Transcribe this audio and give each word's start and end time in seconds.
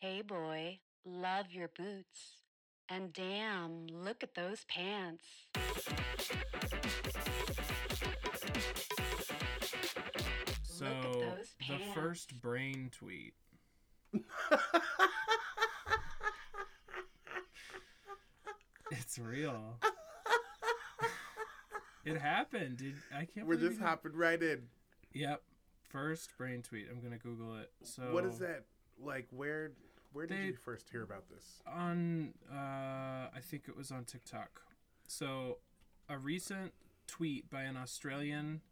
Hey 0.00 0.22
boy, 0.22 0.78
love 1.04 1.46
your 1.50 1.68
boots. 1.76 2.42
And 2.88 3.12
damn, 3.12 3.86
look 3.88 4.22
at 4.22 4.34
those 4.34 4.64
pants. 4.64 5.24
So 10.62 10.84
those 10.84 11.54
the 11.66 11.78
first 11.94 12.40
brain 12.40 12.90
tweet. 12.96 13.34
It's 18.90 19.18
real. 19.18 19.78
it 22.04 22.16
happened. 22.18 22.78
Did 22.78 22.94
I 23.14 23.26
can't. 23.26 23.46
We're 23.46 23.56
believe 23.56 23.70
just 23.70 23.80
you- 23.80 23.86
hopping 23.86 24.12
right 24.14 24.42
in. 24.42 24.62
Yep. 25.12 25.42
First 25.90 26.36
brain 26.38 26.62
tweet. 26.62 26.86
I'm 26.90 27.00
gonna 27.00 27.18
Google 27.18 27.56
it. 27.58 27.70
So 27.82 28.02
What 28.12 28.24
is 28.24 28.38
that? 28.38 28.64
Like, 29.00 29.26
where 29.30 29.72
where 30.12 30.26
did 30.26 30.38
They- 30.38 30.46
you 30.46 30.56
first 30.56 30.88
hear 30.90 31.02
about 31.02 31.28
this? 31.28 31.62
on 31.66 32.34
uh 32.50 33.30
I 33.34 33.40
think 33.42 33.68
it 33.68 33.76
was 33.76 33.90
on 33.90 34.04
TikTok. 34.04 34.62
So 35.06 35.58
a 36.08 36.18
recent 36.18 36.72
tweet 37.06 37.48
by 37.50 37.62
an 37.62 37.76
Australian 37.76 38.62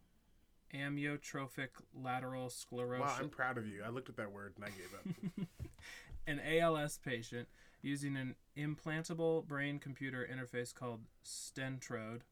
amyotrophic 0.75 1.69
lateral 1.95 2.51
sclerosis 2.51 3.07
Wow, 3.07 3.17
I'm 3.21 3.31
proud 3.31 3.57
of 3.59 3.67
you. 3.67 3.83
I 3.85 3.89
looked 3.89 4.09
at 4.09 4.17
that 4.17 4.33
word 4.33 4.55
and 4.57 4.65
I 4.65 4.69
gave 4.71 4.93
up. 4.95 5.47
an 6.27 6.41
ALS 6.41 6.99
patient 6.99 7.49
using 7.83 8.17
an 8.17 8.35
implantable 8.57 9.47
brain 9.47 9.79
computer 9.79 10.27
interface 10.31 10.75
called 10.75 11.03
Stentrode. 11.25 12.23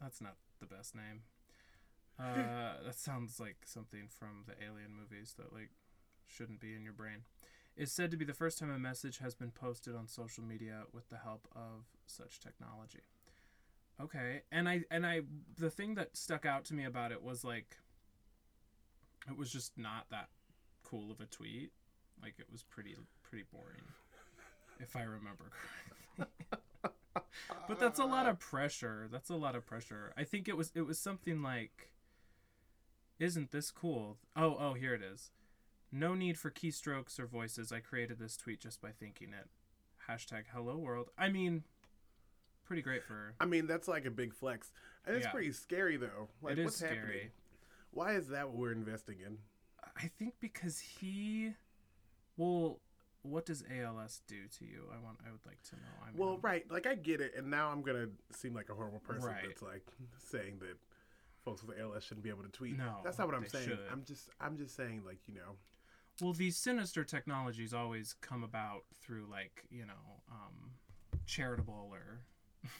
That's 0.00 0.20
not 0.20 0.36
the 0.60 0.66
best 0.66 0.94
name. 0.94 1.22
Uh, 2.18 2.74
that 2.84 2.94
sounds 2.98 3.40
like 3.40 3.58
something 3.64 4.08
from 4.08 4.44
the 4.46 4.52
Alien 4.62 4.92
movies 4.94 5.34
that 5.38 5.52
like 5.52 5.70
shouldn't 6.26 6.60
be 6.60 6.74
in 6.74 6.84
your 6.84 6.92
brain. 6.92 7.22
Is 7.78 7.92
said 7.92 8.10
to 8.10 8.16
be 8.16 8.24
the 8.24 8.34
first 8.34 8.58
time 8.58 8.72
a 8.72 8.78
message 8.78 9.18
has 9.18 9.36
been 9.36 9.52
posted 9.52 9.94
on 9.94 10.08
social 10.08 10.42
media 10.42 10.82
with 10.92 11.08
the 11.10 11.18
help 11.18 11.46
of 11.54 11.84
such 12.06 12.40
technology. 12.40 13.04
Okay, 14.02 14.42
and 14.50 14.68
I 14.68 14.82
and 14.90 15.06
I 15.06 15.20
the 15.56 15.70
thing 15.70 15.94
that 15.94 16.16
stuck 16.16 16.44
out 16.44 16.64
to 16.66 16.74
me 16.74 16.84
about 16.84 17.12
it 17.12 17.22
was 17.22 17.44
like 17.44 17.76
it 19.30 19.38
was 19.38 19.52
just 19.52 19.78
not 19.78 20.06
that 20.10 20.28
cool 20.82 21.12
of 21.12 21.20
a 21.20 21.26
tweet. 21.26 21.70
Like 22.20 22.34
it 22.40 22.46
was 22.50 22.64
pretty 22.64 22.96
pretty 23.22 23.44
boring, 23.52 23.84
if 24.80 24.96
I 24.96 25.02
remember 25.02 25.52
correctly. 26.16 26.34
but 27.68 27.78
that's 27.78 28.00
a 28.00 28.04
lot 28.04 28.26
of 28.26 28.40
pressure. 28.40 29.06
That's 29.08 29.30
a 29.30 29.36
lot 29.36 29.54
of 29.54 29.64
pressure. 29.64 30.12
I 30.16 30.24
think 30.24 30.48
it 30.48 30.56
was 30.56 30.72
it 30.74 30.82
was 30.82 30.98
something 30.98 31.42
like, 31.42 31.92
"Isn't 33.20 33.52
this 33.52 33.70
cool?" 33.70 34.16
Oh 34.34 34.56
oh 34.58 34.74
here 34.74 34.94
it 34.94 35.02
is. 35.02 35.30
No 35.90 36.14
need 36.14 36.38
for 36.38 36.50
keystrokes 36.50 37.18
or 37.18 37.26
voices. 37.26 37.72
I 37.72 37.80
created 37.80 38.18
this 38.18 38.36
tweet 38.36 38.60
just 38.60 38.80
by 38.80 38.90
thinking 38.90 39.28
it. 39.32 39.48
Hashtag 40.10 40.44
hello 40.52 40.76
world. 40.76 41.08
I 41.18 41.28
mean, 41.28 41.64
pretty 42.64 42.82
great 42.82 43.02
for. 43.04 43.34
I 43.40 43.46
mean, 43.46 43.66
that's 43.66 43.88
like 43.88 44.04
a 44.04 44.10
big 44.10 44.34
flex. 44.34 44.72
And 45.06 45.16
it's 45.16 45.24
Yeah. 45.26 45.32
pretty 45.32 45.52
scary 45.52 45.96
though. 45.96 46.28
Like 46.42 46.52
it 46.54 46.58
is 46.60 46.64
what's 46.66 46.76
scary. 46.76 46.96
happening? 46.96 47.30
Why 47.90 48.12
is 48.14 48.28
that 48.28 48.48
what 48.48 48.56
we're 48.58 48.72
investing 48.72 49.20
in? 49.20 49.38
I 49.96 50.08
think 50.18 50.34
because 50.40 50.78
he, 50.78 51.54
well, 52.36 52.80
what 53.22 53.46
does 53.46 53.64
ALS 53.70 54.20
do 54.26 54.46
to 54.58 54.64
you? 54.64 54.84
I 54.94 54.98
want. 54.98 55.18
I 55.26 55.30
would 55.32 55.44
like 55.46 55.62
to 55.70 55.76
know. 55.76 55.82
I 56.02 56.10
mean, 56.10 56.18
Well, 56.18 56.38
right, 56.38 56.70
like 56.70 56.86
I 56.86 56.94
get 56.94 57.20
it, 57.20 57.34
and 57.34 57.50
now 57.50 57.70
I'm 57.70 57.82
gonna 57.82 58.08
seem 58.32 58.54
like 58.54 58.68
a 58.68 58.74
horrible 58.74 59.00
person 59.00 59.24
Right. 59.26 59.44
that's 59.46 59.62
like 59.62 59.86
saying 60.18 60.58
that 60.60 60.76
folks 61.44 61.62
with 61.64 61.78
ALS 61.78 62.04
shouldn't 62.04 62.22
be 62.24 62.30
able 62.30 62.42
to 62.44 62.50
tweet. 62.50 62.76
No, 62.76 63.00
that's 63.02 63.18
not 63.18 63.26
what 63.26 63.34
I'm 63.34 63.46
saying. 63.46 63.68
should. 63.68 63.80
I'm 63.90 64.04
just, 64.04 64.28
I'm 64.40 64.56
just 64.58 64.76
saying, 64.76 65.02
like 65.04 65.18
you 65.26 65.34
know, 65.34 65.56
Well, 66.20 66.32
these 66.32 66.56
sinister 66.56 67.04
technologies 67.04 67.72
always 67.72 68.14
come 68.20 68.42
about 68.42 68.82
through 69.00 69.26
like 69.30 69.64
you 69.70 69.86
know, 69.86 70.22
um, 70.30 70.72
charitable 71.26 71.90
or 71.92 72.20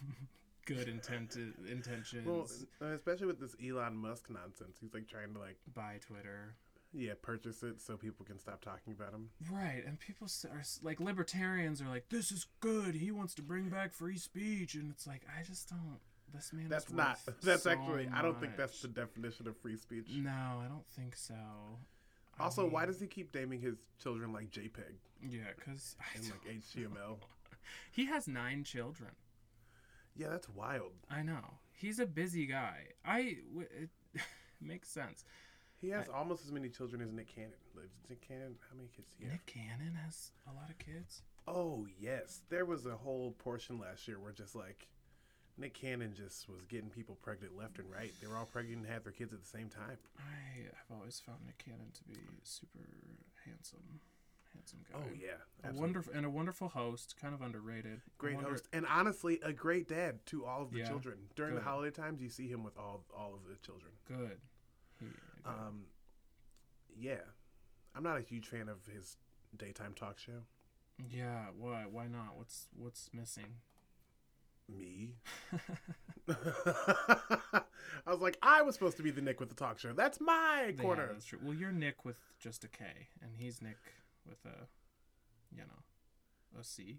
good 0.67 0.89
intent 0.89 1.37
intentions 1.71 2.27
well, 2.27 2.47
uh, 2.83 2.95
especially 2.95 3.27
with 3.27 3.41
this 3.41 3.55
Elon 3.65 3.97
Musk 3.97 4.29
nonsense. 4.31 4.77
He's 4.81 4.93
like 4.93 5.09
trying 5.09 5.33
to 5.35 5.41
like, 5.41 5.57
buy 5.75 5.99
Twitter. 6.07 6.55
yeah, 6.93 7.13
purchase 7.21 7.63
it 7.63 7.81
so 7.81 7.97
people 7.97 8.27
can 8.27 8.39
stop 8.39 8.63
talking 8.63 8.93
about 8.93 9.13
him. 9.13 9.31
Right, 9.51 9.83
and 9.87 9.99
people 9.99 10.29
are 10.51 10.63
like 10.83 11.01
libertarians 11.01 11.81
are 11.81 11.89
like, 11.89 12.09
"This 12.11 12.33
is 12.33 12.47
good. 12.61 12.95
He 12.95 13.11
wants 13.11 13.35
to 13.35 13.43
bring 13.43 13.69
back 13.69 13.93
free 13.93 14.19
speech," 14.19 14.75
and 14.75 14.91
it's 14.91 15.07
like, 15.07 15.23
I 15.39 15.43
just 15.43 15.69
don't. 15.69 15.99
This 16.35 16.53
man. 16.53 16.69
That's 16.69 16.91
not. 16.93 17.19
That's 17.43 17.63
so 17.63 17.71
actually. 17.71 18.09
I 18.13 18.21
don't 18.21 18.39
think 18.39 18.57
that's 18.57 18.83
the 18.83 18.89
definition 18.89 19.49
of 19.49 19.57
free 19.57 19.77
speech. 19.77 20.09
No, 20.11 20.31
I 20.31 20.67
don't 20.69 20.87
think 20.89 21.17
so. 21.17 21.35
I 22.39 22.45
Also, 22.45 22.67
why 22.67 22.87
does 22.87 23.01
he 23.01 23.07
keep 23.07 23.35
naming 23.35 23.61
his 23.61 23.77
children 24.03 24.33
like 24.33 24.51
JPEG 24.51 24.99
Yeah, 25.29 25.41
because 25.57 25.97
and 26.15 26.25
like 26.25 26.57
HTML? 26.63 27.19
he 27.93 28.07
has 28.07 28.29
nine 28.29 28.65
children. 28.65 29.11
Yeah, 30.17 30.29
that's 30.29 30.49
wild. 30.49 30.93
I 31.11 31.23
know 31.23 31.59
he's 31.73 31.99
a 31.99 32.07
busy 32.07 32.47
guy. 32.47 32.89
I 33.05 33.37
w- 33.51 33.69
it 33.83 33.91
makes 34.61 34.89
sense. 34.89 35.25
He 35.81 35.91
has 35.91 36.09
almost 36.09 36.45
as 36.45 36.51
many 36.51 36.69
children 36.69 37.01
as 37.01 37.13
Nick 37.13 37.33
Cannon. 37.33 37.53
Nick 38.11 38.27
Cannon, 38.27 38.57
how 38.69 38.77
many 38.77 38.89
kids 38.89 39.09
do 39.11 39.17
he 39.19 39.25
have? 39.25 39.35
Nick 39.35 39.47
Cannon 39.47 39.95
has 40.05 40.33
a 40.51 40.53
lot 40.53 40.71
of 40.71 40.79
kids. 40.79 41.23
Oh 41.47 41.87
yes, 42.01 42.43
there 42.51 42.65
was 42.65 42.85
a 42.85 42.97
whole 42.97 43.33
portion 43.39 43.79
last 43.79 44.09
year 44.09 44.19
where 44.19 44.33
just 44.33 44.57
like 44.57 44.89
Nick 45.59 45.75
Cannon 45.75 46.15
just 46.17 46.49
was 46.49 46.65
getting 46.67 46.89
people 46.91 47.17
pregnant 47.23 47.57
left 47.57 47.79
and 47.79 47.91
right. 47.91 48.13
They 48.21 48.27
were 48.29 48.37
all 48.37 48.47
pregnant 48.47 48.79
and 48.79 48.87
had 48.87 49.05
their 49.05 49.13
kids 49.13 49.33
at 49.33 49.41
the 49.41 49.47
same 49.49 49.69
time. 49.69 49.99
I 50.19 50.63
have 50.67 50.97
always 50.99 51.21
found 51.21 51.39
Nick 51.47 51.59
Cannon 51.59 51.91
to 51.95 52.05
be 52.05 52.19
super 52.45 52.79
handsome, 53.45 54.01
handsome 54.55 54.79
guy. 54.91 54.99
Oh 54.99 55.13
yeah, 55.21 55.69
a 55.69 55.73
wonderful 55.75 56.13
and 56.15 56.25
a 56.25 56.31
wonderful 56.31 56.69
host. 56.69 57.17
Kind 57.21 57.35
of 57.35 57.43
underrated. 57.43 58.01
Great 58.19 58.37
wonder- 58.37 58.51
host, 58.51 58.69
and 58.73 58.87
honestly, 58.87 59.41
a 59.43 59.53
great 59.53 59.89
dad 59.89 60.25
to 60.27 60.45
all 60.47 60.63
of 60.63 60.71
the 60.73 60.79
Yeah, 60.79 60.89
children. 60.89 61.19
During 61.35 61.55
good. 61.55 61.61
the 61.61 61.65
holiday 61.69 61.91
times, 61.95 62.23
you 62.23 62.29
see 62.29 62.49
him 62.49 62.63
with 62.63 62.77
all 62.79 63.05
all 63.17 63.35
of 63.35 63.41
the 63.49 63.57
children. 63.57 63.93
Good. 64.07 64.39
He, 65.01 65.07
good. 65.07 65.15
Um, 65.45 65.87
yeah, 66.97 67.21
I'm 67.97 68.03
not 68.05 68.17
a 68.19 68.23
huge 68.23 68.47
fan 68.47 68.69
of 68.69 68.87
his 68.93 69.17
daytime 69.57 69.95
talk 69.95 70.19
show. 70.19 70.45
yeah. 71.11 71.47
Why? 71.57 71.85
Why 71.91 72.07
not? 72.07 72.37
What's 72.37 72.69
What's 72.77 73.11
missing? 73.13 73.57
Me. 74.69 75.15
I 76.29 77.63
was 78.07 78.21
like, 78.21 78.39
I 78.43 78.63
was 78.63 78.75
supposed 78.75 78.97
to 78.99 79.03
be 79.03 79.11
the 79.11 79.21
Nick 79.21 79.41
with 79.41 79.49
the 79.49 79.55
talk 79.55 79.79
show. 79.79 79.93
That's 79.93 80.21
my 80.21 80.73
Yeah, 80.77 80.83
corner. 80.83 81.09
that's 81.13 81.25
true. 81.25 81.39
Well, 81.43 81.55
you're 81.55 81.73
Nick 81.73 82.05
with 82.05 82.19
just 82.39 82.65
a 82.65 82.69
K, 82.69 82.85
and 83.23 83.33
he's 83.37 83.61
Nick 83.63 83.77
with 84.29 84.39
a, 84.45 84.67
you 85.55 85.63
know, 85.63 86.59
a 86.61 86.65
C, 86.65 86.99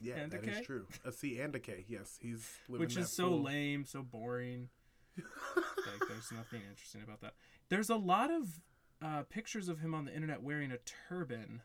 Yeah, 0.00 0.14
And 0.18 0.34
a 0.34 0.38
that 0.40 0.48
is 0.48 0.66
true. 0.66 0.86
A 1.04 1.12
C 1.12 1.38
and 1.40 1.54
a 1.54 1.60
K. 1.60 1.84
Yes, 1.88 2.18
he's 2.20 2.48
which 2.68 2.96
is 2.96 3.10
so 3.10 3.28
full- 3.28 3.42
lame, 3.42 3.84
so 3.84 4.02
boring. 4.02 4.68
like, 5.16 6.08
there's 6.08 6.30
nothing 6.32 6.60
interesting 6.70 7.02
about 7.02 7.20
that. 7.20 7.34
There's 7.70 7.90
a 7.90 7.96
lot 7.96 8.30
of 8.30 8.60
uh, 9.02 9.22
pictures 9.28 9.68
of 9.68 9.80
him 9.80 9.94
on 9.94 10.04
the 10.04 10.14
internet 10.14 10.42
wearing 10.42 10.70
a 10.70 10.78
turban, 11.08 11.62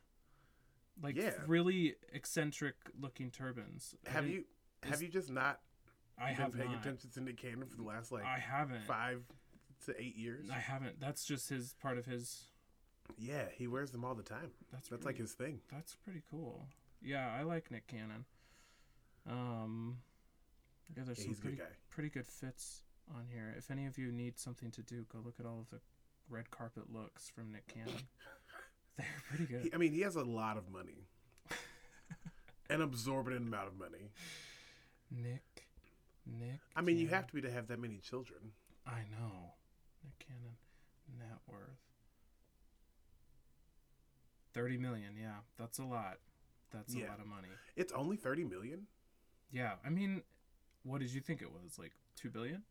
like 1.02 1.16
Yeah. 1.16 1.32
really 1.48 1.96
eccentric 2.12 2.76
looking 3.00 3.30
turbans. 3.32 3.96
Have 4.08 4.28
you 4.28 4.46
have 4.90 5.02
you 5.02 5.08
just 5.10 5.30
not 5.30 5.60
I 6.20 6.28
been 6.28 6.36
have 6.36 6.54
paying 6.54 6.72
not. 6.72 6.82
attention 6.82 7.10
to 7.12 7.22
Nick 7.22 7.38
Cannon 7.38 7.66
for 7.68 7.76
the 7.78 7.84
last 7.84 8.12
like 8.12 8.24
I 8.26 8.40
haven't. 8.40 8.84
five 8.84 9.24
to 9.86 10.00
eight 10.02 10.16
years? 10.16 10.50
I 10.52 10.60
haven't. 10.60 11.00
That's 11.00 11.26
just 11.26 11.50
his 11.50 11.74
part 11.82 11.98
of 11.98 12.06
his. 12.06 12.44
Yeah, 13.18 13.46
he 13.54 13.68
wears 13.68 13.92
them 13.92 14.06
all 14.06 14.16
the 14.16 14.24
time. 14.24 14.52
That's 14.72 14.88
That's 14.90 15.06
like 15.06 15.18
his 15.18 15.34
thing. 15.34 15.60
That's 15.72 15.96
pretty 15.96 16.22
cool. 16.30 16.68
Yeah, 17.02 17.30
I 17.38 17.44
like 17.44 17.70
Nick 17.70 17.88
Cannon. 17.88 18.26
Um, 19.30 19.98
yeah, 20.96 21.04
there's 21.06 21.20
Yeah, 21.20 21.26
some 21.26 21.32
a 21.32 21.36
good 21.36 21.42
pretty 21.42 21.62
pretty 21.90 22.10
good 22.10 22.28
fits 22.28 22.84
on 23.14 23.26
here. 23.32 23.54
If 23.58 23.70
any 23.72 23.86
of 23.86 23.98
you 23.98 24.12
need 24.12 24.38
something 24.38 24.72
to 24.72 24.82
do, 24.82 25.06
go 25.12 25.20
look 25.24 25.36
at 25.40 25.46
all 25.46 25.60
of 25.60 25.70
the 25.70 25.80
red 26.30 26.50
carpet 26.52 26.84
looks 26.94 27.30
from 27.30 27.52
Nick 27.52 27.68
Cannon. 27.68 27.94
They're 28.98 29.06
pretty 29.30 29.46
good. 29.46 29.64
He, 29.64 29.74
I 29.74 29.78
mean, 29.78 29.92
he 29.92 30.02
has 30.02 30.16
a 30.16 30.24
lot 30.24 30.56
of 30.58 30.70
money, 30.72 31.08
an 32.70 32.82
absorbent 32.82 33.36
amount 33.38 33.68
of 33.68 33.78
money. 33.78 34.12
Nick, 35.16 35.68
Nick. 36.26 36.60
I 36.76 36.82
mean, 36.82 36.98
you 36.98 37.08
have 37.10 37.28
to 37.28 37.34
be 37.34 37.42
to 37.42 37.52
have 37.52 37.68
that 37.68 37.80
many 37.80 37.98
children. 38.00 38.40
I 38.86 39.02
know. 39.12 39.54
Nick 40.04 40.18
Cannon, 40.20 40.58
net 41.20 41.38
worth. 41.48 41.78
Thirty 44.54 44.78
million. 44.78 45.16
Yeah, 45.20 45.38
that's 45.58 45.80
a 45.80 45.84
lot. 45.86 46.18
That's 46.72 46.94
Yeah. 46.96 47.08
a 47.08 47.10
lot 47.10 47.20
of 47.20 47.28
money. 47.28 47.50
It's 47.76 47.92
only 47.94 48.18
thirty 48.18 48.44
million. 48.44 48.88
Yeah, 49.52 49.76
I 49.86 49.90
mean, 49.90 50.24
what 50.84 51.00
did 51.00 51.14
you 51.14 51.22
think 51.22 51.42
it 51.42 51.52
was? 51.52 51.78
Like 51.80 51.94
two 52.16 52.30
billion? 52.30 52.64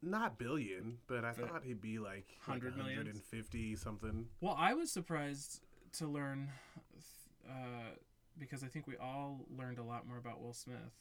Not 0.00 0.38
billion, 0.38 0.98
but 1.06 1.24
I 1.24 1.32
But 1.32 1.48
thought 1.48 1.64
he'd 1.64 1.80
be 1.80 1.98
like 1.98 2.26
hundred 2.40 2.76
like 2.76 2.86
millions? 2.86 3.06
150 3.06 3.76
something. 3.76 4.28
Well, 4.40 4.56
I 4.58 4.74
was 4.74 4.90
surprised 4.90 5.62
to 5.92 6.06
learn, 6.08 6.50
uh, 7.48 7.94
because 8.38 8.64
I 8.64 8.66
think 8.68 8.86
we 8.86 8.96
all 8.96 9.46
learned 9.56 9.78
a 9.78 9.84
lot 9.84 10.06
more 10.06 10.16
about 10.16 10.40
Will 10.40 10.54
Smith 10.54 10.92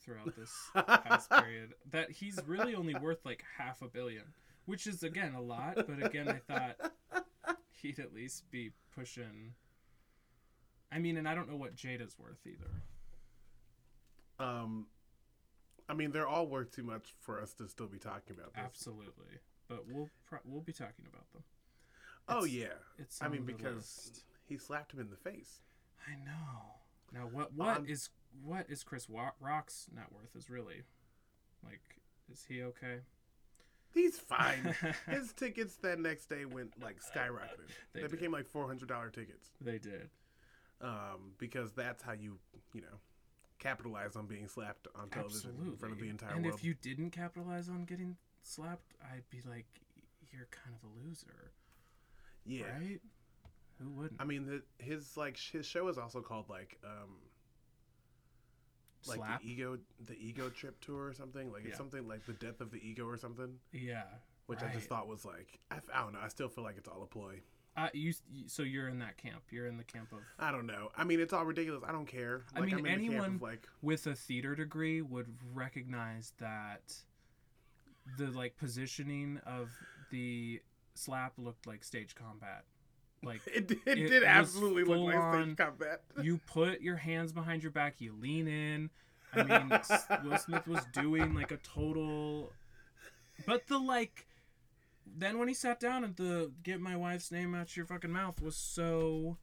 throughout 0.00 0.34
this 0.36 0.52
past 0.74 1.30
period. 1.30 1.74
That 1.90 2.10
he's 2.10 2.38
really 2.46 2.74
only 2.74 2.94
worth 2.94 3.24
like 3.24 3.44
half 3.58 3.82
a 3.82 3.88
billion, 3.88 4.24
which 4.66 4.86
is 4.86 5.02
again 5.02 5.34
a 5.34 5.40
lot. 5.40 5.74
But 5.76 6.02
again, 6.04 6.28
I 6.28 6.38
thought 6.52 7.24
he'd 7.82 7.98
at 7.98 8.12
least 8.14 8.50
be 8.50 8.70
pushing 8.94 9.54
I 10.90 10.98
mean, 10.98 11.16
and 11.18 11.28
I 11.28 11.34
don't 11.34 11.48
know 11.50 11.56
what 11.56 11.76
Jada's 11.76 12.18
worth 12.18 12.46
either. 12.46 12.82
Um, 14.38 14.86
I 15.88 15.94
mean, 15.94 16.12
they're 16.12 16.28
all 16.28 16.46
worth 16.46 16.70
too 16.70 16.82
much 16.82 17.14
for 17.20 17.40
us 17.42 17.52
to 17.54 17.68
still 17.68 17.88
be 17.88 17.98
talking 17.98 18.36
about 18.36 18.54
this. 18.54 18.62
Absolutely, 18.64 19.40
but 19.68 19.84
we'll 19.90 20.08
pro- 20.26 20.38
we'll 20.44 20.62
be 20.62 20.72
talking 20.72 21.04
about 21.10 21.30
them. 21.32 21.42
Oh 22.28 22.44
yeah, 22.44 22.74
It's 22.98 23.22
I 23.22 23.28
mean 23.28 23.44
because 23.44 23.74
list. 23.74 24.24
he 24.46 24.56
slapped 24.58 24.92
him 24.92 25.00
in 25.00 25.10
the 25.10 25.16
face. 25.16 25.60
I 26.06 26.14
know. 26.24 26.74
Now 27.12 27.26
what 27.32 27.52
what 27.54 27.88
is 27.88 28.08
Um, 28.08 28.17
what 28.44 28.66
is 28.68 28.82
Chris 28.82 29.06
Rock's 29.40 29.86
net 29.94 30.06
worth 30.12 30.34
is 30.36 30.50
really 30.50 30.82
like 31.64 31.80
is 32.30 32.44
he 32.48 32.62
okay? 32.62 33.00
He's 33.94 34.18
fine. 34.18 34.74
His 35.10 35.32
tickets 35.32 35.76
that 35.76 35.98
next 35.98 36.26
day 36.26 36.44
went 36.44 36.72
like 36.82 36.98
skyrocketed. 37.00 37.68
They 37.92 38.00
they 38.00 38.02
did. 38.02 38.10
became 38.10 38.32
like 38.32 38.46
four 38.46 38.66
hundred 38.66 38.88
dollar 38.88 39.10
tickets. 39.10 39.50
they 39.60 39.78
did. 39.78 40.10
Um, 40.80 41.32
because 41.38 41.72
that's 41.72 42.02
how 42.02 42.12
you 42.12 42.38
you 42.72 42.82
know 42.82 42.98
capitalize 43.58 44.14
on 44.14 44.26
being 44.26 44.46
slapped 44.46 44.86
on 44.94 45.08
television 45.08 45.50
Absolutely. 45.50 45.72
in 45.72 45.76
front 45.76 45.94
of 45.94 46.00
the 46.00 46.08
entire 46.08 46.30
and 46.30 46.44
world. 46.44 46.52
And 46.52 46.60
if 46.60 46.64
you 46.64 46.74
didn't 46.74 47.10
capitalize 47.10 47.68
on 47.68 47.84
getting 47.84 48.16
slapped, 48.42 48.94
I'd 49.02 49.28
be 49.30 49.40
like 49.48 49.66
you're 50.32 50.48
kind 50.50 50.76
of 50.76 50.88
a 50.88 51.06
loser, 51.06 51.52
yeah, 52.44 52.66
right? 52.78 53.00
Who 53.80 53.90
wouldn't? 53.90 54.20
I 54.20 54.24
mean 54.24 54.46
the, 54.46 54.62
his 54.84 55.16
like 55.16 55.36
his 55.36 55.66
show 55.66 55.88
is 55.88 55.98
also 55.98 56.20
called 56.20 56.48
like 56.48 56.78
um 56.84 57.16
like 59.08 59.18
Slap? 59.18 59.42
the 59.42 59.50
ego 59.50 59.78
the 60.06 60.16
ego 60.18 60.48
trip 60.50 60.80
tour 60.80 61.06
or 61.06 61.12
something 61.14 61.50
like 61.52 61.62
Yeah. 61.64 61.70
it's 61.70 61.78
something 61.78 62.06
like 62.06 62.24
the 62.26 62.32
death 62.34 62.60
of 62.60 62.70
the 62.70 62.78
ego 62.86 63.06
or 63.06 63.16
something 63.16 63.54
yeah. 63.72 64.04
which 64.46 64.62
I 64.62 64.68
just 64.72 64.88
thought 64.88 65.08
was 65.08 65.24
like 65.24 65.58
I, 65.70 65.76
I 65.94 66.02
don't 66.02 66.12
know 66.12 66.20
I 66.22 66.28
still 66.28 66.48
feel 66.48 66.64
like 66.64 66.76
it's 66.78 66.88
all 66.88 67.02
a 67.02 67.06
ploy 67.06 67.40
Uh, 67.76 67.88
you, 67.94 68.12
so 68.48 68.62
you're 68.64 68.88
in 68.88 68.98
that 68.98 69.16
camp. 69.18 69.42
You're 69.50 69.66
in 69.68 69.76
the 69.76 69.84
camp 69.84 70.10
of 70.12 70.18
I 70.38 70.50
don't 70.50 70.66
know 70.66 70.90
I 70.96 71.04
mean 71.04 71.20
it's 71.20 71.32
all 71.32 71.44
ridiculous 71.44 71.82
I 71.86 71.92
don't 71.92 72.06
care 72.06 72.42
I 72.54 72.60
like, 72.60 72.66
mean, 72.70 72.78
I'm 72.78 72.86
in 72.86 73.00
the 73.00 73.08
camp 73.08 73.10
anyone- 73.14 73.34
of, 73.36 73.42
like 73.42 73.68
with 73.82 74.06
a 74.06 74.14
theater 74.14 74.54
degree 74.54 75.00
would 75.02 75.28
recognize 75.54 76.32
that 76.38 76.92
the 78.16 78.26
like 78.28 78.56
positioning 78.56 79.38
of 79.46 79.70
the 80.10 80.60
slap 80.94 81.34
looked 81.36 81.66
like 81.66 81.84
stage 81.84 82.14
combat. 82.14 82.64
Like 83.22 83.40
it, 83.46 83.66
did- 83.66 83.80
it, 83.86 83.98
it 83.98 84.08
did 84.08 84.24
absolutely 84.24 84.84
look 84.84 85.14
like 85.14 85.16
on- 85.16 85.44
stage 85.44 85.56
combat 85.56 86.02
you 86.22 86.40
put 86.46 86.80
your 86.80 86.96
hands 86.96 87.32
behind 87.32 87.62
your 87.62 87.72
back, 87.72 88.00
you 88.00 88.14
lean 88.14 88.46
in. 88.48 88.90
I 89.34 89.42
mean, 89.42 89.80
Will 90.24 90.38
Smith 90.38 90.66
was 90.66 90.80
doing 90.92 91.34
like 91.34 91.50
a 91.52 91.58
total, 91.58 92.50
but 93.46 93.66
the 93.66 93.78
like. 93.78 94.26
Then 95.16 95.38
when 95.38 95.48
he 95.48 95.54
sat 95.54 95.80
down 95.80 96.04
and 96.04 96.16
the 96.16 96.50
"Get 96.62 96.80
my 96.80 96.96
wife's 96.96 97.30
name 97.30 97.54
out 97.54 97.76
your 97.76 97.86
fucking 97.86 98.10
mouth" 98.10 98.40
was 98.40 98.56
so. 98.56 99.36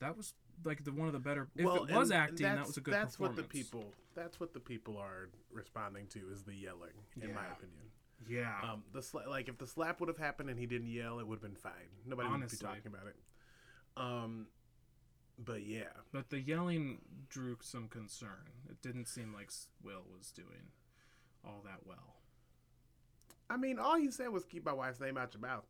That 0.00 0.16
was 0.16 0.34
like 0.64 0.84
the 0.84 0.92
one 0.92 1.06
of 1.06 1.12
the 1.12 1.18
better. 1.18 1.48
If 1.56 1.64
well, 1.64 1.84
it 1.84 1.94
was 1.94 2.10
acting, 2.10 2.46
that 2.46 2.66
was 2.66 2.76
a 2.76 2.80
good 2.80 2.94
That's 2.94 3.18
what 3.18 3.36
the 3.36 3.42
people. 3.42 3.84
That's 4.14 4.40
what 4.40 4.52
the 4.52 4.60
people 4.60 4.96
are 4.98 5.28
responding 5.52 6.06
to 6.08 6.20
is 6.32 6.42
the 6.42 6.54
yelling, 6.54 6.92
in 7.20 7.34
my 7.34 7.46
opinion. 7.46 7.90
Yeah. 8.28 8.54
Um, 8.62 8.82
the 8.92 9.00
sla- 9.00 9.26
like 9.28 9.48
if 9.48 9.58
the 9.58 9.66
slap 9.66 10.00
would 10.00 10.08
have 10.08 10.18
happened 10.18 10.50
and 10.50 10.58
he 10.58 10.66
didn't 10.66 10.88
yell, 10.88 11.18
it 11.20 11.26
would 11.26 11.36
have 11.36 11.42
been 11.42 11.54
fine. 11.56 11.72
Nobody 12.06 12.28
would 12.28 12.34
Honestly. 12.34 12.58
be 12.60 12.64
talking 12.64 12.92
about 12.92 13.06
it. 13.06 13.16
Um, 13.96 14.46
but 15.38 15.64
yeah, 15.66 15.88
But 16.12 16.28
the 16.30 16.38
yelling 16.40 16.98
drew 17.28 17.56
some 17.62 17.88
concern. 17.88 18.50
It 18.68 18.82
didn't 18.82 19.06
seem 19.08 19.32
like 19.32 19.50
Will 19.82 20.02
was 20.16 20.30
doing 20.32 20.72
all 21.44 21.62
that 21.64 21.86
well. 21.86 22.16
I 23.48 23.56
mean, 23.56 23.78
all 23.78 23.96
he 23.96 24.10
said 24.10 24.28
was 24.28 24.44
keep 24.44 24.64
my 24.64 24.72
wife's 24.72 25.00
name 25.00 25.16
out 25.16 25.34
your 25.34 25.40
mouth. 25.40 25.64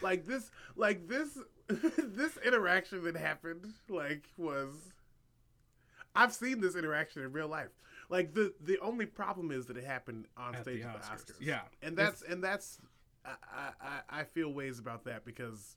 Like 0.00 0.26
this, 0.26 0.50
like 0.74 1.06
this, 1.08 1.36
this 1.68 2.38
interaction 2.44 3.02
that 3.04 3.16
happened, 3.16 3.66
like 3.88 4.24
was. 4.36 4.74
I've 6.16 6.32
seen 6.32 6.60
this 6.60 6.74
interaction 6.76 7.22
in 7.22 7.32
real 7.32 7.48
life. 7.48 7.70
Like 8.08 8.34
the 8.34 8.54
the 8.60 8.78
only 8.80 9.06
problem 9.06 9.50
is 9.50 9.66
that 9.66 9.76
it 9.76 9.84
happened 9.84 10.26
on 10.36 10.54
At 10.54 10.62
stage 10.62 10.82
the 10.82 10.88
at 10.88 11.02
the 11.02 11.32
Oscars. 11.32 11.36
Yeah. 11.40 11.62
and 11.82 11.96
that's 11.96 12.22
and 12.22 12.42
that's 12.42 12.78
I, 13.24 13.30
I 13.52 13.70
I- 13.80 14.20
I 14.20 14.24
feel 14.24 14.52
ways 14.52 14.78
about 14.78 15.04
that 15.04 15.24
because 15.24 15.76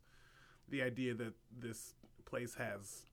the 0.69 0.81
idea 0.83 1.13
that 1.15 1.33
this 1.57 1.93
place 2.25 2.53
has 2.55 3.03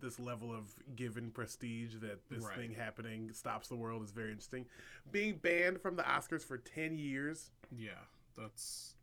this 0.00 0.18
level 0.18 0.50
of 0.54 0.68
given 0.96 1.30
prestige 1.30 1.96
that 2.00 2.20
this 2.30 2.44
Right. 2.44 2.56
thing 2.56 2.72
happening 2.74 3.32
stops 3.32 3.68
the 3.68 3.76
world 3.76 4.02
is 4.02 4.12
very 4.12 4.30
interesting. 4.30 4.64
Being 5.10 5.36
banned 5.36 5.80
from 5.82 5.96
the 5.96 6.02
Oscars 6.04 6.42
for 6.44 6.56
ten 6.56 6.96
years. 6.96 7.50
Yeah, 7.76 7.90
that's. 8.36 8.94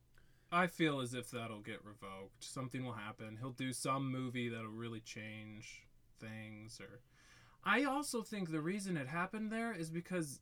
I 0.51 0.67
feel 0.67 1.01
as 1.01 1.13
if 1.13 1.29
that'll 1.29 1.59
get 1.59 1.83
revoked. 1.83 2.41
Something 2.43 2.85
will 2.85 2.93
happen. 2.93 3.35
He'll 3.37 3.51
do 3.51 3.73
some 3.73 4.09
movie 4.09 4.47
that'll 4.47 4.69
really 4.69 5.01
change 5.01 5.83
things. 6.21 6.79
Or, 6.79 7.01
I 7.67 7.83
also 7.83 8.21
think 8.21 8.51
the 8.51 8.61
reason 8.61 8.95
it 8.95 9.07
happened 9.07 9.51
there 9.51 9.73
is 9.73 9.89
because 9.89 10.39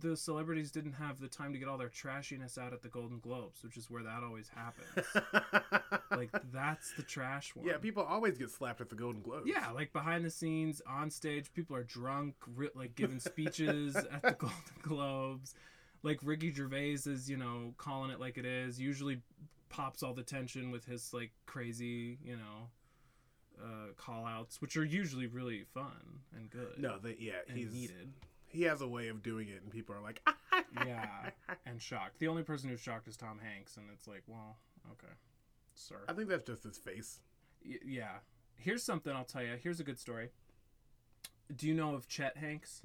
the 0.00 0.16
celebrities 0.16 0.70
didn't 0.70 0.92
have 0.92 1.18
the 1.18 1.28
time 1.28 1.52
to 1.52 1.58
get 1.58 1.66
all 1.66 1.78
their 1.78 1.88
trashiness 1.88 2.58
out 2.58 2.72
at 2.72 2.82
the 2.82 2.88
Golden 2.88 3.18
Globes, 3.20 3.64
which 3.64 3.76
is 3.76 3.90
where 3.90 4.02
that 4.02 4.22
always 4.22 4.50
happens. 4.54 5.06
like 6.10 6.30
that's 6.52 6.92
the 6.92 7.02
trash 7.02 7.54
one. 7.56 7.66
yeah, 7.66 7.78
people 7.78 8.02
always 8.02 8.36
get 8.36 8.50
slapped 8.50 8.80
at 8.80 8.90
the 8.90 8.94
Golden 8.94 9.22
Globes. 9.22 9.46
Yeah, 9.46 9.70
like 9.70 9.92
behind 9.92 10.24
the 10.24 10.30
scenes, 10.30 10.82
on 10.86 11.10
stage, 11.10 11.52
people 11.54 11.74
are 11.74 11.84
drunk, 11.84 12.34
ri- 12.54 12.70
like 12.74 12.94
giving 12.94 13.18
speeches 13.18 13.96
at 14.12 14.22
the 14.22 14.36
Golden 14.38 14.56
Globes. 14.82 15.54
Like 16.02 16.20
Ricky 16.22 16.52
Gervais 16.52 16.98
is, 17.06 17.28
you 17.28 17.38
know, 17.38 17.74
calling 17.78 18.10
it 18.10 18.20
like 18.20 18.38
it 18.38 18.44
is. 18.44 18.78
Usually 18.78 19.20
pops 19.68 20.02
all 20.02 20.14
the 20.14 20.22
tension 20.22 20.70
with 20.70 20.84
his 20.84 21.12
like 21.12 21.32
crazy, 21.46 22.18
you 22.22 22.36
know, 22.36 22.68
uh, 23.62 23.92
call 23.96 24.24
outs, 24.26 24.60
which 24.60 24.76
are 24.76 24.84
usually 24.84 25.26
really 25.26 25.64
fun 25.74 26.20
and 26.36 26.50
good. 26.50 26.74
No, 26.78 26.98
that 26.98 27.20
yeah, 27.20 27.32
he's 27.52 27.72
needed. 27.72 28.12
he 28.46 28.62
has 28.62 28.80
a 28.80 28.88
way 28.88 29.08
of 29.08 29.22
doing 29.22 29.48
it, 29.48 29.62
and 29.62 29.70
people 29.70 29.94
are 29.94 30.00
like, 30.02 30.20
Yeah, 30.86 31.30
and 31.66 31.80
shocked. 31.80 32.18
The 32.18 32.28
only 32.28 32.42
person 32.42 32.68
who's 32.68 32.80
shocked 32.80 33.08
is 33.08 33.16
Tom 33.16 33.38
Hanks, 33.42 33.76
and 33.76 33.86
it's 33.92 34.06
like, 34.08 34.22
well, 34.26 34.56
okay, 34.92 35.12
sir. 35.74 35.96
I 36.08 36.12
think 36.12 36.28
that's 36.28 36.44
just 36.46 36.62
his 36.64 36.78
face. 36.78 37.20
Y- 37.64 37.76
yeah. 37.84 38.18
Here's 38.56 38.82
something 38.82 39.12
I'll 39.12 39.24
tell 39.24 39.42
you. 39.42 39.54
Here's 39.62 39.78
a 39.80 39.84
good 39.84 39.98
story. 40.00 40.30
Do 41.54 41.66
you 41.68 41.74
know 41.74 41.94
of 41.94 42.08
Chet 42.08 42.36
Hanks? 42.36 42.82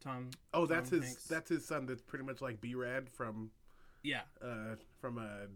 Tom. 0.00 0.30
Oh, 0.54 0.66
that's 0.66 0.90
his 0.90 1.04
Hanks. 1.04 1.24
that's 1.24 1.48
his 1.48 1.64
son. 1.64 1.86
That's 1.86 2.02
pretty 2.02 2.24
much 2.24 2.40
like 2.40 2.60
B 2.60 2.74
Rad 2.74 3.08
from 3.08 3.50
Yeah. 4.02 4.20
uh 4.42 4.76
from 5.00 5.18
uh 5.18 5.46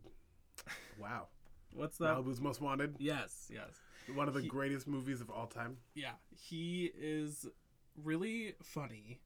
wow 0.99 1.27
What's 1.75 1.97
that? 1.99 2.17
Malibu's 2.17 2.41
Most 2.41 2.61
Wanted, 2.61 2.97
Yes. 2.99 3.51
Yes. 3.53 3.71
One 4.15 4.29
of 4.29 4.35
the 4.35 4.41
He- 4.43 4.49
greatest 4.49 4.87
movies 4.87 5.21
of 5.21 5.31
all 5.31 5.47
time. 5.47 5.79
Yeah. 5.95 6.13
He 6.35 6.93
is 6.99 7.47
really 8.03 8.55
funny. 8.63 9.21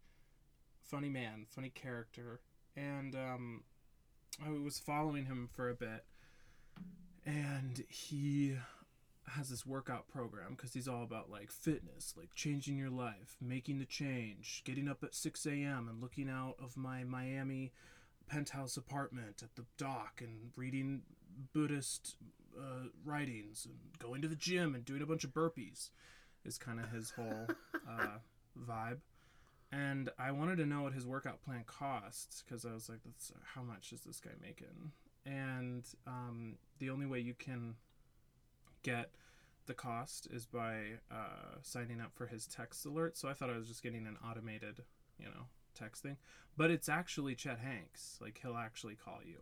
Funny 0.83 1.09
man. 1.09 1.47
Funny 1.49 1.71
character. 1.71 2.41
And 2.77 3.15
um, 3.15 3.65
I 4.45 4.51
was 4.51 4.79
following 4.79 5.25
him 5.27 5.49
for 5.53 5.71
a 5.71 5.75
bit, 5.75 6.05
and 7.25 7.85
he 7.89 8.57
has 9.29 9.49
this 9.49 9.67
workout 9.67 10.07
program 10.09 10.55
because 10.55 10.73
he's 10.73 10.87
all 10.87 11.03
about 11.03 11.31
like 11.31 11.51
fitness, 11.51 12.15
like 12.17 12.35
changing 12.35 12.77
your 12.77 12.91
life, 12.91 13.37
making 13.41 13.79
the 13.79 13.85
change, 13.85 14.63
getting 14.65 14.89
up 14.89 15.03
at 15.03 15.15
6 15.15 15.47
a.m. 15.47 15.89
and 15.89 16.01
looking 16.01 16.29
out 16.31 16.55
of 16.63 16.77
my 16.77 17.03
Miami 17.03 17.73
penthouse 18.29 18.77
apartment 18.77 19.43
at 19.43 19.55
the 19.57 19.65
dock 19.79 20.21
and 20.21 20.51
reading 20.57 21.03
Buddhist 21.53 22.17
uh, 22.59 22.89
writings 23.05 23.67
and 23.67 23.77
going 23.99 24.23
to 24.23 24.29
the 24.29 24.37
gym 24.37 24.75
and 24.75 24.85
doing 24.85 25.03
a 25.03 25.07
bunch 25.07 25.25
of 25.25 25.31
burpees 25.33 25.91
is 26.45 26.59
kind 26.59 26.81
of 26.81 26.91
his 26.91 27.11
whole 27.11 27.47
uh, 27.89 28.19
vibe. 28.69 28.99
And 29.73 30.11
I 30.19 30.31
wanted 30.31 30.57
to 30.57 30.67
know 30.67 30.83
what 30.83 30.93
his 30.93 31.07
workout 31.07 31.43
plan 31.43 31.65
costs 31.67 32.43
because 32.43 32.65
I 32.65 32.73
was 32.73 32.89
like, 32.89 33.01
That's, 33.05 33.33
how 33.55 33.63
much 33.63 33.93
is 33.93 34.03
this 34.03 34.21
guy 34.21 34.31
making? 34.41 34.93
And 35.25 35.85
um, 36.07 36.55
the 36.79 36.91
only 36.91 37.07
way 37.07 37.19
you 37.19 37.35
can 37.35 37.75
get 38.83 39.11
the 39.67 39.75
cost 39.75 40.29
is 40.31 40.47
by 40.47 40.99
uh, 41.11 41.57
signing 41.63 42.01
up 42.01 42.13
for 42.15 42.27
his 42.27 42.47
text 42.47 42.87
alert. 42.87 43.17
So 43.17 43.29
I 43.29 43.33
thought 43.33 43.51
I 43.51 43.57
was 43.57 43.67
just 43.67 43.83
getting 43.83 44.07
an 44.07 44.17
automated, 44.29 44.85
you 45.19 45.27
know, 45.27 45.47
text 45.75 46.05
thing. 46.05 46.17
But 46.57 46.71
it's 46.71 46.89
actually 46.89 47.35
Chet 47.35 47.59
Hanks. 47.59 48.19
Like, 48.21 48.39
he'll 48.41 48.57
actually 48.57 48.95
call 48.95 49.19
you. 49.27 49.39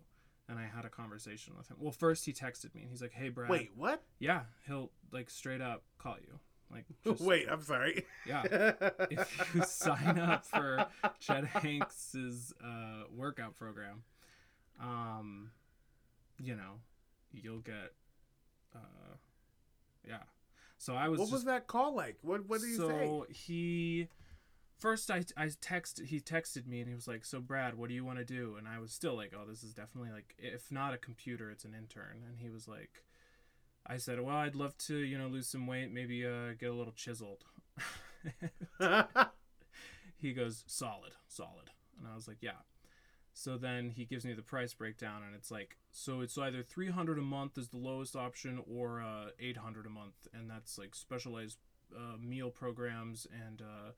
And 0.48 0.58
I 0.58 0.66
had 0.66 0.84
a 0.84 0.90
conversation 0.90 1.54
with 1.56 1.68
him. 1.68 1.76
Well, 1.80 1.92
first 1.92 2.26
he 2.26 2.32
texted 2.32 2.74
me 2.74 2.82
and 2.82 2.90
he's 2.90 3.00
like, 3.00 3.12
hey, 3.12 3.30
Brad. 3.30 3.48
Wait, 3.48 3.70
what? 3.74 4.02
Yeah, 4.18 4.42
he'll, 4.66 4.90
like, 5.10 5.30
straight 5.30 5.62
up 5.62 5.82
call 5.98 6.16
you. 6.20 6.38
Like, 6.70 6.84
just, 7.04 7.22
Wait, 7.22 7.46
I'm 7.50 7.62
sorry. 7.62 8.04
Yeah. 8.26 8.42
if 9.10 9.50
you 9.54 9.62
sign 9.64 10.18
up 10.18 10.44
for 10.44 10.86
Chet 11.20 11.44
Hanks's 11.46 12.52
uh, 12.62 13.04
workout 13.14 13.56
program, 13.56 14.02
um, 14.80 15.50
you 16.38 16.54
know, 16.56 16.80
you'll 17.32 17.60
get, 17.60 17.92
uh, 18.74 19.14
yeah. 20.06 20.18
So 20.78 20.94
I 20.94 21.08
was. 21.08 21.18
what 21.18 21.24
just, 21.26 21.32
was 21.32 21.44
that 21.44 21.66
call 21.66 21.94
like? 21.94 22.18
What 22.22 22.46
What 22.48 22.60
did 22.60 22.70
he 22.70 22.76
so 22.76 22.88
say? 22.88 23.32
he 23.32 24.08
first 24.84 25.10
I 25.10 25.24
I 25.34 25.48
text 25.62 26.02
he 26.04 26.20
texted 26.20 26.66
me 26.66 26.80
and 26.80 26.88
he 26.88 26.94
was 26.94 27.08
like, 27.08 27.24
"So 27.24 27.40
Brad, 27.40 27.74
what 27.74 27.88
do 27.88 27.94
you 27.94 28.04
want 28.04 28.18
to 28.18 28.24
do?" 28.24 28.56
And 28.58 28.68
I 28.68 28.78
was 28.78 28.92
still 28.92 29.16
like, 29.16 29.32
"Oh, 29.34 29.48
this 29.48 29.62
is 29.62 29.72
definitely 29.72 30.10
like 30.10 30.34
if 30.38 30.70
not 30.70 30.92
a 30.92 30.98
computer, 30.98 31.50
it's 31.50 31.64
an 31.64 31.74
intern." 31.74 32.22
And 32.28 32.38
he 32.38 32.50
was 32.50 32.68
like, 32.68 33.02
I 33.86 33.96
said, 33.98 34.20
well, 34.20 34.36
I'd 34.36 34.54
love 34.54 34.76
to, 34.88 34.96
you 34.96 35.18
know, 35.18 35.28
lose 35.28 35.46
some 35.46 35.66
weight, 35.66 35.92
maybe 35.92 36.26
uh, 36.26 36.52
get 36.58 36.70
a 36.70 36.74
little 36.74 36.92
chiseled. 36.92 37.44
he 40.16 40.32
goes, 40.32 40.64
solid, 40.66 41.12
solid. 41.28 41.70
And 41.98 42.08
I 42.10 42.14
was 42.14 42.26
like, 42.26 42.38
yeah. 42.40 42.62
So 43.34 43.58
then 43.58 43.90
he 43.90 44.04
gives 44.04 44.24
me 44.24 44.32
the 44.32 44.42
price 44.42 44.72
breakdown, 44.72 45.22
and 45.26 45.34
it's 45.34 45.50
like, 45.50 45.76
so 45.90 46.20
it's 46.20 46.38
either 46.38 46.62
300 46.62 47.18
a 47.18 47.22
month 47.22 47.58
is 47.58 47.68
the 47.68 47.76
lowest 47.76 48.16
option 48.16 48.62
or 48.70 49.02
uh, 49.02 49.30
800 49.38 49.86
a 49.86 49.90
month. 49.90 50.28
And 50.32 50.48
that's 50.48 50.78
like 50.78 50.94
specialized 50.94 51.58
uh, 51.94 52.16
meal 52.18 52.50
programs 52.50 53.26
and, 53.46 53.60
uh, 53.60 53.90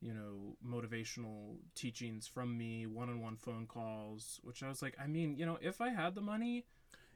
you 0.00 0.14
know, 0.14 0.56
motivational 0.64 1.56
teachings 1.74 2.26
from 2.28 2.56
me, 2.56 2.86
one 2.86 3.08
on 3.08 3.20
one 3.20 3.36
phone 3.36 3.66
calls, 3.66 4.40
which 4.42 4.62
I 4.62 4.68
was 4.68 4.80
like, 4.82 4.96
I 5.02 5.06
mean, 5.06 5.36
you 5.36 5.44
know, 5.46 5.58
if 5.60 5.80
I 5.80 5.90
had 5.90 6.14
the 6.14 6.20
money, 6.20 6.66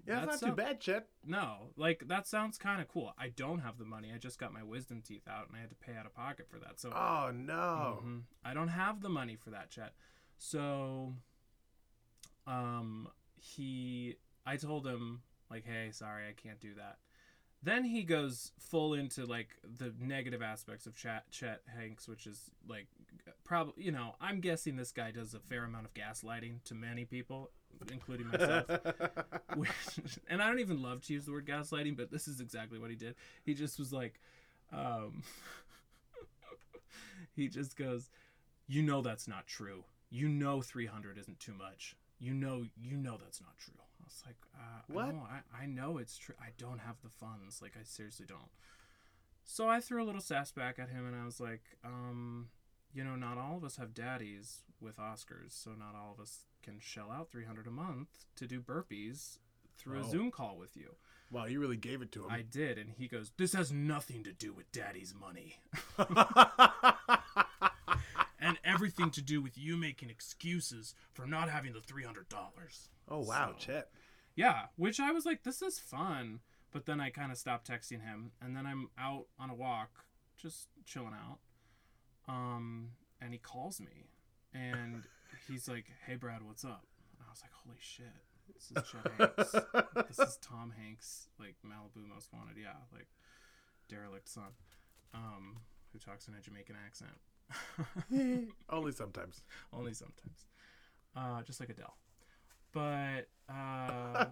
yeah, 0.05 0.25
That's 0.27 0.43
not 0.43 0.49
too 0.51 0.57
bad, 0.57 0.81
Chet. 0.81 1.07
no, 1.25 1.71
like 1.77 2.09
that 2.09 2.27
sounds 2.27 2.59
kind 2.59 2.81
of 2.83 2.89
cool. 2.89 3.15
I 3.17 3.29
don't 3.29 3.61
have 3.61 3.79
the 3.79 3.85
money. 3.85 4.11
I 4.12 4.19
just 4.19 4.37
got 4.37 4.53
my 4.53 4.65
wisdom 4.65 5.01
teeth 5.01 5.29
out 5.29 5.47
and 5.47 5.57
I 5.57 5.61
had 5.61 5.71
to 5.71 5.77
pay 5.77 5.95
out 5.97 6.07
of 6.07 6.12
pocket 6.15 6.49
for 6.51 6.59
that. 6.59 6.81
So 6.81 6.91
Oh 6.93 7.31
no. 7.33 8.01
Mhm. 8.05 8.23
I 8.45 8.53
don't 8.53 8.67
have 8.69 9.01
the 9.01 9.09
money 9.09 9.37
for 9.37 9.51
that, 9.51 9.71
Chet. 9.71 9.93
So 10.39 11.15
um 12.49 13.09
he 13.37 14.17
I 14.45 14.57
told 14.57 14.87
him 14.87 15.23
like, 15.51 15.65
"Hey, 15.65 15.91
sorry, 15.93 16.25
I 16.29 16.33
can't 16.33 16.59
do 16.61 16.75
that." 16.75 16.99
Then 17.62 17.85
he 17.85 18.02
goes 18.02 18.50
full 18.59 18.95
into 18.95 19.25
like 19.25 19.49
the 19.78 19.92
negative 20.00 20.42
aspects 20.42 20.87
of 20.87 20.97
Chet 20.97 21.31
Chet 21.31 21.61
Hanks, 21.76 22.09
which 22.09 22.26
is 22.26 22.50
like 22.69 22.87
probably, 23.45 23.85
you 23.85 23.92
know, 23.92 24.14
I'm 24.21 24.40
guessing 24.40 24.76
this 24.76 24.92
guy 24.92 25.11
does 25.11 25.35
a 25.35 25.38
fair 25.38 25.64
amount 25.64 25.87
of 25.87 25.95
gaslighting 25.95 26.64
to 26.64 26.75
many 26.75 27.04
people, 27.04 27.50
including 27.92 28.28
myself. 28.28 28.66
Which, 29.57 29.71
and 30.28 30.42
I 30.42 30.49
don't 30.49 30.61
even 30.61 30.83
love 30.83 31.02
to 31.02 31.12
use 31.12 31.26
the 31.26 31.33
word 31.33 31.47
gaslighting, 31.47 31.97
but 31.97 32.11
this 32.11 32.26
is 32.26 32.40
exactly 32.40 32.78
what 32.78 32.90
he 32.90 32.97
did. 32.97 33.14
He 33.45 33.54
just 33.54 33.78
was 33.78 33.92
like, 33.92 34.19
um, 34.73 35.23
he 37.37 37.49
just 37.49 37.76
goes, 37.76 38.11
"You 38.66 38.83
know 38.83 39.02
that's 39.02 39.28
not 39.28 39.47
true. 39.47 39.85
You 40.11 40.28
know 40.28 40.62
300 40.62 41.19
isn't 41.19 41.40
too 41.40 41.54
much. 41.54 41.97
You 42.19 42.35
know, 42.35 42.64
you 42.81 42.97
know 42.97 43.19
that's 43.23 43.40
not 43.40 43.57
true." 43.59 43.75
I 44.03 44.05
was 44.07 44.23
like, 44.27 44.37
uh, 44.55 44.81
What? 44.89 45.15
No, 45.15 45.27
I, 45.31 45.63
I 45.63 45.67
know 45.67 45.99
it's 45.99 46.17
true. 46.19 46.35
I 46.41 46.49
don't 46.59 46.81
have 46.81 46.97
the 47.03 47.09
funds. 47.11 47.61
Like, 47.63 47.73
I 47.81 47.85
seriously 47.85 48.27
don't. 48.27 48.51
So 49.45 49.69
I 49.69 49.81
threw 49.81 50.03
a 50.03 50.07
little 50.07 50.21
sass 50.21 50.53
back 50.53 50.79
at 50.79 50.89
him, 50.91 51.07
and 51.07 51.17
I 51.17 51.25
was 51.25 51.41
like, 51.41 51.63
um, 51.85 52.49
you 52.95 53.03
know, 53.05 53.17
not 53.17 53.39
all 53.39 53.57
of 53.57 53.65
us 53.65 53.77
have 53.77 53.95
daddies 53.95 54.61
with 54.81 54.99
Oscars, 54.99 55.51
so 55.53 55.71
not 55.71 55.95
all 55.97 56.13
of 56.13 56.21
us 56.21 56.45
can 56.63 56.79
shell 56.81 57.11
out 57.11 57.31
300 57.33 57.67
a 57.67 57.71
month 57.71 58.25
to 58.37 58.47
do 58.47 58.61
burpees 58.61 59.39
through 59.79 59.99
a 59.99 60.03
Oh. 60.05 60.11
Zoom 60.11 60.31
call 60.31 60.57
with 60.59 60.77
you. 60.77 60.95
wow, 61.31 61.47
you 61.47 61.59
really 61.61 61.77
gave 61.77 62.03
it 62.03 62.13
to 62.13 62.25
him. 62.25 62.31
I 62.31 62.43
did, 62.43 62.77
and 62.79 62.91
he 62.91 63.09
goes, 63.09 63.33
"This 63.37 63.53
has 63.55 63.73
nothing 63.73 64.23
to 64.25 64.33
do 64.33 64.53
with 64.53 64.71
daddy's 64.71 65.15
money, 65.15 65.59
everything 68.83 69.11
to 69.12 69.23
do 69.23 69.41
with 69.41 69.57
you 69.57 69.77
making 69.77 70.11
excuses 70.11 70.95
for 71.12 71.25
not 71.27 71.49
having 71.49 71.73
the 71.73 71.81
$300." 71.81 72.89
oh 73.09 73.21
wow, 73.21 73.53
So- 73.53 73.59
Chet. 73.67 73.89
Yeah, 74.35 74.62
which 74.77 74.99
I 74.99 75.12
was 75.12 75.27
like, 75.27 75.43
this 75.45 75.61
is 75.62 75.79
fun. 75.79 76.41
But 76.73 76.87
then 76.87 77.01
I 77.01 77.11
kind 77.11 77.31
of 77.31 77.37
stopped 77.37 77.69
texting 77.69 78.03
him, 78.03 78.33
and 78.41 78.57
then 78.57 78.65
I'm 78.67 78.89
out 78.99 79.27
on 79.39 79.51
a 79.51 79.55
walk, 79.55 80.07
just 80.39 80.69
chilling 80.87 81.12
out. 81.12 81.39
Um, 82.27 82.93
and 83.21 83.35
he 83.35 83.39
calls 83.39 83.79
me, 83.79 84.09
and 84.55 85.03
he's 85.49 85.69
like, 85.69 85.85
"Hey, 86.07 86.15
Brad, 86.17 86.43
what's 86.43 86.65
up?" 86.65 86.87
And 87.19 87.27
I 87.27 87.31
was 87.31 87.43
like, 87.43 87.53
"Holy 87.53 87.77
shit, 87.79 88.07
this 88.55 88.73
is 88.75 88.91
Chet 88.91 89.12
Hanks. 89.19 90.09
this 90.09 90.19
is 90.31 90.39
Tom 90.41 90.73
Hanks, 90.83 91.29
like 91.39 91.57
Malibu 91.62 92.09
Most 92.09 92.33
Wanted. 92.33 92.57
Yeah, 92.59 92.81
like 92.91 93.09
derelict 93.91 94.31
son, 94.31 94.55
um, 95.12 95.59
who 95.93 95.99
talks 95.99 96.27
in 96.27 96.33
a 96.35 96.41
Jamaican 96.41 96.77
accent." 96.87 97.19
Only 98.71 98.93
sometimes. 98.93 99.43
only 99.73 99.95
sometimes. 99.95 100.47
Uh 101.17 101.43
just 101.43 101.61
like 101.61 101.71
adele. 101.71 101.97
But 102.73 103.29
uh 103.49 104.31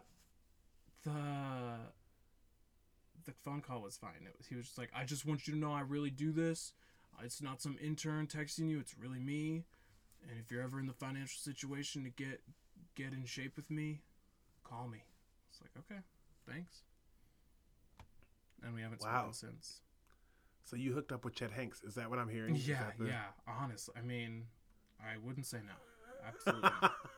the 1.05 1.93
the 3.25 3.33
phone 3.45 3.61
call 3.61 3.83
was 3.83 3.97
fine. 3.97 4.12
It 4.27 4.35
was 4.37 4.47
he 4.47 4.57
was 4.57 4.67
just 4.67 4.79
like 4.79 4.91
i 4.95 5.05
just 5.05 5.27
want 5.27 5.47
you 5.47 5.53
to 5.55 5.59
know 5.59 5.73
i 5.73 5.81
really 5.81 6.11
do 6.11 6.33
this. 6.33 6.73
It's 7.23 7.43
not 7.43 7.61
some 7.61 7.77
intern 7.83 8.27
texting 8.27 8.71
you. 8.71 8.79
It's 8.81 8.97
really 8.97 9.19
me. 9.19 9.65
And 10.29 10.39
if 10.41 10.50
you're 10.50 10.62
ever 10.62 10.81
in 10.81 10.87
the 10.87 10.93
financial 10.95 11.39
situation 11.41 12.05
to 12.05 12.11
get 12.11 12.43
get 12.95 13.12
in 13.12 13.25
shape 13.25 13.57
with 13.57 13.71
me 13.71 14.00
call 14.65 14.89
me. 14.89 15.05
It's 15.50 15.61
like 15.61 15.71
okay 15.79 16.00
thanks. 16.49 16.83
And 18.62 18.75
we 18.75 18.83
haven't 18.83 19.00
Wow. 19.00 19.31
spoken 19.31 19.33
since 19.33 19.81
So 20.64 20.76
you 20.76 20.93
hooked 20.93 21.11
up 21.12 21.25
with 21.25 21.35
Chet 21.35 21.50
Hanks? 21.50 21.83
Is 21.83 21.95
that 21.97 22.09
what 22.11 22.19
I'm 22.19 22.29
hearing? 22.29 22.55
Yeah 22.57 22.85
the- 22.99 23.07
yeah 23.07 23.25
honestly 23.49 23.95
i 23.99 24.02
mean 24.02 24.45
i 25.02 25.17
wouldn't 25.25 25.47
say 25.47 25.59
no 25.67 25.73
absolutely 26.26 26.71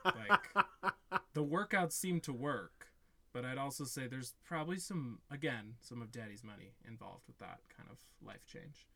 like 0.05 1.21
the 1.33 1.43
workouts 1.43 1.91
seem 1.93 2.19
to 2.21 2.31
work 2.33 2.87
but 3.33 3.43
i'd 3.45 3.57
also 3.57 3.83
say 3.83 4.07
there's 4.07 4.33
probably 4.45 4.77
some 4.77 5.19
again 5.29 5.73
some 5.81 6.01
of 6.01 6.09
daddy's 6.11 6.43
money 6.43 6.71
involved 6.87 7.23
with 7.27 7.37
that 7.39 7.59
kind 7.75 7.89
of 7.91 7.97
life 8.25 8.45
change 8.45 8.87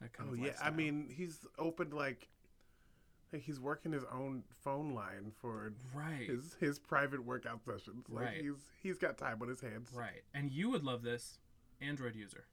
that 0.00 0.12
kind 0.12 0.30
Oh 0.30 0.34
of 0.34 0.38
yeah, 0.40 0.52
I 0.62 0.70
mean 0.70 1.08
he's 1.14 1.40
opened 1.58 1.92
like, 1.92 2.28
like 3.32 3.42
he's 3.42 3.58
working 3.60 3.92
his 3.92 4.04
own 4.12 4.44
phone 4.64 4.94
line 4.94 5.32
for 5.40 5.72
right 5.94 6.28
his 6.28 6.56
his 6.60 6.78
private 6.78 7.24
workout 7.24 7.60
sessions. 7.64 8.06
Like 8.08 8.24
Right. 8.26 8.40
he's 8.42 8.68
he's 8.82 8.98
got 8.98 9.16
time 9.18 9.38
on 9.42 9.48
his 9.48 9.60
hands. 9.60 9.90
right 9.94 10.22
and 10.34 10.50
you 10.50 10.70
would 10.70 10.84
love 10.84 11.02
this 11.02 11.38
android 11.80 12.14
user 12.16 12.44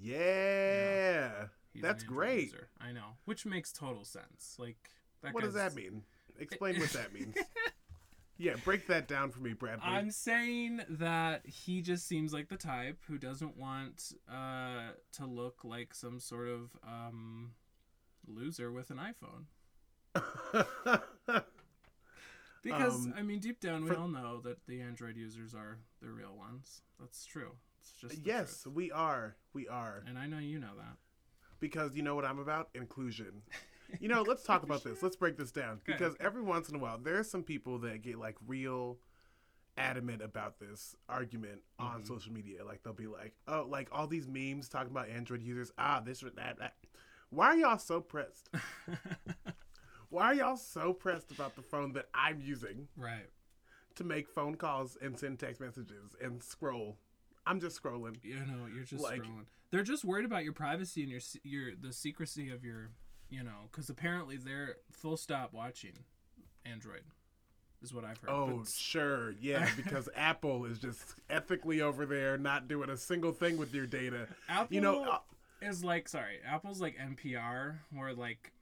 Yeah, 0.00 1.46
that's 1.80 2.02
great. 2.04 2.44
user. 2.46 2.68
i 2.80 2.92
know 2.92 3.16
which 3.24 3.44
makes 3.46 3.72
total 3.72 4.04
sense 4.04 4.56
like 4.58 4.76
that 5.22 5.34
What 5.34 5.44
does 5.44 5.54
that 5.54 5.74
mean? 5.74 6.02
Explain 6.38 6.78
what 6.78 6.90
that 6.90 7.12
means. 7.12 7.34
Yeah, 8.40 8.54
break 8.64 8.86
that 8.86 9.08
down 9.08 9.32
for 9.32 9.40
me, 9.40 9.52
Bradley. 9.52 9.82
I'm 9.84 10.12
saying 10.12 10.82
that 10.90 11.44
he 11.44 11.82
just 11.82 12.06
seems 12.06 12.32
like 12.32 12.48
the 12.48 12.56
type 12.56 12.98
who 13.08 13.18
doesn't 13.18 13.56
want 13.56 14.12
uh, 14.32 14.90
to 15.14 15.26
look 15.26 15.64
like 15.64 15.92
some 15.92 16.20
sort 16.20 16.46
of 16.46 16.70
um, 16.86 17.50
loser 18.28 18.70
with 18.70 18.90
an 18.90 19.00
iPhone. 20.14 21.02
Because 22.62 23.06
Um, 23.06 23.14
I 23.16 23.22
mean, 23.22 23.38
deep 23.38 23.60
down, 23.60 23.84
we 23.84 23.90
for- 23.90 23.96
all 23.96 24.08
know 24.08 24.40
that 24.42 24.66
the 24.66 24.80
Android 24.80 25.16
users 25.16 25.54
are 25.54 25.78
the 26.00 26.08
real 26.10 26.36
ones. 26.36 26.82
That's 27.00 27.24
true. 27.24 27.52
It's 27.92 28.00
just 28.14 28.26
yes, 28.26 28.62
truth. 28.62 28.74
we 28.74 28.90
are. 28.92 29.36
We 29.52 29.68
are. 29.68 30.02
and 30.06 30.18
I 30.18 30.26
know 30.26 30.38
you 30.38 30.58
know 30.58 30.74
that. 30.76 30.96
Because 31.60 31.96
you 31.96 32.02
know 32.02 32.14
what 32.14 32.24
I'm 32.24 32.38
about? 32.38 32.68
Inclusion. 32.74 33.42
You 34.00 34.08
know, 34.08 34.22
let's 34.22 34.42
talk 34.44 34.62
about 34.62 34.84
this. 34.84 35.02
Let's 35.02 35.16
break 35.16 35.36
this 35.36 35.50
down. 35.50 35.80
Okay, 35.88 35.92
Because 35.92 36.14
every 36.20 36.42
once 36.42 36.68
in 36.68 36.74
a 36.76 36.78
while, 36.78 36.98
there's 36.98 37.30
some 37.30 37.42
people 37.42 37.78
that 37.80 38.02
get 38.02 38.18
like 38.18 38.36
real 38.46 38.98
adamant 39.76 40.20
about 40.22 40.58
this 40.60 40.94
argument 41.08 41.62
on 41.78 42.02
Mhm. 42.02 42.06
social 42.06 42.32
media. 42.32 42.64
Like 42.64 42.82
they'll 42.82 42.92
be 42.92 43.06
like, 43.06 43.34
oh, 43.48 43.66
like 43.68 43.88
all 43.90 44.06
these 44.06 44.28
memes 44.28 44.68
talking 44.68 44.90
about 44.90 45.08
Android 45.08 45.42
users. 45.42 45.72
Ah, 45.78 46.00
this 46.00 46.22
or 46.22 46.30
that. 46.30 46.58
that. 46.58 46.74
Why 47.30 47.46
are 47.48 47.56
y'all 47.56 47.78
so 47.78 48.00
pressed? 48.00 48.50
Why 50.10 50.26
are 50.26 50.34
y'all 50.34 50.56
so 50.56 50.92
pressed 50.92 51.30
about 51.32 51.54
the 51.56 51.62
phone 51.62 51.92
that 51.92 52.06
I'm 52.14 52.40
using 52.40 52.88
right. 52.96 53.28
to 53.96 54.04
make 54.04 54.28
phone 54.28 54.54
calls 54.54 54.96
and 55.02 55.18
send 55.18 55.38
text 55.38 55.60
messages 55.60 56.14
and 56.22 56.42
scroll? 56.42 56.98
I'm 57.48 57.60
just 57.60 57.82
scrolling. 57.82 58.16
You 58.22 58.36
know, 58.36 58.66
you're 58.72 58.84
just 58.84 59.02
Like- 59.02 59.22
scrolling. 59.22 59.46
They're 59.70 59.82
just 59.82 60.04
worried 60.04 60.24
about 60.24 60.44
your 60.44 60.52
privacy 60.54 61.02
and 61.02 61.10
your 61.10 61.20
your 61.42 61.74
the 61.74 61.92
secrecy 61.92 62.50
of 62.50 62.64
your, 62.64 62.90
you 63.28 63.42
know, 63.42 63.68
because 63.70 63.90
apparently 63.90 64.36
they're 64.36 64.76
full 64.92 65.16
stop 65.16 65.52
watching 65.52 65.92
Android, 66.64 67.02
is 67.82 67.92
what 67.92 68.04
I've 68.04 68.18
heard. 68.18 68.30
Oh, 68.30 68.58
But- 68.58 68.68
sure. 68.68 69.32
Yeah, 69.40 69.68
because 69.76 70.08
Apple 70.14 70.64
is 70.64 70.78
just 70.78 71.16
ethically 71.28 71.80
over 71.82 72.06
there, 72.06 72.38
not 72.38 72.68
doing 72.68 72.88
a 72.90 72.96
single 72.96 73.32
thing 73.32 73.56
with 73.58 73.74
your 73.74 73.86
data. 73.86 74.28
Apple 74.48 74.74
You 74.74 74.80
know, 74.80 75.04
uh, 75.04 75.18
is 75.60 75.84
like 75.84 76.08
sorry, 76.08 76.38
Apple's 76.46 76.80
like 76.80 76.96
NPR, 76.96 77.80
where 77.92 78.14
like 78.14 78.52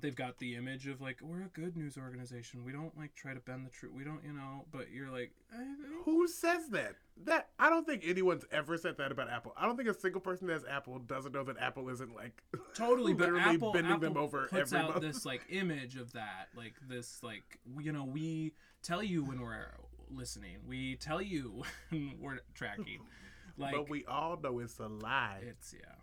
they've 0.00 0.14
got 0.14 0.38
the 0.38 0.54
image 0.54 0.86
of 0.86 1.00
like 1.00 1.18
we're 1.22 1.42
a 1.42 1.48
good 1.48 1.76
news 1.76 1.96
organization. 1.98 2.64
We 2.64 2.72
don't 2.72 2.96
like 2.96 3.14
try 3.14 3.34
to 3.34 3.40
bend 3.40 3.66
the 3.66 3.70
truth. 3.70 3.92
We 3.94 4.04
don't, 4.04 4.20
you 4.24 4.32
know. 4.32 4.64
But 4.70 4.90
you're 4.92 5.10
like, 5.10 5.32
who 6.04 6.28
says 6.28 6.68
that? 6.70 6.94
That 7.24 7.48
I 7.58 7.68
don't 7.68 7.84
think 7.86 8.04
anyone's 8.06 8.44
ever 8.52 8.76
said 8.76 8.96
that 8.98 9.10
about 9.10 9.28
Apple. 9.28 9.52
I 9.56 9.66
don't 9.66 9.76
think 9.76 9.88
a 9.88 9.94
single 9.94 10.20
person 10.20 10.46
that 10.46 10.52
has 10.54 10.64
Apple 10.70 10.98
doesn't 11.00 11.32
know 11.32 11.42
that 11.44 11.58
Apple 11.58 11.88
isn't 11.88 12.14
like 12.14 12.42
totally 12.74 13.12
but 13.12 13.24
literally 13.32 13.56
apple, 13.56 13.72
bending 13.72 13.92
apple 13.92 14.00
them 14.08 14.16
over 14.16 14.46
puts 14.48 14.72
every 14.72 14.78
out 14.78 14.90
month. 14.90 15.02
this 15.02 15.26
like 15.26 15.42
image 15.50 15.96
of 15.96 16.12
that 16.12 16.48
like 16.56 16.74
this 16.88 17.20
like 17.22 17.58
you 17.80 17.90
know 17.92 18.04
we 18.04 18.52
tell 18.82 19.02
you 19.02 19.24
when 19.24 19.40
we're 19.40 19.72
listening 20.10 20.58
we 20.66 20.94
tell 20.96 21.20
you 21.20 21.62
when 21.90 22.14
we're 22.20 22.38
tracking 22.54 23.00
like 23.56 23.74
but 23.74 23.90
we 23.90 24.04
all 24.06 24.36
know 24.40 24.60
it's 24.60 24.78
a 24.78 24.86
lie. 24.86 25.40
it's 25.42 25.74
yeah 25.74 25.94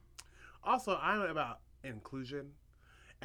Also, 0.63 0.97
I'm 1.01 1.21
about 1.21 1.59
inclusion, 1.83 2.51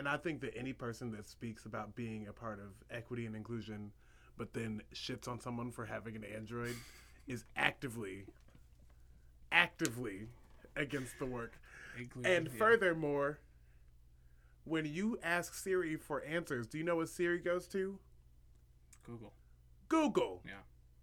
and 0.00 0.09
I 0.09 0.16
think 0.16 0.40
that 0.40 0.57
any 0.57 0.73
person 0.73 1.11
that 1.12 1.28
speaks 1.28 1.66
about 1.66 1.95
being 1.95 2.26
a 2.26 2.33
part 2.33 2.59
of 2.59 2.69
equity 2.90 3.26
and 3.26 3.37
inclusion, 3.37 3.92
but 4.38 4.54
then 4.54 4.80
shits 4.95 5.28
on 5.28 5.38
someone 5.38 5.71
for 5.71 5.85
having 5.85 6.16
an 6.16 6.25
Android, 6.25 6.75
is 7.28 7.45
actively, 7.54 8.25
actively 9.52 10.28
against 10.75 11.19
the 11.19 11.26
work. 11.26 11.52
Including- 11.99 12.33
And 12.33 12.47
yeah. 12.47 12.52
furthermore, 12.59 13.40
when 14.64 14.87
you 14.87 15.19
ask 15.23 15.52
Siri 15.52 15.97
for 15.97 16.25
answers, 16.25 16.66
do 16.66 16.78
you 16.78 16.85
know 16.85 16.97
what 16.97 17.11
Siri 17.11 17.38
goes 17.38 17.66
to? 17.69 17.99
Google. 19.04 19.35
Google. 19.88 20.40
Yeah. 20.47 20.52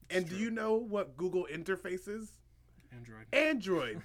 And 0.10 0.26
true. 0.28 0.38
do 0.38 0.44
you 0.44 0.50
know 0.50 0.74
what 0.74 1.16
Google 1.16 1.46
interface 1.54 2.08
is? 2.08 2.32
Android. 2.92 3.28
Android. 3.32 4.02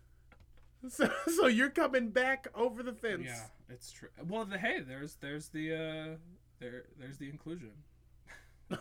so, 0.88 1.10
so 1.36 1.48
you're 1.48 1.68
coming 1.68 2.08
back 2.08 2.48
over 2.54 2.82
the 2.82 2.94
fence. 2.94 3.24
Yeah, 3.26 3.42
it's 3.68 3.90
true. 3.90 4.08
Well, 4.28 4.44
the, 4.44 4.58
hey, 4.58 4.80
there's 4.80 5.16
there's 5.16 5.48
the 5.48 5.74
uh, 5.74 6.16
there 6.60 6.84
there's 6.98 7.18
the 7.18 7.28
inclusion. 7.28 7.72
but 8.68 8.80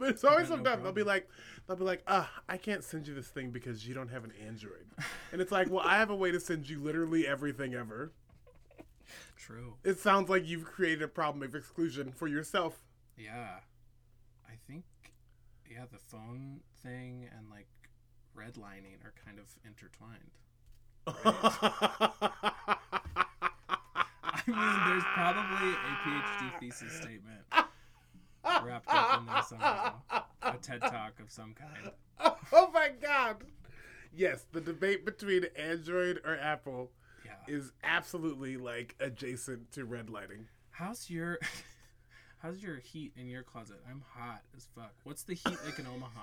it's 0.00 0.24
always 0.24 0.48
got 0.48 0.50
no 0.50 0.56
sometimes 0.56 0.82
they'll 0.82 0.92
be 0.92 1.04
like, 1.04 1.28
they'll 1.66 1.76
be 1.76 1.84
like, 1.84 2.02
ah, 2.08 2.28
I 2.48 2.56
can't 2.56 2.82
send 2.82 3.06
you 3.06 3.14
this 3.14 3.28
thing 3.28 3.50
because 3.50 3.86
you 3.86 3.94
don't 3.94 4.08
have 4.08 4.24
an 4.24 4.32
Android. 4.44 4.86
And 5.30 5.40
it's 5.40 5.52
like, 5.52 5.70
well, 5.70 5.84
I 5.84 5.98
have 5.98 6.10
a 6.10 6.16
way 6.16 6.32
to 6.32 6.40
send 6.40 6.68
you 6.68 6.80
literally 6.80 7.26
everything 7.26 7.74
ever. 7.74 8.12
True. 9.36 9.74
It 9.84 9.98
sounds 9.98 10.28
like 10.28 10.46
you've 10.46 10.64
created 10.64 11.02
a 11.02 11.08
problem 11.08 11.42
of 11.42 11.54
exclusion 11.54 12.10
for 12.10 12.26
yourself. 12.26 12.82
Yeah, 13.16 13.60
I 14.48 14.54
think 14.66 14.84
yeah 15.70 15.84
the 15.90 15.98
phone 15.98 16.60
thing 16.82 17.28
and 17.36 17.48
like 17.50 17.68
redlining 18.36 19.04
are 19.04 19.14
kind 19.24 19.38
of 19.38 19.46
intertwined. 19.64 20.38
I 21.24 22.76
mean, 24.46 24.80
there's 24.88 25.04
probably 25.14 25.70
a 25.70 25.96
PhD 26.04 26.60
thesis 26.60 26.92
statement 26.92 27.40
wrapped 28.64 28.88
up 28.88 29.20
in 29.20 29.26
there 29.26 29.42
somehow. 29.42 29.92
A 30.42 30.54
TED 30.60 30.80
talk 30.80 31.20
of 31.20 31.30
some 31.30 31.54
kind. 31.54 31.90
oh 32.52 32.70
my 32.72 32.90
god. 33.00 33.44
Yes, 34.14 34.46
the 34.52 34.60
debate 34.60 35.04
between 35.04 35.44
Android 35.56 36.20
or 36.24 36.36
Apple 36.38 36.90
Yeah. 37.24 37.32
is 37.46 37.72
absolutely 37.84 38.56
like 38.56 38.94
adjacent 39.00 39.70
to 39.72 39.86
redlining. 39.86 40.46
How's 40.70 41.10
your 41.10 41.38
How's 42.42 42.62
your 42.62 42.76
heat 42.76 43.12
in 43.16 43.28
your 43.28 43.42
closet? 43.42 43.80
I'm 43.90 44.02
hot 44.14 44.42
as 44.56 44.66
fuck. 44.74 44.94
What's 45.04 45.24
the 45.24 45.34
heat 45.34 45.58
like 45.64 45.78
in 45.78 45.86
Omaha? 45.86 46.20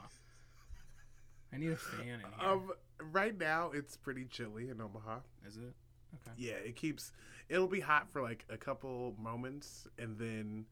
I 1.53 1.57
need 1.57 1.71
a 1.71 1.75
fan 1.77 2.01
in 2.01 2.19
here. 2.19 2.49
Um, 2.49 2.71
right 3.11 3.37
now 3.37 3.71
it's 3.73 3.95
pretty 3.97 4.25
chilly 4.25 4.69
in 4.69 4.81
Omaha. 4.81 5.19
Is 5.47 5.57
it? 5.57 5.73
Okay. 6.15 6.35
Yeah, 6.37 6.53
it 6.53 6.75
keeps. 6.75 7.11
It'll 7.49 7.67
be 7.67 7.79
hot 7.79 8.09
for 8.09 8.21
like 8.21 8.45
a 8.49 8.57
couple 8.57 9.15
moments, 9.19 9.87
and 9.99 10.17
then 10.17 10.65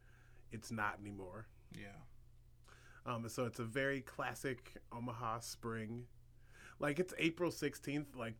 it's 0.51 0.71
not 0.71 0.97
anymore. 1.01 1.47
Yeah. 1.77 1.87
Um, 3.05 3.27
so 3.27 3.45
it's 3.45 3.59
a 3.59 3.65
very 3.65 4.01
classic 4.01 4.73
Omaha 4.91 5.39
spring. 5.39 6.03
Like 6.79 6.99
it's 6.99 7.13
April 7.17 7.51
sixteenth. 7.51 8.15
Like 8.15 8.35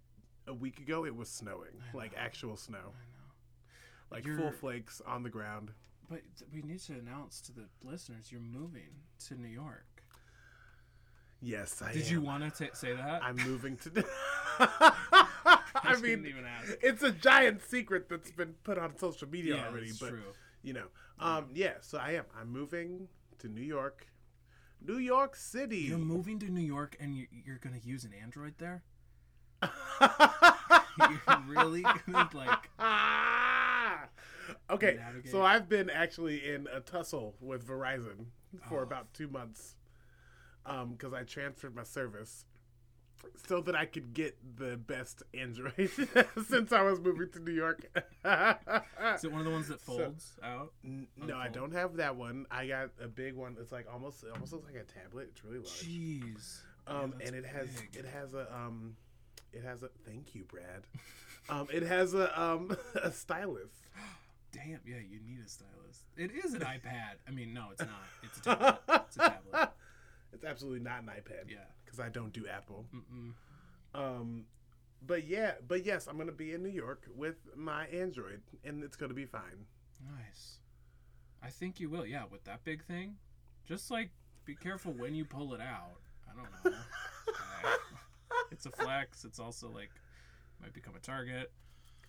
a 0.48 0.54
week 0.54 0.80
ago, 0.80 1.06
it 1.06 1.16
was 1.16 1.30
snowing, 1.30 1.82
like 1.94 2.14
actual 2.18 2.58
snow, 2.58 2.78
I 2.78 2.82
know. 2.82 4.12
like 4.12 4.26
You're- 4.26 4.38
full 4.42 4.52
flakes 4.52 5.02
on 5.06 5.24
the 5.24 5.30
ground. 5.30 5.72
But 6.10 6.22
we 6.54 6.62
need 6.62 6.80
to 6.82 6.94
announce 6.94 7.40
to 7.42 7.54
the 7.54 7.66
listeners 7.84 8.30
you're 8.32 8.42
moving 8.42 8.90
to 9.28 9.36
New 9.36 9.48
York. 9.48 9.93
Yes, 11.46 11.82
I. 11.82 11.92
Did 11.92 12.06
am. 12.08 12.12
you 12.14 12.22
want 12.22 12.56
to 12.56 12.70
say 12.74 12.94
that? 12.94 13.22
I'm 13.22 13.36
moving 13.36 13.76
to. 13.78 13.92
I 14.60 15.64
I 15.76 15.96
mean, 16.00 16.26
even 16.26 16.46
ask. 16.46 16.78
it's 16.82 17.04
a 17.04 17.12
giant 17.12 17.62
secret 17.64 18.08
that's 18.08 18.32
been 18.32 18.54
put 18.64 18.78
on 18.78 18.96
social 18.98 19.28
media 19.28 19.56
Yeah, 19.58 19.68
already, 19.68 19.92
but 20.00 20.10
true. 20.10 20.22
you 20.62 20.72
know, 20.74 20.86
um, 21.20 21.48
yeah. 21.54 21.74
So 21.82 21.98
I 21.98 22.12
am. 22.12 22.26
I'm 22.40 22.50
moving 22.50 23.10
to 23.40 23.50
New 23.50 23.62
York, 23.62 24.08
New 24.86 24.98
York 25.00 25.36
City. 25.36 25.80
You're 25.80 25.98
moving 25.98 26.40
to 26.40 26.50
New 26.50 26.62
York 26.62 26.96
and 27.00 27.14
you, 27.16 27.28
you're 27.46 27.58
gonna 27.58 27.82
use 27.84 28.06
an 28.06 28.12
Android 28.22 28.54
there. 28.58 28.84
You're 31.00 31.20
really 31.48 31.82
gonna 31.82 32.30
like. 32.34 32.70
okay, 34.70 34.96
Navigate. 35.00 35.32
so 35.32 35.42
I've 35.42 35.68
been 35.68 35.90
actually 35.90 36.48
in 36.54 36.68
a 36.72 36.80
tussle 36.80 37.36
with 37.42 37.66
Verizon 37.68 38.28
for 38.70 38.80
Oh. 38.82 38.84
about 38.84 39.14
two 39.14 39.28
months 39.28 39.76
because 40.66 41.14
I 41.14 41.24
transferred 41.24 41.76
my 41.76 41.84
service 41.84 42.46
so 43.48 43.62
that 43.62 43.76
I 43.76 43.86
could 43.86 44.14
get 44.14 44.38
the 44.58 44.78
best 44.78 45.24
Android 45.34 45.90
since 46.48 46.72
I 46.72 46.82
was 46.82 47.00
moving 47.00 47.30
to 47.32 47.40
New 47.40 47.54
York. 47.54 47.86
Is 47.96 49.24
it 49.24 49.32
one 49.32 49.40
of 49.40 49.46
the 49.46 49.52
ones 49.52 49.68
that 49.70 49.82
folds 49.82 50.34
out? 50.44 50.74
N- 50.84 51.08
no, 51.18 51.38
I 51.38 51.48
don't 51.48 51.74
have 51.74 51.98
that 51.98 52.16
one. 52.16 52.46
I 52.52 52.68
got 52.68 52.90
a 53.02 53.08
big 53.08 53.36
one. 53.36 53.56
It's 53.60 53.72
like 53.72 53.88
almost, 53.92 54.24
it 54.24 54.32
almost 54.34 54.52
looks 54.54 54.66
like 54.66 54.76
a 54.82 54.86
tablet. 55.00 55.30
It's 55.32 55.44
really 55.44 55.58
large. 55.58 55.70
Jeez. 55.70 56.60
Um, 56.86 57.14
that's 57.18 57.30
and 57.30 57.40
it 57.40 57.46
has, 57.46 57.68
big. 57.70 57.96
it 57.98 58.06
has 58.06 58.34
a, 58.34 58.54
um, 58.54 58.96
it 59.54 59.64
has 59.64 59.84
a. 59.84 59.90
Thank 60.06 60.36
you, 60.36 60.44
Brad. 60.44 60.86
um, 61.50 61.68
it 61.72 61.84
has 61.84 62.14
a, 62.14 62.42
um, 62.42 62.76
a 63.04 63.12
stylus. 63.12 63.72
Damn. 64.52 64.80
Yeah, 64.86 64.98
you 64.98 65.20
need 65.26 65.40
a 65.46 65.50
stylus. 65.50 66.04
It 66.18 66.32
is 66.46 66.54
an 66.54 66.60
iPad. 66.62 67.16
I 67.28 67.32
mean, 67.32 67.54
no, 67.54 67.68
it's 67.72 67.82
not. 67.82 67.90
It's 68.22 68.38
a 68.40 68.42
tablet. 68.42 68.80
It's 69.08 69.16
a 69.16 69.20
tablet. 69.20 69.70
It's 70.34 70.44
absolutely 70.46 70.80
not 70.82 71.02
an 71.04 71.08
iPad. 71.10 71.50
Yeah. 71.50 71.58
because 71.86 72.00
I 72.00 72.10
don't 72.10 72.34
do 72.34 72.48
Apple. 72.48 72.86
Mm-mm. 72.94 73.34
Um, 73.94 74.46
but 75.06 75.28
yeah, 75.28 75.54
but 75.68 75.86
yes, 75.86 76.08
I'm 76.08 76.18
gonna 76.18 76.32
be 76.32 76.54
in 76.54 76.64
New 76.64 76.70
York 76.70 77.08
with 77.16 77.36
my 77.56 77.86
Android, 77.88 78.42
and 78.64 78.84
it's 78.84 78.96
gonna 78.98 79.14
be 79.14 79.26
fine. 79.26 79.66
Nice. 80.18 80.60
I 81.42 81.50
think 81.50 81.80
you 81.80 81.90
will. 81.90 82.06
Yeah, 82.06 82.24
with 82.32 82.44
that 82.46 82.64
big 82.64 82.84
thing, 82.86 83.16
just 83.66 83.92
like 83.92 84.10
be 84.46 84.56
careful 84.56 84.94
when 84.94 85.14
you 85.14 85.26
pull 85.26 85.54
it 85.54 85.62
out. 85.62 85.98
I 86.30 86.34
don't 86.36 86.74
know. 86.74 86.80
Uh, 87.28 87.70
it's 88.52 88.66
a 88.66 88.72
flex. 88.72 89.24
It's 89.26 89.40
also 89.40 89.70
like 89.70 89.92
might 90.62 90.74
become 90.74 90.96
a 90.96 91.00
target. 91.00 91.52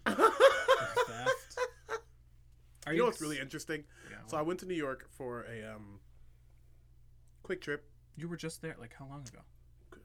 theft. 0.06 1.58
Are 2.86 2.92
you 2.92 2.98
know 2.98 3.04
what's 3.06 3.16
ex- 3.16 3.22
really 3.22 3.40
interesting? 3.40 3.84
Yeah, 4.10 4.18
So 4.26 4.36
I 4.36 4.42
went 4.42 4.60
to 4.60 4.66
New 4.66 4.74
York 4.74 5.08
for 5.10 5.42
a 5.44 5.74
um 5.74 6.00
quick 7.42 7.60
trip, 7.60 7.84
you 8.16 8.28
were 8.28 8.36
just 8.36 8.62
there. 8.62 8.76
Like 8.78 8.94
how 8.98 9.06
long 9.06 9.24
ago? 9.26 9.40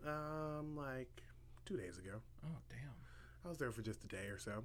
um, 0.09 0.75
like 0.75 1.21
two 1.65 1.77
days 1.77 1.97
ago. 1.97 2.21
Oh 2.45 2.57
damn. 2.69 2.93
I 3.45 3.49
was 3.49 3.57
there 3.57 3.71
for 3.71 3.81
just 3.81 4.03
a 4.03 4.07
day 4.07 4.27
or 4.29 4.37
so. 4.37 4.63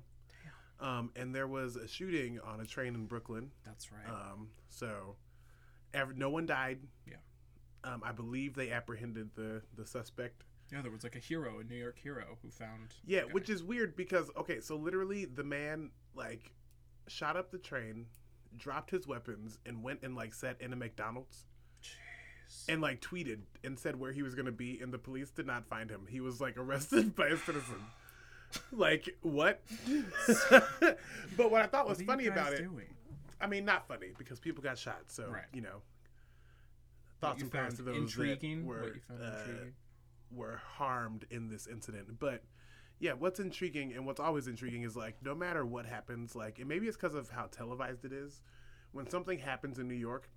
Damn. 0.80 0.88
Um, 0.88 1.10
and 1.16 1.34
there 1.34 1.46
was 1.46 1.76
a 1.76 1.86
shooting 1.88 2.40
on 2.40 2.60
a 2.60 2.64
train 2.66 2.94
in 2.94 3.06
Brooklyn. 3.06 3.50
That's 3.64 3.90
right. 3.92 4.08
Um, 4.12 4.48
so 4.68 5.16
ev- 5.92 6.16
no 6.16 6.30
one 6.30 6.46
died. 6.46 6.78
Yeah. 7.08 7.16
Um, 7.84 8.02
I 8.04 8.12
believe 8.12 8.54
they 8.54 8.70
apprehended 8.70 9.30
the 9.34 9.62
the 9.76 9.86
suspect. 9.86 10.44
yeah, 10.72 10.82
there 10.82 10.90
was 10.90 11.04
like 11.04 11.16
a 11.16 11.20
hero, 11.20 11.58
a 11.60 11.64
New 11.64 11.76
York 11.76 11.98
hero, 11.98 12.38
who 12.42 12.50
found. 12.50 12.94
Yeah, 13.06 13.22
which 13.22 13.50
is 13.50 13.62
weird 13.62 13.94
because 13.96 14.30
okay, 14.36 14.60
so 14.60 14.76
literally 14.76 15.24
the 15.26 15.44
man 15.44 15.90
like 16.14 16.52
shot 17.06 17.36
up 17.36 17.50
the 17.50 17.58
train, 17.58 18.06
dropped 18.56 18.90
his 18.90 19.06
weapons, 19.06 19.58
and 19.66 19.82
went 19.82 20.02
and 20.02 20.14
like 20.14 20.32
sat 20.34 20.60
in 20.60 20.72
a 20.72 20.76
McDonald's. 20.76 21.44
And 22.68 22.80
like 22.80 23.00
tweeted 23.00 23.40
and 23.62 23.78
said 23.78 23.96
where 23.98 24.12
he 24.12 24.22
was 24.22 24.34
gonna 24.34 24.52
be, 24.52 24.78
and 24.80 24.92
the 24.92 24.98
police 24.98 25.30
did 25.30 25.46
not 25.46 25.66
find 25.66 25.90
him. 25.90 26.06
He 26.08 26.20
was 26.20 26.40
like 26.40 26.56
arrested 26.58 27.14
by 27.16 27.28
a 27.28 27.36
citizen. 27.36 27.76
like 28.72 29.08
what? 29.22 29.60
but 30.50 31.50
what 31.50 31.62
I 31.62 31.66
thought 31.66 31.88
was 31.88 31.98
What 32.02 32.18
are 32.18 32.22
you 32.22 32.28
funny 32.30 32.40
about 32.40 32.52
it, 32.54 32.58
doing? 32.62 32.86
I 33.40 33.46
mean, 33.46 33.64
not 33.64 33.86
funny 33.88 34.12
because 34.16 34.38
people 34.40 34.62
got 34.62 34.78
shot. 34.78 35.02
So 35.08 35.28
Right. 35.28 35.44
you 35.52 35.60
know, 35.60 35.82
thoughts 37.20 37.38
you 37.40 37.44
and 37.44 37.50
prayers 37.52 37.74
to 37.74 37.82
those 37.82 37.96
intriguing. 37.96 38.60
that 38.60 38.66
were 38.66 38.80
what 38.82 38.94
you 38.94 39.00
found 39.08 39.22
uh, 39.22 39.38
intriguing. 39.40 39.72
were 40.30 40.60
harmed 40.76 41.26
in 41.30 41.48
this 41.48 41.66
incident. 41.66 42.18
But 42.18 42.42
yeah, 43.00 43.12
what's 43.12 43.40
intriguing 43.40 43.92
and 43.92 44.06
what's 44.06 44.20
always 44.20 44.46
intriguing 44.46 44.82
is 44.82 44.96
like 44.96 45.16
no 45.22 45.34
matter 45.34 45.64
what 45.66 45.86
happens, 45.86 46.34
like 46.36 46.58
and 46.58 46.68
maybe 46.68 46.86
it's 46.86 46.96
because 46.96 47.14
of 47.14 47.30
how 47.30 47.46
televised 47.46 48.04
it 48.04 48.12
is. 48.12 48.40
When 48.92 49.08
something 49.10 49.40
happens 49.40 49.80
in 49.80 49.88
New 49.88 49.94
York, 49.96 50.30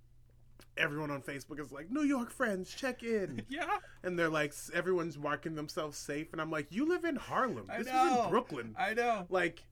everyone 0.76 1.10
on 1.10 1.22
Facebook 1.22 1.60
is 1.60 1.72
like, 1.72 1.90
"New 1.90 2.02
York 2.02 2.30
friends, 2.30 2.72
check 2.74 3.02
in," 3.02 3.42
Yeah, 3.48 3.78
and 4.02 4.18
they're 4.18 4.28
like, 4.28 4.54
everyone's 4.72 5.18
marking 5.18 5.54
themselves 5.54 5.96
safe, 5.98 6.32
and 6.32 6.40
I'm 6.40 6.50
like, 6.50 6.66
"You 6.70 6.86
live 6.88 7.04
in 7.04 7.16
Harlem. 7.16 7.66
I 7.70 7.78
This 7.78 7.86
is 7.88 7.92
in 8.24 8.30
Brooklyn. 8.30 8.74
I 8.78 8.94
know. 8.94 9.26
Like." 9.30 9.62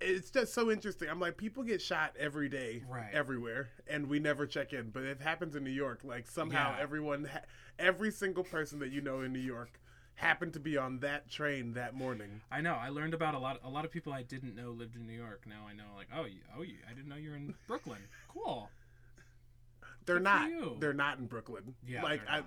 It's 0.00 0.30
just 0.30 0.52
so 0.52 0.70
interesting. 0.70 1.08
I'm 1.08 1.18
like, 1.20 1.36
people 1.38 1.62
get 1.62 1.80
shot 1.80 2.14
every 2.18 2.48
day, 2.50 2.82
Right. 2.88 3.08
everywhere, 3.12 3.70
and 3.88 4.08
we 4.08 4.18
never 4.18 4.46
check 4.46 4.72
in. 4.74 4.90
But 4.90 5.04
it 5.04 5.20
happens 5.22 5.56
in 5.56 5.64
New 5.64 5.70
York. 5.70 6.00
Like 6.04 6.26
somehow, 6.28 6.74
Yeah. 6.76 6.82
everyone, 6.82 7.24
ha- 7.24 7.40
every 7.78 8.10
single 8.10 8.44
person 8.44 8.78
that 8.80 8.90
you 8.92 9.00
know 9.00 9.22
in 9.22 9.32
New 9.32 9.38
York, 9.40 9.80
happened 10.16 10.52
to 10.54 10.60
be 10.60 10.76
on 10.76 10.98
that 11.00 11.30
train 11.30 11.72
that 11.74 11.94
morning. 11.94 12.40
I 12.50 12.60
know. 12.60 12.74
I 12.74 12.88
learned 12.90 13.14
about 13.14 13.34
a 13.34 13.38
lot. 13.38 13.60
A 13.64 13.68
lot 13.70 13.84
of 13.86 13.90
people 13.90 14.12
I 14.12 14.22
didn't 14.22 14.54
know 14.54 14.70
lived 14.70 14.96
in 14.96 15.06
New 15.06 15.12
York. 15.16 15.44
Now 15.46 15.66
I 15.68 15.72
know. 15.74 15.84
Like, 15.96 16.08
oh, 16.14 16.24
you, 16.26 16.40
oh, 16.56 16.62
you, 16.62 16.76
I 16.88 16.92
didn't 16.94 17.08
know 17.08 17.16
you're 17.16 17.36
in 17.36 17.54
Brooklyn. 17.66 18.00
Cool. 18.28 18.68
They're 20.06 20.16
Good 20.16 20.24
not. 20.24 20.80
They're 20.80 20.92
not 20.94 21.18
in 21.18 21.26
Brooklyn. 21.26 21.74
Yeah, 21.86 22.02
like 22.02 22.22
I. 22.28 22.42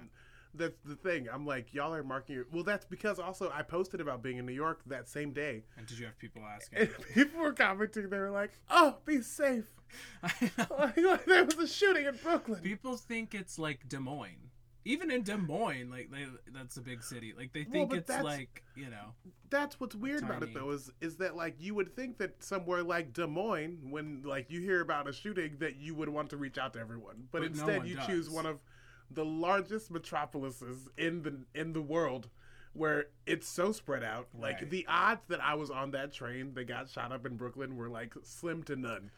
That's 0.56 0.80
the 0.84 0.96
thing. 0.96 1.28
I'm 1.32 1.46
like, 1.46 1.76
y'all 1.76 1.94
are 1.94 2.04
marking 2.04 2.34
your. 2.36 2.46
Well, 2.52 2.64
that's 2.64 2.84
because 2.86 3.20
also 3.20 3.52
I 3.54 3.62
posted 3.62 4.02
about 4.02 4.24
being 4.24 4.38
in 4.38 4.48
New 4.48 4.54
York 4.54 4.82
that 4.88 5.08
same 5.08 5.32
day, 5.32 5.64
And 5.78 5.86
did 5.86 6.00
you 6.00 6.06
have 6.08 6.18
people 6.18 6.42
asking? 6.56 6.80
and 6.80 6.90
people 7.14 7.40
were 7.40 7.54
commenting. 7.54 8.10
They 8.10 8.18
were 8.18 8.32
like, 8.32 8.52
"Oh, 8.70 8.98
be 9.06 9.22
safe." 9.22 9.66
I 10.24 10.52
know. 10.58 10.68
like, 11.12 11.26
there 11.26 11.46
was 11.46 11.58
a 11.58 11.68
shooting 11.68 12.06
in 12.08 12.16
Brooklyn. 12.24 12.62
People 12.62 12.98
think 12.98 13.36
it's 13.36 13.60
like 13.60 13.88
Des 13.88 14.00
Moines. 14.00 14.49
Even 14.86 15.12
in 15.12 15.24
Des 15.24 15.38
Moines, 15.38 15.90
like 15.92 16.10
they, 16.10 16.26
that's 16.54 16.78
a 16.78 16.82
big 16.82 17.04
city. 17.04 17.34
Like 17.38 17.54
they 17.54 17.64
think 17.64 17.90
but 17.90 18.00
it's 18.00 18.10
like 18.24 18.64
you 18.76 18.90
know. 18.90 19.14
That's 19.50 19.80
what's 19.80 19.96
weird 19.96 20.24
about 20.24 20.44
it 20.44 20.54
though 20.54 20.72
is 20.72 20.90
is 21.02 21.18
that 21.18 21.36
like 21.36 21.56
you 21.60 21.76
would 21.76 21.96
think 21.96 22.18
that 22.20 22.44
somewhere 22.44 22.82
like 22.84 23.14
Des 23.14 23.28
Moines, 23.28 23.80
when 23.90 24.24
like 24.24 24.50
you 24.50 24.62
hear 24.62 24.82
about 24.82 25.08
a 25.08 25.14
shooting, 25.14 25.58
that 25.60 25.76
you 25.78 25.94
would 25.96 26.10
want 26.10 26.30
to 26.30 26.38
reach 26.38 26.58
out 26.58 26.74
to 26.74 26.80
everyone, 26.80 27.28
but, 27.32 27.40
But 27.42 27.48
instead 27.48 27.78
one 27.80 27.88
you 27.88 27.96
does. 27.96 28.06
choose 28.06 28.30
one 28.30 28.46
of 28.46 28.60
the 29.12 29.26
largest 29.26 29.92
metropolises 29.92 30.88
in 30.98 31.24
the 31.24 31.40
in 31.60 31.74
the 31.74 31.82
world. 31.82 32.30
Where 32.74 33.08
it's 33.26 33.48
so 33.50 33.72
spread 33.72 34.04
out, 34.04 34.28
like 34.40 34.62
Right. 34.62 34.70
the 34.70 34.86
odds 34.88 35.26
that 35.28 35.42
I 35.44 35.56
was 35.56 35.72
on 35.72 35.92
that 35.92 36.14
train 36.14 36.54
that 36.54 36.66
got 36.66 36.88
shot 36.88 37.12
up 37.12 37.26
in 37.26 37.36
Brooklyn 37.36 37.76
were 37.76 37.90
like 37.90 38.14
slim 38.22 38.62
to 38.64 38.76
none. 38.76 39.10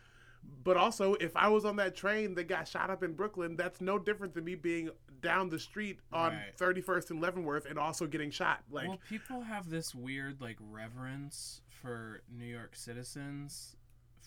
But 0.64 0.78
also, 0.78 1.16
if 1.16 1.36
I 1.36 1.50
was 1.50 1.66
on 1.66 1.76
that 1.76 1.94
train 1.94 2.34
that 2.36 2.46
got 2.48 2.68
shot 2.68 2.90
up 2.90 3.04
in 3.04 3.14
Brooklyn, 3.14 3.58
that's 3.58 3.82
no 3.82 4.00
different 4.00 4.34
than 4.34 4.46
me 4.46 4.56
being 4.56 4.90
down 5.22 5.50
the 5.50 5.60
street 5.60 6.00
on 6.12 6.34
Right. 6.34 6.58
31st 6.58 7.12
and 7.12 7.22
Leavenworth 7.22 7.66
and 7.66 7.78
also 7.80 8.08
getting 8.08 8.32
shot. 8.32 8.64
Like, 8.72 8.88
well, 8.88 9.00
people 9.10 9.42
have 9.42 9.70
this 9.70 9.94
weird 9.96 10.42
like 10.42 10.58
reverence 10.72 11.62
for 11.82 12.22
New 12.30 12.46
York 12.46 12.76
citizens. 12.76 13.76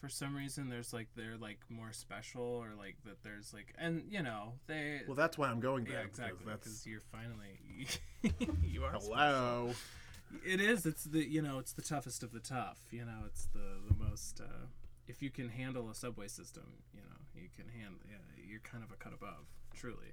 For 0.00 0.08
some 0.08 0.36
reason, 0.36 0.68
there's 0.68 0.92
like 0.92 1.08
they're 1.16 1.36
like 1.38 1.60
more 1.70 1.92
special, 1.92 2.42
or 2.42 2.70
like 2.78 2.96
that 3.06 3.22
there's 3.22 3.54
like, 3.54 3.72
and 3.78 4.04
you 4.10 4.22
know 4.22 4.52
they. 4.66 5.00
well, 5.06 5.14
that's 5.14 5.38
why 5.38 5.48
I'm 5.48 5.60
going 5.60 5.84
there. 5.84 6.00
yeah, 6.00 6.06
exactly. 6.06 6.44
That's 6.46 6.58
Because 6.64 6.86
you're 6.86 7.00
finally 7.00 7.86
you 8.62 8.84
are 8.84 8.92
special. 9.00 9.14
hello. 9.14 9.70
It 10.44 10.60
is. 10.60 10.84
It's 10.84 11.04
the 11.04 11.24
you 11.26 11.40
know 11.40 11.58
it's 11.58 11.72
the 11.72 11.80
toughest 11.82 12.22
of 12.22 12.32
the 12.32 12.40
tough. 12.40 12.78
You 12.90 13.04
know 13.06 13.22
it's 13.26 13.46
the 13.46 13.78
the 13.88 13.94
most. 14.04 14.40
Uh, 14.40 14.66
if 15.06 15.22
you 15.22 15.30
can 15.30 15.48
handle 15.48 15.88
a 15.90 15.94
subway 15.94 16.28
system, 16.28 16.64
you 16.92 17.00
know 17.00 17.40
you 17.40 17.48
can 17.56 17.68
handle. 17.68 18.00
Yeah, 18.10 18.16
you're 18.46 18.60
kind 18.60 18.82
of 18.84 18.90
a 18.90 18.96
cut 18.96 19.12
above, 19.14 19.46
truly. 19.74 20.12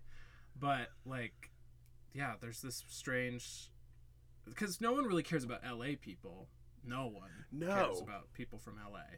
But 0.60 0.90
like, 1.06 1.52
yeah, 2.14 2.34
there's 2.40 2.62
this 2.62 2.84
strange 2.88 3.70
because 4.46 4.82
no 4.82 4.94
one 4.94 5.06
really 5.06 5.24
cares 5.24 5.44
about 5.44 5.62
L.A. 5.64 5.96
people. 5.96 6.48
No 6.84 7.06
one 7.08 7.46
No. 7.52 7.68
cares 7.68 8.02
about 8.02 8.34
people 8.34 8.58
from 8.60 8.76
L.A. 8.84 9.18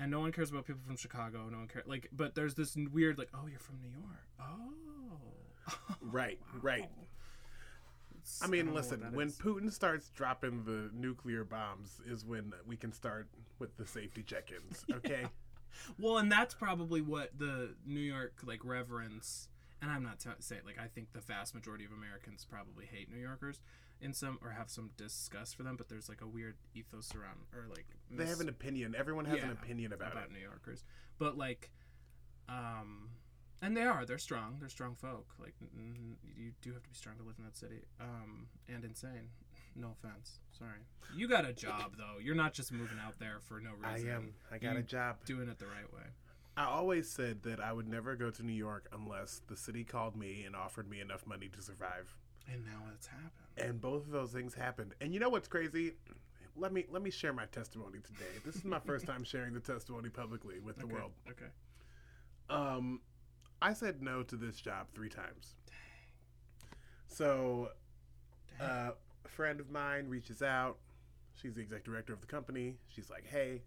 And 0.00 0.10
no 0.10 0.20
one 0.20 0.32
cares 0.32 0.50
about 0.50 0.66
people 0.66 0.82
from 0.86 0.96
Chicago. 0.96 1.48
No 1.50 1.58
one 1.58 1.68
cares. 1.68 1.86
Like, 1.86 2.08
but 2.12 2.34
there's 2.34 2.54
this 2.54 2.76
weird, 2.76 3.18
like, 3.18 3.28
oh, 3.34 3.46
you're 3.46 3.58
from 3.58 3.80
New 3.80 3.88
York. 3.90 4.26
Oh, 4.40 5.94
Right, 6.00 6.38
right. 6.60 6.88
It's- 8.10 8.40
I 8.42 8.46
mean, 8.46 8.66
what 8.66 8.76
listen, 8.76 9.00
when 9.12 9.28
is. 9.28 9.38
Putin 9.38 9.72
starts 9.72 10.10
dropping 10.10 10.64
the 10.64 10.90
nuclear 10.94 11.44
bombs 11.44 12.00
is 12.06 12.24
when 12.24 12.52
we 12.66 12.76
can 12.76 12.92
start 12.92 13.28
with 13.58 13.76
the 13.76 13.86
safety 13.86 14.22
check-ins, 14.22 14.84
okay? 14.92 15.24
Well, 15.98 16.18
and 16.18 16.30
that's 16.30 16.52
probably 16.52 17.00
what 17.00 17.30
the 17.38 17.74
New 17.86 18.00
York 18.00 18.34
like 18.44 18.62
reverence. 18.62 19.48
And 19.82 19.90
I'm 19.90 20.04
not 20.04 20.20
t- 20.20 20.30
saying 20.38 20.62
like 20.64 20.78
I 20.78 20.86
think 20.86 21.12
the 21.12 21.20
vast 21.20 21.54
majority 21.54 21.84
of 21.84 21.90
Americans 21.92 22.46
probably 22.48 22.86
hate 22.86 23.10
New 23.10 23.20
Yorkers 23.20 23.60
in 24.00 24.14
some 24.14 24.38
or 24.42 24.50
have 24.50 24.70
some 24.70 24.90
disgust 24.96 25.56
for 25.56 25.64
them, 25.64 25.76
but 25.76 25.88
there's 25.88 26.08
like 26.08 26.20
a 26.20 26.26
weird 26.26 26.54
ethos 26.74 27.12
around 27.14 27.40
or 27.54 27.66
like 27.68 27.86
they 28.10 28.26
have 28.26 28.40
an 28.40 28.48
opinion. 28.48 28.94
Everyone 28.96 29.24
has 29.24 29.42
an 29.42 29.50
opinion 29.50 29.92
about, 29.92 30.12
about. 30.12 30.30
New 30.30 30.38
Yorkers, 30.38 30.84
but 31.18 31.36
like, 31.36 31.70
um, 32.48 33.10
and 33.60 33.76
they 33.76 33.82
are 33.82 34.06
they're 34.06 34.18
strong. 34.18 34.56
They're 34.60 34.68
strong 34.68 34.94
folk. 34.94 35.34
Like 35.40 35.54
n- 35.60 36.16
you 36.22 36.52
do 36.62 36.72
have 36.72 36.82
to 36.84 36.88
be 36.88 36.94
strong 36.94 37.16
to 37.16 37.24
live 37.24 37.34
in 37.38 37.44
that 37.44 37.56
city. 37.56 37.82
Um, 38.00 38.46
and 38.68 38.84
insane. 38.84 39.30
No 39.74 39.94
offense. 39.98 40.38
Sorry. 40.56 40.80
You 41.16 41.28
got 41.28 41.44
a 41.48 41.52
job 41.52 41.94
though. 41.96 42.18
You're 42.20 42.34
not 42.34 42.52
just 42.52 42.72
moving 42.72 42.98
out 43.04 43.18
there 43.18 43.38
for 43.40 43.60
no 43.60 43.70
reason. 43.70 44.08
I 44.08 44.14
am. 44.14 44.34
I 44.52 44.58
got 44.58 44.76
a 44.76 44.82
job. 44.82 45.16
Doing 45.24 45.48
it 45.48 45.58
the 45.58 45.66
right 45.66 45.90
way. 45.92 46.02
I 46.56 46.64
always 46.64 47.08
said 47.08 47.42
that 47.44 47.60
I 47.60 47.72
would 47.72 47.88
never 47.88 48.14
go 48.14 48.30
to 48.30 48.42
New 48.42 48.52
York 48.52 48.88
unless 48.92 49.40
the 49.48 49.56
city 49.56 49.84
called 49.84 50.16
me 50.16 50.44
and 50.44 50.54
offered 50.54 50.88
me 50.88 51.00
enough 51.00 51.26
money 51.26 51.48
to 51.48 51.62
survive. 51.62 52.14
And 52.52 52.64
now 52.64 52.82
it's 52.94 53.06
happened. 53.06 53.30
And 53.56 53.80
both 53.80 54.06
of 54.06 54.10
those 54.10 54.32
things 54.32 54.54
happened. 54.54 54.94
And 55.00 55.14
you 55.14 55.20
know 55.20 55.30
what's 55.30 55.48
crazy? 55.48 55.92
Let 56.54 56.72
me 56.72 56.84
let 56.90 57.02
me 57.02 57.10
share 57.10 57.32
my 57.32 57.46
testimony 57.46 57.98
today. 58.04 58.30
This 58.44 58.56
is 58.56 58.64
my 58.64 58.78
first 58.86 59.06
time 59.06 59.24
sharing 59.24 59.54
the 59.54 59.60
testimony 59.60 60.10
publicly 60.10 60.58
with 60.58 60.76
the 60.76 60.84
okay. 60.84 60.92
world. 60.92 61.12
Okay. 61.30 61.50
Um, 62.50 63.00
I 63.62 63.72
said 63.72 64.02
no 64.02 64.22
to 64.24 64.36
this 64.36 64.60
job 64.60 64.88
three 64.94 65.08
times. 65.08 65.54
So, 67.06 67.70
Dang. 68.58 68.68
uh, 68.68 68.90
a 69.24 69.28
friend 69.28 69.60
of 69.60 69.70
mine 69.70 70.08
reaches 70.08 70.42
out. 70.42 70.78
She's 71.34 71.54
the 71.54 71.62
executive 71.62 71.92
director 71.92 72.12
of 72.12 72.20
the 72.20 72.26
company. 72.26 72.76
She's 72.88 73.08
like, 73.08 73.26
"Hey, 73.26 73.62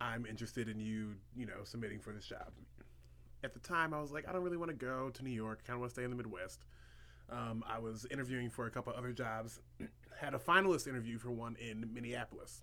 I'm 0.00 0.26
interested 0.26 0.68
in 0.68 0.78
you, 0.78 1.14
you 1.34 1.46
know, 1.46 1.64
submitting 1.64 2.00
for 2.00 2.12
this 2.12 2.26
job." 2.26 2.52
At 3.44 3.52
the 3.54 3.60
time, 3.60 3.94
I 3.94 4.00
was 4.00 4.12
like, 4.12 4.28
"I 4.28 4.32
don't 4.32 4.42
really 4.42 4.56
want 4.56 4.70
to 4.70 4.76
go 4.76 5.10
to 5.10 5.22
New 5.22 5.30
York. 5.30 5.60
I 5.62 5.66
kind 5.66 5.74
of 5.76 5.80
want 5.80 5.90
to 5.90 5.94
stay 5.94 6.04
in 6.04 6.10
the 6.10 6.16
Midwest." 6.16 6.64
Um, 7.28 7.64
I 7.66 7.78
was 7.78 8.06
interviewing 8.10 8.50
for 8.50 8.66
a 8.66 8.70
couple 8.70 8.92
other 8.96 9.12
jobs. 9.12 9.60
Had 10.20 10.34
a 10.34 10.38
finalist 10.38 10.86
interview 10.86 11.18
for 11.18 11.30
one 11.30 11.56
in 11.56 11.92
Minneapolis. 11.92 12.62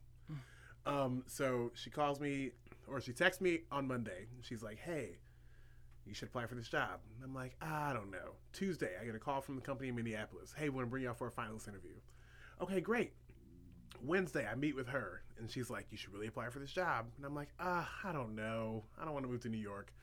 Um, 0.85 1.23
so 1.27 1.71
she 1.75 1.89
calls 1.89 2.19
me, 2.19 2.51
or 2.87 2.99
she 2.99 3.13
texts 3.13 3.41
me 3.41 3.61
on 3.71 3.87
Monday. 3.87 4.27
She's 4.41 4.63
like, 4.63 4.79
"Hey, 4.79 5.17
you 6.05 6.13
should 6.13 6.27
apply 6.27 6.45
for 6.47 6.55
this 6.55 6.67
job." 6.67 6.99
I'm 7.23 7.33
like, 7.33 7.55
"I 7.61 7.93
don't 7.93 8.11
know." 8.11 8.35
Tuesday, 8.51 8.91
I 9.01 9.05
get 9.05 9.15
a 9.15 9.19
call 9.19 9.41
from 9.41 9.55
the 9.55 9.61
company 9.61 9.89
in 9.89 9.95
Minneapolis. 9.95 10.53
"Hey, 10.57 10.69
we 10.69 10.75
want 10.75 10.87
to 10.87 10.89
bring 10.89 11.03
you 11.03 11.09
out 11.09 11.17
for 11.17 11.27
a 11.27 11.31
finalist 11.31 11.67
interview?" 11.67 11.95
Okay, 12.61 12.81
great. 12.81 13.13
Wednesday, 14.01 14.47
I 14.49 14.55
meet 14.55 14.75
with 14.75 14.87
her, 14.87 15.21
and 15.37 15.49
she's 15.49 15.69
like, 15.69 15.87
"You 15.91 15.97
should 15.97 16.13
really 16.13 16.27
apply 16.27 16.49
for 16.49 16.59
this 16.59 16.71
job." 16.71 17.07
And 17.17 17.25
I'm 17.25 17.35
like, 17.35 17.49
"Ah, 17.59 17.89
I 18.03 18.11
don't 18.11 18.35
know. 18.35 18.83
I 18.99 19.05
don't 19.05 19.13
want 19.13 19.25
to 19.25 19.31
move 19.31 19.41
to 19.41 19.49
New 19.49 19.57
York." 19.57 19.93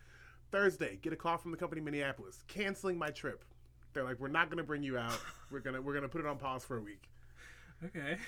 Thursday, 0.50 0.98
get 1.00 1.12
a 1.12 1.16
call 1.16 1.38
from 1.38 1.50
the 1.52 1.56
company 1.56 1.80
in 1.80 1.84
Minneapolis, 1.84 2.42
canceling 2.48 2.98
my 2.98 3.10
trip. 3.10 3.44
They're 3.92 4.04
like, 4.04 4.18
"We're 4.18 4.28
not 4.28 4.48
going 4.48 4.58
to 4.58 4.64
bring 4.64 4.82
you 4.82 4.98
out. 4.98 5.18
We're 5.50 5.60
gonna 5.60 5.82
we're 5.82 5.94
gonna 5.94 6.08
put 6.08 6.20
it 6.20 6.26
on 6.26 6.38
pause 6.38 6.64
for 6.64 6.76
a 6.76 6.82
week." 6.82 7.10
Okay. 7.84 8.18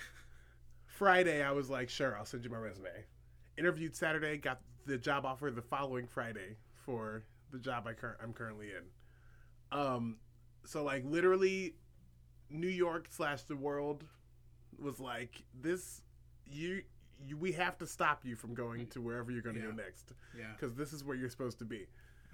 Friday, 0.87 1.42
I 1.42 1.53
was 1.53 1.70
like, 1.70 1.88
sure, 1.88 2.16
I'll 2.16 2.25
send 2.25 2.44
you 2.44 2.51
my 2.51 2.59
resume. 2.59 2.90
Interviewed 3.59 3.96
Saturday, 3.96 4.37
got 4.37 4.61
the 4.87 4.98
job 4.98 5.25
offer 5.25 5.51
the 5.51 5.62
following 5.62 6.07
Friday 6.07 6.57
for 6.75 7.25
the 7.51 7.59
job 7.59 7.87
I 7.87 7.92
cur- 7.92 8.16
I'm 8.22 8.33
currently 8.33 8.68
in. 8.68 9.79
Um, 9.79 10.16
so 10.64 10.85
like 10.85 11.05
literally, 11.05 11.77
New 12.51 12.68
York 12.68 13.09
slash 13.11 13.42
the 13.42 13.57
world 13.57 14.05
was 14.83 15.01
like 15.01 15.42
this. 15.61 16.03
You, 16.47 16.83
you 17.25 17.37
we 17.37 17.53
have 17.53 17.79
to 17.79 17.87
stop 17.87 18.25
you 18.25 18.37
from 18.37 18.55
going 18.55 18.87
to 18.88 19.01
wherever 19.01 19.31
you're 19.31 19.42
going 19.42 19.57
to 19.57 19.62
Yeah. 19.62 19.68
go 19.68 19.77
next 19.77 20.12
Yeah. 20.37 20.53
because 20.59 20.75
this 20.75 20.92
is 20.92 21.05
where 21.05 21.16
you're 21.16 21.31
supposed 21.31 21.59
to 21.61 21.64
be. 21.64 21.87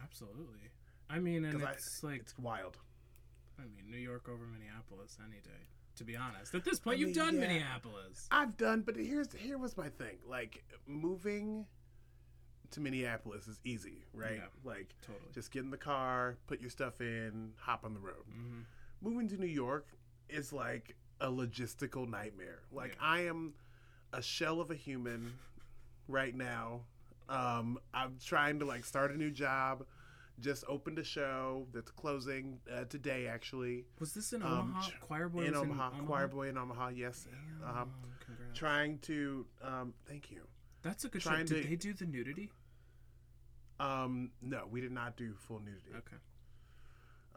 Absolutely. 0.02 0.70
I 1.10 1.18
mean, 1.18 1.44
and 1.44 1.60
'Cause 1.60 1.68
I- 1.68 1.72
it's 1.72 2.02
like 2.02 2.20
It's 2.22 2.38
wild. 2.38 2.78
I 3.58 3.62
mean, 3.62 3.90
New 3.90 3.98
York 3.98 4.28
over 4.28 4.44
Minneapolis 4.46 5.18
any 5.24 5.40
day. 5.40 5.68
To 5.96 6.04
be 6.04 6.14
honest, 6.14 6.54
at 6.54 6.64
this 6.64 6.78
point, 6.78 6.96
I 6.96 7.00
you've 7.00 7.08
mean, 7.08 7.16
done 7.16 7.34
yeah. 7.34 7.40
Minneapolis. 7.40 8.28
I've 8.30 8.56
done, 8.56 8.82
but 8.82 8.94
here's 8.94 9.32
here 9.32 9.58
was 9.58 9.76
my 9.76 9.88
thing. 9.88 10.18
Like 10.24 10.62
moving 10.86 11.66
to 12.70 12.80
Minneapolis 12.80 13.48
is 13.48 13.58
easy, 13.64 14.04
right? 14.12 14.36
Yeah. 14.36 14.46
Like 14.62 14.94
Totally. 15.02 15.32
just 15.32 15.50
get 15.50 15.64
in 15.64 15.70
the 15.70 15.76
car, 15.76 16.36
put 16.46 16.60
your 16.60 16.70
stuff 16.70 17.00
in, 17.00 17.52
hop 17.58 17.84
on 17.84 17.94
the 17.94 18.00
road. 18.00 18.24
hmm 18.30 18.60
Moving 19.00 19.26
to 19.28 19.36
New 19.38 19.46
York 19.48 19.88
is 20.28 20.52
like 20.52 20.94
a 21.20 21.28
logistical 21.28 22.08
nightmare. 22.08 22.60
Like 22.72 22.92
Yeah. 22.94 23.06
I 23.06 23.20
am 23.26 23.54
a 24.12 24.22
shell 24.22 24.60
of 24.60 24.70
a 24.70 24.74
human 24.74 25.34
right 26.06 26.34
now. 26.34 26.82
Um, 27.28 27.78
I'm 27.92 28.16
trying 28.24 28.58
to 28.60 28.64
like 28.64 28.84
start 28.84 29.10
a 29.10 29.16
new 29.16 29.30
job. 29.30 29.84
Just 30.40 30.64
opened 30.68 30.98
a 31.00 31.04
show 31.04 31.66
that's 31.74 31.90
closing 31.90 32.60
uh, 32.72 32.84
today, 32.84 33.26
actually. 33.26 33.84
Was 33.98 34.14
this 34.14 34.32
in 34.32 34.42
Um, 34.42 34.48
Omaha? 34.72 34.90
Choir 35.00 35.28
Boy 35.28 35.46
in 35.46 35.54
Omaha, 35.56 35.90
Choir 36.06 36.28
Boy 36.28 36.48
in 36.48 36.56
Omaha, 36.56 36.88
yes. 36.90 37.26
Damn, 37.60 37.76
Um, 37.76 37.90
trying 38.54 39.00
to, 39.00 39.46
um, 39.62 39.94
thank 40.06 40.30
you. 40.30 40.46
That's 40.82 41.04
a 41.04 41.08
good 41.08 41.22
show. 41.22 41.36
Did 41.36 41.48
to- 41.48 41.54
they 41.68 41.74
do 41.74 41.92
the 41.92 42.06
nudity? 42.06 42.50
Um, 43.80 44.30
no, 44.40 44.66
we 44.70 44.80
did 44.80 44.92
not 44.92 45.16
do 45.16 45.34
full 45.34 45.58
nudity. 45.60 45.90
Okay. 45.96 46.16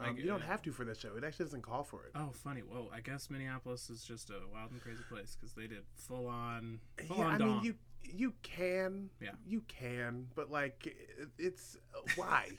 Um, 0.09 0.17
you 0.17 0.25
don't 0.25 0.41
have 0.41 0.61
to 0.63 0.71
for 0.71 0.83
this 0.85 0.99
show. 0.99 1.15
It 1.17 1.23
actually 1.23 1.45
doesn't 1.45 1.61
call 1.61 1.83
for 1.83 2.05
it. 2.05 2.11
Oh, 2.15 2.29
funny. 2.33 2.61
Well, 2.67 2.89
I 2.93 3.01
guess 3.01 3.29
Minneapolis 3.29 3.89
is 3.89 4.03
just 4.03 4.29
a 4.29 4.39
wild 4.51 4.71
and 4.71 4.81
crazy 4.81 5.03
place 5.09 5.35
because 5.39 5.53
they 5.53 5.67
did 5.67 5.83
full 5.95 6.27
on, 6.27 6.79
full 7.07 7.17
yeah, 7.17 7.25
on 7.25 7.33
I 7.33 7.37
dom. 7.37 7.47
mean, 7.49 7.63
you 7.63 7.75
you 8.03 8.33
can, 8.41 9.09
Yeah. 9.21 9.31
you 9.45 9.61
can, 9.67 10.27
but 10.35 10.49
like, 10.49 10.95
it's 11.37 11.77
why, 12.15 12.49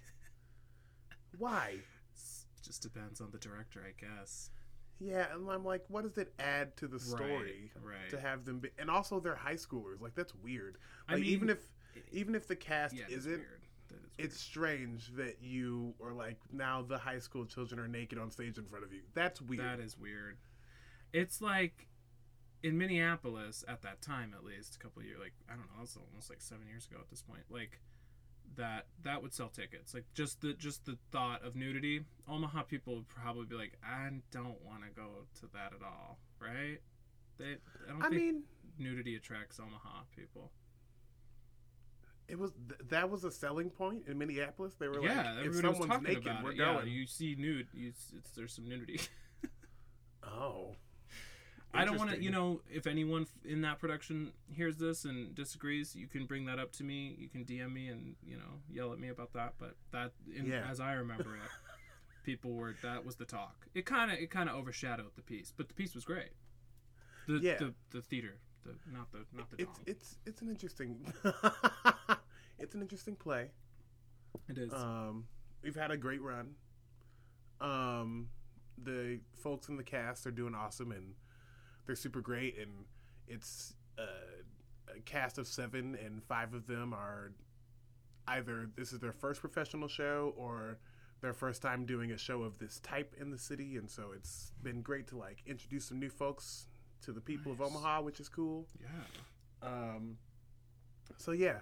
why? 1.38 1.70
It's- 2.12 2.46
just 2.64 2.82
depends 2.82 3.20
on 3.20 3.30
the 3.32 3.38
director, 3.38 3.84
I 3.84 3.92
guess. 4.00 4.50
Yeah, 5.00 5.26
and 5.34 5.50
I'm 5.50 5.64
like, 5.64 5.82
what 5.88 6.04
does 6.04 6.16
it 6.16 6.32
add 6.38 6.76
to 6.76 6.86
the 6.86 7.00
story 7.00 7.72
Right. 7.82 7.94
right. 8.02 8.10
to 8.10 8.20
have 8.20 8.44
them 8.44 8.60
be? 8.60 8.68
And 8.78 8.88
also, 8.88 9.18
they're 9.18 9.34
high 9.34 9.56
schoolers. 9.56 10.00
Like, 10.00 10.14
that's 10.14 10.32
weird. 10.36 10.78
I 11.08 11.14
Like, 11.14 11.22
mean, 11.22 11.30
even 11.32 11.50
if 11.50 11.58
even 12.12 12.34
if 12.36 12.46
the 12.46 12.54
cast 12.56 12.94
yeah, 12.94 13.04
it's 14.18 14.24
weird. 14.24 14.30
It's 14.30 14.40
strange 14.40 15.16
that 15.16 15.36
you 15.42 15.94
are 16.02 16.12
like 16.12 16.38
now 16.52 16.82
the 16.82 16.98
high 16.98 17.18
school 17.18 17.44
children 17.44 17.80
are 17.80 17.88
naked 17.88 18.18
on 18.18 18.30
stage 18.30 18.58
in 18.58 18.64
front 18.64 18.84
of 18.84 18.92
you. 18.92 19.00
That's 19.14 19.40
weird. 19.40 19.64
That 19.64 19.80
is 19.80 19.98
weird. 19.98 20.36
It's 21.12 21.40
like 21.40 21.88
in 22.62 22.78
Minneapolis 22.78 23.64
at 23.66 23.82
that 23.82 24.00
time, 24.02 24.34
at 24.36 24.44
least 24.44 24.76
a 24.76 24.78
couple 24.78 25.02
years, 25.02 25.18
like 25.20 25.34
I 25.48 25.52
don't 25.52 25.66
know, 25.76 25.82
it's 25.82 25.96
almost 25.96 26.30
like 26.30 26.40
seven 26.40 26.66
years 26.68 26.86
ago 26.86 26.98
at 27.00 27.10
this 27.10 27.22
point. 27.22 27.42
Like 27.50 27.80
that 28.56 28.86
that 29.02 29.22
would 29.22 29.32
sell 29.32 29.48
tickets. 29.48 29.94
Like 29.94 30.04
just 30.14 30.40
the 30.40 30.54
just 30.54 30.84
the 30.84 30.96
thought 31.10 31.44
of 31.44 31.56
nudity, 31.56 32.04
Omaha 32.28 32.62
people 32.62 32.96
would 32.96 33.08
probably 33.08 33.46
be 33.46 33.56
like, 33.56 33.78
I 33.84 34.08
don't 34.30 34.60
want 34.64 34.82
to 34.84 34.90
go 34.94 35.08
to 35.40 35.46
that 35.54 35.72
at 35.72 35.84
all, 35.84 36.18
right? 36.40 36.78
They, 37.38 37.56
I 37.88 37.92
don't 37.92 38.02
I 38.02 38.08
think 38.08 38.20
mean, 38.20 38.42
nudity 38.78 39.16
attracts 39.16 39.58
Omaha 39.58 40.02
people. 40.14 40.50
It 42.28 42.38
was 42.38 42.52
th- 42.68 42.80
that 42.90 43.10
was 43.10 43.24
a 43.24 43.30
selling 43.30 43.70
point 43.70 44.04
in 44.06 44.18
Minneapolis. 44.18 44.74
They 44.78 44.88
were 44.88 45.02
yeah, 45.02 45.34
like, 45.36 45.46
if 45.46 45.54
someone's 45.56 46.02
naked, 46.02 46.26
we're 46.42 46.52
it. 46.52 46.58
going. 46.58 46.86
Yeah, 46.86 46.92
you 46.92 47.06
see 47.06 47.34
nude, 47.38 47.68
you, 47.74 47.88
it's, 47.88 48.12
there's 48.36 48.52
some 48.54 48.68
nudity. 48.68 49.00
oh, 50.26 50.76
I 51.74 51.84
don't 51.84 51.96
want 51.96 52.10
to, 52.10 52.22
you 52.22 52.30
know, 52.30 52.60
if 52.70 52.86
anyone 52.86 53.26
in 53.44 53.62
that 53.62 53.78
production 53.78 54.32
hears 54.46 54.76
this 54.76 55.04
and 55.04 55.34
disagrees, 55.34 55.96
you 55.96 56.06
can 56.06 56.26
bring 56.26 56.44
that 56.46 56.58
up 56.58 56.72
to 56.72 56.84
me. 56.84 57.16
You 57.18 57.28
can 57.28 57.44
DM 57.44 57.72
me 57.72 57.88
and 57.88 58.14
you 58.26 58.36
know 58.36 58.60
yell 58.70 58.92
at 58.92 58.98
me 58.98 59.08
about 59.08 59.32
that. 59.32 59.54
But 59.58 59.74
that, 59.92 60.12
in, 60.34 60.46
Yeah. 60.46 60.66
as 60.70 60.80
I 60.80 60.92
remember 60.92 61.34
it, 61.34 61.50
people 62.24 62.52
were 62.52 62.76
that 62.82 63.04
was 63.04 63.16
the 63.16 63.24
talk. 63.24 63.66
It 63.74 63.86
kind 63.86 64.10
of 64.10 64.18
it 64.18 64.30
kind 64.30 64.48
of 64.48 64.56
overshadowed 64.56 65.12
the 65.16 65.22
piece, 65.22 65.52
but 65.56 65.68
the 65.68 65.74
piece 65.74 65.94
was 65.94 66.04
great. 66.04 66.30
The 67.26 67.38
Yeah. 67.38 67.56
the, 67.58 67.74
the 67.90 68.02
theater, 68.02 68.36
the 68.64 68.74
not 68.92 69.10
the 69.12 69.24
not 69.32 69.50
the 69.50 69.62
it's 69.62 69.76
dong. 69.78 69.84
it's 69.86 70.18
it's 70.26 70.42
an 70.42 70.50
interesting, 70.50 71.10
it's 72.62 72.74
an 72.74 72.80
interesting 72.82 73.16
play. 73.16 73.50
it 74.48 74.56
is. 74.58 74.72
Um, 74.72 75.24
we've 75.62 75.76
had 75.76 75.90
a 75.90 75.96
great 75.96 76.22
run. 76.22 76.54
Um, 77.60 78.28
the 78.82 79.20
folks 79.42 79.68
in 79.68 79.76
the 79.76 79.82
cast 79.84 80.26
are 80.26 80.30
doing 80.30 80.54
awesome 80.54 80.90
and 80.92 81.14
they're 81.86 81.94
super 81.96 82.20
great. 82.20 82.58
And 82.58 82.84
it's 83.28 83.74
uh, 83.98 84.92
a 84.96 85.00
cast 85.00 85.38
of 85.38 85.46
seven, 85.46 85.96
and 86.04 86.22
five 86.24 86.54
of 86.54 86.66
them 86.66 86.92
are 86.92 87.32
either 88.28 88.68
this 88.76 88.92
is 88.92 89.00
their 89.00 89.12
first 89.12 89.40
professional 89.40 89.88
show 89.88 90.32
or 90.36 90.78
their 91.20 91.32
first 91.32 91.62
time 91.62 91.84
doing 91.86 92.10
a 92.12 92.18
show 92.18 92.42
of 92.42 92.58
this 92.58 92.80
type 92.80 93.14
in 93.20 93.30
the 93.30 93.38
city. 93.38 93.76
And 93.76 93.88
so 93.90 94.10
it's 94.14 94.52
been 94.62 94.82
great 94.82 95.06
to 95.08 95.16
like 95.18 95.42
introduce 95.46 95.84
some 95.86 96.00
new 96.00 96.10
folks 96.10 96.66
to 97.02 97.12
the 97.12 97.20
people 97.20 97.52
Nice. 97.52 97.60
of 97.60 97.66
Omaha, 97.76 98.02
which 98.02 98.18
is 98.20 98.28
cool. 98.28 98.66
yeah. 98.80 99.68
Um, 99.68 100.16
so 101.18 101.30
yeah, 101.32 101.58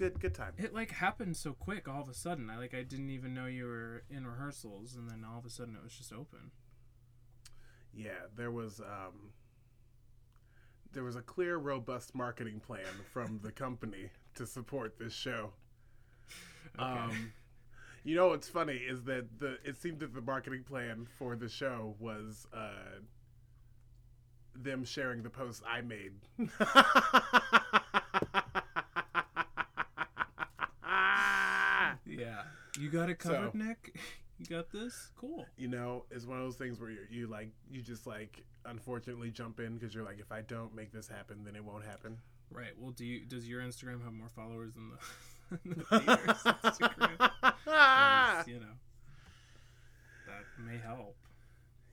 good 0.00 0.18
good 0.18 0.34
time. 0.34 0.54
It 0.56 0.72
like 0.72 0.92
happened 0.92 1.36
so 1.36 1.52
quick 1.52 1.86
all 1.86 2.00
of 2.00 2.08
a 2.08 2.14
sudden. 2.14 2.48
I 2.48 2.56
like 2.56 2.74
I 2.74 2.82
didn't 2.82 3.10
even 3.10 3.34
know 3.34 3.44
you 3.44 3.66
were 3.66 4.02
in 4.08 4.26
rehearsals, 4.26 4.96
and 4.96 5.08
then 5.08 5.24
all 5.30 5.38
of 5.38 5.44
a 5.44 5.50
sudden 5.50 5.76
it 5.76 5.84
was 5.84 5.92
just 5.92 6.10
open. 6.12 6.52
Yeah, 7.92 8.28
there 8.34 8.50
was 8.50 8.80
um, 8.80 9.32
there 10.92 11.04
was 11.04 11.16
a 11.16 11.20
clear, 11.20 11.58
robust 11.58 12.14
marketing 12.14 12.60
plan 12.60 12.86
from 13.12 13.40
the 13.42 13.52
company 13.52 14.10
to 14.36 14.46
support 14.46 14.98
this 14.98 15.12
show. 15.12 15.52
Okay. 16.78 16.88
Um, 16.88 17.32
you 18.02 18.16
know 18.16 18.28
what's 18.28 18.48
funny 18.48 18.76
is 18.76 19.02
that 19.02 19.38
the 19.38 19.58
it 19.64 19.76
seemed 19.76 20.00
that 20.00 20.14
the 20.14 20.22
marketing 20.22 20.64
plan 20.64 21.06
for 21.18 21.36
the 21.36 21.48
show 21.50 21.94
was 21.98 22.46
uh, 22.54 23.00
them 24.54 24.82
sharing 24.82 25.22
the 25.22 25.30
post 25.30 25.62
I 25.68 25.82
made. 25.82 26.14
you 32.78 32.90
got 32.90 33.10
it 33.10 33.18
covered, 33.18 33.52
So- 33.52 33.58
Nick. 33.58 33.96
You 34.38 34.46
got 34.46 34.70
this. 34.70 35.10
Cool. 35.18 35.44
you 35.58 35.68
know, 35.68 36.06
it's 36.10 36.24
one 36.24 36.38
of 36.38 36.44
those 36.44 36.56
things 36.56 36.80
where 36.80 36.88
you 36.88 37.00
you 37.10 37.26
like 37.26 37.50
you 37.70 37.82
just 37.82 38.06
like 38.06 38.42
unfortunately 38.64 39.30
jump 39.30 39.60
in 39.60 39.74
because 39.76 39.94
you're 39.94 40.02
like 40.02 40.18
if 40.18 40.32
I 40.32 40.40
don't 40.40 40.74
make 40.74 40.92
this 40.92 41.06
happen, 41.06 41.44
then 41.44 41.54
it 41.56 41.62
won't 41.62 41.84
happen. 41.84 42.16
Right. 42.50 42.70
Well, 42.78 42.90
do 42.92 43.04
you 43.04 43.26
does 43.26 43.46
your 43.46 43.60
Instagram 43.60 44.02
have 44.02 44.14
more 44.14 44.30
followers 44.34 44.72
than 44.72 44.92
the, 44.92 45.58
than 45.62 45.74
the 45.76 45.84
theater's 45.98 46.42
Instagram? 46.64 48.46
you 48.48 48.60
know, 48.60 48.76
that 50.26 50.44
may 50.66 50.78
help. 50.78 51.16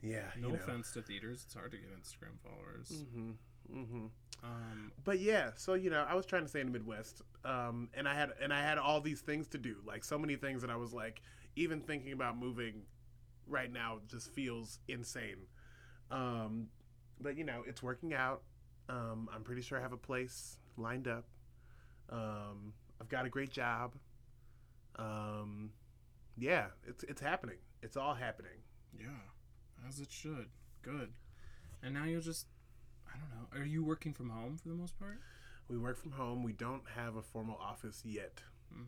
Yeah, 0.01 0.21
No 0.39 0.47
you 0.49 0.53
know. 0.53 0.59
offense 0.59 0.91
to 0.93 1.01
theaters, 1.01 1.43
it's 1.45 1.53
hard 1.53 1.71
to 1.71 1.77
get 1.77 1.89
Instagram 1.91 2.37
followers. 2.43 3.03
hmm 3.13 3.31
hmm 3.71 4.05
Um, 4.43 4.91
But 5.03 5.19
yeah, 5.19 5.51
so 5.55 5.73
you 5.73 5.89
know, 5.89 6.05
I 6.07 6.13
was 6.15 6.25
trying 6.25 6.43
to 6.43 6.47
stay 6.49 6.61
in 6.61 6.67
the 6.67 6.73
Midwest, 6.73 7.21
um, 7.43 7.89
and 7.93 8.07
I 8.07 8.13
had 8.15 8.31
and 8.41 8.53
I 8.53 8.61
had 8.61 8.77
all 8.77 9.01
these 9.01 9.21
things 9.21 9.47
to 9.49 9.57
do, 9.57 9.77
like 9.85 10.03
so 10.03 10.17
many 10.17 10.35
things 10.35 10.61
that 10.61 10.69
I 10.69 10.75
was 10.75 10.93
like, 10.93 11.21
even 11.55 11.81
thinking 11.81 12.11
about 12.13 12.37
moving 12.37 12.83
right 13.47 13.71
now 13.71 13.99
just 14.07 14.29
feels 14.31 14.79
insane. 14.87 15.47
Um, 16.11 16.67
but 17.19 17.37
you 17.37 17.43
know, 17.43 17.63
it's 17.67 17.81
working 17.83 18.13
out. 18.13 18.43
Um, 18.89 19.29
I'm 19.33 19.43
pretty 19.43 19.61
sure 19.61 19.77
I 19.77 19.81
have 19.81 19.93
a 19.93 19.97
place 19.97 20.59
lined 20.77 21.07
up. 21.07 21.25
Um, 22.09 22.73
I've 23.01 23.09
got 23.09 23.25
a 23.25 23.29
great 23.29 23.49
job. 23.51 23.95
Um, 24.97 25.71
yeah, 26.37 26.67
it's 26.87 27.03
it's 27.03 27.21
happening. 27.21 27.57
It's 27.81 27.97
all 27.97 28.13
happening. 28.15 28.59
yeah, 28.97 29.07
as 29.87 29.99
it 29.99 30.11
should. 30.11 30.47
Good. 30.81 31.09
And 31.83 31.93
now 31.93 32.05
you're 32.05 32.21
just, 32.21 32.47
I 33.07 33.17
don't 33.17 33.29
know. 33.29 33.59
Are 33.59 33.65
you 33.65 33.83
working 33.83 34.13
from 34.13 34.29
home 34.29 34.57
for 34.61 34.69
the 34.69 34.75
most 34.75 34.99
part? 34.99 35.19
We 35.69 35.77
work 35.77 35.97
from 36.01 36.11
home. 36.11 36.43
We 36.43 36.53
don't 36.53 36.83
have 36.95 37.15
a 37.15 37.21
formal 37.21 37.57
office 37.61 38.01
yet. 38.05 38.41
Hmm. 38.73 38.83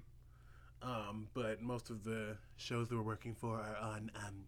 Um, 0.81 1.27
but 1.33 1.61
most 1.61 1.89
of 1.89 2.03
the 2.03 2.37
shows 2.57 2.87
that 2.87 2.95
we're 2.95 3.01
working 3.01 3.35
for 3.35 3.57
are 3.57 3.77
on 3.81 4.11
um, 4.15 4.45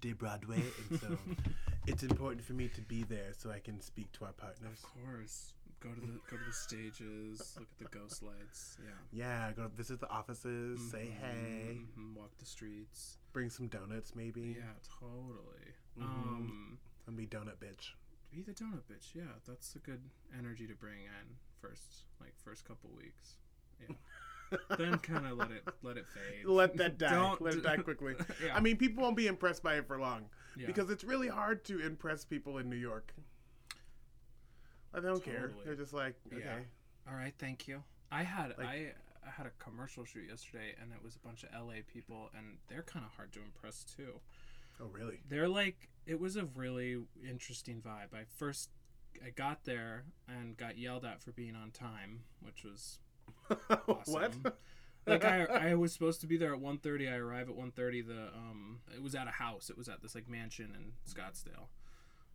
De 0.00 0.12
Broadway, 0.12 0.62
and 0.90 1.00
so 1.00 1.18
it's 1.86 2.02
important 2.02 2.44
for 2.44 2.52
me 2.52 2.68
to 2.74 2.82
be 2.82 3.04
there 3.04 3.32
so 3.36 3.50
I 3.50 3.60
can 3.60 3.80
speak 3.80 4.12
to 4.12 4.26
our 4.26 4.32
partners. 4.32 4.78
Of 4.84 5.04
course. 5.04 5.52
Go 5.86 5.94
to 5.94 6.00
the 6.00 6.20
go 6.30 6.36
to 6.36 6.44
the 6.44 6.52
stages. 6.52 7.56
Look 7.58 7.68
at 7.70 7.78
the 7.92 7.98
ghost 7.98 8.22
lights. 8.22 8.76
Yeah. 8.84 8.90
Yeah, 9.46 9.52
go 9.52 9.68
visit 9.68 10.00
the 10.00 10.08
offices, 10.10 10.80
say 10.90 11.06
hey, 11.20 11.78
Mhm, 11.98 12.14
Walk 12.16 12.36
the 12.38 12.46
streets. 12.46 13.18
bring 13.32 13.50
some 13.50 13.68
donuts 13.68 14.14
maybe. 14.14 14.56
Yeah, 14.58 14.72
totally. 15.00 15.74
Mhm. 15.98 16.02
Um, 16.04 16.78
And 17.06 17.16
be 17.16 17.26
donut 17.26 17.58
bitch. 17.58 17.92
be 18.32 18.42
the 18.42 18.52
donut 18.52 18.82
bitch. 18.90 19.14
Yeah, 19.14 19.32
that's 19.46 19.76
a 19.76 19.78
good 19.78 20.00
energy 20.36 20.66
to 20.66 20.74
bring 20.74 21.04
in 21.04 21.36
first, 21.60 22.04
like 22.20 22.34
first 22.42 22.64
couple 22.64 22.90
weeks. 22.90 23.36
Yeah. 23.80 23.94
then 24.78 24.98
kind 24.98 25.26
of 25.26 25.36
let 25.38 25.50
it 25.52 25.62
let 25.82 25.96
it 25.96 26.06
fade. 26.08 26.44
Let 26.46 26.76
that 26.78 26.98
die. 26.98 27.10
Don't- 27.10 27.40
Let 27.40 27.54
it 27.54 27.62
die 27.62 27.76
quickly. 27.76 28.14
yeah. 28.44 28.56
I 28.56 28.60
mean, 28.60 28.76
people 28.76 29.02
won't 29.04 29.16
be 29.16 29.26
impressed 29.28 29.62
by 29.62 29.76
it 29.76 29.86
for 29.86 29.98
long 30.00 30.30
yeah. 30.56 30.66
because 30.66 30.90
it's 30.90 31.04
really 31.04 31.28
hard 31.28 31.64
to 31.66 31.78
impress 31.80 32.24
people 32.24 32.58
in 32.58 32.68
New 32.68 32.76
York. 32.76 33.14
They 35.02 35.08
don't 35.08 35.22
care. 35.24 35.52
They're 35.64 35.74
just 35.74 35.92
like, 35.92 36.14
okay. 36.32 36.42
Yeah. 36.44 37.10
All 37.10 37.16
right, 37.16 37.34
thank 37.38 37.68
you. 37.68 37.82
I 38.10 38.22
had 38.22 38.54
Like- 38.58 38.66
I, 38.66 38.92
I 39.26 39.30
had 39.30 39.46
a 39.46 39.50
commercial 39.58 40.04
shoot 40.04 40.24
yesterday, 40.28 40.74
and 40.80 40.92
it 40.92 41.02
was 41.02 41.16
a 41.16 41.18
bunch 41.26 41.44
of 41.44 41.50
LA 41.52 41.74
people, 41.92 42.30
and 42.36 42.58
they're 42.68 42.82
kind 42.82 43.04
of 43.04 43.12
hard 43.16 43.32
to 43.34 43.40
impress 43.42 43.84
too. 43.84 44.20
Oh, 44.80 44.86
really? 44.92 45.20
They're 45.28 45.48
like, 45.48 45.88
it 46.06 46.20
was 46.20 46.36
a 46.36 46.44
really 46.54 46.98
interesting 47.28 47.80
vibe. 47.80 48.14
I 48.14 48.24
first 48.36 48.70
I 49.24 49.30
got 49.30 49.64
there 49.64 50.04
and 50.28 50.56
got 50.56 50.76
yelled 50.78 51.04
at 51.04 51.22
for 51.22 51.32
being 51.32 51.56
on 51.56 51.70
time, 51.70 52.20
which 52.40 52.64
was 52.64 52.98
what? 53.86 54.06
Awesome. 54.06 54.52
like 55.06 55.24
I, 55.24 55.44
I 55.44 55.74
was 55.74 55.92
supposed 55.92 56.20
to 56.20 56.26
be 56.26 56.36
there 56.36 56.52
at 56.54 56.60
1.30 56.60 57.10
i 57.12 57.16
arrive 57.16 57.48
at 57.48 57.56
1.30 57.56 58.06
the 58.06 58.28
um 58.36 58.80
it 58.94 59.00
was 59.02 59.14
at 59.14 59.26
a 59.28 59.30
house 59.30 59.70
it 59.70 59.76
was 59.78 59.88
at 59.88 60.02
this 60.02 60.14
like 60.16 60.28
mansion 60.28 60.72
in 60.76 60.92
scottsdale 61.10 61.68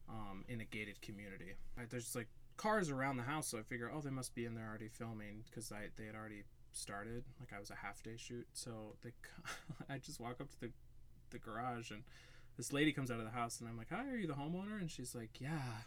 um 0.09 0.43
in 0.47 0.61
a 0.61 0.65
gated 0.65 1.01
community 1.01 1.53
right, 1.77 1.89
there's 1.89 2.03
just 2.05 2.15
like 2.15 2.27
cars 2.61 2.89
around 2.89 3.17
the 3.17 3.23
house 3.23 3.47
so 3.47 3.57
i 3.57 3.61
figure 3.61 3.91
oh 3.93 4.01
they 4.01 4.09
must 4.09 4.35
be 4.35 4.45
in 4.45 4.53
there 4.53 4.67
already 4.67 4.87
filming 4.87 5.43
because 5.49 5.71
i 5.71 5.87
they 5.97 6.05
had 6.05 6.15
already 6.15 6.43
started 6.71 7.23
like 7.39 7.49
i 7.55 7.59
was 7.59 7.69
a 7.69 7.75
half 7.75 8.03
day 8.03 8.15
shoot 8.15 8.47
so 8.53 8.95
they 9.03 9.11
i 9.93 9.97
just 9.97 10.19
walk 10.19 10.39
up 10.39 10.49
to 10.49 10.59
the 10.59 10.69
the 11.31 11.39
garage 11.39 11.91
and 11.91 12.03
this 12.57 12.71
lady 12.71 12.91
comes 12.91 13.09
out 13.09 13.19
of 13.19 13.25
the 13.25 13.31
house 13.31 13.59
and 13.59 13.69
i'm 13.69 13.77
like 13.77 13.89
hi 13.89 14.05
are 14.07 14.17
you 14.17 14.27
the 14.27 14.33
homeowner 14.33 14.79
and 14.79 14.91
she's 14.91 15.15
like 15.15 15.39
yeah 15.39 15.83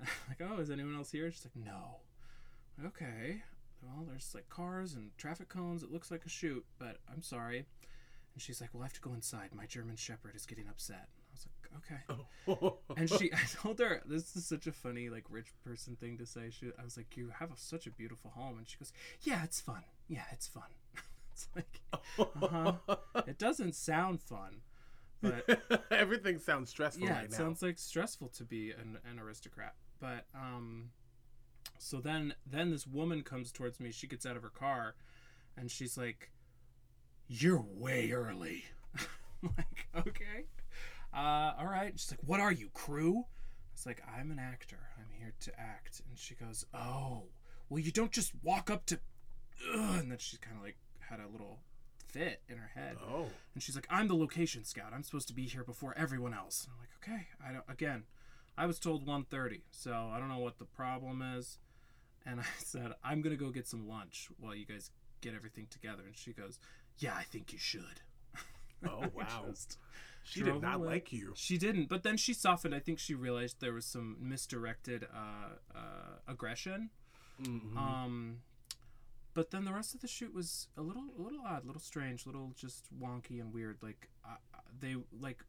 like 0.28 0.40
oh 0.40 0.58
is 0.58 0.70
anyone 0.70 0.96
else 0.96 1.12
here 1.12 1.30
she's 1.30 1.46
like 1.46 1.64
no 1.64 2.00
like, 2.78 2.88
okay 2.88 3.42
well, 3.82 4.06
there's 4.08 4.32
like 4.34 4.48
cars 4.48 4.94
and 4.94 5.10
traffic 5.18 5.48
cones. 5.48 5.82
It 5.82 5.92
looks 5.92 6.10
like 6.10 6.24
a 6.24 6.28
shoot, 6.28 6.64
but 6.78 6.98
I'm 7.12 7.22
sorry. 7.22 7.66
And 8.34 8.40
she's 8.40 8.60
like, 8.60 8.70
well, 8.72 8.82
I 8.82 8.86
have 8.86 8.92
to 8.94 9.00
go 9.00 9.12
inside. 9.12 9.50
My 9.52 9.66
German 9.66 9.96
Shepherd 9.96 10.36
is 10.36 10.46
getting 10.46 10.68
upset. 10.68 11.08
I 11.72 11.76
was 11.76 12.18
like, 12.48 12.58
okay. 12.58 12.76
And 12.96 13.08
she, 13.10 13.32
I 13.32 13.40
told 13.54 13.78
her, 13.78 14.02
this 14.04 14.36
is 14.36 14.46
such 14.46 14.66
a 14.66 14.72
funny, 14.72 15.08
like, 15.08 15.24
rich 15.30 15.48
person 15.64 15.96
thing 15.96 16.18
to 16.18 16.26
say. 16.26 16.50
She, 16.50 16.66
I 16.78 16.84
was 16.84 16.96
like, 16.96 17.16
you 17.16 17.30
have 17.38 17.50
a, 17.50 17.56
such 17.56 17.86
a 17.86 17.90
beautiful 17.90 18.30
home. 18.34 18.58
And 18.58 18.68
she 18.68 18.76
goes, 18.78 18.92
yeah, 19.22 19.42
it's 19.44 19.60
fun. 19.60 19.82
Yeah, 20.08 20.24
it's 20.32 20.48
fun. 20.48 20.64
it's 21.32 21.48
like, 21.54 21.80
uh-huh. 22.18 22.72
it 23.26 23.38
doesn't 23.38 23.74
sound 23.74 24.20
fun, 24.20 24.60
but 25.22 25.86
everything 25.90 26.38
sounds 26.38 26.70
stressful 26.70 27.06
yeah, 27.06 27.14
right 27.14 27.24
it 27.24 27.30
now. 27.30 27.36
sounds 27.38 27.62
like 27.62 27.78
stressful 27.78 28.28
to 28.28 28.44
be 28.44 28.72
an, 28.72 28.98
an 29.10 29.18
aristocrat. 29.18 29.74
But 30.00 30.26
um, 30.34 30.90
so 31.78 32.00
then 32.00 32.34
then 32.44 32.70
this 32.70 32.86
woman 32.86 33.22
comes 33.22 33.52
towards 33.52 33.80
me. 33.80 33.92
She 33.92 34.06
gets 34.06 34.26
out 34.26 34.36
of 34.36 34.42
her 34.42 34.50
car, 34.50 34.94
and 35.56 35.70
she's 35.70 35.96
like, 35.96 36.30
"You're 37.28 37.64
way 37.74 38.10
early." 38.12 38.64
I'm 39.42 39.54
like, 39.56 39.86
okay, 40.06 40.44
uh, 41.14 41.52
all 41.58 41.66
right. 41.66 41.92
She's 41.96 42.10
like, 42.10 42.20
"What 42.26 42.40
are 42.40 42.52
you, 42.52 42.68
crew?" 42.72 43.24
It's 43.72 43.86
like, 43.86 44.02
"I'm 44.16 44.30
an 44.30 44.38
actor. 44.38 44.78
I'm 44.98 45.10
here 45.18 45.32
to 45.40 45.60
act." 45.60 46.00
And 46.08 46.18
she 46.18 46.34
goes, 46.34 46.64
"Oh, 46.74 47.24
well, 47.68 47.78
you 47.78 47.92
don't 47.92 48.12
just 48.12 48.32
walk 48.42 48.70
up 48.70 48.86
to," 48.86 49.00
Ugh, 49.74 50.00
and 50.00 50.10
then 50.10 50.18
she 50.18 50.36
kind 50.38 50.56
of 50.56 50.62
like 50.62 50.76
had 51.00 51.20
a 51.20 51.28
little 51.30 51.60
fit 52.08 52.42
in 52.48 52.56
her 52.58 52.70
head. 52.74 52.96
Oh. 53.02 53.26
And 53.54 53.62
she's 53.62 53.74
like, 53.74 53.86
"I'm 53.90 54.08
the 54.08 54.16
location 54.16 54.64
scout. 54.64 54.92
I'm 54.94 55.02
supposed 55.02 55.28
to 55.28 55.34
be 55.34 55.44
here 55.46 55.64
before 55.64 55.94
everyone 55.96 56.34
else." 56.34 56.64
And 56.64 56.74
I'm 56.74 56.80
like, 56.80 56.90
"Okay, 57.02 57.28
I 57.44 57.52
don't." 57.52 57.64
Again, 57.68 58.04
I 58.56 58.66
was 58.66 58.78
told 58.78 59.06
1:30, 59.06 59.62
so 59.70 60.10
I 60.12 60.18
don't 60.18 60.28
know 60.28 60.38
what 60.38 60.58
the 60.58 60.64
problem 60.64 61.22
is. 61.22 61.58
And 62.24 62.40
I 62.40 62.44
said, 62.58 62.92
"I'm 63.02 63.22
gonna 63.22 63.36
go 63.36 63.50
get 63.50 63.66
some 63.66 63.88
lunch 63.88 64.28
while 64.38 64.54
you 64.54 64.66
guys 64.66 64.90
get 65.20 65.34
everything 65.34 65.66
together." 65.70 66.04
And 66.06 66.16
she 66.16 66.32
goes, 66.32 66.58
"Yeah, 66.98 67.14
I 67.14 67.22
think 67.24 67.52
you 67.52 67.58
should." 67.58 68.00
Oh, 68.84 69.04
wow. 69.14 69.44
just 69.48 69.78
She 70.24 70.42
did 70.42 70.60
not 70.62 70.76
away. 70.76 70.86
like 70.88 71.12
you. 71.12 71.32
She 71.36 71.58
didn't, 71.58 71.88
but 71.88 72.02
then 72.02 72.16
she 72.16 72.32
softened. 72.32 72.74
I 72.74 72.78
think 72.78 72.98
she 72.98 73.14
realized 73.14 73.60
there 73.60 73.72
was 73.72 73.84
some 73.84 74.16
misdirected 74.20 75.06
uh, 75.12 75.56
uh, 75.76 76.18
aggression. 76.28 76.90
Mhm. 77.40 77.76
Um, 77.76 78.42
but 79.34 79.50
then 79.50 79.64
the 79.64 79.72
rest 79.72 79.94
of 79.94 80.00
the 80.00 80.08
shoot 80.08 80.32
was 80.34 80.68
a 80.76 80.82
little, 80.82 81.04
a 81.18 81.20
little 81.22 81.40
odd, 81.44 81.64
a 81.64 81.66
little 81.66 81.80
strange, 81.80 82.24
a 82.24 82.28
little 82.28 82.52
just 82.56 82.86
wonky 82.98 83.40
and 83.40 83.52
weird. 83.52 83.78
Like 83.82 84.08
uh, 84.24 84.36
they, 84.78 84.96
like 85.20 85.44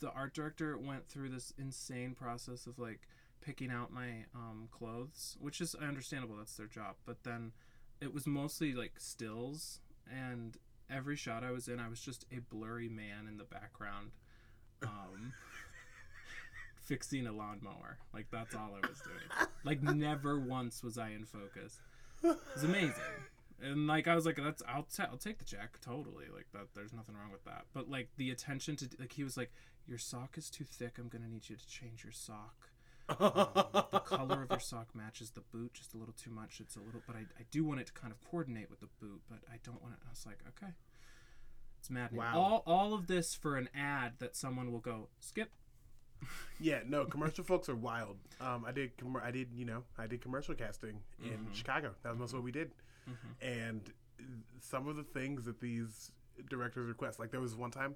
the 0.00 0.10
art 0.10 0.34
director 0.34 0.76
went 0.76 1.08
through 1.08 1.30
this 1.30 1.52
insane 1.58 2.14
process 2.14 2.66
of 2.66 2.78
like 2.78 3.00
picking 3.40 3.70
out 3.70 3.92
my 3.92 4.26
um, 4.34 4.68
clothes, 4.70 5.36
which 5.40 5.60
is 5.60 5.74
understandable. 5.74 6.36
That's 6.36 6.56
their 6.56 6.66
job. 6.66 6.96
But 7.06 7.22
then 7.24 7.52
it 8.00 8.12
was 8.12 8.26
mostly 8.26 8.74
like 8.74 8.94
stills, 8.98 9.80
and 10.10 10.56
every 10.92 11.16
shot 11.16 11.44
I 11.44 11.50
was 11.50 11.68
in, 11.68 11.78
I 11.80 11.88
was 11.88 12.00
just 12.00 12.26
a 12.32 12.40
blurry 12.40 12.88
man 12.88 13.26
in 13.28 13.36
the 13.36 13.44
background. 13.44 14.10
Um, 14.82 15.32
fixing 16.90 17.26
a 17.26 17.32
lawnmower. 17.32 17.98
Like 18.12 18.26
that's 18.32 18.54
all 18.54 18.70
I 18.74 18.86
was 18.86 19.00
doing. 19.00 19.48
Like 19.64 19.82
never 19.82 20.38
once 20.38 20.82
was 20.82 20.98
I 20.98 21.10
in 21.10 21.24
focus. 21.24 21.78
It 22.22 22.36
was 22.54 22.64
amazing. 22.64 22.94
And 23.62 23.86
like 23.86 24.08
I 24.08 24.14
was 24.14 24.26
like, 24.26 24.36
that's 24.36 24.62
I'll 24.66 24.86
ta- 24.94 25.08
I'll 25.10 25.18
take 25.18 25.38
the 25.38 25.44
check 25.44 25.78
totally. 25.80 26.24
Like 26.34 26.46
that, 26.52 26.74
there's 26.74 26.92
nothing 26.92 27.14
wrong 27.14 27.30
with 27.30 27.44
that. 27.44 27.66
But 27.72 27.88
like 27.90 28.08
the 28.16 28.30
attention 28.30 28.76
to 28.76 28.88
like 28.98 29.12
he 29.12 29.22
was 29.22 29.36
like, 29.36 29.52
your 29.86 29.98
sock 29.98 30.36
is 30.36 30.50
too 30.50 30.64
thick. 30.64 30.98
I'm 30.98 31.08
gonna 31.08 31.28
need 31.28 31.48
you 31.48 31.56
to 31.56 31.68
change 31.68 32.02
your 32.02 32.12
sock. 32.12 32.69
Um, 33.18 33.86
the 33.92 34.00
color 34.04 34.42
of 34.42 34.50
your 34.50 34.60
sock 34.60 34.94
matches 34.94 35.30
the 35.30 35.40
boot 35.40 35.74
just 35.74 35.94
a 35.94 35.96
little 35.96 36.14
too 36.14 36.30
much. 36.30 36.60
It's 36.60 36.76
a 36.76 36.80
little, 36.80 37.02
but 37.06 37.16
I, 37.16 37.20
I 37.20 37.44
do 37.50 37.64
want 37.64 37.80
it 37.80 37.86
to 37.86 37.92
kind 37.92 38.12
of 38.12 38.20
coordinate 38.30 38.70
with 38.70 38.80
the 38.80 38.88
boot, 39.00 39.20
but 39.28 39.38
I 39.52 39.56
don't 39.64 39.80
want 39.82 39.94
it. 39.94 40.00
I 40.06 40.10
was 40.10 40.24
like, 40.26 40.38
okay, 40.48 40.72
it's 41.78 41.90
maddening. 41.90 42.20
Wow. 42.20 42.38
All 42.38 42.62
all 42.66 42.94
of 42.94 43.06
this 43.06 43.34
for 43.34 43.56
an 43.56 43.68
ad 43.74 44.14
that 44.18 44.36
someone 44.36 44.70
will 44.72 44.80
go 44.80 45.08
skip. 45.20 45.50
Yeah, 46.62 46.80
no, 46.86 47.06
commercial 47.06 47.42
folks 47.42 47.70
are 47.70 47.74
wild. 47.74 48.18
Um, 48.42 48.66
I 48.66 48.72
did, 48.72 48.94
com- 48.98 49.16
I 49.24 49.30
did, 49.30 49.48
you 49.54 49.64
know, 49.64 49.84
I 49.96 50.06
did 50.06 50.20
commercial 50.20 50.54
casting 50.54 51.00
in 51.24 51.30
Mhm. 51.46 51.54
Chicago. 51.54 51.94
That 52.02 52.10
was 52.10 52.18
most 52.18 52.34
what 52.34 52.42
we 52.42 52.52
did, 52.52 52.72
Mhm. 53.08 53.14
and 53.40 53.92
some 54.60 54.86
of 54.86 54.96
the 54.96 55.02
things 55.02 55.46
that 55.46 55.60
these 55.60 56.12
directors 56.50 56.86
request, 56.86 57.18
like 57.18 57.30
there 57.30 57.40
was 57.40 57.56
one 57.56 57.70
time, 57.70 57.94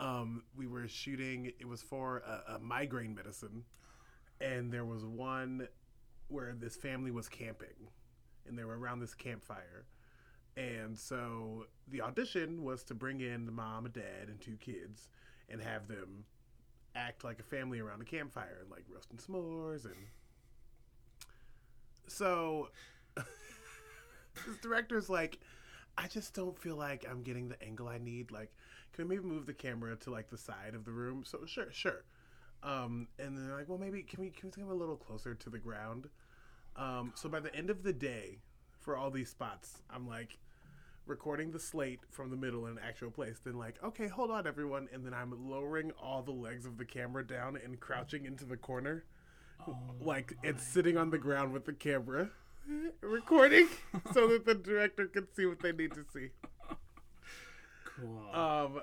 um, 0.00 0.42
we 0.56 0.66
were 0.66 0.88
shooting. 0.88 1.46
It 1.60 1.68
was 1.68 1.80
for 1.80 2.18
a, 2.18 2.54
a 2.54 2.58
migraine 2.58 3.14
medicine, 3.14 3.64
and 4.40 4.72
there 4.72 4.84
was 4.84 5.04
one 5.04 5.68
where 6.28 6.54
this 6.54 6.76
family 6.76 7.10
was 7.10 7.28
camping, 7.28 7.88
and 8.46 8.58
they 8.58 8.64
were 8.64 8.78
around 8.78 9.00
this 9.00 9.14
campfire. 9.14 9.86
And 10.56 10.98
so 10.98 11.66
the 11.88 12.02
audition 12.02 12.64
was 12.64 12.82
to 12.84 12.94
bring 12.94 13.20
in 13.20 13.46
the 13.46 13.52
mom, 13.52 13.86
a 13.86 13.88
dad, 13.88 14.28
and 14.28 14.40
two 14.40 14.56
kids, 14.56 15.08
and 15.48 15.60
have 15.62 15.88
them 15.88 16.24
act 16.94 17.24
like 17.24 17.38
a 17.38 17.42
family 17.42 17.80
around 17.80 18.02
a 18.02 18.04
campfire 18.04 18.58
and 18.60 18.70
like 18.70 18.84
roasting 18.92 19.18
s'mores 19.18 19.84
and 19.84 19.94
so 22.08 22.68
this 23.16 24.56
director's 24.60 25.08
like 25.08 25.38
i 25.96 26.08
just 26.08 26.34
don't 26.34 26.58
feel 26.58 26.74
like 26.74 27.06
i'm 27.08 27.22
getting 27.22 27.48
the 27.48 27.62
angle 27.62 27.86
i 27.86 27.98
need. 27.98 28.30
Like 28.32 28.52
can 28.92 29.06
we 29.06 29.16
maybe 29.16 29.28
move 29.28 29.46
the 29.46 29.54
camera 29.54 29.94
to 29.96 30.10
like 30.10 30.30
the 30.30 30.38
side 30.38 30.74
of 30.74 30.84
the 30.84 30.90
room? 30.90 31.22
So 31.24 31.44
sure 31.46 31.70
sure 31.70 32.04
um 32.62 33.08
and 33.18 33.36
then 33.36 33.46
they're 33.46 33.56
like 33.56 33.68
well 33.68 33.78
maybe 33.78 34.02
can 34.02 34.20
we 34.20 34.30
can 34.30 34.50
we 34.54 34.62
come 34.62 34.70
a 34.70 34.74
little 34.74 34.96
closer 34.96 35.34
to 35.34 35.50
the 35.50 35.58
ground? 35.58 36.08
Um 36.76 37.12
so 37.14 37.28
by 37.28 37.40
the 37.40 37.54
end 37.54 37.70
of 37.70 37.82
the 37.82 37.92
day 37.92 38.38
for 38.78 38.96
all 38.96 39.10
these 39.10 39.28
spots 39.28 39.82
i'm 39.90 40.08
like 40.08 40.38
recording 41.06 41.50
the 41.50 41.58
slate 41.58 42.00
from 42.08 42.30
the 42.30 42.36
middle 42.36 42.66
in 42.66 42.72
an 42.72 42.80
actual 42.86 43.10
place 43.10 43.38
then 43.44 43.54
like 43.58 43.74
okay 43.82 44.06
hold 44.08 44.30
on 44.30 44.46
everyone. 44.46 44.88
And 44.92 45.04
then 45.04 45.12
i'm 45.14 45.32
lowering 45.50 45.90
all 46.00 46.22
the 46.22 46.30
legs 46.32 46.66
of 46.66 46.78
the 46.78 46.84
camera 46.84 47.26
down 47.26 47.56
and 47.62 47.80
crouching 47.80 48.24
into 48.26 48.44
the 48.44 48.56
corner. 48.56 49.04
Like 50.00 50.34
it's 50.42 50.62
sitting 50.62 50.96
on 50.96 51.10
the 51.10 51.18
ground 51.18 51.52
with 51.52 51.64
the 51.66 51.72
camera 51.72 52.30
recording 53.02 53.68
so 54.14 54.28
that 54.28 54.46
the 54.46 54.54
director 54.54 55.06
can 55.06 55.26
see 55.34 55.44
what 55.46 55.60
they 55.60 55.72
need 55.72 55.92
to 55.94 56.04
see. 56.12 56.28
Cool. 57.84 58.30
um 58.32 58.80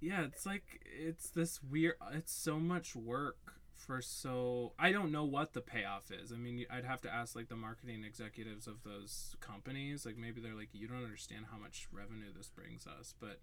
yeah, 0.00 0.24
it's 0.24 0.46
like 0.46 0.80
it's 0.84 1.30
this 1.30 1.62
weird. 1.62 1.94
It's 2.12 2.32
so 2.32 2.58
much 2.58 2.94
work 2.96 3.54
for 3.74 4.00
so. 4.02 4.72
I 4.78 4.92
don't 4.92 5.12
know 5.12 5.24
what 5.24 5.52
the 5.52 5.60
payoff 5.60 6.10
is. 6.10 6.32
I 6.32 6.36
mean, 6.36 6.64
I'd 6.70 6.84
have 6.84 7.00
to 7.02 7.12
ask 7.12 7.34
like 7.36 7.48
the 7.48 7.56
marketing 7.56 8.04
executives 8.04 8.66
of 8.66 8.82
those 8.84 9.36
companies. 9.40 10.04
Like 10.06 10.16
maybe 10.16 10.40
they're 10.40 10.54
like, 10.54 10.68
you 10.72 10.86
don't 10.88 11.02
understand 11.02 11.46
how 11.50 11.58
much 11.58 11.88
revenue 11.92 12.32
this 12.36 12.48
brings 12.48 12.86
us, 12.86 13.14
but 13.20 13.40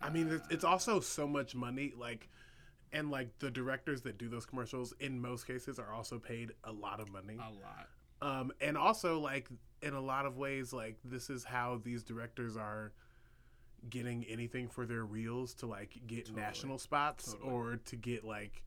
i 0.00 0.08
mean 0.10 0.28
it's, 0.30 0.46
it's 0.50 0.64
also 0.64 1.00
so 1.00 1.26
much 1.26 1.54
money 1.54 1.92
like 1.98 2.28
and 2.92 3.10
like 3.10 3.38
the 3.38 3.50
directors 3.50 4.02
that 4.02 4.18
do 4.18 4.28
those 4.28 4.44
commercials 4.46 4.92
in 5.00 5.20
most 5.20 5.46
cases 5.46 5.78
are 5.78 5.92
also 5.92 6.18
paid 6.18 6.52
a 6.64 6.72
lot 6.72 7.00
of 7.00 7.10
money 7.10 7.36
a 7.36 7.50
lot. 7.50 7.88
um, 8.40 8.52
and 8.60 8.76
also 8.76 9.18
like 9.18 9.48
in 9.82 9.94
a 9.94 10.00
lot 10.00 10.26
of 10.26 10.36
ways 10.36 10.72
like 10.72 10.96
this 11.04 11.30
is 11.30 11.44
how 11.44 11.80
these 11.84 12.02
directors 12.02 12.56
are 12.56 12.92
getting 13.90 14.24
anything 14.24 14.68
for 14.68 14.86
their 14.86 15.04
reels 15.04 15.54
to 15.54 15.66
like 15.66 15.98
get 16.06 16.26
Totally. 16.26 16.42
national 16.42 16.78
spots 16.78 17.32
Totally. 17.32 17.50
or 17.52 17.76
to 17.86 17.96
get 17.96 18.24
like 18.24 18.62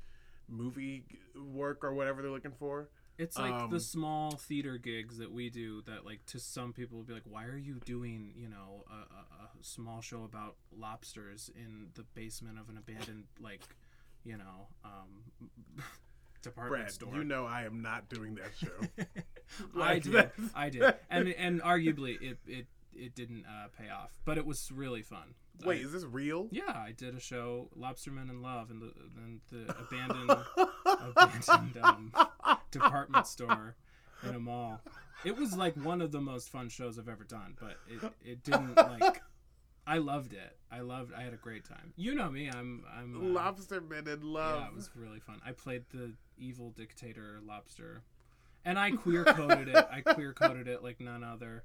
movie 0.47 1.06
work 1.36 1.84
or 1.84 1.93
whatever 1.93 2.21
they're 2.21 2.32
looking 2.32 2.51
for 2.60 2.89
It's 3.17 3.38
like 3.38 3.54
Um, 3.54 3.69
the 3.71 3.80
small 3.80 4.32
theater 4.32 4.78
gigs 4.78 5.17
that 5.17 5.32
we 5.32 5.49
do 5.49 5.82
that, 5.84 6.06
like, 6.06 6.25
to 6.28 6.39
some 6.39 6.73
people 6.73 6.97
would 6.97 7.08
be 7.08 7.13
like, 7.13 7.23
why 7.25 7.45
are 7.45 7.58
you 7.58 7.80
doing, 7.86 8.34
you 8.36 8.49
know, 8.49 8.84
a, 8.89 8.93
a, 8.93 9.43
a 9.45 9.49
small 9.63 10.01
show 10.01 10.23
about 10.25 10.56
lobsters 10.78 11.49
in 11.56 11.88
the 11.95 12.04
basement 12.13 12.60
of 12.60 12.67
an 12.69 12.78
abandoned, 12.78 13.23
like, 13.39 13.62
you 14.25 14.36
know, 14.38 14.67
um, 14.84 15.23
department 16.41 16.84
brad 16.84 16.91
store? 16.91 17.15
you 17.15 17.23
know 17.23 17.45
i 17.45 17.63
am 17.63 17.82
not 17.82 18.08
doing 18.10 18.36
that 18.36 18.51
show 18.56 19.04
I 19.82 19.99
did, 19.99 20.13
that. 20.13 20.34
I 20.54 20.69
did, 20.69 20.93
and 21.10 21.30
and 21.30 21.62
arguably 21.62 22.21
it 22.21 22.38
it 22.47 22.65
it 22.95 23.15
didn't 23.15 23.45
uh, 23.45 23.67
pay 23.77 23.89
off, 23.89 24.12
but 24.25 24.38
it 24.38 24.45
was 24.45 24.71
really 24.71 25.01
fun. 25.01 25.36
wait 25.63 25.81
I- 25.81 25.86
is 25.86 25.91
this 25.91 26.03
real 26.03 26.47
yeah, 26.51 26.63
I 26.75 26.91
did 26.95 27.15
a 27.15 27.19
show, 27.19 27.69
Lobstermen 27.77 28.29
in 28.29 28.41
Love, 28.41 28.71
in 28.71 28.79
the 28.79 28.93
in 29.17 29.41
the 29.51 29.75
abandoned 29.79 30.31
abandoned 31.15 31.77
um, 31.84 32.12
department 32.71 33.27
store 33.27 33.75
in 34.23 34.36
a 34.36 34.39
mall. 34.39 34.81
It 35.23 35.36
was 35.38 35.55
like 35.55 35.75
one 35.75 36.01
of 36.01 36.12
the 36.12 36.21
most 36.21 36.49
fun 36.49 36.69
shows 36.69 36.99
I've 36.99 37.10
ever 37.10 37.23
done, 37.23 37.55
but 37.60 37.77
it 37.88 38.12
it 38.23 38.43
didn't 38.43 38.75
like. 38.75 39.21
I 39.88 39.99
loved 39.99 40.34
it. 40.34 40.58
I 40.71 40.79
loved. 40.79 41.13
I 41.13 41.21
had 41.21 41.34
a 41.34 41.38
great 41.38 41.63
time. 41.63 41.93
You 41.95 42.15
know 42.15 42.29
me. 42.29 42.49
I'm. 42.49 42.84
I'm. 42.91 43.36
uh, 43.36 43.39
lobstermen 43.39 44.08
in 44.08 44.21
love 44.21 44.62
Yeah, 44.62 44.67
it 44.67 44.75
was 44.75 44.89
really 44.95 45.19
fun. 45.19 45.39
I 45.45 45.51
played 45.51 45.84
the 45.93 46.13
evil 46.38 46.71
dictator 46.71 47.39
lobster, 47.45 48.01
and 48.65 48.79
I 48.79 48.91
queer 48.91 49.23
coded 49.23 49.67
it. 49.67 49.88
I 49.91 50.01
queer 50.01 50.34
coded 50.34 50.67
it 50.67 50.84
like 50.84 50.99
none 50.99 51.23
other. 51.23 51.63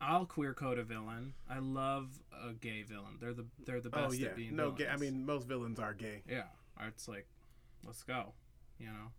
I'll 0.00 0.24
queer 0.26 0.54
code 0.54 0.78
a 0.78 0.82
villain. 0.82 1.34
I 1.48 1.58
love 1.58 2.08
a 2.32 2.52
gay 2.54 2.82
villain. 2.82 3.16
They're 3.20 3.34
the 3.34 3.46
they're 3.66 3.80
the 3.80 3.90
oh 3.92 4.08
best 4.08 4.18
yeah 4.18 4.28
at 4.28 4.36
being 4.36 4.56
no 4.56 4.70
villains. 4.70 4.78
gay, 4.78 4.88
i 4.88 4.96
mean 4.96 5.26
most 5.26 5.46
villains 5.46 5.78
are 5.78 5.94
gay 5.94 6.22
yeah. 6.28 6.44
It's 6.88 7.06
like, 7.08 7.26
let's 7.84 8.02
go. 8.02 8.32
You 8.78 8.86
know, 8.86 9.12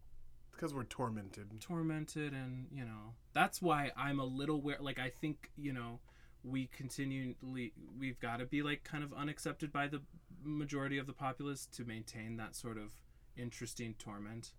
because 0.51 0.73
we're 0.73 0.83
tormented 0.83 1.61
tormented, 1.61 2.33
and 2.33 2.67
you 2.71 2.83
know 2.83 3.13
that's 3.33 3.61
why 3.61 3.91
I'm 3.95 4.19
a 4.19 4.25
little 4.25 4.61
weird. 4.61 4.81
Like 4.81 4.97
I 4.99 5.09
think 5.09 5.51
you 5.55 5.71
know 5.71 5.99
we 6.43 6.67
continually 6.75 7.73
we've 7.99 8.19
got 8.19 8.38
to 8.38 8.45
be 8.45 8.63
like 8.63 8.84
kind 8.84 9.03
of 9.03 9.13
unaccepted 9.13 9.71
by 9.71 9.88
the 9.88 10.01
majority 10.43 10.97
of 10.97 11.05
the 11.05 11.13
populace 11.13 11.67
to 11.67 11.86
maintain 11.86 12.38
that 12.38 12.55
sort 12.55 12.77
of 12.77 12.93
interesting 13.38 13.93
torment 13.99 14.53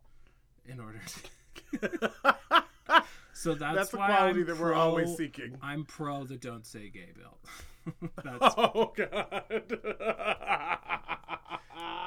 in 0.64 0.78
order 0.78 1.00
to 1.70 2.10
so 3.32 3.54
that's, 3.54 3.76
that's, 3.76 3.90
the 3.90 3.96
why 3.98 4.06
quality 4.06 4.40
I'm 4.40 4.46
that 4.46 4.58
we're 4.58 4.74
always 4.74 5.16
seeking 5.16 5.56
i'm 5.62 5.84
pro 5.84 6.24
the 6.24 6.36
don't 6.36 6.66
say 6.66 6.88
gay 6.88 7.10
bill 7.14 7.38
that's 8.24 8.54
oh 8.58 8.92
god 8.96 9.42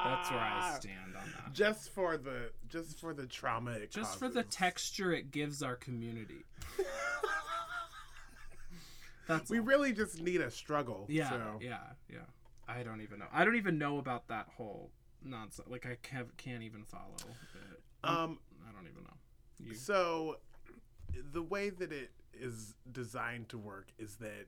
that's 0.04 0.32
where 0.32 0.40
i 0.40 0.78
stand 0.80 1.16
on 1.16 1.34
that 1.36 1.54
just 1.54 1.90
for 1.94 2.18
the 2.18 2.52
just 2.70 3.00
for 3.00 3.14
the 3.14 3.26
trauma 3.26 3.72
it 3.72 3.92
just 3.92 4.18
for 4.18 4.30
the 4.30 4.44
texture 4.44 5.12
it 5.14 5.32
gives 5.32 5.62
our 5.62 5.76
community 5.76 6.46
That's 9.28 9.50
we 9.50 9.60
all. 9.60 9.66
really 9.66 9.94
just 9.94 10.22
need 10.22 10.42
a 10.42 10.52
struggle. 10.52 11.06
Yeah, 11.10 11.30
so. 11.30 11.60
yeah, 11.62 11.78
yeah. 12.12 12.20
I 12.68 12.84
don't 12.84 13.02
even 13.02 13.20
know. 13.20 13.26
I 13.34 13.46
don't 13.46 13.56
even 13.56 13.78
know 13.78 13.98
about 13.98 14.28
that 14.28 14.48
whole 14.56 14.92
nonsense. 15.24 15.68
Like 15.70 15.86
I 15.86 15.98
can't 16.02 16.36
can't 16.38 16.64
even 16.64 16.84
follow 16.84 17.16
it. 17.18 17.82
Um. 18.04 18.40
I 18.68 18.72
don't 18.72 18.88
even 18.90 19.04
know. 19.04 19.10
You, 19.60 19.76
So, 19.76 20.38
the 21.32 21.42
way 21.42 21.70
that 21.70 21.92
it 21.92 22.12
is 22.34 22.74
designed 22.92 23.50
to 23.50 23.58
work 23.58 23.88
is 23.98 24.18
that 24.18 24.48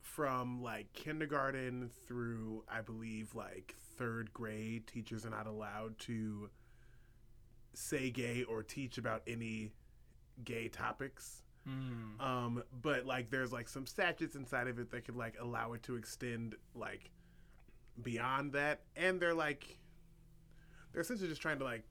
from 0.00 0.62
like 0.62 0.92
kindergarten 0.92 1.90
through, 2.06 2.64
I 2.68 2.80
believe, 2.80 3.34
like 3.34 3.74
third 3.96 4.32
grade, 4.32 4.86
teachers 4.86 5.24
are 5.26 5.30
not 5.30 5.46
allowed 5.46 5.98
to 6.00 6.50
say 7.74 8.10
gay 8.10 8.42
or 8.44 8.62
teach 8.62 8.98
about 8.98 9.22
any 9.26 9.72
gay 10.44 10.68
topics. 10.68 11.42
Mm, 11.68 12.20
Um, 12.24 12.62
but 12.82 13.04
like 13.04 13.30
there's 13.30 13.52
like 13.52 13.68
some 13.68 13.86
statutes 13.86 14.34
inside 14.34 14.66
of 14.66 14.78
it 14.78 14.90
that 14.90 15.04
could 15.04 15.16
like 15.16 15.36
allow 15.40 15.74
it 15.74 15.82
to 15.84 15.96
extend 15.96 16.56
like 16.74 17.10
beyond 18.02 18.52
that. 18.54 18.80
And 18.96 19.20
they're 19.20 19.34
like 19.34 19.78
they're 20.92 21.02
essentially 21.02 21.28
just 21.28 21.42
trying 21.42 21.58
to 21.58 21.64
like 21.64 21.84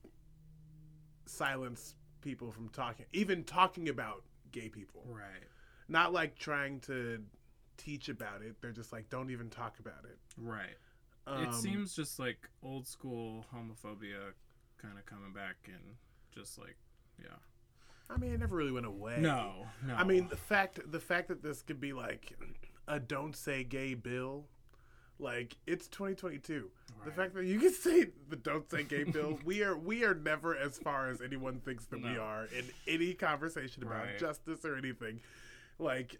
silence 1.26 1.95
people 2.22 2.51
from 2.51 2.70
talking 2.70 3.05
even 3.13 3.43
talking 3.43 3.89
about 3.89 4.24
gay 4.51 4.70
people. 4.70 5.03
right, 5.07 5.43
Not 5.88 6.13
like 6.13 6.38
trying 6.38 6.80
to 6.82 7.22
teach 7.78 8.09
about 8.09 8.41
it. 8.41 8.55
They're 8.61 8.72
just 8.72 8.91
like 8.91 9.09
don't 9.09 9.30
even 9.32 9.49
talk 9.49 9.80
about 9.80 10.05
it. 10.05 10.17
right. 10.38 10.76
Um, 11.28 11.43
it 11.43 11.53
seems 11.53 11.93
just 11.95 12.17
like 12.17 12.49
old 12.63 12.88
school 12.88 13.45
homophobia, 13.53 14.34
kind 14.82 14.97
of 14.97 15.05
coming 15.05 15.32
back 15.32 15.57
and 15.67 15.95
just 16.34 16.57
like, 16.57 16.76
yeah. 17.22 17.36
I 18.09 18.17
mean, 18.17 18.32
it 18.34 18.39
never 18.39 18.55
really 18.55 18.72
went 18.72 18.88
away. 18.88 19.17
No, 19.20 19.67
no. 19.86 19.93
I 19.93 20.03
mean, 20.03 20.28
the 20.30 20.38
fact 20.38 20.80
the 20.91 20.99
fact 20.99 21.28
that 21.28 21.43
this 21.43 21.61
could 21.61 21.80
be 21.80 21.93
like 21.93 22.36
a 22.88 22.99
"Don't 22.99 23.36
Say 23.36 23.63
Gay" 23.63 23.93
bill, 23.93 24.47
like 25.20 25.57
it's 25.67 25.88
2022. 25.88 26.70
The 27.05 27.11
fact 27.11 27.34
that 27.36 27.45
you 27.45 27.59
can 27.59 27.74
say 27.74 28.07
the 28.30 28.36
"Don't 28.36 28.70
Say 28.70 28.84
Gay" 28.84 29.03
bill, 29.11 29.39
we 29.45 29.63
are 29.63 29.78
we 29.78 30.03
are 30.03 30.13
never 30.15 30.55
as 30.57 30.78
far 30.78 31.09
as 31.09 31.22
anyone 31.22 31.59
thinks 31.59 31.86
that 31.86 32.01
we 32.01 32.17
are 32.17 32.45
in 32.57 32.65
any 32.88 33.13
conversation 33.13 33.84
about 33.84 34.05
Right. 34.05 34.20
justice 34.20 34.65
or 34.65 34.76
anything. 34.76 35.22
Like 35.78 36.17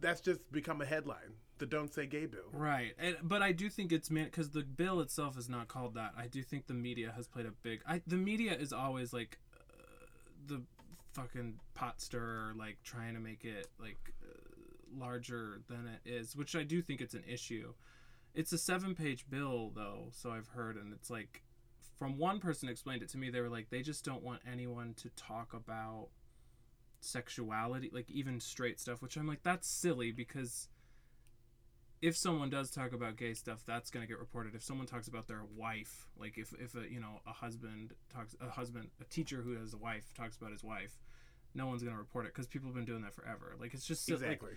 that's 0.00 0.20
just 0.20 0.40
become 0.52 0.80
a 0.80 0.86
headline. 0.86 1.34
The 1.58 1.66
"Don't 1.66 1.92
Say 1.92 2.06
Gay" 2.06 2.24
bill. 2.26 2.48
Right, 2.52 2.94
and, 2.98 3.16
but 3.22 3.42
I 3.42 3.52
do 3.52 3.68
think 3.68 3.92
it's 3.92 4.10
meant 4.10 4.30
because 4.30 4.50
the 4.50 4.62
bill 4.62 5.00
itself 5.00 5.36
is 5.36 5.48
not 5.50 5.68
called 5.68 5.94
that. 5.94 6.14
I 6.16 6.26
do 6.26 6.42
think 6.42 6.66
the 6.66 6.74
media 6.74 7.12
has 7.14 7.28
played 7.28 7.44
a 7.46 7.50
big. 7.62 7.82
I 7.86 8.00
the 8.06 8.16
media 8.16 8.54
is 8.54 8.72
always 8.72 9.12
like 9.12 9.38
uh, 9.54 10.06
the 10.46 10.62
fucking 11.12 11.56
pot 11.74 12.00
stirrer, 12.00 12.54
like 12.56 12.78
trying 12.84 13.12
to 13.14 13.20
make 13.20 13.44
it 13.44 13.66
like 13.78 13.98
uh, 14.22 14.32
larger 14.98 15.60
than 15.68 15.86
it 15.86 16.08
is, 16.08 16.34
which 16.34 16.56
I 16.56 16.62
do 16.62 16.80
think 16.80 17.02
it's 17.02 17.14
an 17.14 17.24
issue. 17.28 17.74
It's 18.34 18.52
a 18.52 18.58
seven-page 18.58 19.28
bill 19.28 19.72
though, 19.74 20.08
so 20.12 20.30
I've 20.30 20.48
heard, 20.48 20.76
and 20.76 20.92
it's 20.92 21.10
like 21.10 21.42
from 21.98 22.16
one 22.16 22.38
person 22.40 22.68
explained 22.68 23.02
it 23.02 23.08
to 23.10 23.18
me. 23.18 23.28
They 23.30 23.40
were 23.40 23.48
like, 23.48 23.70
they 23.70 23.82
just 23.82 24.04
don't 24.04 24.22
want 24.22 24.40
anyone 24.50 24.94
to 24.98 25.10
talk 25.10 25.52
about 25.52 26.08
sexuality, 27.00 27.90
like 27.92 28.10
even 28.10 28.40
straight 28.40 28.78
stuff, 28.80 29.02
which 29.02 29.16
I'm 29.16 29.26
like, 29.26 29.42
that's 29.42 29.68
silly 29.68 30.12
because 30.12 30.68
if 32.02 32.16
someone 32.16 32.48
does 32.48 32.70
talk 32.70 32.92
about 32.92 33.16
gay 33.16 33.34
stuff, 33.34 33.62
that's 33.66 33.90
gonna 33.90 34.06
get 34.06 34.18
reported. 34.18 34.54
If 34.54 34.62
someone 34.62 34.86
talks 34.86 35.08
about 35.08 35.28
their 35.28 35.42
wife, 35.56 36.06
like 36.18 36.38
if 36.38 36.54
if 36.58 36.74
a 36.74 36.90
you 36.90 37.00
know 37.00 37.20
a 37.26 37.32
husband 37.32 37.92
talks 38.12 38.34
a 38.40 38.48
husband 38.48 38.88
a 39.00 39.04
teacher 39.04 39.42
who 39.42 39.58
has 39.58 39.74
a 39.74 39.78
wife 39.78 40.14
talks 40.14 40.36
about 40.36 40.52
his 40.52 40.64
wife, 40.64 40.98
no 41.54 41.66
one's 41.66 41.82
gonna 41.82 41.98
report 41.98 42.24
it 42.26 42.32
because 42.32 42.46
people 42.46 42.68
have 42.68 42.74
been 42.74 42.86
doing 42.86 43.02
that 43.02 43.12
forever. 43.14 43.54
Like 43.58 43.74
it's 43.74 43.86
just 43.86 44.06
so- 44.06 44.14
like, 44.14 44.22
Exactly. 44.22 44.52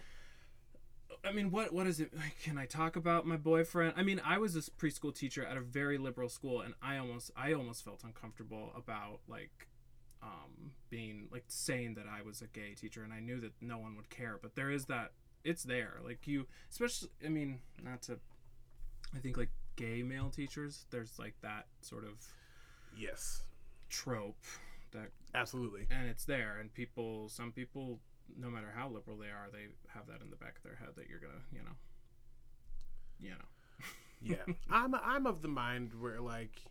I 1.24 1.32
mean, 1.32 1.52
what 1.52 1.74
what 1.74 1.88
is 1.88 2.00
it? 2.00 2.14
Like, 2.16 2.42
can 2.44 2.58
I 2.58 2.66
talk 2.66 2.96
about 2.96 3.26
my 3.26 3.38
boyfriend? 3.38 3.94
I 3.98 4.04
mean, 4.04 4.22
I 4.26 4.38
was 4.38 4.56
a 4.56 4.62
preschool 4.62 5.16
teacher 5.16 5.46
at 5.46 5.58
a 5.58 5.62
very 5.62 5.98
liberal 5.98 6.30
school, 6.30 6.62
and 6.62 6.74
I 6.82 6.98
almost 6.98 7.32
I 7.36 7.54
almost 7.54 7.84
felt 7.84 8.04
uncomfortable 8.04 8.72
about 8.76 9.20
like 9.28 9.68
um, 10.22 10.72
being 10.90 11.28
like 11.32 11.46
saying 11.48 11.96
that 11.96 12.06
I 12.08 12.22
was 12.22 12.42
a 12.42 12.48
gay 12.48 12.74
teacher, 12.74 13.04
and 13.04 13.14
I 13.14 13.20
knew 13.20 13.40
that 13.42 13.54
no 13.62 13.78
one 13.78 13.96
would 13.96 14.10
care. 14.10 14.38
But 14.42 14.56
there 14.56 14.70
is 14.70 14.86
that 14.86 15.12
it's 15.44 15.64
there. 15.64 16.00
Like 16.04 16.28
you, 16.28 16.48
especially. 16.70 17.10
I 17.26 17.30
mean, 17.30 17.60
not 17.82 18.02
to. 18.04 18.20
I 19.16 19.20
think 19.20 19.38
like 19.38 19.50
gay 19.76 20.04
male 20.04 20.30
teachers, 20.30 20.86
there's 20.92 21.18
like 21.20 21.36
that 21.42 21.68
sort 21.82 22.04
of 22.04 22.26
yes. 22.98 23.44
trope 23.90 24.44
that 24.92 25.10
Absolutely. 25.36 25.88
and 25.90 26.08
it's 26.08 26.26
there 26.26 26.58
and 26.60 26.74
people 26.74 27.28
some 27.30 27.52
people 27.52 28.00
no 28.38 28.50
matter 28.50 28.72
how 28.76 28.90
liberal 28.90 29.18
they 29.18 29.28
are 29.28 29.48
they 29.52 29.68
have 29.94 30.08
that 30.08 30.22
in 30.22 30.30
the 30.30 30.36
back 30.36 30.56
of 30.58 30.64
their 30.64 30.76
head 30.76 30.90
that 30.96 31.08
you're 31.10 31.20
gonna 31.20 31.42
you 31.52 31.60
know 31.60 31.76
you 33.20 33.30
know. 33.32 33.36
Yeah. 34.26 34.54
I'm 34.70 34.96
i'm 34.96 35.26
of 35.28 35.42
the 35.42 35.50
mind 35.50 35.92
where 36.00 36.22
like 36.22 36.62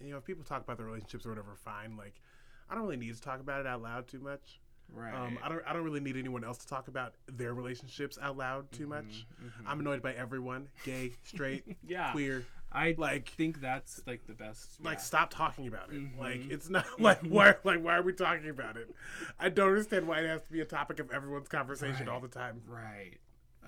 you 0.00 0.10
know 0.10 0.16
if 0.18 0.24
people 0.24 0.42
talk 0.44 0.62
about 0.62 0.76
their 0.76 0.86
relationships 0.86 1.24
or 1.24 1.28
whatever 1.30 1.54
fine. 1.54 1.96
Like 1.96 2.20
i 2.68 2.74
don't 2.74 2.82
really 2.82 2.96
need 2.96 3.14
to 3.14 3.20
talk 3.20 3.38
about 3.40 3.60
it 3.60 3.66
out 3.66 3.80
loud 3.80 4.08
too 4.08 4.18
much. 4.18 4.60
Right. 4.92 5.14
Um 5.14 5.38
i 5.42 5.48
don't 5.48 5.62
i 5.68 5.72
don't 5.72 5.84
really 5.84 6.00
need 6.00 6.16
anyone 6.16 6.42
else 6.42 6.58
to 6.58 6.66
talk 6.66 6.88
about 6.88 7.14
their 7.28 7.54
relationships 7.54 8.18
out 8.20 8.36
loud 8.36 8.72
too 8.72 8.88
much. 8.88 9.26
Mhm, 9.40 9.50
i'm 9.68 9.78
annoyed 9.80 10.02
by 10.02 10.14
everyone 10.14 10.68
gay 10.84 11.12
straight 11.24 11.64
yeah. 11.86 12.10
queer 12.10 12.44
i 12.72 12.94
like 12.98 13.28
think 13.30 13.60
that's 13.60 14.02
like 14.06 14.26
the 14.26 14.32
best 14.34 14.82
like 14.84 14.98
yeah. 14.98 15.02
stop 15.02 15.30
talking 15.30 15.66
about 15.66 15.92
it 15.92 16.02
like 16.18 16.40
Mhm. 16.40 16.50
it's 16.50 16.68
not 16.68 16.84
like 17.00 17.20
why 17.22 17.54
like 17.64 17.82
why 17.82 17.96
are 17.96 18.02
we 18.02 18.12
talking 18.12 18.48
about 18.50 18.76
it 18.76 18.90
i 19.38 19.48
don't 19.48 19.68
understand 19.68 20.06
why 20.08 20.18
it 20.20 20.26
has 20.28 20.42
to 20.42 20.52
be 20.52 20.60
a 20.60 20.64
topic 20.64 20.98
of 20.98 21.10
everyone's 21.10 21.48
conversation 21.48 22.06
Right. 22.06 22.08
all 22.08 22.20
the 22.20 22.28
time 22.28 22.62
right 22.66 23.18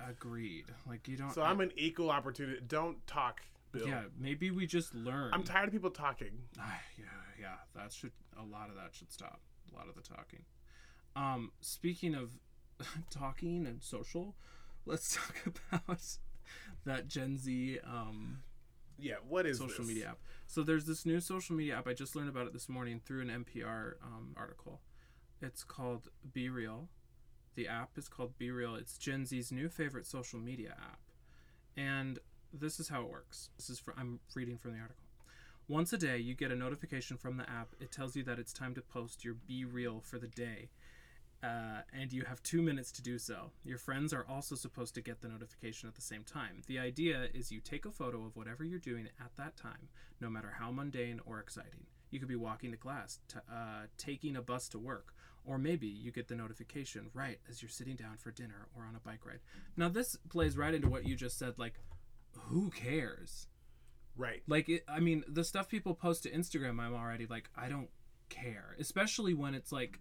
agreed 0.08 0.66
like 0.88 1.06
you 1.08 1.16
don't 1.16 1.32
so 1.32 1.42
i'm 1.42 1.60
an 1.60 1.72
equal 1.76 2.10
opportunity 2.10 2.60
don't 2.66 3.04
talk 3.06 3.40
bill 3.72 3.86
yeah 3.86 4.02
maybe 4.18 4.50
we 4.50 4.66
just 4.66 4.94
learn 4.94 5.32
i'm 5.32 5.42
tired 5.44 5.68
of 5.68 5.72
people 5.72 5.90
talking 5.90 6.42
Ah, 6.58 6.80
yeah, 6.98 7.04
yeah, 7.40 7.54
that 7.74 7.92
should 7.92 8.12
a 8.38 8.42
lot 8.44 8.68
of 8.70 8.76
that 8.76 8.94
should 8.94 9.12
stop. 9.12 9.40
A 9.72 9.76
lot 9.76 9.88
of 9.88 9.94
the 9.96 10.00
talking. 10.02 10.44
Um, 11.16 11.50
speaking 11.60 12.14
of 12.14 12.38
talking 13.10 13.66
and 13.66 13.82
social, 13.82 14.34
let's 14.86 15.14
talk 15.16 15.34
about 15.72 16.00
that 16.84 17.08
Gen 17.08 17.36
Z 17.36 17.78
um, 17.84 18.38
yeah 18.98 19.14
what 19.28 19.46
is 19.46 19.58
social 19.58 19.84
this? 19.84 19.88
media 19.88 20.08
app. 20.08 20.18
So 20.46 20.62
there's 20.62 20.86
this 20.86 21.04
new 21.06 21.20
social 21.20 21.54
media 21.56 21.76
app. 21.76 21.86
I 21.86 21.92
just 21.92 22.16
learned 22.16 22.28
about 22.28 22.46
it 22.46 22.52
this 22.52 22.68
morning 22.68 23.00
through 23.04 23.22
an 23.22 23.44
NPR 23.44 23.94
um, 24.02 24.34
article. 24.36 24.80
It's 25.40 25.62
called 25.62 26.08
Be 26.32 26.48
Real. 26.48 26.88
The 27.54 27.68
app 27.68 27.96
is 27.96 28.08
called 28.08 28.38
Be 28.38 28.50
Real. 28.50 28.74
It's 28.74 28.98
Gen 28.98 29.26
Z's 29.26 29.52
new 29.52 29.68
favorite 29.68 30.06
social 30.06 30.38
media 30.38 30.74
app, 30.80 31.00
and 31.76 32.18
this 32.52 32.80
is 32.80 32.88
how 32.88 33.02
it 33.02 33.10
works. 33.10 33.50
This 33.56 33.68
is 33.70 33.78
from 33.78 33.94
I'm 33.98 34.20
reading 34.34 34.56
from 34.58 34.72
the 34.72 34.78
article. 34.80 35.04
Once 35.68 35.92
a 35.92 35.98
day, 35.98 36.16
you 36.16 36.34
get 36.34 36.50
a 36.50 36.56
notification 36.56 37.18
from 37.18 37.36
the 37.36 37.48
app. 37.48 37.68
It 37.78 37.92
tells 37.92 38.16
you 38.16 38.22
that 38.24 38.38
it's 38.38 38.54
time 38.54 38.74
to 38.74 38.80
post 38.80 39.22
your 39.24 39.34
Be 39.34 39.64
Real 39.64 40.00
for 40.00 40.18
the 40.18 40.26
day. 40.28 40.70
Uh, 41.42 41.82
and 41.92 42.12
you 42.12 42.24
have 42.24 42.42
two 42.42 42.60
minutes 42.60 42.90
to 42.90 43.02
do 43.02 43.16
so. 43.16 43.52
Your 43.64 43.78
friends 43.78 44.12
are 44.12 44.26
also 44.28 44.56
supposed 44.56 44.94
to 44.96 45.00
get 45.00 45.20
the 45.20 45.28
notification 45.28 45.88
at 45.88 45.94
the 45.94 46.00
same 46.00 46.24
time. 46.24 46.62
The 46.66 46.80
idea 46.80 47.28
is 47.32 47.52
you 47.52 47.60
take 47.60 47.86
a 47.86 47.92
photo 47.92 48.24
of 48.24 48.34
whatever 48.34 48.64
you're 48.64 48.80
doing 48.80 49.08
at 49.20 49.36
that 49.36 49.56
time, 49.56 49.88
no 50.20 50.28
matter 50.28 50.54
how 50.58 50.72
mundane 50.72 51.20
or 51.24 51.38
exciting. 51.38 51.86
You 52.10 52.18
could 52.18 52.28
be 52.28 52.34
walking 52.36 52.72
to 52.72 52.76
class, 52.76 53.20
t- 53.28 53.38
uh, 53.48 53.86
taking 53.96 54.34
a 54.34 54.42
bus 54.42 54.68
to 54.70 54.78
work, 54.78 55.14
or 55.44 55.58
maybe 55.58 55.86
you 55.86 56.10
get 56.10 56.26
the 56.26 56.34
notification 56.34 57.10
right 57.14 57.38
as 57.48 57.62
you're 57.62 57.68
sitting 57.68 57.94
down 57.94 58.16
for 58.16 58.32
dinner 58.32 58.66
or 58.76 58.84
on 58.84 58.96
a 58.96 59.00
bike 59.00 59.24
ride. 59.24 59.40
Now, 59.76 59.88
this 59.88 60.16
plays 60.30 60.56
right 60.56 60.74
into 60.74 60.88
what 60.88 61.06
you 61.06 61.14
just 61.14 61.38
said 61.38 61.54
like, 61.56 61.74
who 62.32 62.70
cares? 62.70 63.46
right 64.16 64.42
Like, 64.48 64.68
it, 64.68 64.84
I 64.88 64.98
mean, 65.00 65.22
the 65.28 65.44
stuff 65.44 65.68
people 65.68 65.94
post 65.94 66.24
to 66.24 66.30
Instagram, 66.30 66.80
I'm 66.80 66.94
already 66.94 67.26
like, 67.26 67.48
I 67.56 67.68
don't 67.68 67.90
care. 68.28 68.74
Especially 68.78 69.34
when 69.34 69.54
it's 69.54 69.70
like, 69.70 70.00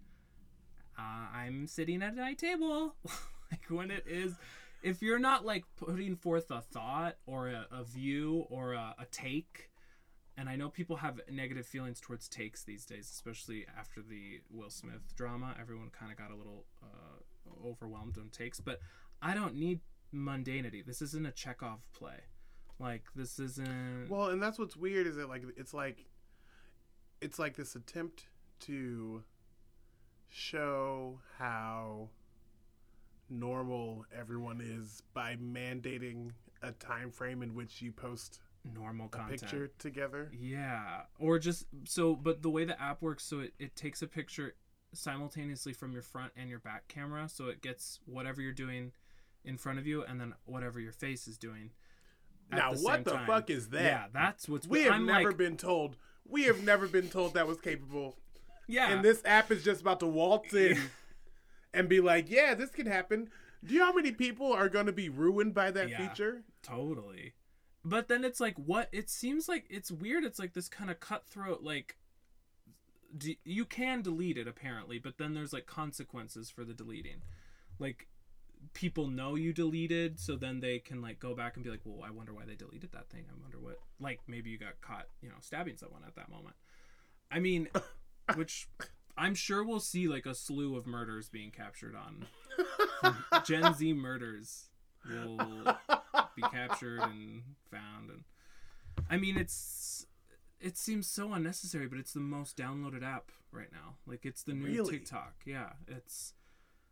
uh, 0.98 1.26
I'm 1.34 1.66
sitting 1.66 2.02
at 2.02 2.14
a 2.14 2.16
night 2.16 2.38
table. 2.38 2.94
like, 3.50 3.64
when 3.68 3.90
it 3.90 4.04
is, 4.06 4.34
if 4.82 5.02
you're 5.02 5.18
not 5.18 5.44
like 5.44 5.64
putting 5.76 6.16
forth 6.16 6.50
a 6.50 6.60
thought 6.60 7.16
or 7.26 7.48
a, 7.48 7.66
a 7.70 7.84
view 7.84 8.46
or 8.50 8.72
a, 8.72 8.94
a 8.98 9.06
take, 9.10 9.70
and 10.36 10.48
I 10.48 10.56
know 10.56 10.68
people 10.68 10.96
have 10.96 11.20
negative 11.30 11.66
feelings 11.66 12.00
towards 12.00 12.28
takes 12.28 12.62
these 12.62 12.84
days, 12.84 13.10
especially 13.12 13.66
after 13.76 14.00
the 14.00 14.40
Will 14.50 14.70
Smith 14.70 15.14
drama. 15.16 15.54
Everyone 15.60 15.90
kind 15.90 16.12
of 16.12 16.18
got 16.18 16.30
a 16.30 16.36
little 16.36 16.64
uh, 16.82 17.66
overwhelmed 17.66 18.18
on 18.18 18.28
takes, 18.28 18.60
but 18.60 18.78
I 19.20 19.34
don't 19.34 19.56
need 19.56 19.80
mundanity. 20.14 20.84
This 20.84 21.02
isn't 21.02 21.26
a 21.26 21.32
Chekhov 21.32 21.80
play. 21.92 22.20
Like 22.78 23.02
this 23.16 23.38
isn't. 23.40 24.06
Well, 24.08 24.28
and 24.28 24.40
that's 24.40 24.58
what's 24.58 24.76
weird 24.76 25.06
is 25.06 25.16
that 25.16 25.28
like 25.28 25.42
it's 25.56 25.74
like 25.74 26.06
it's 27.20 27.38
like 27.38 27.56
this 27.56 27.74
attempt 27.74 28.26
to 28.60 29.24
show 30.28 31.20
how 31.38 32.08
normal 33.30 34.04
everyone 34.16 34.60
is 34.60 35.02
by 35.14 35.36
mandating 35.36 36.30
a 36.62 36.72
time 36.72 37.10
frame 37.10 37.42
in 37.42 37.54
which 37.54 37.82
you 37.82 37.92
post 37.92 38.40
normal 38.74 39.06
a 39.06 39.10
content. 39.10 39.40
picture 39.40 39.70
together. 39.78 40.30
Yeah, 40.32 41.02
or 41.18 41.38
just 41.38 41.66
so, 41.84 42.14
but 42.14 42.42
the 42.42 42.50
way 42.50 42.64
the 42.64 42.80
app 42.80 43.02
works, 43.02 43.24
so 43.24 43.40
it, 43.40 43.54
it 43.58 43.76
takes 43.76 44.02
a 44.02 44.06
picture 44.06 44.54
simultaneously 44.92 45.72
from 45.72 45.92
your 45.92 46.02
front 46.02 46.32
and 46.36 46.48
your 46.48 46.58
back 46.58 46.88
camera, 46.88 47.28
so 47.28 47.46
it 47.46 47.62
gets 47.62 48.00
whatever 48.06 48.40
you're 48.40 48.52
doing 48.52 48.92
in 49.44 49.56
front 49.56 49.78
of 49.78 49.86
you 49.86 50.02
and 50.02 50.20
then 50.20 50.34
whatever 50.44 50.80
your 50.80 50.92
face 50.92 51.28
is 51.28 51.38
doing. 51.38 51.70
Now, 52.50 52.72
the 52.72 52.78
what 52.80 53.04
the 53.04 53.12
time. 53.12 53.26
fuck 53.26 53.50
is 53.50 53.68
that? 53.68 53.82
Yeah, 53.82 54.04
that's 54.12 54.48
what's 54.48 54.66
We 54.66 54.84
have 54.84 54.94
I'm 54.94 55.06
never 55.06 55.28
like, 55.28 55.36
been 55.36 55.56
told. 55.56 55.96
We 56.26 56.44
have 56.44 56.62
never 56.62 56.88
been 56.88 57.08
told 57.08 57.34
that 57.34 57.46
was 57.46 57.60
capable. 57.60 58.16
Yeah, 58.68 58.92
And 58.92 59.04
this 59.04 59.22
app 59.24 59.50
is 59.50 59.64
just 59.64 59.80
about 59.80 60.00
to 60.00 60.06
waltz 60.06 60.54
in 60.54 60.78
and 61.74 61.88
be 61.88 62.00
like, 62.00 62.30
"Yeah, 62.30 62.54
this 62.54 62.70
can 62.70 62.86
happen." 62.86 63.30
Do 63.64 63.74
you 63.74 63.80
know 63.80 63.86
how 63.86 63.92
many 63.94 64.12
people 64.12 64.52
are 64.52 64.68
going 64.68 64.86
to 64.86 64.92
be 64.92 65.08
ruined 65.08 65.54
by 65.54 65.72
that 65.72 65.88
Yeah. 65.90 66.08
feature? 66.08 66.44
Totally. 66.62 67.34
But 67.84 68.08
then 68.08 68.24
it's 68.24 68.40
like 68.40 68.56
what 68.56 68.88
it 68.92 69.10
seems 69.10 69.48
like 69.48 69.66
it's 69.70 69.90
weird. 69.90 70.24
It's 70.24 70.38
like 70.38 70.52
this 70.52 70.68
kind 70.68 70.90
of 70.90 71.00
cutthroat 71.00 71.62
like 71.62 71.96
do, 73.16 73.34
you 73.44 73.64
can 73.64 74.02
delete 74.02 74.36
it 74.36 74.46
apparently, 74.46 74.98
but 74.98 75.18
then 75.18 75.34
there's 75.34 75.52
like 75.52 75.66
consequences 75.66 76.50
for 76.50 76.64
the 76.64 76.74
deleting. 76.74 77.22
Like 77.78 78.08
people 78.74 79.08
know 79.08 79.34
you 79.34 79.52
deleted, 79.52 80.20
so 80.20 80.36
then 80.36 80.60
they 80.60 80.78
can 80.78 81.00
like 81.00 81.18
go 81.18 81.34
back 81.34 81.56
and 81.56 81.64
be 81.64 81.70
like, 81.70 81.80
"Well, 81.84 82.04
I 82.06 82.10
wonder 82.10 82.34
why 82.34 82.44
they 82.44 82.54
deleted 82.54 82.92
that 82.92 83.08
thing. 83.08 83.24
I 83.30 83.40
wonder 83.40 83.58
what 83.58 83.78
like 83.98 84.20
maybe 84.26 84.50
you 84.50 84.58
got 84.58 84.80
caught, 84.80 85.06
you 85.22 85.28
know, 85.28 85.36
stabbing 85.40 85.76
someone 85.76 86.02
at 86.06 86.16
that 86.16 86.28
moment." 86.30 86.56
I 87.30 87.38
mean, 87.40 87.68
which 88.34 88.68
I'm 89.16 89.34
sure 89.34 89.64
we'll 89.64 89.80
see 89.80 90.08
like 90.08 90.26
a 90.26 90.34
slew 90.34 90.76
of 90.76 90.86
murders 90.86 91.28
being 91.28 91.50
captured 91.50 91.94
on 91.96 92.26
Gen 93.44 93.74
Z 93.74 93.92
murders 93.94 94.66
will 95.08 95.76
be 96.36 96.42
captured 96.42 97.00
and 97.00 97.42
found 97.70 98.10
and 98.10 98.24
I 99.08 99.16
mean 99.16 99.36
it's 99.36 100.06
it 100.60 100.76
seems 100.76 101.06
so 101.08 101.32
unnecessary 101.32 101.86
but 101.86 101.98
it's 101.98 102.12
the 102.12 102.20
most 102.20 102.56
downloaded 102.56 103.02
app 103.04 103.30
right 103.52 103.70
now 103.72 103.94
like 104.06 104.26
it's 104.26 104.42
the 104.42 104.54
new 104.54 104.66
Really? 104.66 104.98
TikTok 104.98 105.34
yeah 105.46 105.70
it's 105.86 106.34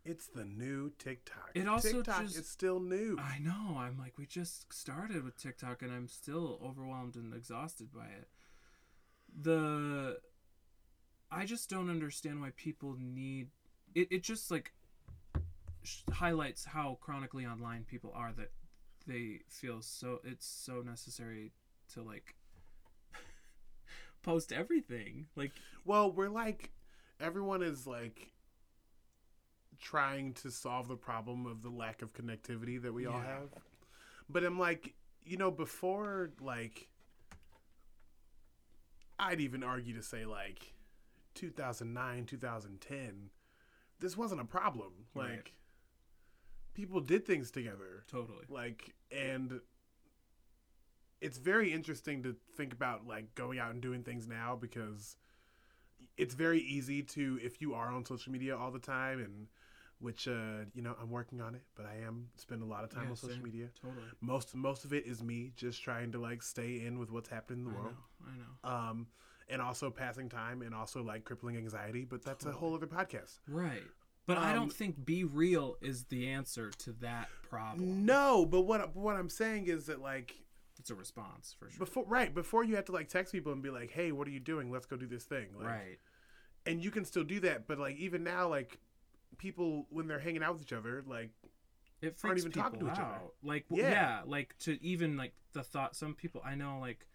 It's 0.05 0.27
the 0.27 0.45
new 0.45 0.91
TikTok. 0.97 1.51
It 1.53 1.67
also 1.67 1.97
TikTok 1.97 2.21
just- 2.23 2.37
is 2.37 2.47
still 2.49 2.79
new. 2.79 3.17
I 3.19 3.39
know 3.39 3.75
I'm 3.77 3.97
like 3.99 4.17
we 4.17 4.25
just 4.25 4.71
started 4.73 5.23
with 5.25 5.35
TikTok 5.37 5.81
and 5.81 5.91
I'm 5.91 6.07
still 6.07 6.59
overwhelmed 6.63 7.15
and 7.17 7.33
exhausted 7.33 7.91
by 7.93 8.05
it 8.05 8.29
the 9.39 10.17
I 11.31 11.45
just 11.45 11.69
don't 11.69 11.89
understand 11.89 12.41
why 12.41 12.51
people 12.55 12.95
need 12.99 13.49
it 13.95 14.07
it 14.11 14.23
just 14.23 14.49
like 14.51 14.73
sh- 15.83 16.01
highlights 16.11 16.65
how 16.65 16.97
chronically 17.01 17.45
online 17.45 17.85
people 17.85 18.11
are 18.15 18.31
that 18.37 18.51
they 19.05 19.39
feel 19.49 19.81
so 19.81 20.19
it's 20.23 20.45
so 20.45 20.81
necessary 20.81 21.51
to 21.93 22.01
like 22.01 22.35
post 24.23 24.51
everything 24.51 25.27
like 25.35 25.51
Well, 25.85 26.11
we're 26.11 26.29
like 26.29 26.71
everyone 27.19 27.63
is 27.63 27.87
like 27.87 28.31
trying 29.79 30.33
to 30.33 30.51
solve 30.51 30.87
the 30.87 30.95
problem 30.95 31.45
of 31.45 31.61
the 31.61 31.69
lack 31.69 32.01
of 32.01 32.13
connectivity 32.13 32.81
that 32.81 32.93
we 32.93 33.05
all 33.05 33.19
have. 33.19 33.49
But 34.29 34.43
I'm 34.43 34.59
like, 34.59 34.93
you 35.23 35.37
know, 35.37 35.51
before 35.51 36.31
like 36.41 36.87
I'd 39.19 39.39
even 39.39 39.63
argue 39.63 39.95
to 39.95 40.03
say 40.03 40.25
like 40.25 40.73
2009, 41.37 42.25
2010, 42.25 43.29
this 43.99 44.17
wasn't 44.17 44.41
a 44.41 44.45
problem. 44.45 44.91
Like 45.15 45.27
Right. 45.29 45.51
people 46.73 46.99
did 46.99 47.25
things 47.25 47.51
together. 47.51 48.03
totally 48.07 48.45
like 48.49 48.93
and 49.11 49.59
it's 51.21 51.37
very 51.37 51.73
interesting 51.73 52.21
to 52.23 52.35
think 52.55 52.73
about 52.73 53.07
like 53.07 53.33
going 53.35 53.59
out 53.59 53.71
and 53.71 53.81
doing 53.81 54.03
things 54.03 54.27
now 54.27 54.55
because 54.59 55.15
it's 56.17 56.35
very 56.35 56.59
easy 56.59 57.01
to 57.01 57.39
if 57.43 57.61
you 57.61 57.73
are 57.73 57.87
on 57.91 58.05
social 58.05 58.31
media 58.31 58.55
all 58.55 58.71
the 58.71 58.79
time 58.79 59.19
and 59.19 59.47
which 59.99 60.27
uh 60.27 60.65
you 60.75 60.81
know 60.83 60.95
I'm 61.01 61.09
working 61.09 61.41
on 61.41 61.55
it 61.55 61.63
but 61.75 61.85
I 61.85 62.05
am 62.05 62.27
spend 62.35 62.61
a 62.61 62.65
lot 62.65 62.83
of 62.83 62.91
time 62.91 63.03
Yeah, 63.03 63.09
on 63.09 63.15
social 63.15 63.35
same. 63.35 63.43
media 63.43 63.69
totally 63.81 64.05
most 64.21 64.55
most 64.55 64.85
of 64.85 64.93
it 64.93 65.05
is 65.05 65.23
me 65.23 65.51
just 65.55 65.81
trying 65.83 66.11
to 66.11 66.19
like 66.19 66.43
stay 66.43 66.85
in 66.85 66.99
with 66.99 67.11
what's 67.11 67.29
happening 67.29 67.59
in 67.59 67.65
the 67.65 67.71
I 67.71 67.81
world 67.81 67.95
know 67.95 68.27
I 68.31 68.69
know 68.75 68.89
um 68.89 69.07
and 69.49 69.61
also 69.61 69.89
passing 69.89 70.29
time 70.29 70.61
and 70.61 70.73
also 70.73 71.01
like 71.03 71.23
crippling 71.23 71.57
anxiety 71.57 72.05
but 72.05 72.23
that's 72.23 72.45
a 72.45 72.51
whole 72.51 72.75
other 72.75 72.87
podcast 72.87 73.39
right 73.47 73.83
but 74.25 74.37
I 74.37 74.51
Um, 74.51 74.55
don't 74.57 74.73
think 74.73 75.05
be 75.05 75.23
real 75.23 75.77
is 75.81 76.05
the 76.05 76.27
answer 76.29 76.71
to 76.79 76.91
that 77.01 77.29
problem 77.49 78.05
no 78.05 78.45
but 78.45 78.61
what 78.61 78.95
what 78.95 79.15
I'm 79.15 79.29
saying 79.29 79.67
is 79.67 79.85
that 79.85 80.01
like 80.01 80.35
it's 80.79 80.89
a 80.89 80.95
response 80.95 81.55
for 81.57 81.69
sure 81.69 81.79
before 81.79 82.05
right 82.05 82.33
before 82.33 82.63
you 82.63 82.75
have 82.75 82.85
to 82.85 82.91
like 82.91 83.07
text 83.07 83.31
people 83.31 83.51
and 83.53 83.61
be 83.63 83.69
like 83.69 83.91
hey 83.91 84.11
what 84.11 84.27
are 84.27 84.31
you 84.31 84.39
doing 84.39 84.71
let's 84.71 84.85
go 84.85 84.95
do 84.95 85.07
this 85.07 85.23
thing 85.23 85.47
like, 85.57 85.67
right 85.67 85.99
and 86.65 86.83
you 86.83 86.91
can 86.91 87.05
still 87.05 87.23
do 87.23 87.39
that 87.39 87.67
but 87.67 87.79
like 87.79 87.95
even 87.97 88.23
now 88.23 88.47
like 88.47 88.79
people 89.37 89.85
when 89.89 90.07
they're 90.07 90.19
hanging 90.19 90.43
out 90.43 90.53
with 90.53 90.61
each 90.61 90.73
other 90.73 91.03
like 91.07 91.31
it 92.01 92.15
aren't 92.23 92.37
even 92.37 92.51
people 92.51 92.63
talking 92.63 92.79
to 92.79 92.91
each 92.91 92.99
other. 92.99 93.21
Like 93.41 93.65
Yeah. 93.71 93.89
yeah. 93.89 94.21
like 94.25 94.55
to 94.59 94.81
even 94.83 95.17
like 95.17 95.33
the 95.53 95.63
thought. 95.63 95.95
Some 95.95 96.13
people 96.13 96.41
I 96.45 96.53
know, 96.55 96.77
like 96.79 97.07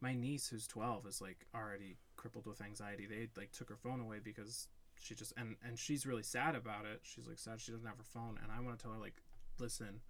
my 0.00 0.14
niece 0.14 0.48
who's 0.48 0.66
twelve 0.66 1.06
is 1.06 1.20
like 1.20 1.46
already 1.54 1.96
crippled 2.16 2.46
with 2.46 2.60
anxiety. 2.62 3.06
They 3.06 3.28
like 3.36 3.52
took 3.52 3.68
her 3.68 3.76
phone 3.76 4.00
away 4.00 4.18
because 4.22 4.68
she 5.00 5.14
just 5.14 5.32
and 5.36 5.56
and 5.66 5.78
she's 5.78 6.06
really 6.06 6.22
sad 6.22 6.54
about 6.54 6.84
it. 6.84 7.00
She's 7.02 7.26
like 7.26 7.38
sad 7.38 7.60
she 7.60 7.72
doesn't 7.72 7.86
have 7.86 7.98
her 7.98 8.04
phone, 8.04 8.38
and 8.42 8.50
I 8.50 8.60
want 8.60 8.78
to 8.78 8.82
tell 8.82 8.92
her 8.92 8.98
like, 9.00 9.22
listen. 9.58 10.00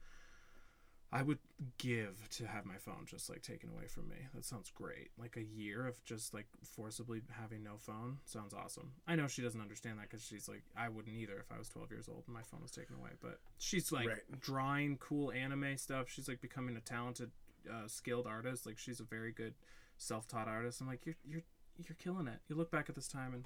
I 1.13 1.23
would 1.23 1.41
give 1.79 2.29
to 2.37 2.47
have 2.47 2.65
my 2.65 2.77
phone 2.77 3.05
just 3.05 3.29
like 3.29 3.43
taken 3.43 3.69
away 3.69 3.89
from 3.89 4.09
me. 4.09 4.15
That 4.33 4.45
sounds 4.45 4.71
great. 4.73 5.11
Like 5.19 5.37
a 5.37 5.43
year 5.43 5.85
of 5.89 6.01
just 6.05 6.33
like 6.33 6.47
forcibly 6.63 7.21
having 7.33 7.65
no 7.65 7.79
phone 7.79 8.19
sounds 8.27 8.55
awesome. 8.55 8.93
I 9.09 9.17
know 9.17 9.27
she 9.27 9.43
doesn't 9.43 9.61
understand 9.61 9.99
that 9.99 10.09
because 10.09 10.25
she's 10.25 10.49
like, 10.49 10.63
I 10.77 10.89
wouldn't 10.89 11.17
either 11.17 11.37
if 11.41 11.51
I 11.53 11.59
was 11.59 11.69
12 11.69 11.91
years 11.91 12.09
old 12.09 12.23
and 12.29 12.35
my 12.35 12.43
phone 12.43 12.63
was 12.63 12.71
taken 12.71 12.95
away. 12.95 13.11
But 13.21 13.41
she's 13.59 13.91
like 13.91 14.07
Right. 14.07 14.41
drawing 14.41 14.99
cool 14.99 15.33
anime 15.33 15.77
stuff. 15.79 16.09
She's 16.09 16.29
like 16.29 16.41
becoming 16.41 16.77
a 16.77 16.81
talented, 16.81 17.33
uh, 17.69 17.87
skilled 17.89 18.27
artist. 18.27 18.67
Like 18.67 18.79
she's 18.79 19.01
a 19.01 19.05
very 19.05 19.33
good 19.33 19.55
self-taught 19.97 20.49
artist. 20.49 20.81
I'm 20.81 20.87
like, 20.87 21.05
you're 21.07 21.17
you're 21.25 21.43
you're 21.87 21.97
killing 21.99 22.27
it. 22.29 22.41
You 22.49 22.57
look 22.57 22.71
back 22.71 22.89
at 22.89 22.95
this 22.95 23.09
time 23.09 23.35
and 23.35 23.45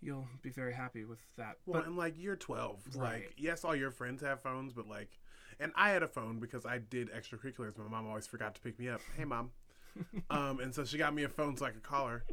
you'll 0.00 0.26
be 0.42 0.50
very 0.50 0.74
happy 0.74 1.04
with 1.04 1.20
that. 1.38 1.56
well 1.64 1.80
but 1.80 1.88
and 1.88 1.96
like 1.96 2.14
you're 2.18 2.36
12 2.36 2.82
Right. 2.96 3.12
like 3.22 3.32
yes 3.38 3.64
all 3.64 3.74
your 3.74 3.90
friends 3.90 4.20
have 4.22 4.42
phones 4.42 4.74
but 4.74 4.86
like 4.86 5.18
and 5.58 5.72
i 5.74 5.88
had 5.88 6.02
a 6.02 6.06
phone 6.06 6.38
because 6.38 6.66
i 6.66 6.76
did 6.76 7.10
extracurriculars 7.10 7.78
my 7.78 7.88
mom 7.88 8.06
always 8.06 8.26
forgot 8.26 8.54
to 8.56 8.60
pick 8.60 8.78
me 8.78 8.90
up 8.90 9.00
hey 9.16 9.24
mom 9.24 9.52
um 10.30 10.60
and 10.60 10.74
so 10.74 10.84
she 10.84 10.98
got 10.98 11.14
me 11.14 11.22
a 11.24 11.30
phone 11.30 11.56
so 11.56 11.64
i 11.64 11.70
could 11.70 11.82
call 11.82 12.08
her 12.08 12.24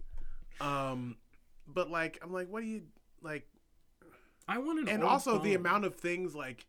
um 0.59 1.15
but 1.65 1.89
like 1.89 2.19
i'm 2.21 2.33
like 2.33 2.49
what 2.49 2.59
do 2.61 2.67
you 2.67 2.81
like 3.21 3.47
I 4.45 4.57
want 4.57 4.79
an 4.79 4.89
and 4.89 5.01
also 5.01 5.39
the 5.39 5.53
amount 5.55 5.85
of 5.85 5.95
things 5.95 6.35
like 6.35 6.65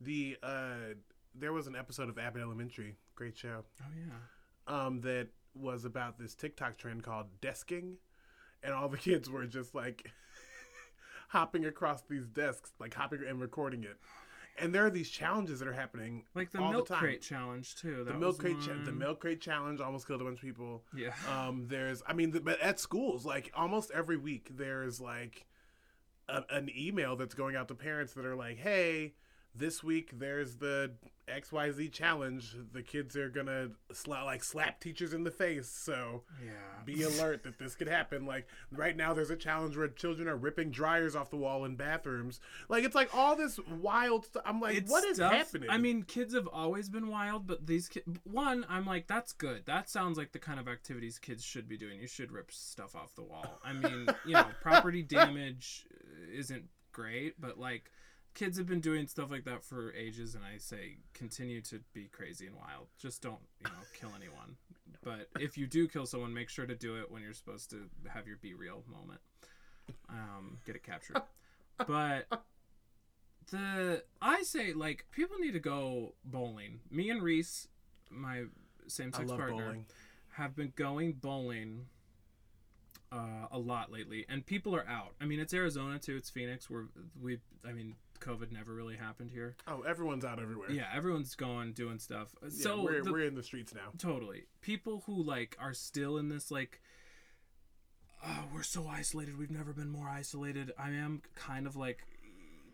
the 0.00 0.36
uh 0.40 0.94
there 1.34 1.52
was 1.52 1.66
an 1.66 1.74
episode 1.74 2.08
of 2.08 2.16
abbott 2.16 2.42
elementary 2.42 2.94
great 3.18 3.36
show 3.36 3.64
Oh 3.80 3.84
yeah. 3.96 4.86
um, 4.86 5.00
that 5.00 5.28
was 5.54 5.84
about 5.84 6.18
this 6.18 6.34
TikTok 6.36 6.76
trend 6.78 7.02
called 7.02 7.26
desking, 7.42 7.94
and 8.62 8.72
all 8.72 8.88
the 8.88 8.96
kids 9.08 9.28
were 9.28 9.44
just 9.46 9.74
like 9.74 10.10
hopping 11.30 11.64
across 11.66 12.02
these 12.08 12.26
desks, 12.28 12.70
like 12.78 12.94
hopping 12.94 13.20
and 13.28 13.40
recording 13.40 13.82
it. 13.84 13.96
And 14.60 14.74
there 14.74 14.84
are 14.84 14.90
these 14.90 15.08
challenges 15.10 15.58
that 15.60 15.68
are 15.68 15.72
happening. 15.72 16.24
Like 16.34 16.50
the 16.50 16.58
milk 16.60 16.88
the 16.88 16.94
crate 16.96 17.22
challenge 17.22 17.76
too. 17.76 18.02
The 18.04 18.14
milk 18.14 18.38
crate, 18.38 18.60
cha- 18.60 18.84
the 18.84 18.92
milk 18.92 19.20
crate 19.20 19.40
challenge 19.40 19.80
almost 19.80 20.06
killed 20.06 20.20
a 20.20 20.24
bunch 20.24 20.38
of 20.38 20.42
people. 20.42 20.82
Yeah. 20.96 21.12
Um, 21.28 21.66
there's, 21.68 22.02
I 22.06 22.12
mean, 22.12 22.30
the, 22.32 22.40
but 22.40 22.60
at 22.60 22.80
schools, 22.80 23.24
like 23.24 23.50
almost 23.54 23.90
every 23.92 24.16
week, 24.16 24.50
there's 24.56 25.00
like 25.00 25.46
a, 26.28 26.42
an 26.50 26.70
email 26.76 27.14
that's 27.16 27.34
going 27.34 27.54
out 27.56 27.68
to 27.68 27.74
parents 27.74 28.14
that 28.14 28.24
are 28.26 28.34
like, 28.36 28.58
"Hey, 28.58 29.14
this 29.58 29.82
week 29.82 30.18
there's 30.18 30.56
the 30.56 30.92
XYZ 31.28 31.92
challenge. 31.92 32.56
The 32.72 32.82
kids 32.82 33.16
are 33.16 33.28
gonna 33.28 33.70
sla- 33.92 34.24
like 34.24 34.42
slap 34.42 34.80
teachers 34.80 35.12
in 35.12 35.24
the 35.24 35.30
face, 35.30 35.68
so 35.68 36.22
yeah. 36.42 36.52
be 36.84 37.02
alert 37.02 37.42
that 37.42 37.58
this 37.58 37.74
could 37.74 37.88
happen. 37.88 38.24
Like 38.24 38.46
right 38.72 38.96
now, 38.96 39.12
there's 39.12 39.30
a 39.30 39.36
challenge 39.36 39.76
where 39.76 39.88
children 39.88 40.28
are 40.28 40.36
ripping 40.36 40.70
dryers 40.70 41.14
off 41.14 41.30
the 41.30 41.36
wall 41.36 41.64
in 41.64 41.76
bathrooms. 41.76 42.40
Like 42.68 42.84
it's 42.84 42.94
like 42.94 43.14
all 43.14 43.36
this 43.36 43.58
wild 43.80 44.24
stuff. 44.24 44.42
I'm 44.46 44.60
like, 44.60 44.76
It's 44.76 44.90
what 44.90 45.04
is 45.04 45.16
stuff- 45.16 45.32
happening? 45.32 45.68
I 45.70 45.76
mean, 45.78 46.02
kids 46.02 46.34
have 46.34 46.46
always 46.48 46.88
been 46.88 47.08
wild, 47.08 47.46
but 47.46 47.66
these 47.66 47.88
kids. 47.88 48.06
One, 48.24 48.64
I'm 48.68 48.86
like, 48.86 49.06
that's 49.06 49.32
good. 49.32 49.66
That 49.66 49.90
sounds 49.90 50.16
like 50.16 50.32
the 50.32 50.38
kind 50.38 50.58
of 50.58 50.68
activities 50.68 51.18
kids 51.18 51.44
should 51.44 51.68
be 51.68 51.76
doing. 51.76 52.00
You 52.00 52.06
should 52.08 52.32
rip 52.32 52.50
stuff 52.52 52.96
off 52.96 53.14
the 53.14 53.22
wall. 53.22 53.60
I 53.62 53.72
mean, 53.72 54.08
you 54.24 54.32
know, 54.32 54.46
property 54.62 55.02
damage 55.02 55.86
uh, 55.92 56.32
isn't 56.32 56.64
great, 56.92 57.40
but 57.40 57.58
like, 57.58 57.90
kids 58.38 58.56
have 58.56 58.66
been 58.66 58.80
doing 58.80 59.08
stuff 59.08 59.32
like 59.32 59.44
that 59.44 59.64
for 59.64 59.92
ages, 59.94 60.36
and 60.36 60.44
I 60.44 60.58
say 60.58 60.98
continue 61.12 61.60
to 61.62 61.80
be 61.92 62.04
crazy 62.04 62.46
and 62.46 62.54
wild. 62.54 62.86
Just 62.96 63.20
don't, 63.20 63.40
you 63.58 63.64
know, 63.64 63.82
kill 63.98 64.10
anyone. 64.16 64.56
But 65.02 65.28
if 65.40 65.58
you 65.58 65.66
do 65.66 65.88
kill 65.88 66.06
someone, 66.06 66.32
make 66.32 66.48
sure 66.48 66.64
to 66.64 66.76
do 66.76 66.96
it 66.96 67.10
when 67.10 67.20
you're 67.20 67.34
supposed 67.34 67.68
to 67.70 67.88
have 68.08 68.28
your 68.28 68.36
be 68.36 68.54
real 68.54 68.84
moment. 68.90 69.20
Um, 70.08 70.58
get 70.64 70.76
it 70.76 70.84
captured. 70.84 71.20
But 71.86 72.26
the 73.50 74.02
I 74.20 74.42
say 74.42 74.72
like 74.72 75.06
people 75.10 75.38
need 75.38 75.52
to 75.52 75.60
go 75.60 76.14
bowling. 76.24 76.80
Me 76.90 77.10
and 77.10 77.22
Reese, 77.22 77.68
my 78.10 78.44
same 78.86 79.12
sex 79.12 79.30
partner, 79.30 79.50
bowling. 79.50 79.86
have 80.32 80.54
been 80.54 80.72
going 80.76 81.12
bowling 81.12 81.86
uh, 83.10 83.46
a 83.50 83.58
lot 83.58 83.90
lately, 83.90 84.26
and 84.28 84.44
people 84.44 84.74
are 84.74 84.86
out. 84.88 85.14
I 85.20 85.24
mean, 85.24 85.40
it's 85.40 85.54
Arizona 85.54 85.98
too. 85.98 86.16
It's 86.16 86.30
Phoenix. 86.30 86.68
We're 86.68 86.86
we. 87.20 87.38
I 87.66 87.72
mean, 87.72 87.94
COVID 88.20 88.52
never 88.52 88.74
really 88.74 88.96
happened 88.96 89.30
here. 89.30 89.56
Oh, 89.66 89.82
everyone's 89.82 90.24
out 90.24 90.40
everywhere. 90.40 90.70
Yeah, 90.70 90.86
everyone's 90.94 91.34
going 91.34 91.72
doing 91.72 91.98
stuff. 91.98 92.34
Yeah, 92.42 92.48
so 92.50 92.82
we're, 92.82 93.02
the- 93.02 93.12
we're 93.12 93.24
in 93.24 93.34
the 93.34 93.42
streets 93.42 93.74
now. 93.74 93.90
totally. 93.98 94.44
People 94.60 95.02
who 95.06 95.22
like 95.22 95.56
are 95.60 95.74
still 95.74 96.18
in 96.18 96.28
this 96.28 96.50
like 96.50 96.80
oh 98.24 98.44
we're 98.52 98.62
so 98.62 98.86
isolated. 98.88 99.38
We've 99.38 99.50
never 99.50 99.72
been 99.72 99.90
more 99.90 100.08
isolated. 100.08 100.72
I 100.78 100.90
am 100.90 101.22
kind 101.34 101.66
of 101.66 101.76
like 101.76 102.00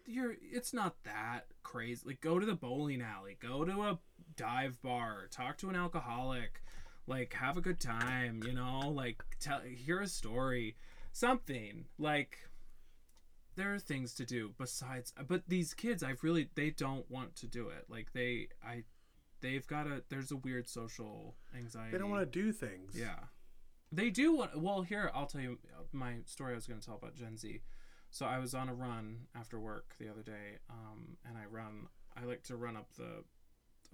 you're 0.07 0.35
it's 0.53 0.73
not 0.73 0.97
that 1.05 1.47
crazy. 1.63 2.03
Like 2.07 2.21
go 2.21 2.39
to 2.39 2.47
the 2.47 2.55
bowling 2.55 3.03
alley. 3.03 3.37
Go 3.41 3.65
to 3.65 3.83
a 3.83 3.99
dive 4.37 4.81
bar. 4.83 5.29
Talk 5.31 5.59
to 5.59 5.69
an 5.71 5.77
alcoholic. 5.77 6.63
Like 7.07 7.35
have 7.35 7.57
a 7.57 7.61
good 7.61 7.81
time 7.81 8.43
you 8.45 8.53
know? 8.53 8.91
Like 8.95 9.23
tell 9.41 9.61
hear 9.61 10.01
a 10.01 10.07
story. 10.09 10.77
Something. 11.13 11.85
Like 11.99 12.39
there 13.57 13.75
are 13.75 13.79
things 13.79 14.15
to 14.15 14.25
do 14.25 14.53
besides 14.59 15.13
but 15.29 15.43
these 15.49 15.75
kids 15.75 16.03
I've 16.03 16.23
really 16.25 16.49
they 16.55 16.71
don't 16.71 17.09
want 17.11 17.37
to 17.37 17.47
do 17.47 17.69
it 17.69 17.85
like 17.89 18.13
they 18.13 18.49
i 18.67 18.85
they've 19.41 19.67
got 19.67 19.87
a 19.87 20.03
there's 20.09 20.31
a 20.33 20.37
weird 20.37 20.69
social 20.69 21.35
anxiety 21.57 21.93
They 21.93 21.99
don't 21.99 22.11
want 22.11 22.23
to 22.31 22.41
do 22.43 22.53
things. 22.53 22.95
yeah 22.99 23.19
they 23.93 24.11
do 24.11 24.35
want 24.35 24.59
well 24.61 24.83
here 24.83 25.11
i'll 25.15 25.27
tell 25.27 25.41
you 25.41 25.59
my 25.93 26.15
story 26.27 26.53
i 26.53 26.55
was 26.57 26.67
going 26.67 26.81
to 26.81 26.87
tell 26.87 26.97
about 26.97 27.15
gen 27.15 27.37
z 27.37 27.61
so 28.11 28.27
i 28.27 28.39
was 28.39 28.55
on 28.55 28.69
a 28.69 28.75
run 28.75 29.27
after 29.37 29.59
work 29.61 29.95
the 30.01 30.09
other 30.09 30.23
day 30.23 30.59
um, 30.71 31.17
and 31.29 31.37
i 31.39 31.45
run 31.51 31.87
i 32.17 32.25
like 32.25 32.43
to 32.43 32.57
run 32.57 32.77
up 32.77 32.89
the 32.97 33.23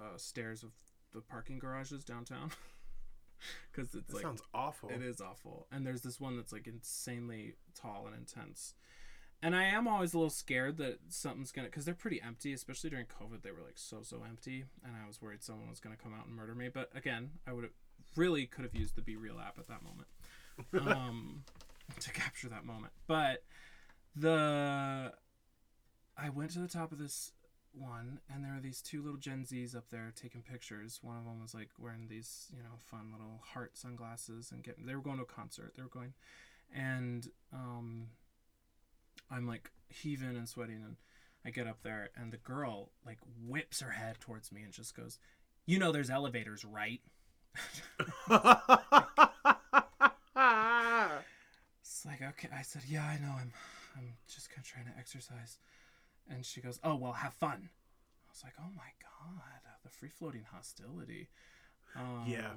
uh, 0.02 0.16
stairs 0.16 0.62
of 0.62 0.70
the 1.12 1.20
parking 1.20 1.58
garages 1.58 2.04
downtown 2.04 2.50
because 3.72 3.94
it's 3.94 4.06
That 4.08 4.14
like 4.14 4.22
sounds 4.22 4.42
awful. 4.54 4.90
it 4.90 5.02
is 5.02 5.20
awful. 5.20 5.66
And 5.72 5.86
there's 5.86 6.02
this 6.02 6.20
one 6.20 6.36
that's 6.36 6.52
like 6.52 6.66
insanely 6.66 7.54
tall 7.74 8.06
and 8.06 8.14
intense. 8.16 8.74
And 9.42 9.56
I 9.56 9.64
am 9.64 9.88
always 9.88 10.12
a 10.12 10.18
little 10.18 10.30
scared 10.30 10.76
that 10.78 10.98
something's 11.08 11.50
gonna, 11.50 11.68
because 11.68 11.86
they're 11.86 11.94
pretty 11.94 12.20
empty, 12.20 12.52
especially 12.52 12.90
during 12.90 13.06
COVID. 13.06 13.42
They 13.42 13.50
were 13.50 13.62
like 13.64 13.76
so 13.76 13.98
so 14.02 14.22
empty, 14.28 14.64
and 14.84 14.94
I 15.02 15.06
was 15.06 15.22
worried 15.22 15.42
someone 15.42 15.70
was 15.70 15.80
gonna 15.80 15.96
come 15.96 16.12
out 16.12 16.26
and 16.26 16.36
murder 16.36 16.54
me. 16.54 16.68
But 16.68 16.90
again, 16.94 17.30
I 17.46 17.52
would 17.52 17.64
have 17.64 17.72
really 18.16 18.46
could 18.46 18.64
have 18.64 18.74
used 18.74 18.96
the 18.96 19.02
Be 19.02 19.16
Real 19.16 19.38
app 19.38 19.58
at 19.58 19.68
that 19.68 19.80
moment 19.82 20.08
um, 20.96 21.44
to 22.00 22.12
capture 22.12 22.48
that 22.48 22.64
moment. 22.64 22.92
But 23.06 23.44
the 24.14 25.12
I 26.16 26.28
went 26.28 26.50
to 26.52 26.58
the 26.58 26.68
top 26.68 26.92
of 26.92 26.98
this 26.98 27.32
one, 27.72 28.20
and 28.32 28.44
there 28.44 28.54
were 28.54 28.60
these 28.60 28.82
two 28.82 29.02
little 29.02 29.18
Gen 29.18 29.44
Zs 29.44 29.76
up 29.76 29.84
there 29.90 30.12
taking 30.14 30.42
pictures. 30.42 30.98
One 31.02 31.16
of 31.16 31.24
them 31.24 31.40
was 31.40 31.54
like 31.54 31.70
wearing 31.78 32.08
these, 32.08 32.48
you 32.54 32.62
know, 32.62 32.76
fun 32.78 33.10
little 33.12 33.40
heart 33.54 33.76
sunglasses, 33.76 34.50
and 34.52 34.62
getting. 34.62 34.86
They 34.86 34.94
were 34.94 35.02
going 35.02 35.16
to 35.16 35.22
a 35.22 35.26
concert. 35.26 35.72
They 35.76 35.82
were 35.82 35.88
going, 35.88 36.14
and 36.74 37.28
um, 37.52 38.08
I'm 39.30 39.46
like 39.46 39.70
heaving 39.88 40.36
and 40.36 40.48
sweating, 40.48 40.82
and 40.84 40.96
I 41.44 41.50
get 41.50 41.66
up 41.66 41.82
there, 41.82 42.10
and 42.16 42.32
the 42.32 42.38
girl 42.38 42.90
like 43.04 43.18
whips 43.46 43.80
her 43.80 43.90
head 43.90 44.20
towards 44.20 44.52
me 44.52 44.62
and 44.62 44.72
just 44.72 44.96
goes, 44.96 45.18
"You 45.66 45.78
know, 45.78 45.92
there's 45.92 46.10
elevators, 46.10 46.64
right?" 46.64 47.00
It's 51.82 52.06
like 52.06 52.22
okay. 52.22 52.48
I 52.54 52.62
said, 52.62 52.82
"Yeah, 52.88 53.04
I 53.04 53.18
know. 53.18 53.32
I'm, 53.38 53.52
I'm 53.96 54.14
just 54.32 54.48
kind 54.50 54.64
of 54.64 54.66
trying 54.66 54.86
to 54.86 54.98
exercise." 54.98 55.58
And 56.30 56.44
she 56.46 56.60
goes, 56.60 56.78
"Oh 56.82 56.96
well, 56.96 57.12
have 57.12 57.34
fun." 57.34 57.68
I 57.68 58.30
was 58.30 58.42
like, 58.44 58.54
"Oh 58.58 58.70
my 58.76 58.90
god, 59.02 59.60
the 59.82 59.90
free 59.90 60.08
floating 60.08 60.44
hostility." 60.50 61.28
Um, 61.96 62.24
yeah. 62.26 62.52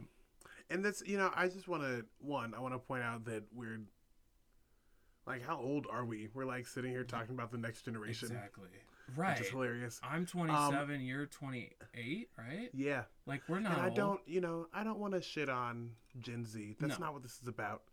And 0.70 0.84
that's 0.84 1.04
you 1.06 1.18
know, 1.18 1.32
I 1.36 1.48
just 1.48 1.68
want 1.68 1.84
to 1.84 2.06
one, 2.20 2.54
I 2.54 2.60
want 2.60 2.74
to 2.74 2.80
point 2.80 3.04
out 3.04 3.26
that 3.26 3.44
we're 3.54 3.82
like, 5.26 5.46
how 5.46 5.58
old 5.60 5.88
are 5.92 6.06
we? 6.06 6.30
We're 6.34 6.46
like 6.46 6.68
sitting 6.68 6.92
here 6.92 7.04
talking 7.04 7.34
about 7.36 7.52
the 7.52 7.58
next 7.58 7.84
generation, 7.84 8.28
exactly. 8.30 8.70
Right. 9.16 9.30
which 9.32 9.40
Right. 9.40 9.42
is 9.42 9.50
hilarious. 9.50 10.02
I'm 10.04 10.22
um, 10.22 10.26
27. 10.26 11.02
you're 11.02 11.26
28, 11.26 12.30
right? 12.38 12.70
Yeah, 12.74 13.04
Like 13.26 13.42
we're 13.48 13.60
not. 13.60 13.74
and 13.74 13.82
I 13.82 13.86
old. 13.88 13.96
don't, 13.96 14.22
you 14.26 14.42
know, 14.42 14.68
I 14.74 14.84
don't 14.84 15.00
want 15.00 15.14
to 15.14 15.22
shit 15.22 15.50
on 15.50 15.92
Gen 16.20 16.46
Z. 16.46 16.78
That's 16.80 17.00
No. 17.00 17.06
not 17.08 17.14
what 17.14 17.24
this 17.24 17.40
is 17.42 17.48
about. 17.48 17.84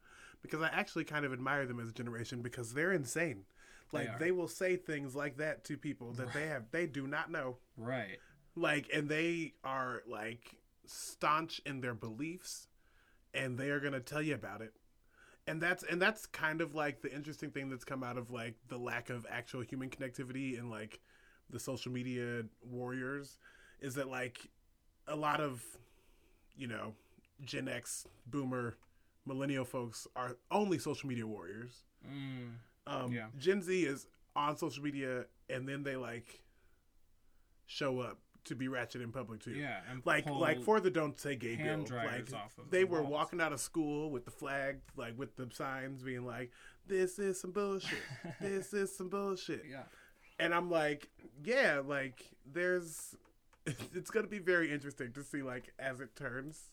Because 0.42 0.62
I 0.62 0.68
actually 0.68 1.04
kind 1.04 1.24
of 1.24 1.32
admire 1.32 1.66
them 1.66 1.80
as 1.80 1.88
a 1.90 1.92
generation 1.92 2.40
because 2.42 2.72
they're 2.72 2.92
insane. 2.92 3.44
Like 3.92 4.08
are. 4.08 4.18
they 4.18 4.30
will 4.30 4.48
say 4.48 4.76
things 4.76 5.14
like 5.16 5.36
that 5.38 5.64
to 5.64 5.76
people 5.76 6.12
that 6.12 6.32
they 6.32 6.46
have 6.46 6.70
they 6.70 6.86
do 6.86 7.06
not 7.08 7.30
know. 7.30 7.56
Right. 7.76 8.18
like 8.56 8.88
and 8.94 9.08
they 9.08 9.54
are 9.64 10.02
like 10.06 10.54
staunch 10.86 11.60
in 11.66 11.80
their 11.80 11.94
beliefs 11.94 12.68
and 13.34 13.58
they 13.58 13.70
are 13.70 13.80
going 13.80 13.92
to 13.92 14.00
tell 14.00 14.22
you 14.22 14.34
about 14.34 14.60
it 14.60 14.72
and 15.50 15.60
that's 15.60 15.82
and 15.82 16.00
that's 16.00 16.26
kind 16.26 16.60
of 16.60 16.74
like 16.74 17.02
the 17.02 17.12
interesting 17.12 17.50
thing 17.50 17.68
that's 17.68 17.84
come 17.84 18.04
out 18.04 18.16
of 18.16 18.30
like 18.30 18.54
the 18.68 18.78
lack 18.78 19.10
of 19.10 19.26
actual 19.28 19.62
human 19.62 19.90
connectivity 19.90 20.58
and 20.58 20.70
like 20.70 21.00
the 21.50 21.58
social 21.58 21.90
media 21.90 22.42
warriors 22.62 23.38
is 23.80 23.94
that 23.94 24.08
like 24.08 24.48
a 25.08 25.16
lot 25.16 25.40
of 25.40 25.62
you 26.56 26.68
know 26.68 26.94
gen 27.44 27.68
x 27.68 28.06
boomer 28.26 28.76
millennial 29.26 29.64
folks 29.64 30.06
are 30.16 30.36
only 30.50 30.78
social 30.78 31.08
media 31.08 31.26
warriors. 31.26 31.84
Mm, 32.06 32.52
um, 32.86 33.12
Yeah. 33.12 33.26
Gen 33.38 33.62
Z 33.62 33.82
is 33.84 34.06
on 34.34 34.56
social 34.56 34.82
media, 34.82 35.26
and 35.48 35.68
then 35.68 35.82
they 35.82 35.96
like 35.96 36.42
show 37.66 38.00
up 38.00 38.18
to 38.44 38.54
be 38.54 38.68
ratchet 38.68 39.00
in 39.02 39.12
public 39.12 39.40
too. 39.40 39.52
yeah. 39.52 39.80
And 39.90 40.02
Like 40.04 40.28
like 40.28 40.62
for 40.62 40.80
the 40.80 40.90
don't 40.90 41.18
say 41.18 41.36
gay 41.36 41.56
bill, 41.56 41.84
like 41.90 42.28
of 42.32 42.70
they 42.70 42.80
the 42.84 42.86
were 42.88 43.02
walls. 43.02 43.12
walking 43.12 43.40
out 43.40 43.52
of 43.52 43.60
school 43.60 44.10
with 44.10 44.24
the 44.24 44.30
flag, 44.30 44.80
like 44.96 45.18
with 45.18 45.36
the 45.36 45.48
signs 45.52 46.02
being 46.02 46.24
like, 46.26 46.50
"This 46.86 47.18
is 47.18 47.40
some 47.40 47.52
bullshit. 47.52 47.98
this 48.40 48.72
is 48.72 48.94
some 48.96 49.08
bullshit." 49.08 49.64
Yeah. 49.70 49.82
And 50.38 50.54
I'm 50.54 50.70
like, 50.70 51.08
yeah, 51.44 51.80
like 51.86 52.24
there's. 52.50 53.14
It's 53.94 54.10
gonna 54.10 54.26
be 54.26 54.38
very 54.38 54.72
interesting 54.72 55.12
to 55.12 55.22
see 55.22 55.42
like 55.42 55.72
as 55.78 56.00
it 56.00 56.16
turns 56.16 56.70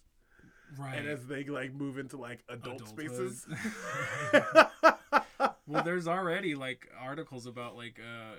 Right. 0.77 0.97
and 0.97 1.07
as 1.07 1.25
they 1.27 1.43
like 1.43 1.73
move 1.73 1.97
into 1.99 2.17
like 2.17 2.43
adult 2.49 2.81
Adulthood. 2.81 2.87
spaces. 2.87 3.45
well, 5.67 5.83
there's 5.83 6.07
already 6.07 6.55
like 6.55 6.87
articles 6.99 7.45
about 7.45 7.75
like 7.75 7.99
uh, 7.99 8.35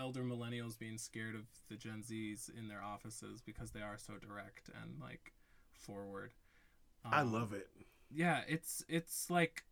elder 0.00 0.22
millennials 0.22 0.78
being 0.78 0.98
scared 0.98 1.34
of 1.34 1.42
the 1.68 1.76
Gen 1.76 2.02
Zs 2.02 2.48
in 2.58 2.68
their 2.68 2.82
offices 2.82 3.42
because 3.42 3.70
they 3.72 3.82
are 3.82 3.98
so 3.98 4.14
direct 4.14 4.70
and 4.82 4.98
like 5.00 5.32
forward. 5.72 6.32
I 7.04 7.20
Um, 7.20 7.32
love 7.32 7.52
it. 7.52 7.68
Yeah, 8.10 8.40
it's 8.48 8.84
it's 8.88 9.28
like 9.30 9.64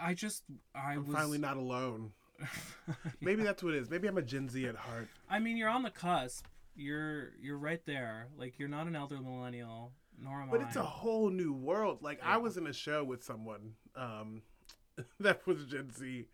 I 0.00 0.14
just 0.14 0.44
I 0.74 0.92
I'm 0.94 1.06
was 1.06 1.16
finally 1.16 1.38
not 1.38 1.56
alone. 1.56 2.12
Maybe 3.20 3.42
that's 3.42 3.62
what 3.62 3.74
it 3.74 3.78
is. 3.82 3.90
Maybe 3.90 4.08
I'm 4.08 4.18
a 4.18 4.22
Gen 4.22 4.48
Z 4.48 4.64
at 4.66 4.76
heart. 4.76 5.08
I 5.28 5.38
mean, 5.38 5.56
you're 5.56 5.68
on 5.68 5.82
the 5.82 5.90
cusp. 5.90 6.46
You're 6.74 7.32
you're 7.40 7.58
right 7.58 7.84
there. 7.84 8.28
Like 8.36 8.58
you're 8.58 8.68
not 8.68 8.86
an 8.86 8.96
elder 8.96 9.18
millennial, 9.20 9.92
nor 10.18 10.40
am 10.42 10.48
But 10.50 10.62
I. 10.62 10.66
it's 10.66 10.76
a 10.76 10.82
whole 10.82 11.28
new 11.30 11.52
world. 11.52 12.02
Like 12.02 12.18
Yeah. 12.18 12.34
I 12.34 12.36
was 12.38 12.56
in 12.56 12.66
a 12.66 12.72
show 12.72 13.04
with 13.04 13.22
someone 13.22 13.74
um, 13.94 14.42
that 15.20 15.46
was 15.46 15.66
Gen 15.66 15.90
Z, 15.92 16.26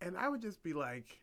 and 0.00 0.18
I 0.18 0.28
would 0.28 0.42
just 0.42 0.62
be 0.62 0.72
like, 0.72 1.21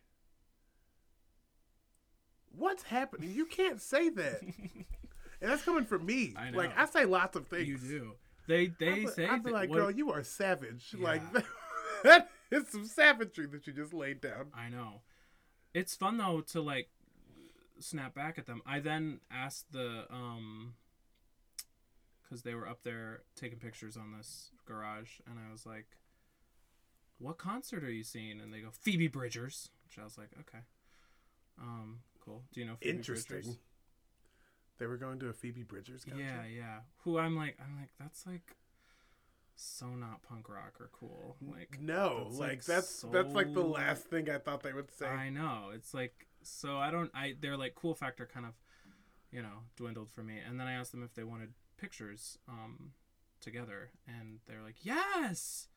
"What's 2.55 2.83
happening? 2.83 3.31
You 3.31 3.45
can't 3.45 3.81
say 3.81 4.09
that." 4.09 4.41
and 5.41 5.51
that's 5.51 5.63
coming 5.63 5.85
from 5.85 6.05
me. 6.05 6.33
I 6.37 6.51
know. 6.51 6.57
Like 6.57 6.77
I 6.77 6.85
say 6.85 7.05
lots 7.05 7.35
of 7.35 7.47
things. 7.47 7.67
you 7.67 7.77
do. 7.77 8.11
They 8.47 8.67
they 8.79 9.03
I'd 9.03 9.09
say 9.09 9.27
I'd 9.27 9.43
be 9.43 9.51
that- 9.51 9.55
like, 9.55 9.69
what- 9.69 9.77
"Girl, 9.77 9.91
you 9.91 10.11
are 10.11 10.23
savage." 10.23 10.95
Like 10.97 11.21
that 12.03 12.29
is 12.51 12.67
some 12.69 12.85
savagery 12.85 13.45
that 13.47 13.67
you 13.67 13.73
just 13.73 13.93
laid 13.93 14.21
down. 14.21 14.47
I 14.53 14.69
know. 14.69 15.01
It's 15.73 15.95
fun 15.95 16.17
though 16.17 16.41
to 16.51 16.61
like 16.61 16.89
snap 17.79 18.15
back 18.15 18.37
at 18.37 18.45
them. 18.45 18.61
I 18.65 18.79
then 18.79 19.19
asked 19.31 19.71
the 19.71 20.05
um 20.09 20.73
cuz 22.27 22.41
they 22.43 22.53
were 22.55 22.67
up 22.67 22.83
there 22.83 23.21
taking 23.35 23.59
pictures 23.59 23.95
on 23.97 24.11
this 24.17 24.51
garage 24.65 25.19
and 25.27 25.39
I 25.39 25.51
was 25.51 25.65
like 25.65 25.97
what 27.19 27.37
concert 27.37 27.83
are 27.83 27.91
you 27.91 28.03
seeing? 28.03 28.39
And 28.39 28.53
they 28.53 28.61
go 28.61 28.69
Phoebe 28.71 29.09
Bridgers, 29.09 29.71
which 29.83 29.99
I 29.99 30.05
was 30.05 30.17
like, 30.17 30.29
okay. 30.39 30.63
Um 31.61 31.99
cool. 32.29 32.43
Do 32.53 32.59
you 32.59 32.65
know 32.67 32.75
Phoebe 32.79 32.97
Interesting. 32.97 33.37
Bridgers? 33.37 33.57
They 34.77 34.85
were 34.85 34.97
going 34.97 35.19
to 35.19 35.27
a 35.27 35.33
Phoebe 35.33 35.63
Bridgers 35.63 36.05
concert. 36.05 36.23
Yeah, 36.23 36.45
yeah. 36.45 36.79
Who 37.03 37.17
I'm 37.17 37.35
like 37.35 37.57
I'm 37.59 37.77
like 37.79 37.89
that's 37.99 38.25
like 38.25 38.55
so 39.55 39.87
not 39.87 40.23
punk 40.23 40.47
rock 40.47 40.75
or 40.79 40.89
cool. 40.93 41.35
Like 41.41 41.79
no, 41.81 42.25
that's, 42.25 42.39
like, 42.39 42.49
like, 42.49 42.63
that's 42.63 43.05
that's 43.11 43.33
like 43.33 43.53
the 43.53 43.63
last 43.63 44.03
thing 44.05 44.29
I 44.29 44.37
thought 44.37 44.63
they 44.63 44.73
would 44.73 44.91
say. 44.91 45.07
I 45.07 45.29
know. 45.29 45.71
It's 45.73 45.93
like 45.93 46.27
so 46.43 46.77
I 46.77 46.91
don't 46.91 47.11
I 47.13 47.35
they're 47.39 47.57
like 47.57 47.75
cool 47.75 47.93
factor 47.93 48.29
kind 48.31 48.45
of 48.45 48.53
you 49.31 49.41
know 49.41 49.63
dwindled 49.75 50.11
for 50.11 50.23
me. 50.23 50.37
And 50.47 50.59
then 50.59 50.67
I 50.67 50.73
asked 50.73 50.91
them 50.91 51.03
if 51.03 51.13
they 51.13 51.23
wanted 51.23 51.49
pictures 51.77 52.37
um 52.47 52.91
together 53.41 53.91
and 54.07 54.39
they're 54.47 54.63
like, 54.63 54.85
"Yes." 54.85 55.67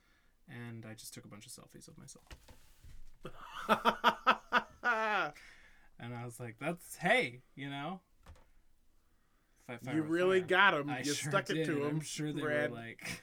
And 0.49 0.85
I 0.89 0.95
just 0.95 1.15
took 1.15 1.25
a 1.25 1.29
bunch 1.29 1.47
of 1.47 1.53
selfies 1.53 1.89
of 1.89 1.97
myself. 1.99 2.27
And 6.03 6.15
I 6.15 6.25
was 6.25 6.39
like, 6.41 6.57
"That's 6.61 6.97
hey, 6.97 7.41
you 7.55 7.71
know." 7.71 8.01
If 9.69 9.89
I- 9.89 9.93
you 9.95 10.03
really 10.03 10.41
fair. 10.41 10.49
got 10.49 10.75
him. 10.75 10.91
I 10.91 10.99
You 10.99 11.15
sure 11.15 11.31
stuck 11.31 11.49
it 11.49 11.65
to 11.65 11.83
him. 11.85 11.89
I'm 11.89 12.01
sure 12.01 12.33
they 12.33 12.41
Brad. 12.43 12.71
were 12.73 12.77
like 12.77 13.23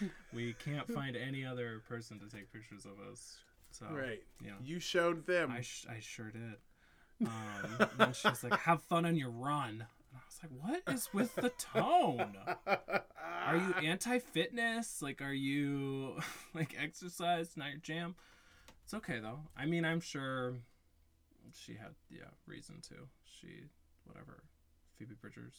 we 0.32 0.54
can't 0.54 0.88
find 0.90 1.16
any 1.16 1.44
other 1.44 1.82
person 1.88 2.18
to 2.20 2.26
take 2.34 2.52
pictures 2.52 2.86
of 2.86 2.92
us. 3.12 3.38
So 3.72 3.86
right. 3.90 4.22
you 4.40 4.48
know, 4.50 4.56
You 4.62 4.78
showed 4.80 5.26
them. 5.26 5.50
I 5.50 5.60
sh- 5.62 5.86
I 5.90 5.98
sure 6.00 6.30
did. 6.30 6.56
Um, 7.26 7.88
then 7.98 8.12
she's 8.14 8.42
like, 8.44 8.58
"Have 8.60 8.82
fun 8.84 9.04
on 9.04 9.16
your 9.16 9.30
run." 9.30 9.84
And 10.12 10.14
I 10.14 10.20
was 10.26 10.40
like, 10.42 10.52
"What 10.86 10.94
is 10.94 11.12
with 11.12 11.34
the 11.34 11.50
tone? 11.50 12.36
Are 12.66 13.56
you 13.56 13.74
anti-fitness? 13.88 15.02
Like, 15.02 15.20
are 15.20 15.32
you 15.34 16.20
like 16.54 16.74
exercise 16.80 17.56
not 17.56 17.70
your 17.70 17.78
jam?" 17.80 18.14
It's 18.84 18.94
okay 18.94 19.18
though. 19.20 19.40
I 19.56 19.66
mean, 19.66 19.84
I'm 19.84 20.00
sure 20.00 20.54
she 21.54 21.74
had 21.74 21.94
yeah 22.10 22.30
reason 22.46 22.80
to. 22.88 22.94
She 23.24 23.64
whatever. 24.04 24.42
Phoebe 24.98 25.14
Bridgers. 25.20 25.54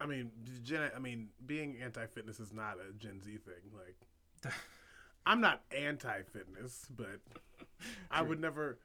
I 0.00 0.06
mean, 0.06 0.30
Gen. 0.62 0.90
I 0.94 0.98
mean, 0.98 1.28
being 1.44 1.76
anti-fitness 1.82 2.40
is 2.40 2.52
not 2.52 2.76
a 2.76 2.92
Gen 2.94 3.20
Z 3.20 3.30
thing. 3.38 3.72
Like, 3.74 4.52
I'm 5.26 5.40
not 5.40 5.62
anti-fitness, 5.76 6.86
but 6.96 7.20
I 8.10 8.22
would 8.22 8.40
never 8.40 8.78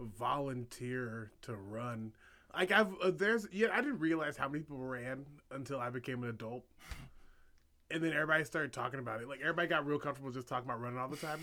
volunteer 0.00 1.30
to 1.42 1.54
run. 1.54 2.12
Like, 2.54 2.72
I've 2.72 2.92
uh, 3.02 3.10
there's 3.14 3.46
yeah, 3.52 3.68
I 3.72 3.80
didn't 3.80 3.98
realize 3.98 4.36
how 4.36 4.48
many 4.48 4.60
people 4.60 4.78
ran 4.78 5.26
until 5.50 5.78
I 5.78 5.90
became 5.90 6.22
an 6.22 6.30
adult, 6.30 6.64
and 7.90 8.02
then 8.02 8.12
everybody 8.12 8.44
started 8.44 8.72
talking 8.72 8.98
about 8.98 9.20
it. 9.20 9.28
Like, 9.28 9.40
everybody 9.40 9.68
got 9.68 9.86
real 9.86 9.98
comfortable 9.98 10.32
just 10.32 10.48
talking 10.48 10.68
about 10.68 10.80
running 10.80 10.98
all 10.98 11.08
the 11.08 11.16
time, 11.16 11.40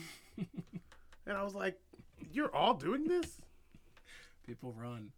and 1.28 1.38
I 1.38 1.44
was 1.44 1.54
like, 1.54 1.80
"You're 2.32 2.54
all 2.54 2.74
doing 2.74 3.06
this." 3.06 3.39
People 4.46 4.74
run. 4.78 5.12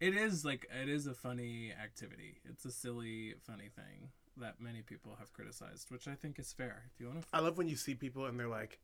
It 0.00 0.16
is 0.16 0.44
like 0.44 0.66
it 0.82 0.88
is 0.88 1.06
a 1.06 1.14
funny 1.14 1.72
activity. 1.80 2.40
It's 2.44 2.64
a 2.64 2.72
silly, 2.72 3.34
funny 3.46 3.68
thing 3.74 4.10
that 4.38 4.60
many 4.60 4.82
people 4.82 5.14
have 5.18 5.32
criticized, 5.32 5.90
which 5.90 6.08
I 6.08 6.14
think 6.14 6.38
is 6.38 6.52
fair. 6.52 6.84
If 6.92 7.00
you 7.00 7.06
want 7.06 7.22
to, 7.22 7.28
I 7.32 7.40
love 7.40 7.58
when 7.58 7.68
you 7.68 7.76
see 7.76 7.94
people 7.94 8.26
and 8.26 8.38
they're 8.38 8.48
like, 8.48 8.80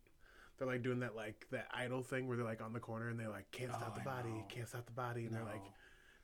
they're 0.58 0.68
like 0.68 0.82
doing 0.82 1.00
that 1.00 1.16
like 1.16 1.46
that 1.50 1.68
idol 1.74 2.02
thing 2.02 2.28
where 2.28 2.36
they're 2.36 2.46
like 2.46 2.62
on 2.62 2.72
the 2.72 2.80
corner 2.80 3.08
and 3.08 3.18
they're 3.18 3.30
like 3.30 3.50
can't 3.50 3.70
stop 3.72 3.94
Oh, 3.94 3.98
the 3.98 4.04
body, 4.04 4.44
can't 4.48 4.68
stop 4.68 4.86
the 4.86 4.92
body, 4.92 5.22
and 5.22 5.32
no, 5.32 5.38
they're 5.38 5.46
like, 5.46 5.64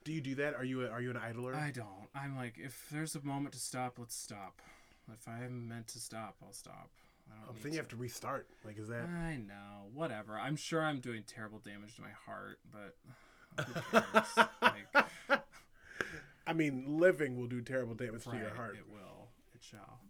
do 0.05 0.12
you 0.12 0.21
do 0.21 0.35
that? 0.37 0.55
Are 0.55 0.65
you 0.65 0.85
a, 0.85 0.91
are 0.91 1.01
you 1.01 1.11
an 1.11 1.17
idler? 1.17 1.55
I 1.55 1.71
don't. 1.71 2.09
I'm 2.15 2.37
like, 2.37 2.59
if 2.59 2.87
there's 2.93 3.15
a 3.17 3.23
moment 3.25 3.55
to 3.55 3.61
stop, 3.61 3.99
let's 3.99 4.15
stop. 4.15 4.61
If 5.12 5.27
I'm 5.27 5.69
meant 5.69 5.89
to 5.89 5.99
stop, 5.99 6.37
I'll 6.43 6.53
stop. 6.53 6.91
I 7.31 7.37
don't. 7.37 7.49
Oh, 7.49 7.53
need 7.55 7.62
then 7.62 7.73
you 7.73 7.79
have 7.79 7.89
to 7.89 7.97
restart. 7.97 8.47
Like, 8.65 8.79
is 8.79 8.89
that? 8.89 9.09
I 9.09 9.37
know. 9.37 9.89
Whatever. 9.93 10.39
I'm 10.39 10.57
sure 10.57 10.83
I'm 10.83 11.01
doing 11.01 11.25
terrible 11.27 11.59
damage 11.59 11.97
to 11.97 12.03
my 12.03 12.12
heart, 12.27 12.59
but? 12.71 12.97
Like, 14.63 15.07
I 16.47 16.53
mean, 16.53 16.99
living 16.99 17.37
will 17.37 17.47
do 17.47 17.61
terrible 17.61 17.95
damage 17.95 18.25
to 18.25 18.37
your 18.37 18.55
heart. 18.55 18.77
It 18.77 18.91
will. 18.93 19.29
It 19.55 19.63
shall. 19.63 20.01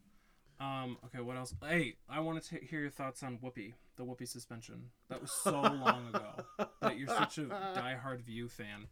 Um. 0.61 0.99
Okay. 1.07 1.21
What 1.21 1.37
else? 1.37 1.55
Hey, 1.63 1.97
I 2.09 2.21
want 2.21 2.43
to 2.43 2.57
hear 2.57 2.81
your 2.81 2.91
thoughts 2.91 3.23
on 3.23 3.39
Whoopi, 3.39 3.75
the 3.97 4.05
Whoopi 4.05 4.27
suspension. 4.27 4.91
That 5.09 5.21
was 5.21 5.33
so 5.33 5.53
long 5.53 6.09
ago. 6.09 6.67
That 6.81 6.99
you're 6.99 7.09
such 7.09 7.39
a 7.39 7.43
diehard 7.77 8.23
View 8.23 8.49
fan. 8.49 8.87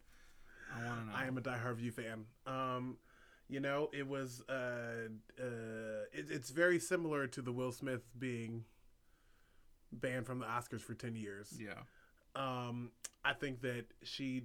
I 0.75 0.85
want 0.85 0.99
to 1.01 1.05
know. 1.07 1.13
I 1.15 1.25
am 1.25 1.37
a 1.37 1.41
diehard 1.41 1.75
View 1.75 1.91
fan. 1.91 2.25
Um, 2.45 2.97
you 3.49 3.59
know, 3.59 3.89
it 3.93 4.07
was 4.07 4.41
uh, 4.49 5.09
uh, 5.39 6.05
it, 6.11 6.27
it's 6.29 6.49
very 6.49 6.79
similar 6.79 7.27
to 7.27 7.41
the 7.41 7.51
Will 7.51 7.71
Smith 7.71 8.01
being 8.17 8.65
banned 9.91 10.25
from 10.25 10.39
the 10.39 10.45
Oscars 10.45 10.81
for 10.81 10.93
ten 10.93 11.15
years. 11.15 11.53
Yeah. 11.59 11.73
Um, 12.35 12.91
I 13.23 13.33
think 13.33 13.61
that 13.61 13.85
she 14.03 14.43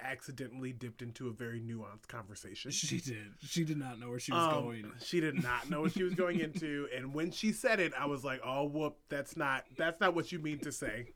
accidentally 0.00 0.72
dipped 0.72 1.00
into 1.00 1.28
a 1.28 1.30
very 1.32 1.60
nuanced 1.60 2.06
conversation. 2.08 2.70
She 2.70 3.00
did. 3.00 3.32
She 3.40 3.64
did 3.64 3.78
not 3.78 3.98
know 3.98 4.10
where 4.10 4.18
she 4.18 4.32
was 4.32 4.42
Um, 4.54 4.62
going. 4.64 4.92
She 5.04 5.20
did 5.20 5.42
not 5.42 5.70
know 5.70 5.82
what 5.82 5.92
she 5.92 6.02
was 6.02 6.14
going 6.14 6.40
into, 6.40 6.88
and 6.96 7.14
when 7.14 7.30
she 7.30 7.52
said 7.52 7.80
it, 7.80 7.92
I 7.98 8.06
was 8.06 8.24
like, 8.24 8.40
"Oh, 8.44 8.64
whoop! 8.64 8.98
That's 9.08 9.36
not 9.36 9.64
that's 9.76 10.00
not 10.00 10.14
what 10.14 10.32
you 10.32 10.38
mean 10.38 10.58
to 10.60 10.72
say." 10.72 11.12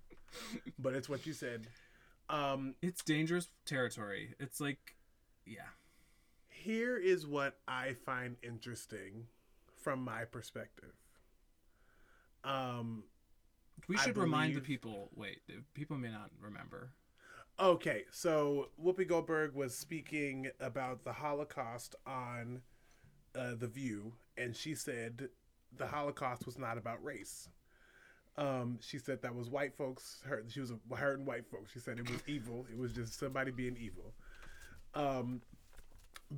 But 0.79 0.95
it's 0.95 1.09
what 1.09 1.27
you 1.27 1.33
said. 1.33 1.67
Um, 2.29 2.77
It's 2.81 3.03
dangerous 3.03 3.49
territory. 3.67 4.35
It's 4.39 4.61
like, 4.61 4.95
yeah. 5.45 5.63
here 6.49 6.97
is 6.97 7.27
what 7.27 7.59
I 7.67 7.95
find 8.07 8.37
interesting 8.43 9.27
from 9.83 10.05
my 10.05 10.25
perspective. 10.27 10.93
Um, 12.45 13.05
We 13.91 13.97
should 13.97 14.17
remind 14.17 14.55
the 14.55 14.61
people. 14.61 15.11
Wait, 15.17 15.41
people 15.75 15.97
may 15.99 16.11
not 16.11 16.31
remember. 16.41 16.93
okay, 17.59 18.05
so 18.13 18.69
Whoopi 18.83 19.07
Goldberg 19.07 19.53
was 19.55 19.77
speaking 19.77 20.49
about 20.61 21.03
the 21.05 21.13
Holocaust 21.13 21.97
on 22.07 22.63
uh, 23.35 23.55
The 23.59 23.67
View, 23.67 24.13
and 24.39 24.55
she 24.55 24.77
said 24.77 25.29
the 25.77 25.89
Holocaust 25.89 26.47
was 26.47 26.57
not 26.57 26.79
about 26.79 27.03
race. 27.05 27.49
Um, 28.39 28.79
she 28.81 28.99
said 28.99 29.23
that 29.23 29.35
was 29.35 29.51
white 29.51 29.75
folks. 29.77 30.21
Her, 30.25 30.45
she 30.49 30.61
was 30.61 30.73
hurting 30.95 31.27
white 31.27 31.51
folks. 31.51 31.73
She 31.73 31.81
said 31.81 31.99
it 31.99 32.09
was 32.09 32.23
evil. 32.29 32.67
It 32.71 32.79
was 32.79 32.93
just 32.93 33.19
somebody 33.19 33.51
being 33.51 33.77
evil. 33.77 34.15
Um, 34.95 35.43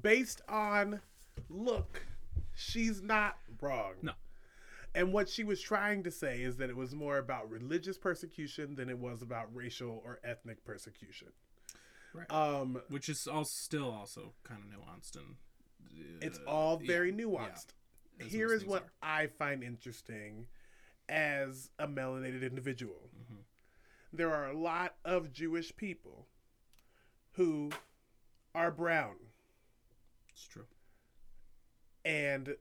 based 0.01 0.41
on 0.49 1.01
look, 1.51 2.03
she's 2.57 3.03
not 3.03 3.37
wrong. 3.61 3.93
No. 4.01 4.13
And 4.95 5.13
what 5.13 5.29
she 5.29 5.43
was 5.45 5.61
trying 5.61 6.03
to 6.03 6.11
say 6.11 6.43
is 6.43 6.57
that 6.59 6.69
it 6.69 6.77
was 6.77 6.95
more 6.95 7.17
about 7.19 7.51
religious 7.51 7.97
persecution 7.97 8.75
than 8.75 8.91
it 8.91 8.99
was 8.99 9.23
about 9.23 9.55
racial 9.55 10.03
or 10.05 10.21
ethnic 10.23 10.65
persecution. 10.65 11.29
Right. 12.13 12.31
Um, 12.31 12.83
Which 12.89 13.09
is 13.09 13.27
all 13.27 13.45
still 13.45 13.91
also 13.91 14.35
kind 14.45 14.61
of 14.63 14.69
nuanced 14.69 15.17
and. 15.17 15.37
uh, 15.91 16.19
it's 16.27 16.39
all 16.47 16.77
very 16.77 17.11
yeah, 17.11 17.25
nuanced. 17.25 17.69
as 18.21 18.27
Here 18.31 18.53
is 18.53 18.65
what 18.67 18.83
are. 19.03 19.09
I 19.23 19.27
find 19.29 19.63
interesting 19.65 20.47
as 21.09 21.71
a 21.79 21.87
melanated 21.89 22.43
individual. 22.43 23.09
Mhm. 23.19 23.39
There 24.13 24.33
are 24.35 24.47
a 24.47 24.53
lot 24.59 24.97
of 25.07 25.33
Jewish 25.33 25.75
people 25.75 26.29
who 27.33 27.71
are 28.55 28.71
brown 28.71 29.17
It's 30.29 30.45
true. 30.47 30.67
and 32.05 32.57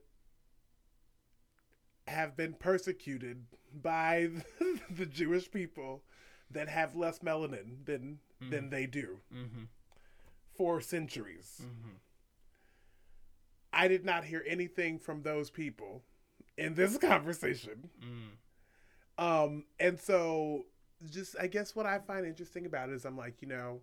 have 2.06 2.36
been 2.36 2.54
persecuted 2.54 3.44
by 3.82 4.28
the 4.90 5.06
Jewish 5.06 5.50
people 5.50 6.02
that 6.50 6.68
have 6.68 6.96
less 6.96 7.20
melanin 7.20 7.84
than 7.84 8.18
than 8.50 8.70
they 8.70 8.86
do 8.86 9.20
Mm-hmm. 9.32 9.64
for 10.56 10.80
centuries. 10.80 11.60
Mm-hmm. 11.62 11.96
I 13.72 13.88
did 13.88 14.04
not 14.04 14.24
hear 14.24 14.44
anything 14.46 14.98
from 14.98 15.22
those 15.22 15.48
people 15.50 16.02
in 16.58 16.74
this 16.74 16.98
conversation. 17.10 17.88
Mm. 18.04 19.24
Um, 19.24 19.64
and 19.80 19.98
so 19.98 20.64
just 21.10 21.36
I 21.40 21.46
guess 21.46 21.74
what 21.74 21.86
I 21.86 21.98
find 22.00 22.26
interesting 22.26 22.66
about 22.66 22.90
it 22.90 22.94
is 22.94 23.04
I'm 23.04 23.16
like, 23.16 23.40
you 23.40 23.48
know, 23.48 23.80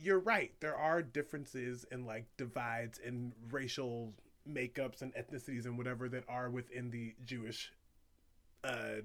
you're 0.00 0.18
right. 0.18 0.52
There 0.60 0.76
are 0.76 1.02
differences 1.02 1.84
and 1.90 2.06
like 2.06 2.26
divides 2.36 3.00
and 3.04 3.32
racial 3.50 4.12
makeups 4.48 5.02
and 5.02 5.14
ethnicities 5.14 5.64
and 5.66 5.76
whatever 5.76 6.08
that 6.08 6.24
are 6.28 6.50
within 6.50 6.90
the 6.90 7.14
Jewish 7.24 7.72
uh 8.64 9.02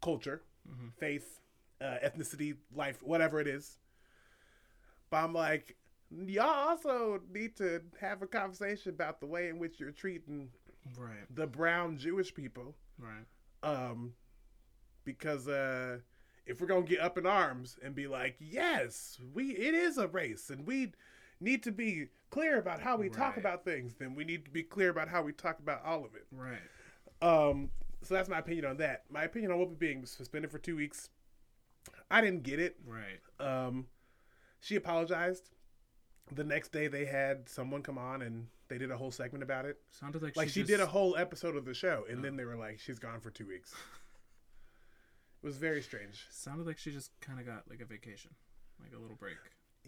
culture, 0.00 0.42
Mhm. 0.68 0.92
faith, 0.98 1.40
uh, 1.80 1.98
ethnicity, 2.02 2.56
life, 2.74 3.02
whatever 3.02 3.40
it 3.40 3.46
is. 3.48 3.78
But 5.10 5.24
I'm 5.24 5.32
like, 5.32 5.76
y'all 6.10 6.68
also 6.68 7.20
need 7.30 7.56
to 7.56 7.82
have 8.00 8.22
a 8.22 8.26
conversation 8.26 8.90
about 8.90 9.20
the 9.20 9.26
way 9.26 9.48
in 9.48 9.58
which 9.58 9.78
you're 9.80 9.90
treating 9.92 10.52
Right. 10.96 11.32
the 11.34 11.46
brown 11.46 11.96
Jewish 11.98 12.34
people 12.34 12.74
Right. 12.98 13.24
um 13.62 14.14
because 15.04 15.46
uh 15.48 16.00
if 16.46 16.60
we're 16.60 16.66
gonna 16.66 16.82
get 16.86 17.00
up 17.00 17.16
in 17.18 17.26
arms 17.26 17.78
and 17.82 17.94
be 17.94 18.06
like 18.08 18.36
yes 18.40 19.20
we 19.32 19.56
it 19.56 19.74
is 19.74 19.96
a 19.98 20.08
race 20.08 20.50
and 20.50 20.66
we 20.66 20.92
need 21.42 21.62
to 21.64 21.72
be 21.72 22.06
clear 22.30 22.58
about 22.58 22.80
how 22.80 22.96
we 22.96 23.08
talk 23.10 23.36
about 23.36 23.64
things 23.64 23.94
then 23.98 24.14
we 24.14 24.24
need 24.24 24.44
to 24.44 24.50
be 24.50 24.62
clear 24.62 24.88
about 24.90 25.08
how 25.08 25.22
we 25.22 25.32
talk 25.32 25.58
about 25.58 25.84
all 25.84 26.04
of 26.04 26.14
it 26.14 26.26
Right. 26.32 26.58
um 27.20 27.70
so 28.02 28.14
that's 28.14 28.28
my 28.28 28.38
opinion 28.38 28.64
on 28.64 28.76
that 28.78 29.04
my 29.10 29.24
opinion 29.24 29.52
on 29.52 29.58
Whoopi 29.58 29.78
being 29.78 30.06
suspended 30.06 30.50
for 30.50 30.58
two 30.58 30.76
weeks 30.76 31.10
i 32.10 32.20
didn't 32.20 32.42
get 32.42 32.58
it 32.58 32.76
Right. 32.86 33.20
um 33.40 33.86
she 34.60 34.76
apologized 34.76 35.50
the 36.34 36.44
next 36.44 36.72
day 36.72 36.86
they 36.88 37.04
had 37.04 37.48
someone 37.48 37.82
come 37.82 37.98
on 37.98 38.22
and 38.22 38.46
they 38.68 38.78
did 38.78 38.90
a 38.90 38.96
whole 38.96 39.10
segment 39.10 39.42
about 39.42 39.66
it 39.66 39.76
Sounded 39.90 40.22
like 40.22 40.36
like 40.36 40.48
she, 40.48 40.60
she, 40.60 40.66
did 40.66 40.80
a 40.80 40.86
whole 40.86 41.16
episode 41.16 41.56
of 41.56 41.64
the 41.66 41.74
show 41.74 42.04
and 42.08 42.20
Oh. 42.20 42.22
then 42.22 42.36
they 42.36 42.44
were 42.46 42.56
like 42.56 42.78
she's 42.80 42.98
gone 42.98 43.20
for 43.20 43.30
two 43.30 43.46
weeks 43.46 43.72
it 45.42 45.46
was 45.46 45.56
very 45.58 45.82
strange 45.82 46.26
Sounded 46.30 46.66
like 46.66 46.78
she 46.78 46.90
just 46.92 47.10
kind 47.20 47.38
of 47.40 47.44
got 47.46 47.64
like 47.68 47.80
a 47.80 47.84
vacation, 47.84 48.30
like 48.80 48.92
a 48.96 48.98
little 49.00 49.16
break. 49.16 49.36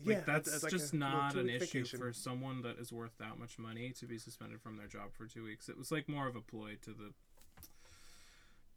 Yeah 0.02 0.16
Like 0.16 0.26
that's 0.26 0.52
it's 0.52 0.62
like 0.64 0.72
just 0.72 0.92
a 0.92 0.96
not 0.96 1.34
an 1.36 1.48
issue 1.48 1.84
for 1.84 2.12
someone 2.12 2.62
that 2.62 2.78
is 2.78 2.92
worth 2.92 3.16
that 3.18 3.38
much 3.38 3.58
money 3.58 3.92
to 3.98 4.06
be 4.06 4.18
suspended 4.18 4.60
from 4.60 4.76
their 4.76 4.86
job 4.88 5.12
for 5.12 5.26
two 5.26 5.44
weeks. 5.44 5.68
It 5.68 5.76
was 5.78 5.92
like 5.92 6.08
more 6.08 6.26
of 6.26 6.36
a 6.36 6.40
ploy 6.40 6.76
to 6.82 6.90
the 6.90 7.12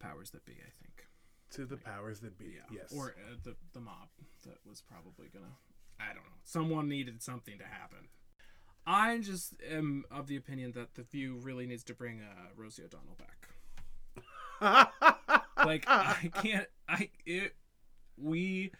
powers 0.00 0.30
that 0.30 0.44
be, 0.44 0.52
I 0.52 0.70
think. 0.82 1.06
to 1.50 1.64
the 1.66 1.76
powers 1.76 2.20
that 2.20 2.38
be 2.38 2.54
Yeah. 2.56 2.62
yes 2.70 2.92
Or 2.94 3.10
uh, 3.30 3.36
the 3.42 3.56
the 3.72 3.80
mob 3.80 4.08
that 4.44 4.58
was 4.68 4.80
probably 4.80 5.28
gonna. 5.32 5.56
I 6.00 6.08
don't 6.08 6.24
know. 6.24 6.38
Someone 6.44 6.88
needed 6.88 7.22
something 7.22 7.58
to 7.58 7.64
happen. 7.64 8.08
I 8.86 9.18
just 9.18 9.54
am 9.70 10.04
of 10.10 10.28
the 10.28 10.36
opinion 10.36 10.72
that 10.72 10.94
the 10.94 11.02
View 11.02 11.36
really 11.42 11.66
needs 11.66 11.84
to 11.84 11.94
bring 11.94 12.20
uh, 12.20 12.48
Rosie 12.56 12.82
O'Donnell 12.84 13.16
back. 13.18 13.48
Like 15.58 15.84
I 15.88 16.30
can't. 16.42 16.68
I 16.88 17.10
it. 17.26 17.54
we 18.16 18.70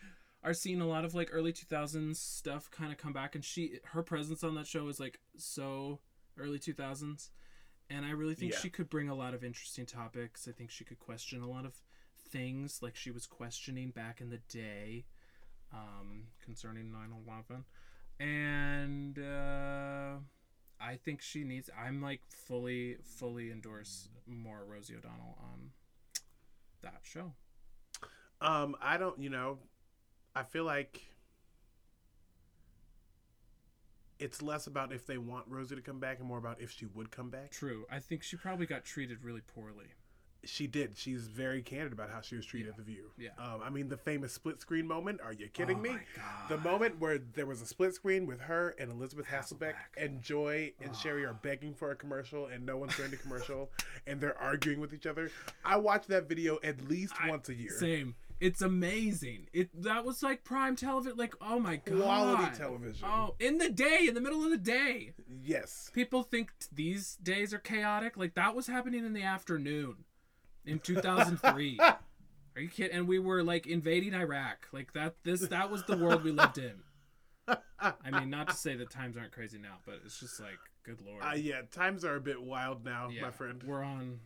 are 0.44 0.54
seeing 0.54 0.80
a 0.80 0.86
lot 0.86 1.04
of 1.04 1.14
like 1.14 1.30
early 1.32 1.52
2000s 1.52 2.16
stuff 2.16 2.70
kind 2.70 2.92
of 2.92 2.98
come 2.98 3.12
back 3.12 3.34
and 3.34 3.44
she 3.44 3.80
her 3.92 4.02
presence 4.02 4.42
on 4.44 4.54
that 4.54 4.66
show 4.66 4.86
is 4.88 5.00
like 5.00 5.18
so 5.36 5.98
early 6.38 6.58
2000s 6.58 7.30
and 7.90 8.04
i 8.06 8.10
really 8.10 8.34
think 8.34 8.52
Yeah. 8.52 8.58
she 8.58 8.70
could 8.70 8.88
bring 8.88 9.08
a 9.08 9.14
lot 9.14 9.34
of 9.34 9.42
interesting 9.42 9.86
topics 9.86 10.46
i 10.48 10.52
think 10.52 10.70
she 10.70 10.84
could 10.84 10.98
question 10.98 11.42
a 11.42 11.48
lot 11.48 11.64
of 11.64 11.74
things 12.30 12.80
like 12.82 12.94
she 12.96 13.10
was 13.10 13.26
questioning 13.26 13.90
back 13.90 14.20
in 14.20 14.30
the 14.30 14.40
day 14.48 15.04
um, 15.72 16.24
concerning 16.44 16.90
9-11 16.90 17.64
and 18.20 19.18
uh, 19.18 20.18
i 20.80 20.96
think 20.96 21.20
she 21.20 21.44
needs 21.44 21.68
i'm 21.78 22.00
like 22.02 22.20
fully 22.28 22.96
fully 23.02 23.50
endorse 23.50 24.08
more 24.26 24.64
rosie 24.66 24.94
o'donnell 24.96 25.36
on 25.40 25.70
that 26.82 27.00
show 27.02 27.32
Um, 28.40 28.76
I 28.80 28.98
don't, 28.98 29.18
you 29.20 29.30
know, 29.30 29.58
I 30.34 30.42
feel 30.42 30.64
like 30.64 31.02
it's 34.18 34.42
less 34.42 34.66
about 34.66 34.92
if 34.92 35.06
they 35.06 35.18
want 35.18 35.44
Rosie 35.48 35.76
to 35.76 35.82
come 35.82 36.00
back 36.00 36.18
and 36.18 36.26
more 36.26 36.38
about 36.38 36.60
if 36.60 36.70
she 36.70 36.86
would 36.86 37.10
come 37.10 37.30
back. 37.30 37.50
true 37.52 37.86
i 37.90 37.98
think 38.00 38.22
she 38.22 38.36
probably 38.36 38.66
got 38.66 38.84
treated 38.84 39.22
really 39.22 39.42
poorly 39.54 39.86
She 40.44 40.68
did. 40.68 40.96
She's 40.96 41.26
very 41.26 41.62
candid 41.62 41.92
about 41.92 42.10
how 42.10 42.20
she 42.20 42.36
was 42.36 42.46
treated 42.46 42.68
at 42.70 42.76
The 42.76 42.84
View. 42.84 43.10
Yeah. 43.18 43.30
Um, 43.38 43.60
I 43.60 43.70
mean, 43.70 43.88
the 43.88 43.96
famous 43.96 44.32
split 44.32 44.60
screen 44.60 44.86
moment. 44.86 45.20
Are 45.20 45.32
you 45.32 45.48
kidding 45.48 45.78
Oh 45.78 45.82
me? 45.82 45.96
The 46.48 46.58
moment 46.58 47.00
where 47.00 47.18
there 47.18 47.44
was 47.44 47.60
a 47.60 47.66
split 47.66 47.92
screen 47.94 48.24
with 48.24 48.40
her 48.42 48.76
and 48.78 48.88
Elisabeth 48.92 49.26
Hasselbeck, 49.26 49.74
Hasselbeck. 49.74 50.04
and 50.04 50.22
Joy 50.22 50.72
and 50.80 50.94
Sherri 50.94 51.24
are 51.26 51.34
begging 51.34 51.74
for 51.74 51.90
a 51.90 51.96
commercial 51.96 52.46
and 52.46 52.64
no 52.64 52.76
one's 52.76 52.96
doing 52.96 53.10
the 53.10 53.16
commercial 53.16 53.72
and 54.06 54.20
they're 54.20 54.38
arguing 54.40 54.78
with 54.80 54.94
each 54.94 55.06
other. 55.06 55.32
I 55.64 55.76
watch 55.76 56.06
that 56.06 56.28
video 56.28 56.60
at 56.62 56.88
least 56.88 57.14
I- 57.20 57.30
once 57.30 57.48
a 57.48 57.54
year. 57.54 57.72
Same. 57.76 58.14
It's 58.40 58.62
amazing. 58.62 59.48
It 59.52 59.70
that 59.82 60.04
was 60.04 60.22
like 60.22 60.44
prime 60.44 60.76
television. 60.76 61.16
Like 61.16 61.34
oh 61.40 61.58
my 61.58 61.76
god, 61.76 62.00
Quality 62.02 62.56
television. 62.56 63.08
Oh, 63.08 63.34
in 63.40 63.58
the 63.58 63.68
day, 63.68 64.06
in 64.08 64.14
the 64.14 64.20
middle 64.20 64.44
of 64.44 64.50
the 64.50 64.56
day. 64.56 65.12
Yes. 65.28 65.90
People 65.92 66.22
think 66.22 66.50
these 66.72 67.16
days 67.16 67.52
are 67.52 67.58
chaotic. 67.58 68.16
Like 68.16 68.34
that 68.34 68.54
was 68.54 68.66
happening 68.66 69.04
in 69.04 69.12
the 69.12 69.24
afternoon, 69.24 70.04
in 70.64 70.78
2003. 70.78 71.78
are 71.80 71.98
you 72.56 72.68
kidding? 72.68 72.96
And 72.96 73.08
we 73.08 73.18
were 73.18 73.42
like 73.42 73.66
invading 73.66 74.14
Iraq. 74.14 74.68
Like 74.72 74.92
that. 74.92 75.16
This 75.24 75.40
that 75.48 75.70
was 75.70 75.84
the 75.84 75.96
world 75.96 76.22
we 76.22 76.30
lived 76.30 76.58
in. 76.58 76.74
I 77.80 78.10
mean, 78.10 78.30
not 78.30 78.48
to 78.48 78.54
say 78.54 78.76
that 78.76 78.90
times 78.90 79.16
aren't 79.16 79.32
crazy 79.32 79.58
now, 79.58 79.76
but 79.86 80.00
it's 80.04 80.18
just 80.20 80.40
like, 80.40 80.58
good 80.84 81.00
lord. 81.06 81.22
Uh, 81.22 81.34
yeah, 81.34 81.62
times 81.70 82.04
are 82.04 82.16
a 82.16 82.20
bit 82.20 82.42
wild 82.42 82.84
now, 82.84 83.08
Yeah, 83.08 83.22
my 83.22 83.30
friend. 83.30 83.62
We're 83.64 83.82
on 83.82 84.20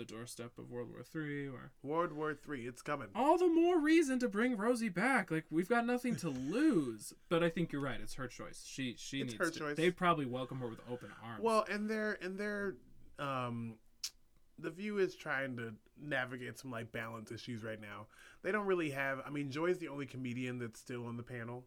the 0.00 0.04
doorstep 0.14 0.52
of 0.58 0.70
World 0.70 0.88
War 0.90 1.02
Three, 1.02 1.46
or 1.46 1.72
World 1.82 2.12
War 2.12 2.32
Three, 2.34 2.66
it's 2.66 2.80
coming. 2.80 3.08
all 3.14 3.36
the 3.36 3.48
more 3.48 3.78
reason 3.78 4.18
to 4.20 4.28
bring 4.28 4.56
Rosie 4.56 4.88
back. 4.88 5.30
Like 5.30 5.44
we've 5.50 5.68
got 5.68 5.84
nothing 5.86 6.16
to 6.16 6.28
lose. 6.54 7.12
But 7.28 7.42
I 7.44 7.50
think 7.50 7.70
you're 7.70 7.82
right. 7.82 8.00
It's 8.02 8.14
her 8.14 8.26
choice. 8.26 8.64
She 8.66 8.94
she 8.98 9.20
It's 9.20 9.32
needs 9.32 9.44
her 9.44 9.50
to. 9.50 9.58
choice. 9.58 9.76
They 9.76 9.90
probably 9.90 10.24
welcome 10.26 10.58
her 10.60 10.68
with 10.68 10.80
open 10.90 11.10
arms. 11.22 11.42
Well, 11.42 11.66
and 11.70 11.88
they're 11.88 12.16
and 12.22 12.38
they're 12.38 12.76
um 13.18 13.74
the 14.58 14.70
view 14.70 14.98
is 14.98 15.14
trying 15.14 15.56
to 15.58 15.74
navigate 16.00 16.58
some 16.58 16.70
like 16.70 16.90
balance 16.92 17.30
issues 17.30 17.62
right 17.62 17.80
now. 17.80 18.06
They 18.42 18.52
don't 18.52 18.66
really 18.66 18.90
have 18.90 19.20
I 19.26 19.30
mean 19.30 19.50
Joy's 19.50 19.78
the 19.78 19.88
only 19.88 20.06
comedian 20.06 20.58
that's 20.58 20.80
still 20.80 21.06
on 21.06 21.18
the 21.18 21.22
panel. 21.22 21.66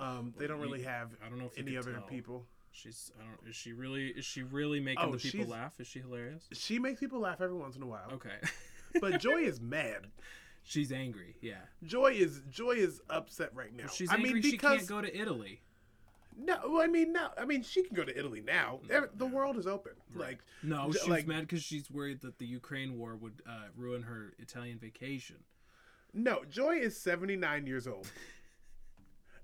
Uh, 0.00 0.02
Um 0.04 0.34
they 0.36 0.48
don't 0.48 0.60
really 0.60 0.82
have 0.82 1.14
I 1.24 1.28
don't 1.28 1.38
know 1.38 1.46
if 1.46 1.58
any 1.58 1.76
other 1.76 1.92
tell. 1.92 2.02
people. 2.02 2.46
She's 2.72 3.10
I 3.18 3.24
don't. 3.24 3.48
Is 3.50 3.56
she 3.56 3.72
really? 3.72 4.08
Is 4.08 4.24
she 4.24 4.42
really 4.42 4.80
making 4.80 5.04
Oh, 5.04 5.12
the 5.12 5.18
people 5.18 5.46
laugh? 5.46 5.80
Is 5.80 5.86
she 5.86 6.00
hilarious? 6.00 6.44
She 6.52 6.78
makes 6.78 7.00
people 7.00 7.18
laugh 7.20 7.40
every 7.40 7.56
once 7.56 7.76
in 7.76 7.82
a 7.82 7.86
while. 7.86 8.10
Okay. 8.14 8.36
But 9.02 9.20
Joy 9.20 9.40
is 9.42 9.60
mad. 9.60 10.06
she's 10.62 10.90
angry. 10.92 11.36
Yeah. 11.42 11.60
Joy 11.84 12.12
is 12.12 12.40
Joy 12.50 12.72
is 12.72 13.02
upset 13.10 13.50
right 13.54 13.74
now. 13.76 13.86
She's 13.88 14.10
I 14.10 14.14
angry. 14.14 14.32
mean 14.34 14.42
she 14.42 14.50
because 14.52 14.78
can't 14.78 14.88
go 14.88 15.02
to 15.02 15.14
Italy. 15.14 15.60
no, 16.38 16.80
I 16.80 16.86
mean 16.86 17.12
no, 17.12 17.28
I 17.36 17.44
mean 17.44 17.62
she 17.62 17.82
can 17.82 17.94
go 17.94 18.04
to 18.04 18.18
Italy 18.18 18.40
now. 18.44 18.80
No, 18.88 19.06
the 19.14 19.26
no. 19.28 19.34
world 19.34 19.58
is 19.58 19.66
open. 19.66 19.92
Like 20.14 20.38
No, 20.62 20.90
she's 20.92 21.06
like- 21.06 21.26
mad 21.26 21.40
because 21.42 21.62
she's 21.62 21.90
worried 21.90 22.22
that 22.22 22.38
the 22.38 22.46
Ukraine 22.46 22.96
war 22.98 23.14
would 23.16 23.42
uh, 23.46 23.66
ruin 23.76 24.02
her 24.04 24.32
Italian 24.38 24.78
vacation. 24.78 25.36
No, 26.14 26.44
Joy 26.48 26.76
is 26.76 26.96
79 26.96 27.66
years 27.66 27.86
old. 27.86 28.10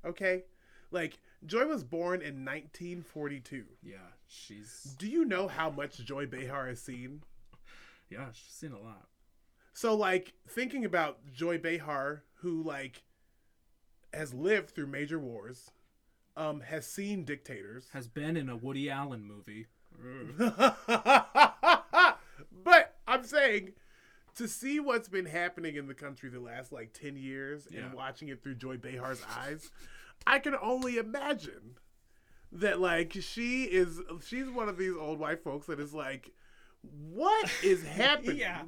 Okay? 0.05 0.45
Like, 0.91 1.19
Joy 1.47 1.67
was 1.67 1.85
born 1.85 2.21
in 2.23 2.45
1942. 2.45 3.65
Yeah, 3.83 3.97
she's 4.27 4.95
Do 4.99 5.07
you 5.07 5.25
know 5.25 5.47
how 5.49 5.71
much 5.71 5.99
Joy 5.99 6.27
Behar 6.27 6.69
has 6.69 6.81
seen? 6.81 7.23
yeah 8.11 8.27
she's 8.33 8.53
seen 8.55 8.73
a 8.73 8.79
lot. 8.79 9.09
So, 9.73 9.95
like, 9.95 10.35
thinking 10.49 10.85
about 10.85 11.19
Joy 11.33 11.59
Behar, 11.59 12.23
who, 12.37 12.63
like, 12.63 13.03
has 14.13 14.33
lived 14.33 14.71
through 14.71 14.87
major 14.87 15.19
wars, 15.19 15.71
um, 16.37 16.61
has 16.61 16.87
seen 16.87 17.25
dictators. 17.25 17.89
Has 17.93 18.07
been 18.07 18.37
in 18.37 18.49
a 18.49 18.57
Woody 18.57 18.89
Allen 18.89 19.25
movie. 19.25 19.67
but 22.65 22.97
I'm 23.07 23.25
saying 23.25 23.73
to 24.37 24.49
see 24.49 24.81
what's 24.81 25.09
been 25.09 25.27
happening 25.27 25.77
in 25.77 25.87
the 25.87 25.95
country 25.95 26.29
the 26.31 26.41
last 26.41 26.73
like 26.73 26.93
10 26.93 27.17
years 27.17 27.67
Yeah. 27.71 27.83
and 27.87 27.95
watching 27.95 28.29
it 28.29 28.43
through 28.43 28.57
Joy 28.57 28.77
Behar's 28.77 29.23
eyes, 29.37 29.71
I 30.27 30.39
can 30.39 30.55
only 30.61 30.97
imagine 30.97 31.77
that 32.53 32.81
like 32.81 33.13
she 33.21 33.65
is 33.65 34.01
she's 34.25 34.49
one 34.49 34.69
of 34.69 34.79
these 34.79 34.95
old 34.97 35.19
white 35.19 35.43
folks 35.43 35.67
that 35.67 35.81
is 35.81 35.93
like 35.93 36.31
what 37.11 37.51
is 37.63 37.85
happening? 37.87 38.39
Yeah. 38.39 38.63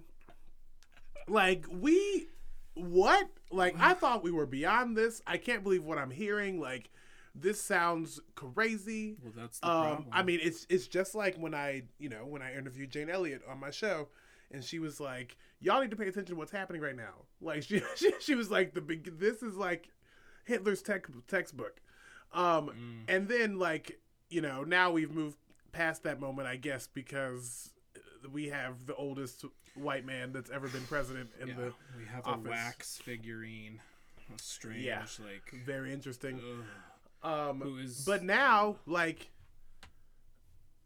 Like 1.28 1.64
we 1.70 2.28
what? 2.74 3.28
Like 3.50 3.74
I 3.78 3.94
thought 3.94 4.22
we 4.22 4.30
were 4.30 4.46
beyond 4.46 4.96
this. 4.96 5.22
I 5.26 5.36
can't 5.38 5.62
believe 5.62 5.84
what 5.84 5.98
I'm 5.98 6.10
hearing. 6.10 6.60
Like 6.60 6.90
this 7.34 7.60
sounds 7.62 8.20
crazy. 8.34 9.16
Well, 9.22 9.32
that's 9.36 9.58
the 9.60 9.68
Um, 9.68 9.82
problem. 9.82 10.08
I 10.12 10.22
mean, 10.22 10.40
it's 10.42 10.66
it's 10.68 10.86
just 10.86 11.14
like 11.14 11.36
when 11.36 11.54
I, 11.54 11.82
you 11.98 12.08
know, 12.08 12.24
when 12.26 12.42
I 12.42 12.54
interviewed 12.54 12.90
Jane 12.90 13.10
Elliott 13.10 13.42
on 13.48 13.60
my 13.60 13.70
show, 13.70 14.08
and 14.50 14.64
she 14.64 14.78
was 14.78 15.00
like, 15.00 15.36
"Y'all 15.60 15.80
need 15.80 15.90
to 15.90 15.96
pay 15.96 16.08
attention 16.08 16.34
to 16.34 16.36
what's 16.36 16.52
happening 16.52 16.80
right 16.80 16.96
now." 16.96 17.24
Like 17.40 17.62
she 17.64 17.82
she, 17.96 18.12
she 18.20 18.34
was 18.34 18.50
like, 18.50 18.74
"The 18.74 18.80
big 18.80 19.18
this 19.18 19.42
is 19.42 19.54
like 19.54 19.88
Hitler's 20.46 20.80
tech, 20.82 21.06
textbook," 21.28 21.80
um, 22.32 22.68
Mm. 22.70 23.04
and 23.14 23.28
then 23.28 23.58
like 23.58 24.00
you 24.30 24.40
know 24.40 24.64
now 24.64 24.90
we've 24.90 25.10
moved 25.12 25.36
past 25.72 26.02
that 26.04 26.18
moment, 26.18 26.48
I 26.48 26.56
guess, 26.56 26.86
because 26.86 27.70
we 28.32 28.48
have 28.48 28.86
the 28.86 28.94
oldest 28.94 29.44
white 29.74 30.06
man 30.06 30.32
that's 30.32 30.48
ever 30.50 30.68
been 30.68 30.84
president 30.86 31.30
in 31.40 31.48
yeah, 31.48 31.54
the 31.54 31.72
we 31.98 32.04
have 32.06 32.26
office. 32.26 32.46
a 32.46 32.48
wax 32.48 32.96
figurine. 32.98 33.80
Strange, 34.38 34.82
Yeah. 34.82 35.04
like, 35.22 35.50
very 35.64 35.92
interesting. 35.92 36.40
ugh, 37.22 37.30
Um, 37.30 37.60
who 37.60 37.78
is 37.78 38.04
But 38.04 38.22
now, 38.24 38.78
like, 38.86 39.30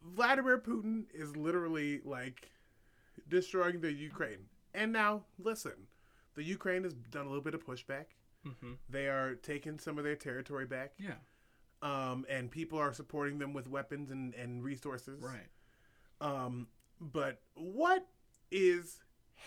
Vladimir 0.03 0.59
Putin 0.59 1.05
is 1.13 1.35
literally 1.35 2.01
like 2.03 2.49
destroying 3.29 3.81
the 3.81 3.91
Ukraine. 3.91 4.49
And 4.73 4.91
now, 4.91 5.23
listen, 5.39 5.87
the 6.35 6.43
Ukraine 6.43 6.83
has 6.83 6.93
done 6.93 7.25
a 7.25 7.29
little 7.29 7.43
bit 7.43 7.53
of 7.53 7.65
pushback. 7.65 8.05
Mhm. 8.45 8.77
They 8.89 9.07
are 9.07 9.35
taking 9.35 9.77
some 9.79 9.97
of 9.97 10.03
their 10.03 10.15
territory 10.15 10.65
back, 10.65 10.93
yeah, 10.97 11.15
um, 11.81 12.25
and 12.29 12.49
people 12.49 12.79
are 12.79 12.93
supporting 12.93 13.37
them 13.39 13.53
with 13.53 13.67
weapons 13.67 14.09
and, 14.11 14.33
and 14.35 14.63
resources. 14.63 15.21
right. 15.23 15.49
Um, 16.19 16.67
but 16.99 17.41
what 17.55 18.07
is 18.51 18.99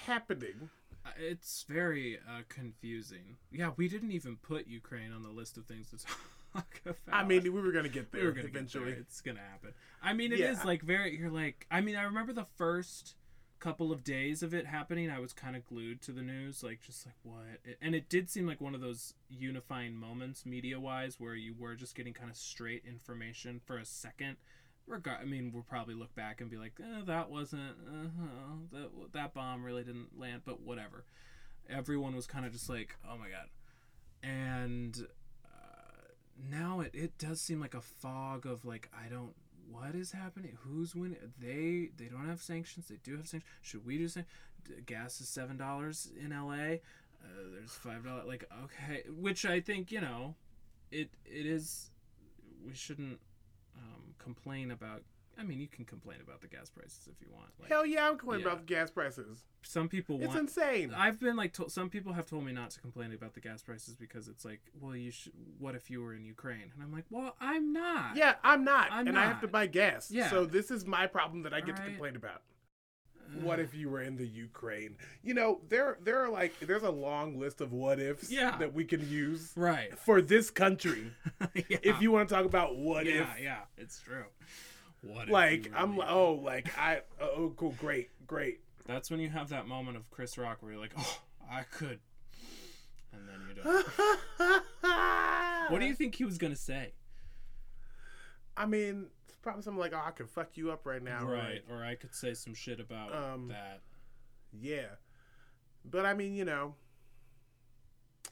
happening? 0.06 0.70
Uh, 1.04 1.10
It's 1.18 1.64
very 1.68 2.18
uh, 2.18 2.42
confusing. 2.48 3.36
Yeah, 3.52 3.72
we 3.76 3.88
didn't 3.88 4.12
even 4.12 4.36
put 4.36 4.66
Ukraine 4.66 5.12
on 5.12 5.22
the 5.22 5.28
list 5.30 5.56
of 5.56 5.66
things 5.66 5.90
to 5.90 5.98
talk 6.54 6.80
about. 6.84 6.96
I 7.12 7.24
mean, 7.24 7.42
we 7.42 7.50
were 7.50 7.72
going 7.72 7.84
to 7.84 7.90
get 7.90 8.12
we 8.12 8.20
there 8.20 8.28
were 8.28 8.32
gonna 8.34 8.48
eventually. 8.48 8.90
There. 8.92 9.00
It's 9.00 9.20
gonna 9.20 9.40
happen. 9.40 9.72
I 10.02 10.12
mean, 10.14 10.32
it 10.32 10.40
is 10.40 10.58
Yeah. 10.58 10.64
like 10.64 10.82
very. 10.82 11.16
You're 11.18 11.30
like. 11.30 11.66
I 11.70 11.80
mean, 11.80 11.96
I 11.96 12.02
remember 12.04 12.32
the 12.32 12.46
first 12.56 13.16
couple 13.58 13.92
of 13.92 14.04
days 14.04 14.42
of 14.42 14.52
it 14.52 14.66
happening. 14.66 15.10
I 15.10 15.18
was 15.18 15.32
kind 15.32 15.56
of 15.56 15.64
glued 15.64 16.02
to 16.02 16.12
the 16.12 16.22
news, 16.22 16.62
like 16.62 16.80
just 16.80 17.06
like 17.06 17.14
what. 17.22 17.74
And 17.80 17.94
it 17.94 18.08
did 18.08 18.28
seem 18.28 18.46
like 18.46 18.60
one 18.60 18.74
of 18.74 18.80
those 18.80 19.14
unifying 19.28 19.94
moments, 19.96 20.44
media 20.44 20.78
wise, 20.78 21.18
where 21.18 21.34
you 21.34 21.54
were 21.58 21.74
just 21.74 21.94
getting 21.94 22.12
kind 22.12 22.30
of 22.30 22.36
straight 22.36 22.84
information 22.86 23.60
for 23.64 23.78
a 23.78 23.84
second. 23.84 24.36
Regard. 24.86 25.20
I 25.22 25.24
mean, 25.24 25.50
we'll 25.52 25.62
probably 25.62 25.94
look 25.94 26.14
back 26.14 26.42
and 26.42 26.50
be 26.50 26.58
like, 26.58 26.72
eh, 26.78 27.02
that 27.06 27.30
wasn't. 27.30 27.76
Uh, 27.88 28.66
that 28.72 28.90
that 29.12 29.34
bomb 29.34 29.64
really 29.64 29.82
didn't 29.82 30.18
land, 30.18 30.42
but 30.44 30.60
whatever. 30.60 31.04
Everyone 31.70 32.14
was 32.14 32.26
kind 32.26 32.44
of 32.44 32.52
just 32.52 32.68
like, 32.68 32.94
oh 33.08 33.16
my 33.16 33.28
god, 33.30 33.48
and 34.22 35.06
uh, 35.42 36.12
now 36.50 36.80
it, 36.80 36.90
it 36.92 37.16
does 37.16 37.40
seem 37.40 37.60
like 37.60 37.72
a 37.72 37.80
fog 37.80 38.44
of 38.44 38.66
like 38.66 38.90
I 38.92 39.08
don't 39.08 39.34
what 39.70 39.94
is 39.94 40.12
happening? 40.12 40.58
Who's 40.62 40.94
winning? 40.94 41.18
They 41.40 41.90
they 41.96 42.06
don't 42.10 42.28
have 42.28 42.42
sanctions. 42.42 42.88
They 42.88 42.98
do 43.02 43.16
have 43.16 43.26
sanctions. 43.26 43.50
Should 43.62 43.84
we 43.86 43.98
do 43.98 44.08
sanctions 44.08 44.32
gas 44.86 45.20
is 45.20 45.28
seven 45.28 45.56
dollars 45.56 46.08
in 46.18 46.30
LA 46.30 46.54
uh, 46.54 46.78
there's 47.52 47.72
five 47.72 48.04
dollars 48.04 48.24
like 48.26 48.44
okay 48.64 49.02
which 49.08 49.44
I 49.44 49.60
think 49.60 49.92
you 49.92 50.00
know 50.00 50.34
it 50.90 51.10
it 51.24 51.46
is 51.46 51.90
we 52.64 52.74
shouldn't 52.74 53.18
um, 53.76 54.14
complain 54.18 54.70
about 54.70 55.02
I 55.38 55.42
mean, 55.42 55.60
you 55.60 55.66
can 55.68 55.84
complain 55.84 56.18
about 56.22 56.40
the 56.40 56.46
gas 56.46 56.70
prices 56.70 57.08
if 57.10 57.20
you 57.20 57.26
want. 57.32 57.48
Like, 57.60 57.68
Hell 57.70 57.84
yeah, 57.84 58.08
I'm 58.08 58.16
complaining 58.18 58.46
Yeah. 58.46 58.52
about 58.52 58.66
the 58.66 58.74
gas 58.74 58.90
prices. 58.90 59.44
some 59.62 59.88
people 59.88 60.18
want, 60.18 60.30
It's 60.30 60.40
insane. 60.40 60.92
I've 60.94 61.18
been 61.18 61.36
like, 61.36 61.52
told 61.52 61.72
some 61.72 61.88
people 61.90 62.12
have 62.12 62.26
told 62.26 62.44
me 62.44 62.52
not 62.52 62.70
to 62.70 62.80
complain 62.80 63.12
about 63.12 63.34
the 63.34 63.40
gas 63.40 63.62
prices 63.62 63.96
because 63.96 64.28
it's 64.28 64.44
like, 64.44 64.60
well, 64.80 64.94
you 64.96 65.10
should. 65.10 65.32
What 65.58 65.74
if 65.74 65.90
you 65.90 66.02
were 66.02 66.14
in 66.14 66.24
Ukraine? 66.24 66.70
And 66.74 66.82
I'm 66.82 66.92
like, 66.92 67.04
well, 67.10 67.36
I'm 67.40 67.72
not. 67.72 68.16
yeah, 68.16 68.34
I'm 68.44 68.64
not, 68.64 68.88
I'm 68.92 69.08
and 69.08 69.18
I 69.18 69.24
have 69.24 69.40
to 69.40 69.48
buy 69.48 69.66
gas. 69.66 70.10
Yeah. 70.10 70.30
So 70.30 70.44
this 70.44 70.70
is 70.70 70.84
my 70.86 71.06
problem 71.06 71.42
that 71.42 71.52
I 71.54 71.60
get 71.60 71.76
to 71.76 71.82
complain 71.82 72.16
about. 72.16 72.42
What 73.40 73.58
if 73.58 73.74
you 73.74 73.88
were 73.90 74.02
in 74.02 74.16
the 74.16 74.26
Ukraine? 74.26 74.96
You 75.24 75.34
know, 75.34 75.60
there 75.68 75.98
there 76.04 76.22
are 76.22 76.28
like 76.28 76.52
there's 76.60 76.82
a 76.84 76.90
long 76.90 77.38
list 77.38 77.60
of 77.60 77.72
what 77.72 77.98
ifs 77.98 78.30
Yeah. 78.30 78.56
that 78.58 78.74
we 78.74 78.84
can 78.84 79.08
use 79.10 79.52
Right. 79.56 79.98
for 79.98 80.20
this 80.20 80.50
country. 80.50 81.10
yeah. 81.54 81.78
If 81.82 82.00
you 82.02 82.12
want 82.12 82.28
to 82.28 82.34
talk 82.34 82.44
about 82.44 82.76
what 82.76 83.06
yeah, 83.06 83.22
if, 83.34 83.42
yeah, 83.42 83.60
it's 83.76 83.98
true. 84.00 84.26
What 85.06 85.28
like 85.28 85.68
were 85.72 85.78
I'm 85.78 85.96
like, 85.96 86.10
oh, 86.10 86.32
like 86.34 86.76
I 86.78 87.02
oh 87.20 87.52
cool, 87.56 87.74
great, 87.78 88.10
great. 88.26 88.60
That's 88.86 89.10
when 89.10 89.20
you 89.20 89.28
have 89.30 89.48
that 89.50 89.66
moment 89.66 89.96
of 89.96 90.10
Chris 90.10 90.36
Rock 90.38 90.58
where 90.60 90.72
you're 90.72 90.80
like, 90.80 90.92
oh, 90.98 91.18
I 91.50 91.62
could, 91.62 92.00
and 93.12 93.28
then 93.28 93.40
you 93.48 93.62
don't. 93.62 94.62
what 95.70 95.80
do 95.80 95.86
you 95.86 95.94
think 95.94 96.14
he 96.14 96.24
was 96.24 96.38
gonna 96.38 96.56
say? 96.56 96.92
I 98.56 98.66
mean, 98.66 99.06
it's 99.26 99.36
probably 99.42 99.62
something 99.62 99.80
like, 99.80 99.92
"Oh, 99.94 100.02
I 100.04 100.10
could 100.12 100.28
fuck 100.28 100.50
you 100.56 100.70
up 100.70 100.86
right 100.86 101.02
now." 101.02 101.24
or 101.26 101.32
right. 101.32 101.54
like, 101.54 101.64
Or 101.70 101.84
I 101.84 101.94
could 101.96 102.14
say 102.14 102.34
some 102.34 102.54
shit 102.54 102.78
about 102.80 103.14
Um, 103.14 103.48
that. 103.48 103.80
yeah, 104.52 104.86
but 105.84 106.06
I 106.06 106.14
mean, 106.14 106.34
you 106.34 106.44
know, 106.44 106.74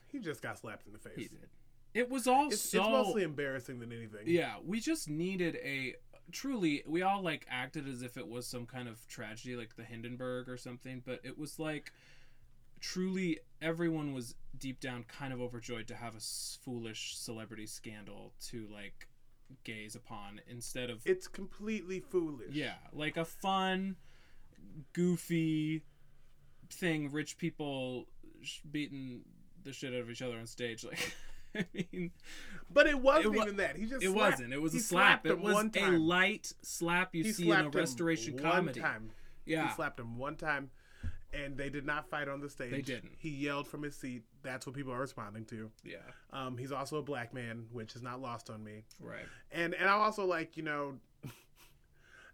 he 0.06 0.18
just 0.20 0.42
got 0.42 0.58
slapped 0.58 0.86
in 0.86 0.92
the 0.92 0.98
face. 0.98 1.14
He 1.16 1.22
did. 1.24 1.48
It 1.94 2.08
was 2.08 2.26
all 2.26 2.46
It's, 2.48 2.60
so. 2.62 2.80
it's 2.80 2.88
mostly 2.88 3.22
embarrassing 3.22 3.80
than 3.80 3.92
anything. 3.92 4.22
Yeah, 4.26 4.54
we 4.64 4.80
just 4.80 5.10
needed 5.10 5.56
a 5.56 5.96
truly. 6.30 6.82
We 6.86 7.02
all 7.02 7.22
like 7.22 7.46
acted 7.50 7.88
as 7.88 8.02
if 8.02 8.16
it 8.16 8.28
was 8.28 8.46
some 8.46 8.66
kind 8.66 8.88
of 8.88 9.06
tragedy, 9.08 9.56
like 9.56 9.76
the 9.76 9.84
Hindenburg 9.84 10.48
or 10.48 10.56
something. 10.56 11.02
But 11.04 11.20
it 11.24 11.38
was 11.38 11.58
like 11.58 11.92
truly 12.80 13.38
everyone 13.60 14.12
was 14.12 14.34
deep 14.58 14.80
down 14.80 15.04
kind 15.04 15.32
of 15.32 15.40
overjoyed 15.40 15.86
to 15.86 15.94
have 15.94 16.14
a 16.16 16.20
foolish 16.64 17.16
celebrity 17.16 17.66
scandal 17.66 18.32
to 18.48 18.66
like 18.72 19.06
gaze 19.64 19.94
upon 19.94 20.40
instead 20.48 20.90
of 20.90 21.00
It's 21.04 21.28
completely 21.28 22.00
foolish. 22.00 22.52
yeah, 22.54 22.74
like 22.92 23.16
a 23.16 23.24
fun, 23.24 23.96
goofy 24.92 25.82
thing. 26.70 27.10
Rich 27.12 27.38
people 27.38 28.06
sh- 28.42 28.60
beating 28.70 29.20
the 29.62 29.72
shit 29.72 29.92
out 29.94 30.00
of 30.00 30.10
each 30.10 30.22
other 30.22 30.38
on 30.38 30.46
stage. 30.46 30.84
Like, 30.84 31.14
I 31.56 31.66
mean, 31.74 32.10
But 32.70 32.86
it 32.86 32.98
wasn't 32.98 33.34
It 33.34 33.38
wa- 33.38 33.42
even 33.44 33.56
that. 33.56 33.76
He 33.76 33.86
just 33.86 34.02
it 34.02 34.10
slapped- 34.10 34.32
wasn't. 34.32 34.52
It 34.52 34.60
was 34.62 34.74
a 34.74 34.80
slap. 34.80 35.26
It 35.26 35.38
was 35.38 35.66
a 35.76 35.90
light 35.90 36.52
slap 36.62 37.14
you 37.14 37.24
he 37.24 37.32
see 37.32 37.50
in 37.50 37.56
a 37.66 37.68
restoration 37.70 38.34
one 38.34 38.42
comedy. 38.42 38.80
Time. 38.80 39.10
Yeah, 39.44 39.68
He 39.68 39.74
slapped 39.74 39.98
him 40.00 40.16
one 40.18 40.36
time, 40.36 40.70
and 41.34 41.56
they 41.56 41.68
did 41.68 41.84
not 41.84 42.08
fight 42.08 42.28
on 42.28 42.40
the 42.40 42.48
stage. 42.48 42.70
They 42.70 42.80
didn't. 42.82 43.12
He 43.18 43.28
yelled 43.30 43.66
from 43.66 43.82
his 43.82 43.96
seat. 43.96 44.22
That's 44.42 44.66
what 44.66 44.74
people 44.76 44.92
are 44.92 45.00
responding 45.00 45.44
to. 45.46 45.70
yeah, 45.84 45.96
Um, 46.32 46.56
he's 46.56 46.72
also 46.72 46.96
a 46.98 47.02
black 47.02 47.34
man, 47.34 47.66
which 47.72 47.94
is 47.96 48.02
not 48.02 48.20
lost 48.20 48.50
on 48.50 48.62
me. 48.64 48.84
right. 49.00 49.26
And 49.50 49.74
and 49.74 49.88
I 49.88 49.92
also 49.92 50.24
like 50.24 50.56
you 50.56 50.62
know, 50.62 50.94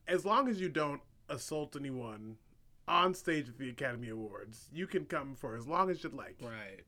as 0.07 0.25
long 0.25 0.49
as 0.49 0.61
you 0.61 0.69
don't 0.69 1.01
assault 1.29 1.77
anyone 1.77 2.37
on 2.87 3.13
stage 3.15 3.49
at 3.49 3.59
the 3.59 3.69
Academy 3.69 4.09
Awards, 4.09 4.69
you 4.73 4.87
can 4.87 5.05
come 5.05 5.35
for 5.35 5.57
as 5.57 5.67
long 5.67 5.91
as 5.91 6.03
you'd 6.03 6.15
like. 6.15 6.37
Right. 6.43 6.85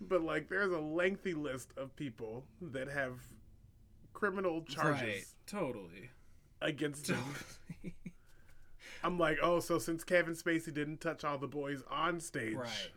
But 0.00 0.22
like, 0.22 0.48
there's 0.48 0.72
a 0.72 0.78
lengthy 0.78 1.34
list 1.34 1.70
of 1.76 1.94
people 1.96 2.44
that 2.60 2.88
have 2.88 3.20
criminal 4.12 4.62
charges 4.62 5.02
Right. 5.02 5.24
Totally. 5.46 6.10
against 6.60 7.06
them. 7.06 7.22
I'm 9.04 9.18
like, 9.18 9.38
oh, 9.42 9.60
so 9.60 9.78
since 9.78 10.02
Kevin 10.04 10.34
Spacey 10.34 10.72
didn't 10.74 11.00
touch 11.00 11.24
all 11.24 11.38
the 11.38 11.46
boys 11.46 11.82
on 11.90 12.20
stage, 12.20 12.54
Right. 12.54 12.90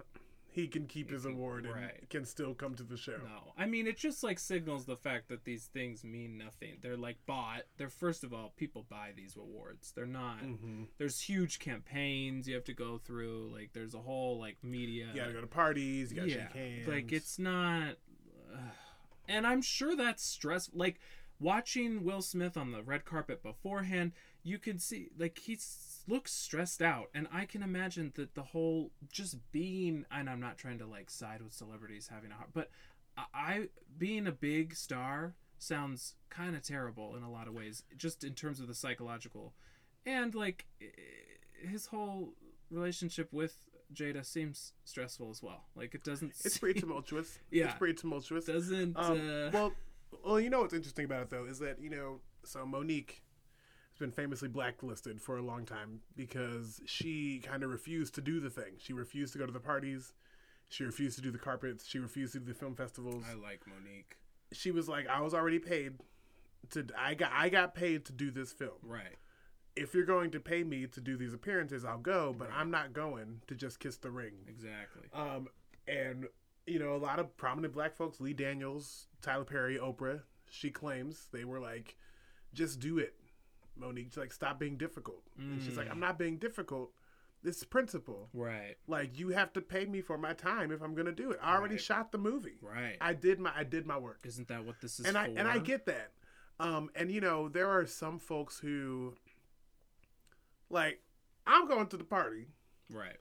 He 0.53 0.67
can 0.67 0.85
keep 0.85 1.09
his 1.09 1.23
can- 1.23 1.31
award 1.31 1.65
and 1.65 1.73
right. 1.73 2.09
can 2.09 2.25
still 2.25 2.53
come 2.53 2.75
to 2.75 2.83
the 2.83 2.97
show. 2.97 3.13
No, 3.23 3.53
I 3.57 3.65
mean 3.65 3.87
it 3.87 3.97
just 3.97 4.21
like 4.21 4.37
signals 4.37 4.85
the 4.85 4.97
fact 4.97 5.29
that 5.29 5.45
these 5.45 5.65
things 5.65 6.03
mean 6.03 6.37
nothing. 6.37 6.77
They're 6.81 6.97
like 6.97 7.17
bought. 7.25 7.63
They're 7.77 7.89
first 7.89 8.23
of 8.23 8.33
all, 8.33 8.53
people 8.57 8.85
buy 8.89 9.11
these 9.15 9.35
awards. 9.37 9.93
They're 9.95 10.05
not. 10.05 10.39
hmm 10.39 10.83
There's 10.97 11.21
huge 11.21 11.59
campaigns 11.59 12.47
you 12.47 12.55
have 12.55 12.65
to 12.65 12.73
go 12.73 12.97
through. 12.97 13.49
Like 13.53 13.71
there's 13.73 13.93
a 13.95 13.99
whole 13.99 14.37
like 14.39 14.57
media. 14.63 15.07
You 15.13 15.21
gotta 15.21 15.33
go 15.33 15.41
to 15.41 15.47
parties. 15.47 16.11
You 16.11 16.17
gotta 16.17 16.29
yeah, 16.29 16.47
shake 16.47 16.55
hands. 16.55 16.87
like 16.87 17.11
it's 17.11 17.39
not. 17.39 17.95
Uh, 18.53 18.57
and 19.29 19.47
I'm 19.47 19.61
sure 19.61 19.95
that's 19.95 20.23
stress. 20.25 20.69
Like 20.73 20.99
watching 21.39 22.03
Will 22.03 22.21
Smith 22.21 22.57
on 22.57 22.71
the 22.71 22.83
red 22.83 23.05
carpet 23.05 23.41
beforehand, 23.41 24.11
you 24.43 24.57
can 24.59 24.79
see 24.79 25.09
like 25.17 25.39
he 25.39 25.55
looks 26.07 26.31
stressed 26.33 26.81
out, 26.81 27.09
and 27.13 27.27
I 27.33 27.45
can 27.45 27.63
imagine 27.63 28.11
that 28.15 28.35
the 28.35 28.43
whole 28.43 28.91
just 29.11 29.37
being. 29.51 30.05
And 30.11 30.29
I'm 30.29 30.39
not 30.39 30.57
trying 30.57 30.79
to 30.79 30.85
like 30.85 31.09
side 31.09 31.41
with 31.41 31.53
celebrities 31.53 32.09
having 32.11 32.31
a 32.31 32.35
heart, 32.35 32.49
but 32.53 32.69
I, 33.33 33.69
being 33.97 34.27
a 34.27 34.31
big 34.31 34.75
star 34.75 35.35
sounds 35.57 36.15
kind 36.29 36.55
of 36.55 36.63
terrible 36.63 37.15
in 37.15 37.23
a 37.23 37.31
lot 37.31 37.47
of 37.47 37.53
ways, 37.53 37.83
just 37.97 38.23
in 38.23 38.33
terms 38.33 38.59
of 38.59 38.67
the 38.67 38.73
psychological, 38.73 39.53
and 40.05 40.33
like 40.33 40.65
his 41.61 41.87
whole 41.87 42.33
relationship 42.69 43.31
with 43.31 43.55
Jada 43.93 44.25
seems 44.25 44.73
stressful 44.85 45.29
as 45.29 45.43
well. 45.43 45.65
Like 45.75 45.93
it 45.93 46.03
doesn't. 46.03 46.33
It's 46.43 46.57
pretty 46.57 46.79
tumultuous. 46.79 47.37
Yeah. 47.51 47.65
it's 47.65 47.77
pretty 47.77 47.95
tumultuous. 47.95 48.45
doesn't. 48.45 48.97
Um, 48.97 49.11
uh, 49.11 49.49
well, 49.51 49.73
well, 50.25 50.39
you 50.39 50.49
know 50.49 50.61
what's 50.61 50.73
interesting 50.73 51.05
about 51.05 51.23
it 51.23 51.29
though 51.29 51.45
is 51.45 51.59
that 51.59 51.81
you 51.81 51.89
know, 51.89 52.21
so 52.43 52.65
Mo'Nique 52.65 53.21
been 54.01 54.11
famously 54.11 54.49
blacklisted 54.49 55.21
for 55.21 55.37
a 55.37 55.41
long 55.41 55.65
time 55.65 56.01
because 56.17 56.81
she 56.85 57.39
kind 57.39 57.63
of 57.63 57.69
refused 57.69 58.13
to 58.15 58.21
do 58.21 58.41
the 58.41 58.49
thing. 58.49 58.73
She 58.77 58.91
refused 58.91 59.31
to 59.33 59.39
go 59.39 59.45
to 59.45 59.51
the 59.53 59.59
parties. 59.61 60.11
She 60.67 60.83
refused 60.83 61.15
to 61.17 61.21
do 61.21 61.31
the 61.31 61.37
carpets. 61.37 61.85
She 61.87 61.99
refused 61.99 62.33
to 62.33 62.39
do 62.39 62.45
the 62.47 62.53
film 62.53 62.75
festivals. 62.75 63.23
I 63.29 63.35
like 63.35 63.61
Mo'Nique. 63.65 64.17
She 64.51 64.71
was 64.71 64.89
like, 64.89 65.07
"I 65.07 65.21
was 65.21 65.33
already 65.33 65.59
paid 65.59 65.93
to. 66.71 66.85
I 66.97 67.13
got. 67.13 67.31
I 67.33 67.47
got 67.49 67.73
paid 67.75 68.05
to 68.05 68.11
do 68.13 68.31
this 68.31 68.51
film. 68.51 68.79
Right. 68.83 69.17
If 69.75 69.93
you're 69.93 70.05
going 70.05 70.31
to 70.31 70.39
pay 70.41 70.63
me 70.65 70.85
to 70.87 70.99
do 70.99 71.15
these 71.15 71.33
appearances, 71.33 71.85
I'll 71.85 71.97
go. 71.97 72.35
But 72.37 72.49
Right. 72.49 72.57
I'm 72.59 72.71
not 72.71 72.91
going 72.93 73.41
to 73.47 73.55
just 73.55 73.79
kiss 73.79 73.95
the 73.97 74.11
ring. 74.11 74.33
Exactly. 74.47 75.07
Um, 75.13 75.47
and 75.87 76.27
you 76.67 76.79
know, 76.79 76.95
a 76.95 76.97
lot 76.97 77.19
of 77.19 77.35
prominent 77.37 77.73
black 77.73 77.95
folks, 77.95 78.19
Lee 78.19 78.33
Daniels, 78.33 79.07
Tyler 79.21 79.45
Perry, 79.45 79.77
Oprah, 79.77 80.21
she 80.49 80.69
claims 80.69 81.27
they 81.31 81.43
were 81.43 81.59
like, 81.59 81.95
just 82.53 82.79
do 82.79 82.97
it, 82.99 83.15
Mo'Nique. 83.81 84.15
Like, 84.17 84.31
stop 84.31 84.59
being 84.59 84.77
difficult. 84.77 85.23
And 85.37 85.61
she's 85.63 85.75
like, 85.77 85.87
Mm. 85.87 85.91
I'm 85.91 85.99
not 85.99 86.17
being 86.19 86.37
difficult. 86.37 86.91
This 87.43 87.57
is 87.57 87.63
principle. 87.63 88.29
Right. 88.33 88.75
Like, 88.87 89.17
you 89.19 89.29
have 89.29 89.51
to 89.53 89.61
pay 89.61 89.85
me 89.85 90.01
for 90.01 90.17
my 90.17 90.33
time 90.33 90.71
if 90.71 90.81
I'm 90.81 90.93
gonna 90.93 91.11
do 91.11 91.31
it. 91.31 91.39
I 91.41 91.55
already 91.55 91.75
Right. 91.75 91.81
shot 91.83 92.11
the 92.11 92.19
movie. 92.19 92.59
Right. 92.61 92.97
I 93.01 93.13
did 93.13 93.39
my 93.39 93.51
I 93.55 93.63
did 93.63 93.85
my 93.87 93.97
work, 93.97 94.19
Isn't 94.25 94.47
that 94.49 94.63
what 94.63 94.79
this 94.79 94.99
is 94.99 95.05
and 95.07 95.17
I 95.17 95.25
and 95.27 95.47
I 95.47 95.57
get 95.57 95.85
that. 95.87 96.11
Um, 96.59 96.91
and 96.95 97.09
you 97.11 97.19
know, 97.21 97.49
there 97.49 97.67
are 97.69 97.87
some 97.87 98.19
folks 98.19 98.59
who, 98.59 99.15
like, 100.69 101.01
I'm 101.47 101.67
going 101.67 101.87
to 101.87 101.97
the 101.97 102.03
party. 102.03 102.47
Right. 102.89 103.17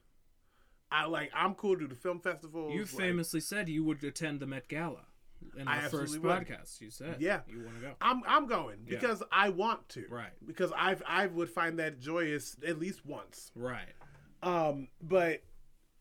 I 0.92 1.06
like 1.06 1.30
I'm 1.34 1.54
cool 1.54 1.74
to 1.76 1.80
do 1.82 1.86
the 1.86 1.94
film 1.94 2.20
festivals. 2.20 2.74
You 2.74 2.80
like- 2.80 2.88
famously 2.88 3.40
said 3.40 3.68
you 3.68 3.84
would 3.84 4.02
attend 4.04 4.40
the 4.40 4.46
Met 4.46 4.68
Gala 4.68 5.06
in 5.56 5.64
the 5.64 5.70
I 5.70 5.80
first 5.88 6.18
would. 6.20 6.22
podcast. 6.46 6.80
You 6.80 6.90
said. 6.90 7.16
Yeah. 7.18 7.40
You 7.48 7.62
want 7.64 7.76
to 7.80 7.86
go. 7.86 7.92
I'm 8.00 8.22
I'm 8.26 8.46
going 8.46 8.78
Yeah. 8.86 8.98
because 8.98 9.22
I 9.32 9.48
want 9.50 9.88
to. 9.90 10.04
Right. 10.10 10.32
Because 10.46 10.72
I've 10.76 11.02
I 11.06 11.26
would 11.26 11.50
find 11.50 11.78
that 11.78 12.00
joyous 12.00 12.56
at 12.66 12.78
least 12.78 13.04
once. 13.06 13.50
Right. 13.54 13.94
Um, 14.42 14.88
but 15.02 15.42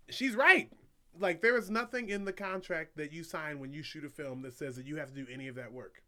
she's 0.10 0.36
right. 0.36 0.72
Like 1.20 1.42
there 1.42 1.58
is 1.58 1.70
nothing 1.70 2.10
in 2.10 2.26
the 2.26 2.34
contract 2.34 2.98
that 2.98 3.12
you 3.12 3.24
sign 3.24 3.60
when 3.60 3.74
you 3.74 3.84
shoot 3.84 4.06
a 4.06 4.10
film 4.10 4.42
that 4.44 4.54
says 4.54 4.76
that 4.76 4.86
you 4.86 4.98
have 4.98 5.10
to 5.10 5.16
do 5.16 5.28
any 5.32 5.48
of 5.48 5.56
that 5.56 5.72
work. 5.74 6.02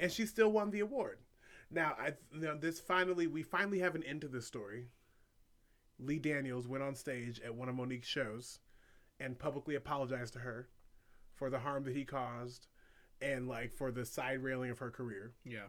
And 0.00 0.10
she 0.10 0.26
still 0.26 0.50
won 0.50 0.70
the 0.70 0.80
award. 0.80 1.18
Now, 1.70 1.94
I 1.98 2.14
you 2.32 2.40
know, 2.40 2.56
this 2.56 2.80
finally 2.80 3.26
we 3.26 3.42
finally 3.42 3.78
have 3.80 3.94
an 3.94 4.02
end 4.02 4.22
to 4.22 4.28
this 4.28 4.46
story. 4.46 4.86
Lee 5.98 6.18
Daniels 6.18 6.66
went 6.66 6.82
on 6.82 6.94
stage 6.96 7.40
at 7.44 7.54
one 7.54 7.68
of 7.68 7.76
Mo'Nique's 7.76 8.08
shows 8.08 8.58
and 9.20 9.38
publicly 9.38 9.76
apologized 9.76 10.32
to 10.32 10.40
her 10.40 10.68
for 11.34 11.50
the 11.50 11.58
harm 11.58 11.84
that 11.84 11.94
he 11.94 12.04
caused 12.04 12.66
and 13.20 13.48
like 13.48 13.72
for 13.72 13.90
the 13.90 14.04
side 14.04 14.42
railing 14.42 14.70
of 14.70 14.78
her 14.78 14.90
career. 14.90 15.32
Yeah. 15.44 15.68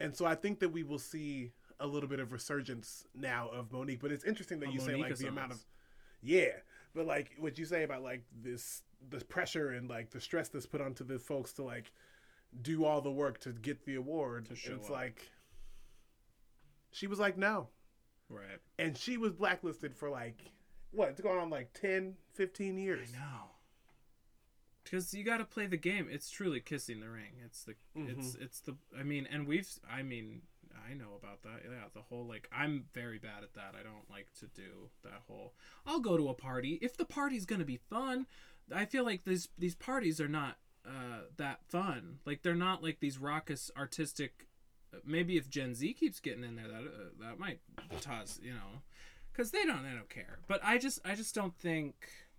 And 0.00 0.14
so 0.14 0.26
I 0.26 0.34
think 0.34 0.60
that 0.60 0.70
we 0.70 0.82
will 0.82 0.98
see 0.98 1.52
a 1.80 1.86
little 1.86 2.08
bit 2.08 2.20
of 2.20 2.32
resurgence 2.32 3.06
now 3.14 3.48
of 3.52 3.70
Mo'Nique. 3.70 4.00
But 4.00 4.12
it's 4.12 4.24
interesting 4.24 4.60
that 4.60 4.72
you 4.72 4.80
say 4.80 4.94
like 4.96 5.16
the 5.16 5.28
amount 5.28 5.52
of 5.52 5.64
yeah, 6.22 6.52
but 6.94 7.06
like 7.06 7.32
what 7.38 7.58
you 7.58 7.64
say 7.64 7.82
about 7.82 8.02
like 8.02 8.24
this 8.42 8.82
the 9.10 9.22
pressure 9.24 9.70
and 9.70 9.88
like 9.88 10.10
the 10.10 10.20
stress 10.20 10.48
that's 10.48 10.66
put 10.66 10.80
onto 10.80 11.04
the 11.04 11.18
folks 11.18 11.52
to 11.54 11.62
like 11.62 11.92
do 12.62 12.84
all 12.84 13.00
the 13.00 13.10
work 13.10 13.38
to 13.40 13.50
get 13.52 13.84
the 13.84 13.94
award. 13.96 14.48
It's 14.50 14.68
up. 14.68 14.90
like 14.90 15.30
she 16.90 17.06
was 17.06 17.18
like 17.18 17.36
no, 17.36 17.68
Right. 18.28 18.58
and 18.78 18.96
she 18.96 19.16
was 19.18 19.32
blacklisted 19.32 19.94
for 19.94 20.08
like 20.10 20.40
what 20.92 21.10
it's 21.10 21.20
going 21.20 21.38
on 21.38 21.50
like 21.50 21.72
10 21.74 22.14
15 22.34 22.78
years 22.78 23.12
I 23.14 23.18
know. 23.18 23.40
Because 24.90 25.12
you 25.12 25.24
got 25.24 25.38
to 25.38 25.44
play 25.44 25.66
the 25.66 25.76
game. 25.76 26.08
It's 26.10 26.30
truly 26.30 26.60
kissing 26.60 27.00
the 27.00 27.08
ring. 27.08 27.32
It's 27.44 27.64
the. 27.64 27.74
It's 27.96 28.28
Mm-hmm. 28.34 28.42
it's 28.42 28.60
the. 28.60 28.76
I 28.98 29.02
mean, 29.02 29.26
and 29.30 29.46
we've. 29.46 29.68
I 29.90 30.02
mean, 30.02 30.42
I 30.88 30.94
know 30.94 31.18
about 31.20 31.42
that. 31.42 31.62
Yeah, 31.64 31.86
the 31.94 32.02
whole 32.02 32.24
like 32.26 32.48
I'm 32.52 32.84
very 32.94 33.18
bad 33.18 33.42
at 33.42 33.54
that. 33.54 33.74
I 33.78 33.82
don't 33.82 34.08
like 34.10 34.28
to 34.40 34.46
do 34.46 34.90
that 35.02 35.22
whole. 35.26 35.54
I'll 35.86 36.00
go 36.00 36.16
to 36.16 36.28
a 36.28 36.34
party 36.34 36.78
if 36.80 36.96
the 36.96 37.04
party's 37.04 37.46
gonna 37.46 37.64
be 37.64 37.76
fun. 37.90 38.26
I 38.74 38.84
feel 38.84 39.04
like 39.04 39.24
these 39.24 39.48
these 39.58 39.74
parties 39.74 40.20
are 40.20 40.28
not 40.28 40.58
uh, 40.86 41.22
that 41.36 41.60
fun. 41.68 42.18
Like 42.24 42.42
they're 42.42 42.54
not 42.54 42.82
like 42.82 43.00
these 43.00 43.18
raucous 43.18 43.70
artistic. 43.76 44.46
Maybe 45.04 45.36
if 45.36 45.50
Gen 45.50 45.74
Z 45.74 45.92
keeps 45.94 46.20
getting 46.20 46.44
in 46.44 46.54
there, 46.56 46.68
that 46.68 46.82
uh, 46.82 47.10
that 47.28 47.38
might 47.40 47.58
toss 48.00 48.38
you 48.42 48.52
know, 48.52 48.82
because 49.32 49.50
they 49.50 49.64
don't 49.64 49.82
they 49.82 49.90
don't 49.90 50.08
care. 50.08 50.38
But 50.46 50.60
I 50.64 50.78
just 50.78 51.00
I 51.04 51.14
just 51.16 51.34
don't 51.34 51.56
think 51.56 51.94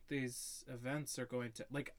these 0.09 0.63
events 0.73 1.19
are 1.19 1.25
going 1.25 1.51
to 1.53 1.65
like 1.71 1.93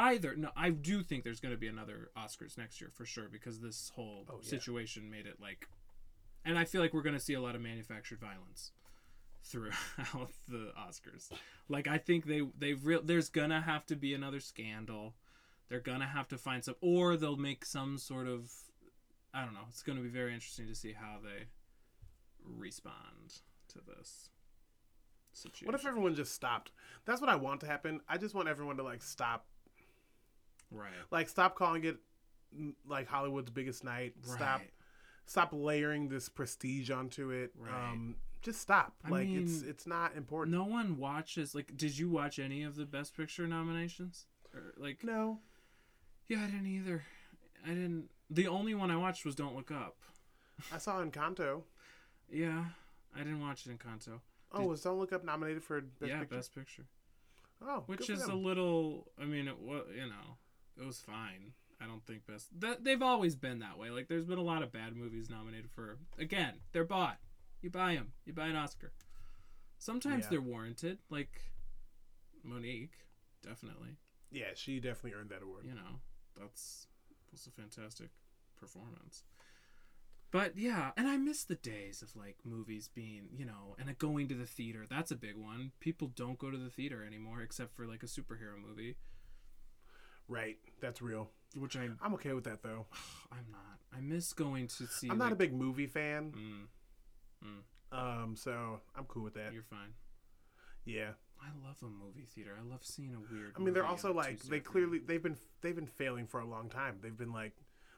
either 0.00 0.34
no 0.36 0.50
i 0.56 0.70
do 0.70 1.02
think 1.02 1.24
there's 1.24 1.40
going 1.40 1.52
to 1.54 1.58
be 1.58 1.66
another 1.66 2.10
oscars 2.16 2.56
next 2.56 2.80
year 2.80 2.90
for 2.94 3.04
sure 3.04 3.28
because 3.30 3.60
this 3.60 3.90
whole 3.96 4.24
Oh, 4.30 4.38
yeah. 4.42 4.48
situation 4.48 5.10
made 5.10 5.26
it 5.26 5.36
like 5.40 5.68
and 6.44 6.56
i 6.58 6.64
feel 6.64 6.80
like 6.80 6.94
we're 6.94 7.02
going 7.02 7.16
to 7.16 7.20
see 7.20 7.34
a 7.34 7.40
lot 7.40 7.54
of 7.56 7.60
manufactured 7.60 8.20
violence 8.20 8.70
throughout 9.42 9.74
the 10.48 10.72
oscars 10.78 11.30
like 11.68 11.88
i 11.88 11.98
think 11.98 12.26
they 12.26 12.42
they 12.58 12.74
real 12.74 13.00
there's 13.02 13.28
gonna 13.28 13.60
have 13.60 13.84
to 13.86 13.96
be 13.96 14.14
another 14.14 14.40
scandal 14.40 15.14
they're 15.68 15.80
gonna 15.80 16.06
have 16.06 16.28
to 16.28 16.38
find 16.38 16.64
some 16.64 16.74
or 16.80 17.16
they'll 17.16 17.36
make 17.36 17.64
some 17.64 17.98
sort 17.98 18.26
of 18.28 18.50
i 19.34 19.44
don't 19.44 19.54
know 19.54 19.66
it's 19.68 19.82
gonna 19.82 20.00
be 20.00 20.08
very 20.08 20.32
interesting 20.34 20.66
to 20.68 20.74
see 20.74 20.92
how 20.92 21.16
they 21.22 21.46
respond 22.44 23.40
to 23.68 23.78
this 23.86 24.30
situation 25.32 25.66
What 25.66 25.74
if 25.74 25.86
everyone 25.86 26.14
just 26.14 26.34
stopped? 26.34 26.70
That's 27.04 27.20
what 27.20 27.30
I 27.30 27.36
want 27.36 27.60
to 27.60 27.66
happen. 27.66 28.00
I 28.08 28.16
just 28.18 28.34
want 28.34 28.48
everyone 28.48 28.76
to 28.78 28.82
like 28.82 29.02
stop, 29.02 29.46
right 30.70 30.92
like 31.10 31.28
stop 31.28 31.54
calling 31.56 31.84
it 31.84 31.96
mm, 32.56 32.74
like 32.86 33.08
Hollywood's 33.08 33.50
biggest 33.50 33.84
night. 33.84 34.14
Stop, 34.22 34.60
Right. 34.60 34.70
stop 35.26 35.50
layering 35.52 36.08
this 36.08 36.28
prestige 36.28 36.90
onto 36.90 37.30
it. 37.30 37.52
Right. 37.56 37.90
Um, 37.92 38.16
just 38.42 38.60
stop. 38.60 38.94
I 39.04 39.08
like 39.08 39.28
it's 39.28 39.62
mean, 39.62 39.70
it's 39.70 39.86
not 39.86 40.16
important. 40.16 40.56
No 40.56 40.64
one 40.64 40.96
watches 40.96 41.54
like. 41.54 41.76
Did 41.76 41.98
you 41.98 42.08
watch 42.08 42.38
any 42.38 42.62
of 42.62 42.76
the 42.76 42.86
Best 42.86 43.16
Picture 43.16 43.46
nominations? 43.46 44.26
Or, 44.54 44.72
like, 44.78 45.02
No. 45.04 45.40
yeah, 46.28 46.42
I 46.42 46.46
didn't 46.46 46.66
either. 46.66 47.04
I 47.64 47.68
didn't. 47.70 48.08
The 48.30 48.46
only 48.46 48.74
one 48.74 48.90
I 48.90 48.96
watched 48.96 49.24
was 49.24 49.34
Don't 49.34 49.56
Look 49.56 49.70
Up. 49.70 49.96
I 50.72 50.78
saw 50.78 51.02
Encanto. 51.02 51.62
Yeah, 52.30 52.66
I 53.14 53.18
didn't 53.18 53.40
watch 53.40 53.66
it 53.66 53.76
Encanto. 53.78 54.20
Oh, 54.52 54.66
was 54.66 54.82
Don't 54.82 54.98
Look 54.98 55.12
Up 55.12 55.24
nominated 55.24 55.62
for 55.62 55.80
Best 55.80 56.10
yeah, 56.10 56.20
Picture? 56.20 56.36
Best 56.36 56.54
Picture, 56.54 56.86
Oh, 57.60 57.82
which 57.86 58.08
is 58.08 58.22
a 58.22 58.34
little. 58.34 59.10
I 59.20 59.24
mean, 59.24 59.48
it 59.48 59.58
was 59.58 59.84
you 59.94 60.06
know, 60.06 60.36
it 60.80 60.86
was 60.86 60.98
fine. 61.00 61.52
I 61.80 61.86
don't 61.86 62.04
think 62.06 62.26
best. 62.26 62.48
That 62.60 62.82
they've 62.84 63.02
always 63.02 63.36
been 63.36 63.60
that 63.60 63.78
way. 63.78 63.90
Like, 63.90 64.08
there's 64.08 64.24
been 64.24 64.38
a 64.38 64.42
lot 64.42 64.62
of 64.62 64.72
bad 64.72 64.96
movies 64.96 65.30
nominated 65.30 65.70
for. 65.70 65.98
Again, 66.18 66.54
they're 66.72 66.84
bought. 66.84 67.18
You 67.62 67.70
buy 67.70 67.94
them. 67.94 68.12
You 68.24 68.32
buy 68.32 68.46
an 68.48 68.56
Oscar. 68.56 68.92
Sometimes 69.78 70.24
Yeah. 70.24 70.30
they're 70.30 70.40
warranted. 70.40 70.98
Like 71.08 71.40
Mo'Nique, 72.44 72.90
definitely. 73.42 73.96
yeah, 74.30 74.50
she 74.54 74.80
definitely 74.80 75.14
earned 75.14 75.30
that 75.30 75.42
award. 75.42 75.64
you 75.66 75.74
know, 75.74 76.00
that's 76.38 76.86
was 77.30 77.46
a 77.46 77.50
fantastic 77.50 78.10
performance. 78.56 79.22
But 80.30 80.58
yeah, 80.58 80.90
and 80.96 81.06
I 81.08 81.16
miss 81.16 81.44
the 81.44 81.54
days 81.54 82.02
of 82.02 82.14
like 82.16 82.36
movies 82.44 82.88
being, 82.94 83.28
you 83.34 83.44
know, 83.46 83.76
and 83.78 83.96
going 83.98 84.28
to 84.28 84.34
the 84.34 84.46
theater. 84.46 84.84
That's 84.88 85.10
a 85.10 85.16
big 85.16 85.36
one. 85.36 85.72
People 85.80 86.08
don't 86.08 86.38
go 86.38 86.50
to 86.50 86.58
the 86.58 86.70
theater 86.70 87.04
anymore 87.04 87.40
except 87.40 87.74
for 87.74 87.86
like 87.86 88.02
a 88.02 88.06
superhero 88.06 88.58
movie, 88.60 88.96
Right, 90.28 90.56
that's 90.80 91.00
real. 91.00 91.30
which 91.56 91.76
I 91.76 91.88
I'm 92.02 92.14
okay 92.14 92.32
with 92.34 92.44
that 92.44 92.62
though. 92.62 92.86
I'm 93.32 93.46
not. 93.50 93.78
I 93.96 94.00
miss 94.00 94.32
going 94.34 94.66
to 94.68 94.86
see. 94.86 95.08
I'm 95.08 95.18
not 95.18 95.32
a 95.32 95.36
big 95.36 95.52
movie 95.54 95.86
fan, 95.86 96.32
Mm, 97.42 97.62
um, 97.92 98.36
so 98.36 98.80
I'm 98.96 99.04
cool 99.04 99.22
with 99.24 99.34
that. 99.34 99.52
you're 99.52 99.62
fine. 99.62 99.94
Yeah, 100.84 101.10
I 101.40 101.46
love 101.66 101.76
a 101.82 101.86
movie 101.86 102.26
theater. 102.34 102.52
I 102.58 102.68
love 102.68 102.80
seeing 102.84 103.14
a 103.14 103.34
weird. 103.34 103.52
I 103.56 103.60
mean 103.60 103.74
they're 103.74 103.86
also 103.86 104.12
like 104.12 104.40
they 104.42 104.60
clearly 104.60 104.98
they've 104.98 105.22
been 105.22 105.36
they've 105.62 105.74
been 105.76 105.86
failing 105.86 106.26
for 106.26 106.40
a 106.40 106.46
long 106.46 106.68
time. 106.68 106.96
They've 107.02 107.16
been 107.16 107.32
like 107.32 107.52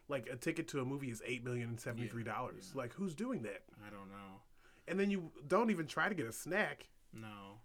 like 0.09 0.29
a 0.31 0.37
ticket 0.37 0.69
to 0.69 0.81
a 0.81 0.85
movie 0.85 1.11
is 1.11 1.23
eight 1.25 1.45
million 1.45 1.69
and 1.71 1.81
seventy 1.81 2.07
three 2.09 2.25
dollars. 2.25 2.73
yeah. 2.75 2.83
Like 2.83 2.93
who's 2.95 3.15
doing 3.15 3.43
that? 3.43 3.63
I 3.87 3.91
don't 3.91 4.09
know. 4.09 4.43
And 4.89 4.99
then 4.99 5.11
you 5.11 5.31
don't 5.47 5.71
even 5.71 5.87
try 5.87 6.09
to 6.09 6.15
get 6.15 6.27
a 6.27 6.33
snack. 6.33 6.87
No. 7.13 7.59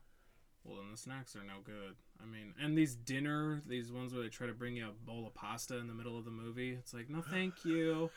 Well, 0.64 0.78
then 0.78 0.92
the 0.92 0.98
snacks 0.98 1.36
are 1.36 1.44
no 1.44 1.56
good. 1.64 1.96
I 2.22 2.26
mean, 2.26 2.54
and 2.62 2.78
these 2.78 2.96
dinner, 2.96 3.62
these 3.68 3.92
ones 3.92 4.14
where 4.14 4.24
they 4.24 4.30
try 4.30 4.48
to 4.48 4.54
bring 4.54 4.76
you 4.76 4.88
a 4.88 5.06
bowl 5.06 5.28
of 5.28 5.34
pasta 5.36 5.78
in 5.78 5.88
the 5.88 5.94
middle 5.94 6.18
of 6.18 6.26
the 6.26 6.32
movie, 6.32 6.72
it's 6.72 6.94
like, 6.94 7.10
no, 7.10 7.22
thank 7.22 7.64
you. 7.66 8.10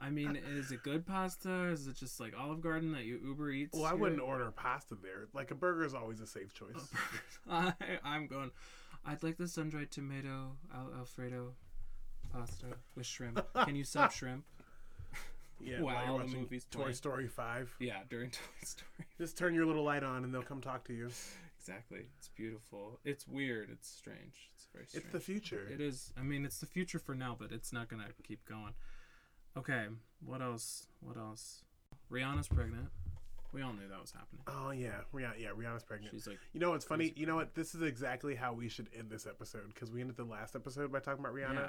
I 0.00 0.10
mean, 0.10 0.36
is 0.56 0.72
it 0.72 0.82
good 0.82 1.06
pasta? 1.06 1.66
Is 1.68 1.86
it 1.86 1.94
just 1.96 2.18
like 2.18 2.34
Olive 2.36 2.60
Garden 2.60 2.90
that 2.92 3.04
you 3.04 3.20
Uber 3.24 3.50
Eats? 3.50 3.74
Well, 3.76 3.84
I 3.86 3.90
here? 3.90 3.98
wouldn't 3.98 4.20
order 4.20 4.50
pasta 4.50 4.96
there. 5.00 5.28
Like 5.32 5.52
a 5.52 5.54
burger 5.54 5.84
is 5.84 5.94
always 5.94 6.20
a 6.20 6.26
safe 6.26 6.52
choice. 6.52 6.90
I, 7.50 7.72
I'm 8.04 8.26
going. 8.26 8.50
I'd 9.04 9.22
like 9.22 9.36
the 9.36 9.46
sun-dried 9.46 9.92
tomato 9.92 10.56
al- 10.74 10.92
Alfredo 10.98 11.52
pasta 12.32 12.66
with 12.96 13.06
shrimp. 13.06 13.40
Can 13.64 13.76
you 13.76 13.84
sub 13.84 14.10
shrimp? 14.12 14.44
Yeah, 15.60 15.80
wow, 15.80 16.18
the 16.18 16.36
movie's 16.36 16.64
Toy 16.64 16.80
playing. 16.80 16.94
Story 16.96 17.28
Five, 17.28 17.72
Yeah, 17.78 18.00
during 18.10 18.30
Toy 18.32 18.40
Story. 18.64 19.06
just 19.18 19.38
turn 19.38 19.54
your 19.54 19.64
little 19.66 19.84
light 19.84 20.02
on 20.02 20.24
and 20.24 20.34
they'll 20.34 20.42
come 20.42 20.60
talk 20.60 20.84
to 20.88 20.92
you. 20.92 21.08
Exactly. 21.66 22.06
It's 22.18 22.28
beautiful. 22.28 23.00
It's 23.04 23.26
weird. 23.26 23.70
It's 23.72 23.88
strange. 23.88 24.50
It's 24.54 24.68
very 24.72 24.86
strange. 24.86 25.04
It's 25.04 25.12
the 25.12 25.20
future. 25.20 25.66
It 25.72 25.80
is. 25.80 26.12
I 26.16 26.22
mean, 26.22 26.44
it's 26.44 26.60
the 26.60 26.66
future 26.66 26.98
for 26.98 27.14
now, 27.14 27.36
but 27.38 27.50
it's 27.50 27.72
not 27.72 27.88
gonna 27.88 28.06
keep 28.26 28.44
going. 28.48 28.74
Okay. 29.56 29.86
What 30.24 30.42
else? 30.42 30.86
What 31.00 31.16
else? 31.16 31.64
Rihanna's 32.10 32.48
pregnant. 32.48 32.88
We 33.52 33.62
all 33.62 33.72
knew 33.72 33.88
that 33.88 34.00
was 34.00 34.12
happening. 34.12 34.42
Oh 34.46 34.70
yeah, 34.70 35.00
Rihanna. 35.12 35.40
Yeah, 35.40 35.48
Rihanna's 35.58 35.82
pregnant. 35.82 36.12
She's 36.12 36.26
like, 36.26 36.38
You 36.52 36.60
know 36.60 36.70
what's 36.70 36.84
funny? 36.84 37.12
You 37.16 37.26
know 37.26 37.36
what? 37.36 37.54
This 37.54 37.74
is 37.74 37.82
exactly 37.82 38.34
how 38.34 38.52
we 38.52 38.68
should 38.68 38.88
end 38.96 39.10
this 39.10 39.26
episode 39.26 39.72
because 39.74 39.90
we 39.90 40.00
ended 40.00 40.16
the 40.16 40.24
last 40.24 40.54
episode 40.54 40.92
by 40.92 41.00
talking 41.00 41.20
about 41.20 41.34
Rihanna. 41.34 41.54
Yeah. 41.54 41.68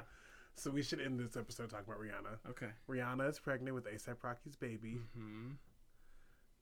So 0.56 0.72
we 0.72 0.82
should 0.84 1.00
end 1.00 1.20
this 1.20 1.38
episode 1.38 1.70
talking 1.70 1.86
about 1.88 2.02
Rihanna. 2.02 2.50
okay. 2.50 2.72
Rihanna 2.90 3.30
is 3.30 3.40
pregnant 3.40 3.76
with 3.76 3.86
ASAP 3.86 4.24
Rocky's 4.24 4.56
baby. 4.56 5.00
Hmm. 5.16 5.52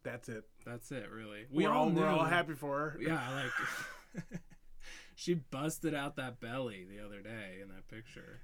That's 0.05 0.29
it. 0.29 0.45
That's 0.65 0.89
it, 0.93 1.09
really. 1.11 1.45
We 1.51 1.65
are 1.65 1.73
all 1.73 1.89
knew. 1.89 1.99
we're 1.99 2.07
all 2.07 2.23
happy 2.23 2.53
for 2.53 2.77
her. 2.91 2.97
Yeah, 3.01 3.19
like 4.23 4.23
she 5.15 5.33
busted 5.33 5.93
out 5.93 6.15
that 6.15 6.39
belly 6.39 6.85
the 6.89 7.03
other 7.03 7.21
day 7.21 7.59
in 7.61 7.67
that 7.69 7.87
picture. 7.89 8.39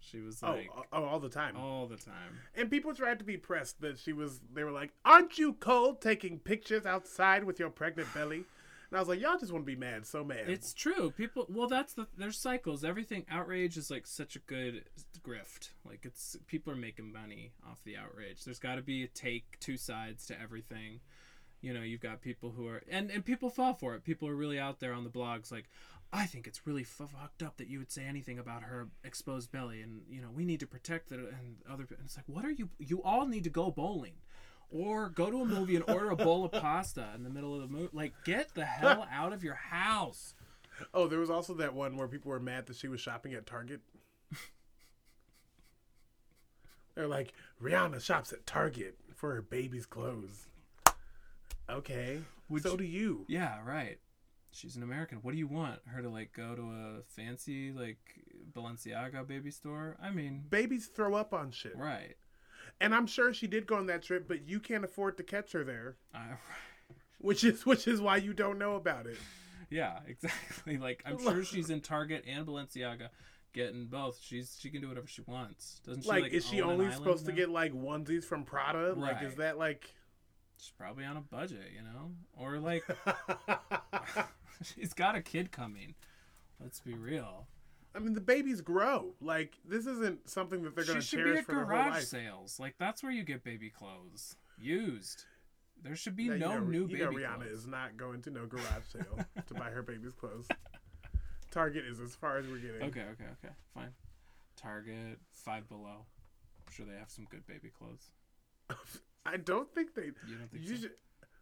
She 0.00 0.20
was 0.20 0.40
Oh, 0.42 0.50
like 0.52 0.68
oh, 0.92 1.04
all 1.04 1.18
the 1.20 1.28
time. 1.28 1.56
all 1.56 1.86
the 1.86 1.96
time. 1.96 2.38
And 2.54 2.70
people 2.70 2.94
tried 2.94 3.18
to 3.18 3.24
be 3.24 3.36
pressed 3.36 3.80
that 3.80 3.98
she 3.98 4.12
was. 4.12 4.40
They 4.52 4.62
were 4.62 4.70
like, 4.70 4.92
"Aren't 5.04 5.38
you 5.38 5.54
cold 5.54 6.00
taking 6.00 6.38
pictures 6.38 6.86
outside 6.86 7.44
with 7.44 7.58
your 7.58 7.70
pregnant 7.70 8.12
belly?" 8.14 8.44
And 8.90 8.96
I 8.96 9.00
was 9.00 9.08
like, 9.08 9.20
"Y'all 9.20 9.38
just 9.38 9.50
want 9.52 9.64
to 9.66 9.72
be 9.72 9.74
mad, 9.78 10.06
so 10.06 10.22
mad." 10.22 10.48
It's 10.48 10.72
true. 10.72 11.10
People. 11.16 11.46
Well, 11.48 11.66
that's 11.66 11.94
the. 11.94 12.06
There's 12.16 12.38
cycles. 12.38 12.84
Everything. 12.84 13.24
Outrage 13.28 13.76
is 13.76 13.90
like 13.90 14.06
such 14.06 14.36
a 14.36 14.40
good 14.40 14.84
grift. 15.26 15.70
Like 15.84 16.00
it's 16.04 16.36
people 16.46 16.72
are 16.72 16.76
making 16.76 17.12
money 17.12 17.52
off 17.68 17.82
the 17.84 17.96
outrage. 17.96 18.44
There's 18.44 18.58
got 18.58 18.76
to 18.76 18.82
be 18.82 19.02
a 19.02 19.08
take, 19.08 19.58
two 19.60 19.76
sides 19.76 20.26
to 20.26 20.40
everything. 20.40 21.00
You 21.60 21.74
know, 21.74 21.82
you've 21.82 22.00
got 22.00 22.20
people 22.20 22.52
who 22.56 22.68
are 22.68 22.82
and 22.88 23.10
and 23.10 23.24
people 23.24 23.50
fall 23.50 23.74
for 23.74 23.94
it. 23.94 24.04
People 24.04 24.28
are 24.28 24.34
really 24.36 24.58
out 24.58 24.80
there 24.80 24.92
on 24.92 25.04
the 25.04 25.10
blogs 25.10 25.50
like. 25.50 25.68
I 26.12 26.24
think 26.24 26.46
it's 26.46 26.64
really 26.68 26.84
fucked 26.84 27.42
up 27.42 27.56
that 27.56 27.66
you 27.66 27.80
would 27.80 27.90
say 27.90 28.04
anything 28.04 28.38
about 28.38 28.62
her 28.62 28.86
exposed 29.02 29.50
belly, 29.50 29.82
and 29.82 30.02
you 30.08 30.22
know 30.22 30.28
we 30.32 30.44
need 30.44 30.60
to 30.60 30.66
protect 30.66 31.10
it. 31.10 31.18
And 31.18 31.56
other, 31.68 31.84
and 31.90 32.04
it's 32.04 32.16
like, 32.16 32.28
what 32.28 32.44
are 32.44 32.50
you? 32.50 32.68
You 32.78 33.02
all 33.02 33.26
need 33.26 33.42
to 33.42 33.50
go 33.50 33.72
bowling, 33.72 34.14
or 34.70 35.08
go 35.08 35.30
to 35.30 35.42
a 35.42 35.44
movie 35.44 35.74
and 35.74 35.84
order 35.88 36.10
a 36.10 36.16
bowl 36.16 36.44
of 36.44 36.52
pasta 36.52 37.08
in 37.16 37.24
the 37.24 37.28
middle 37.30 37.54
of 37.54 37.60
the 37.60 37.66
movie. 37.66 37.90
Like, 37.92 38.12
get 38.24 38.54
the 38.54 38.64
hell 38.64 39.06
out 39.12 39.32
of 39.32 39.42
your 39.42 39.54
house. 39.54 40.34
oh, 40.94 41.08
there 41.08 41.18
was 41.18 41.28
also 41.28 41.54
that 41.54 41.74
one 41.74 41.96
where 41.96 42.06
people 42.08 42.30
were 42.30 42.40
mad 42.40 42.66
that 42.66 42.76
she 42.76 42.86
was 42.88 43.00
shopping 43.00 43.34
at 43.34 43.44
Target. 43.44 43.80
They're 46.96 47.06
like, 47.06 47.32
"Rihanna 47.62 48.00
shops 48.02 48.32
at 48.32 48.46
Target 48.46 48.96
for 49.14 49.32
her 49.34 49.42
baby's 49.42 49.86
clothes." 49.86 50.48
Okay, 51.68 52.22
Would 52.48 52.62
so 52.62 52.72
you- 52.72 52.76
do 52.78 52.84
you. 52.84 53.24
Yeah, 53.28 53.60
right. 53.64 53.98
She's 54.52 54.76
an 54.76 54.82
American. 54.82 55.18
What 55.18 55.32
do 55.32 55.38
you 55.38 55.46
want? 55.48 55.80
Her 55.86 56.00
to 56.00 56.08
like 56.08 56.32
go 56.32 56.54
to 56.54 56.62
a 56.62 57.02
fancy 57.08 57.72
like 57.72 57.98
Balenciaga 58.52 59.26
baby 59.26 59.50
store? 59.50 59.96
I 60.02 60.10
mean, 60.10 60.44
Babies 60.48 60.86
throw 60.86 61.14
up 61.14 61.34
on 61.34 61.50
shit, 61.50 61.76
right. 61.76 62.16
and 62.80 62.94
I'm 62.94 63.06
sure 63.06 63.34
she 63.34 63.46
did 63.46 63.66
go 63.66 63.76
on 63.76 63.86
that 63.86 64.02
trip, 64.02 64.26
but 64.26 64.48
you 64.48 64.58
can't 64.60 64.84
afford 64.84 65.18
to 65.18 65.22
catch 65.22 65.52
her 65.52 65.62
there, 65.64 65.96
I, 66.14 66.36
which 67.18 67.44
is 67.44 67.66
which 67.66 67.86
is 67.86 68.00
why 68.00 68.16
you 68.16 68.32
don't 68.32 68.58
know 68.58 68.76
about 68.76 69.06
it. 69.06 69.18
yeah, 69.68 69.98
exactly. 70.06 70.78
Like 70.78 71.02
I'm 71.04 71.18
sure 71.18 71.44
she's 71.44 71.68
in 71.68 71.80
Target 71.82 72.24
and 72.26 72.46
Balenciaga 72.46 73.08
getting 73.56 73.86
both. 73.86 74.20
She's 74.22 74.56
she 74.60 74.70
can 74.70 74.80
do 74.80 74.88
whatever 74.88 75.08
she 75.08 75.22
wants. 75.22 75.80
Doesn't 75.84 76.02
she? 76.04 76.08
like, 76.08 76.22
Like, 76.24 76.32
is 76.32 76.46
she 76.46 76.62
only 76.62 76.92
supposed 76.92 77.26
to 77.26 77.32
get 77.32 77.48
like 77.50 77.72
onesies 77.72 78.22
from 78.24 78.44
Prada? 78.44 78.92
Like, 78.94 79.22
is 79.22 79.34
that 79.36 79.58
like? 79.58 79.92
She's 80.58 80.72
probably 80.78 81.04
on 81.04 81.16
a 81.16 81.20
budget, 81.20 81.70
you 81.74 81.82
know, 81.82 82.12
or 82.38 82.58
like 82.58 82.84
she's 84.62 84.94
got 84.94 85.16
a 85.16 85.20
kid 85.22 85.50
coming. 85.52 85.94
Let's 86.60 86.80
be 86.80 86.94
real. 86.94 87.46
I 87.94 87.98
mean, 87.98 88.12
the 88.14 88.20
babies 88.20 88.60
grow. 88.60 89.14
Like 89.20 89.58
this 89.66 89.86
isn't 89.86 90.28
something 90.30 90.62
that 90.62 90.74
they're 90.76 90.84
going 90.84 91.00
to 91.00 91.04
should 91.04 91.16
be 91.18 91.22
cherish 91.24 91.38
at 91.40 91.44
for 91.46 91.52
their 91.52 91.64
whole 91.64 91.68
garage 91.74 91.94
life. 91.94 92.04
sales. 92.04 92.58
Like 92.60 92.74
that's 92.78 93.02
where 93.02 93.12
you 93.12 93.22
get 93.24 93.42
baby 93.44 93.70
clothes 93.70 94.36
used. 94.58 95.24
There 95.82 95.94
should 95.96 96.16
be 96.16 96.24
Yeah, 96.24 96.32
you 96.34 96.38
no 96.38 96.58
know, 96.58 96.64
new 96.64 96.80
you 96.82 96.88
baby 96.88 97.04
know 97.04 97.10
Rihanna 97.10 97.36
clothes. 97.42 97.50
is 97.60 97.66
not 97.66 97.96
going 97.98 98.22
to 98.22 98.30
no 98.30 98.46
garage 98.46 98.86
sale 98.90 99.18
to 99.46 99.54
buy 99.54 99.68
her 99.70 99.82
baby's 99.82 100.14
clothes. 100.14 100.48
Target 101.56 101.84
is 101.86 102.00
as 102.00 102.14
far 102.14 102.36
as 102.36 102.46
we're 102.46 102.58
getting. 102.58 102.82
Okay, 102.82 103.00
okay, 103.12 103.24
okay, 103.42 103.54
fine. 103.72 103.88
Target 104.56 105.18
Five 105.32 105.66
Below. 105.68 106.04
I'm 106.66 106.72
sure 106.72 106.84
they 106.84 106.98
have 106.98 107.10
some 107.10 107.24
good 107.30 107.46
baby 107.46 107.70
clothes. 107.70 108.10
I 109.26 109.38
don't 109.38 109.72
think 109.74 109.94
they. 109.94 110.02
You 110.28 110.36
don't 110.38 110.50
think 110.50 110.68
You 110.68 110.76
so? 110.76 110.82
should. 110.82 110.90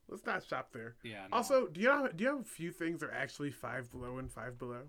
Let's 0.08 0.24
not 0.24 0.44
shop 0.46 0.68
there. 0.72 0.94
Yeah. 1.02 1.26
No. 1.30 1.38
Also, 1.38 1.66
do 1.66 1.80
you 1.80 1.88
know 1.88 2.08
do 2.14 2.22
you 2.22 2.30
know 2.30 2.38
a 2.40 2.44
few 2.44 2.70
things 2.70 3.00
that 3.00 3.10
are 3.10 3.14
actually 3.14 3.50
five 3.50 3.90
below 3.90 4.18
and 4.18 4.30
five 4.30 4.56
below? 4.56 4.82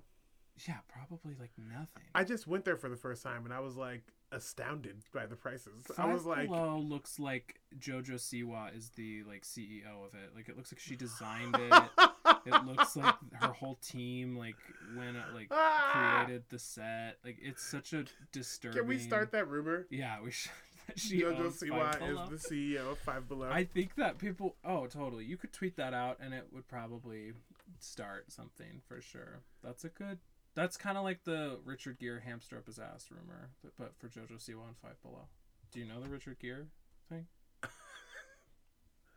yeah, 0.68 0.76
probably 0.88 1.35
like 1.39 1.52
nothing. 1.57 2.03
I 2.14 2.23
just 2.23 2.45
went 2.47 2.64
there 2.64 2.77
for 2.77 2.88
the 2.88 2.95
first 2.95 3.23
time 3.23 3.43
and 3.45 3.53
I 3.53 3.60
was 3.60 3.76
like 3.76 4.03
astounded 4.31 4.97
by 5.14 5.26
the 5.26 5.35
prices. 5.35 5.85
Five 5.93 6.06
I 6.06 6.14
was 6.14 6.26
like, 6.26 6.47
Below 6.47 6.77
looks 6.80 7.19
like 7.19 7.60
JoJo 7.77 8.11
Siwa 8.11 8.76
is 8.77 8.89
the 8.91 9.23
like 9.23 9.43
CEO 9.43 10.06
of 10.06 10.14
it. 10.14 10.35
Like 10.35 10.47
it 10.49 10.56
looks 10.56 10.72
like 10.72 10.80
she 10.80 10.95
designed 10.95 11.56
it. 11.60 11.73
it 12.45 12.65
looks 12.65 12.95
like 12.95 13.15
her 13.34 13.53
whole 13.53 13.77
team 13.81 14.38
like 14.38 14.55
went 14.95 15.17
uh, 15.17 15.34
like 15.34 15.47
"Ah!" 15.51 16.23
created 16.23 16.43
the 16.49 16.59
set. 16.59 17.17
Like 17.23 17.38
it's 17.41 17.63
such 17.63 17.93
a 17.93 18.05
disturbing. 18.31 18.80
Can 18.80 18.88
we 18.88 18.99
start 18.99 19.31
that 19.31 19.49
rumor? 19.49 19.88
Yeah, 19.89 20.17
we 20.23 20.31
should. 20.31 20.51
she 20.95 21.22
JoJo 21.22 21.51
Siwa 21.51 22.31
is 22.31 22.47
the 22.49 22.55
CEO 22.55 22.91
of 22.91 22.99
Five 22.99 23.27
Below. 23.27 23.49
I 23.49 23.63
think 23.63 23.95
that 23.95 24.17
people. 24.17 24.55
Oh, 24.63 24.85
totally. 24.88 25.26
You 25.26 25.38
could 25.38 25.51
tweet 25.51 25.76
that 25.77 25.93
out, 25.93 26.17
and 26.19 26.34
it 26.34 26.47
would 26.51 26.67
probably 26.67 27.34
start 27.80 28.31
something 28.31 28.81
for 28.88 29.01
sure. 29.01 29.41
That's 29.63 29.84
a 29.84 29.89
good. 29.89 30.19
That's 30.53 30.77
kind 30.77 30.97
of 30.97 31.03
like 31.03 31.23
the 31.23 31.59
Richard 31.65 31.99
Gere 31.99 32.22
hamster 32.22 32.57
up 32.57 32.67
his 32.67 32.80
ass 32.80 33.07
rumor, 33.11 33.49
but, 33.61 33.73
but 33.77 33.93
for 33.97 34.07
JoJo 34.07 34.38
Siwa 34.38 34.67
and 34.67 34.77
Five 34.81 35.01
Below. 35.01 35.27
Do 35.72 35.80
you 35.80 35.85
know 35.85 36.01
the 36.01 36.07
Richard 36.07 36.38
Gere 36.39 36.67
thing? 37.09 37.26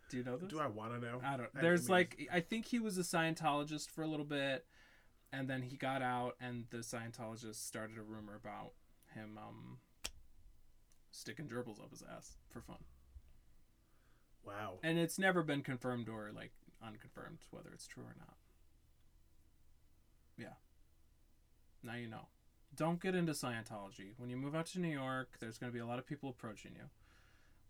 Do 0.09 0.17
you 0.17 0.25
know 0.25 0.37
this? 0.37 0.49
Do 0.49 0.61
I 0.61 0.67
want 0.67 0.95
to 0.95 1.01
know? 1.01 1.21
I 1.25 1.37
don't. 1.37 1.51
I 1.57 1.61
There's 1.61 1.89
mean, 1.89 1.97
like 1.97 2.29
I 2.33 2.41
think 2.41 2.67
he 2.67 2.79
was 2.79 2.97
a 2.99 3.03
Scientologist 3.03 3.91
for 3.91 4.03
a 4.03 4.07
little 4.07 4.25
bit, 4.25 4.65
and 5.33 5.49
then 5.49 5.63
he 5.63 5.77
got 5.77 6.03
out, 6.03 6.37
and 6.41 6.65
the 6.71 6.79
Scientologists 6.79 7.57
started 7.67 7.99
a 7.99 8.03
rumor 8.03 8.35
about 8.35 8.73
him 9.15 9.39
um 9.39 9.79
sticking 11.11 11.47
gerbils 11.47 11.81
up 11.81 11.91
his 11.91 12.03
ass 12.03 12.37
for 12.51 12.61
fun. 12.61 12.79
Wow. 14.47 14.79
And 14.83 14.99
it's 14.99 15.19
never 15.19 15.43
been 15.43 15.63
confirmed 15.63 16.09
or 16.09 16.31
like 16.35 16.53
unconfirmed 16.83 17.39
whether 17.51 17.71
it's 17.73 17.87
true 17.87 18.05
or 18.05 18.15
not. 18.19 18.37
Yeah. 20.37 20.55
Now 21.83 21.95
you 21.95 22.09
know. 22.09 22.29
Don't 22.75 23.01
get 23.01 23.15
into 23.15 23.33
Scientology. 23.33 24.13
When 24.19 24.31
you 24.31 24.37
move 24.37 24.55
out 24.55 24.67
to 24.67 24.81
New 24.81 24.89
York, 24.89 25.37
there's 25.41 25.59
going 25.59 25.73
to 25.73 25.75
be 25.75 25.81
a 25.81 25.87
lot 25.87 25.99
of 25.99 26.07
people 26.07 26.29
approaching 26.29 26.73
you. 26.77 26.85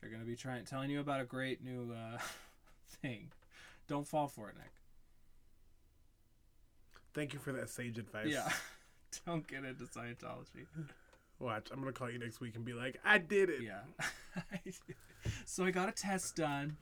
They're 0.00 0.10
going 0.10 0.22
to 0.22 0.26
be 0.26 0.36
trying 0.36 0.64
telling 0.64 0.90
you 0.90 1.00
about 1.00 1.20
a 1.20 1.24
great 1.24 1.62
new 1.62 1.92
uh, 1.92 2.18
thing. 3.02 3.30
Don't 3.88 4.06
fall 4.06 4.28
for 4.28 4.48
it, 4.48 4.56
Nik. 4.56 4.70
Thank 7.14 7.32
you 7.32 7.38
for 7.38 7.52
that 7.52 7.70
sage 7.70 7.98
advice. 7.98 8.28
Yeah. 8.28 8.48
Don't 9.26 9.46
get 9.46 9.64
into 9.64 9.84
Scientology. 9.84 10.66
Watch. 11.40 11.68
I'm 11.72 11.78
gonna 11.80 11.92
call 11.92 12.10
you 12.10 12.18
next 12.18 12.40
week 12.40 12.56
and 12.56 12.64
be 12.64 12.72
like, 12.72 13.00
I 13.04 13.18
did 13.18 13.48
it. 13.48 13.62
Yeah. 13.62 13.80
so 15.46 15.64
I 15.64 15.70
got 15.70 15.88
a 15.88 15.92
test 15.92 16.36
done. 16.36 16.76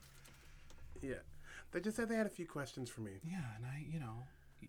Yeah. 1.02 1.16
They 1.72 1.80
just 1.80 1.96
said 1.96 2.08
they 2.08 2.16
had 2.16 2.26
a 2.26 2.30
few 2.30 2.46
questions 2.46 2.88
for 2.88 3.02
me. 3.02 3.12
Yeah, 3.22 3.42
and 3.56 3.66
I, 3.66 3.84
you 3.90 4.00
know, 4.00 4.24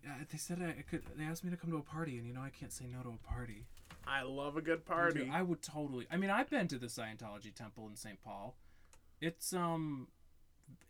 uh, 0.06 0.24
they 0.30 0.38
said 0.38 0.60
I 0.62 0.82
could. 0.82 1.02
They 1.16 1.24
asked 1.24 1.42
me 1.44 1.50
to 1.50 1.56
come 1.56 1.70
to 1.70 1.78
a 1.78 1.82
party, 1.82 2.18
and 2.18 2.26
you 2.26 2.34
know, 2.34 2.42
I 2.42 2.50
can't 2.50 2.72
say 2.72 2.84
no 2.86 3.02
to 3.02 3.08
a 3.10 3.32
party. 3.32 3.64
I 4.08 4.22
love 4.22 4.56
a 4.56 4.62
good 4.62 4.84
party. 4.84 5.24
do. 5.24 5.30
I 5.30 5.42
would 5.42 5.62
totally. 5.62 6.06
I 6.10 6.16
mean, 6.16 6.30
I've 6.30 6.48
been 6.48 6.66
to 6.68 6.78
the 6.78 6.86
Scientology 6.86 7.54
temple 7.54 7.86
in 7.88 7.96
St. 7.96 8.22
Paul. 8.22 8.56
It's 9.20 9.52
um, 9.52 10.08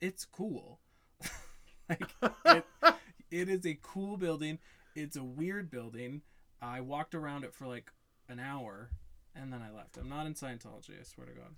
it's 0.00 0.24
cool. 0.24 0.80
like 1.88 2.02
it, 2.44 2.64
it 3.30 3.48
is 3.48 3.66
a 3.66 3.78
cool 3.82 4.16
building. 4.16 4.58
It's 4.94 5.16
a 5.16 5.24
weird 5.24 5.70
building. 5.70 6.22
I 6.60 6.80
walked 6.80 7.14
around 7.14 7.44
it 7.44 7.54
for 7.54 7.66
like 7.66 7.90
an 8.28 8.38
hour, 8.38 8.90
and 9.34 9.52
then 9.52 9.62
I 9.62 9.74
left. 9.74 9.96
I'm 9.96 10.08
not 10.08 10.26
in 10.26 10.34
Scientology. 10.34 10.98
I 10.98 11.02
swear 11.02 11.26
to 11.26 11.32
God. 11.32 11.54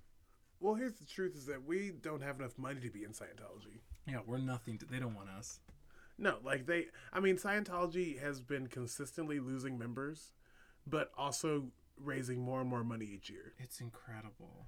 well, 0.59 0.75
here's 0.75 0.93
the 0.93 1.05
truth: 1.05 1.35
is 1.35 1.45
that 1.45 1.65
we 1.65 1.91
don't 2.01 2.23
have 2.23 2.39
enough 2.39 2.57
money 2.57 2.79
to 2.81 2.89
be 2.89 3.03
in 3.03 3.11
Scientology. 3.11 3.81
Yeah, 4.07 4.19
we're 4.25 4.37
nothing. 4.37 4.77
To, 4.79 4.85
they 4.85 4.99
don't 4.99 5.15
want 5.15 5.29
us. 5.29 5.59
No, 6.17 6.37
like 6.43 6.65
they. 6.65 6.87
I 7.13 7.19
mean, 7.19 7.37
Scientology 7.37 8.19
has 8.19 8.41
been 8.41 8.67
consistently 8.67 9.39
losing 9.39 9.77
members, 9.77 10.33
but 10.87 11.11
also 11.17 11.65
raising 11.97 12.41
more 12.41 12.61
and 12.61 12.69
more 12.69 12.83
money 12.83 13.05
each 13.05 13.29
year. 13.29 13.53
It's 13.59 13.79
incredible. 13.79 14.67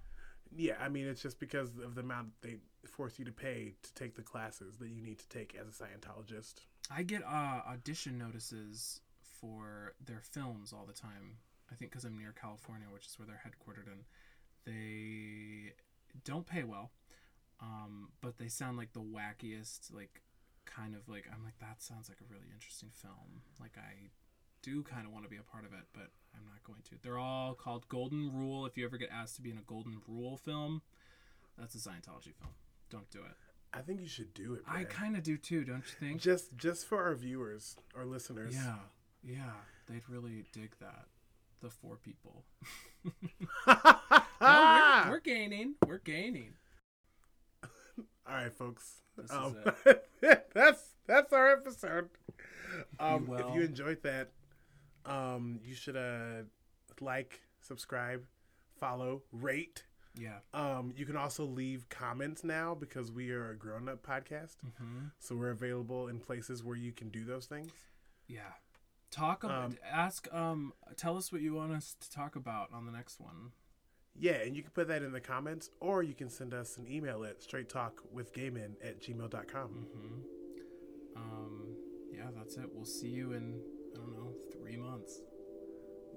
Yeah, 0.55 0.75
I 0.79 0.89
mean, 0.89 1.07
it's 1.07 1.21
just 1.21 1.39
because 1.39 1.69
of 1.83 1.95
the 1.95 2.01
amount 2.01 2.29
they 2.41 2.57
force 2.85 3.17
you 3.17 3.25
to 3.25 3.31
pay 3.31 3.73
to 3.81 3.93
take 3.93 4.15
the 4.15 4.21
classes 4.21 4.77
that 4.77 4.89
you 4.89 5.01
need 5.01 5.19
to 5.19 5.29
take 5.29 5.55
as 5.59 5.67
a 5.67 5.83
Scientologist. 5.83 6.55
I 6.91 7.03
get 7.03 7.23
uh, 7.23 7.61
audition 7.67 8.17
notices 8.17 9.01
for 9.21 9.93
their 10.05 10.21
films 10.21 10.73
all 10.73 10.85
the 10.85 10.93
time. 10.93 11.37
I 11.71 11.75
think 11.75 11.91
because 11.91 12.03
I'm 12.03 12.17
near 12.17 12.33
California, 12.39 12.87
which 12.93 13.07
is 13.07 13.17
where 13.17 13.25
they're 13.25 13.41
headquartered, 13.43 13.91
and 13.91 14.03
they 14.65 15.73
don't 16.23 16.45
pay 16.45 16.63
well, 16.63 16.91
um, 17.61 18.09
but 18.21 18.37
they 18.37 18.47
sound 18.47 18.77
like 18.77 18.93
the 18.93 19.01
wackiest, 19.01 19.93
like 19.93 20.21
kind 20.65 20.95
of 20.95 21.07
like 21.09 21.25
I'm 21.33 21.43
like 21.43 21.57
that 21.59 21.81
sounds 21.81 22.09
like 22.09 22.19
a 22.21 22.31
really 22.31 22.47
interesting 22.53 22.89
film. 22.93 23.41
Like 23.59 23.77
I 23.77 24.11
do 24.63 24.81
kind 24.83 25.05
of 25.05 25.13
want 25.13 25.25
to 25.25 25.29
be 25.29 25.37
a 25.37 25.43
part 25.43 25.65
of 25.65 25.73
it, 25.73 25.85
but 25.93 26.09
I'm 26.35 26.45
not 26.45 26.63
going 26.65 26.81
to. 26.89 26.95
They're 27.03 27.19
all 27.19 27.53
called 27.53 27.87
Golden 27.89 28.31
Rule. 28.33 28.65
If 28.65 28.75
you 28.77 28.85
ever 28.85 28.97
get 28.97 29.09
asked 29.11 29.35
to 29.35 29.41
be 29.43 29.51
in 29.51 29.57
a 29.59 29.61
Golden 29.67 30.01
Rule 30.07 30.37
film, 30.37 30.81
that's 31.59 31.75
a 31.75 31.77
Scientology 31.77 32.33
film. 32.39 32.53
Don't 32.89 33.09
do 33.11 33.19
it. 33.19 33.35
I 33.75 33.81
think 33.81 34.01
you 34.01 34.07
should 34.07 34.33
do 34.33 34.53
it. 34.55 34.61
I 34.67 34.83
kind 34.83 35.15
of 35.15 35.23
do 35.23 35.37
too, 35.37 35.63
don't 35.63 35.77
you 35.85 35.95
think? 35.99 36.21
just 36.21 36.55
just 36.57 36.85
for 36.87 37.03
our 37.03 37.13
viewers 37.15 37.75
our 37.97 38.05
listeners. 38.05 38.53
Yeah, 38.55 38.75
yeah, 39.23 39.51
they'd 39.89 40.07
really 40.09 40.45
dig 40.53 40.71
that. 40.79 41.05
The 41.61 41.69
four 41.69 41.95
people. 41.97 42.43
No, 44.41 45.03
we're, 45.05 45.09
we're 45.11 45.19
gaining. 45.21 45.75
We're 45.87 45.97
gaining. 45.99 46.53
All 48.27 48.33
right, 48.33 48.51
folks. 48.53 49.01
This 49.17 49.31
Um, 49.31 49.55
is 49.85 50.35
that's 50.53 50.83
that's 51.07 51.31
our 51.33 51.51
episode. 51.51 52.09
Um, 52.99 53.27
well. 53.27 53.49
If 53.49 53.55
you 53.55 53.61
enjoyed 53.61 54.01
that, 54.03 54.29
um, 55.05 55.59
you 55.63 55.75
should 55.75 55.95
uh, 55.95 56.43
like, 57.01 57.41
subscribe, 57.61 58.23
follow, 58.79 59.23
rate. 59.31 59.83
Yeah. 60.15 60.37
Um, 60.53 60.93
you 60.95 61.05
can 61.05 61.17
also 61.17 61.43
leave 61.43 61.89
comments 61.89 62.43
now 62.43 62.75
because 62.75 63.11
we 63.11 63.31
are 63.31 63.49
a 63.51 63.55
grown-up 63.55 64.05
podcast, 64.05 64.57
hmm 64.77 65.05
so 65.19 65.35
we're 65.35 65.49
available 65.49 66.07
in 66.07 66.19
places 66.19 66.63
where 66.63 66.77
you 66.77 66.91
can 66.91 67.09
do 67.09 67.25
those 67.25 67.45
things. 67.47 67.71
Yeah. 68.27 68.41
Talk 69.09 69.43
about. 69.43 69.65
Um, 69.65 69.77
ask. 69.91 70.27
Um. 70.33 70.73
Tell 70.97 71.17
us 71.17 71.31
what 71.31 71.41
you 71.41 71.53
want 71.53 71.71
us 71.71 71.95
to 71.99 72.11
talk 72.11 72.35
about 72.35 72.69
on 72.73 72.85
the 72.85 72.91
next 72.91 73.19
one. 73.19 73.51
Yeah, 74.15 74.33
and 74.33 74.55
you 74.55 74.61
can 74.63 74.71
put 74.71 74.87
that 74.87 75.01
in 75.03 75.11
the 75.11 75.19
comments, 75.19 75.69
or 75.79 76.03
you 76.03 76.13
can 76.13 76.29
send 76.29 76.53
us 76.53 76.77
an 76.77 76.87
email 76.87 77.23
at 77.23 77.39
straighttalkwithgaymen 77.39 78.73
at 78.83 79.01
gmail.com. 79.01 79.69
hmm 79.69 80.19
Um. 81.15 81.75
Yeah, 82.11 82.29
that's 82.35 82.57
it. 82.57 82.69
We'll 82.73 82.85
see 82.85 83.09
you 83.09 83.33
in 83.33 83.41
I 83.41 83.45
don't 83.45 83.59
know 83.59 83.82
three 84.73 84.81
months. 84.81 85.21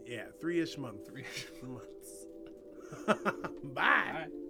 Yeah, 0.06 0.26
three-ish 0.40 0.78
month. 0.78 1.06
Three 1.08 1.22
ish 1.22 1.46
months. 1.62 2.26
Bye. 3.74 4.12
Bye. 4.12 4.45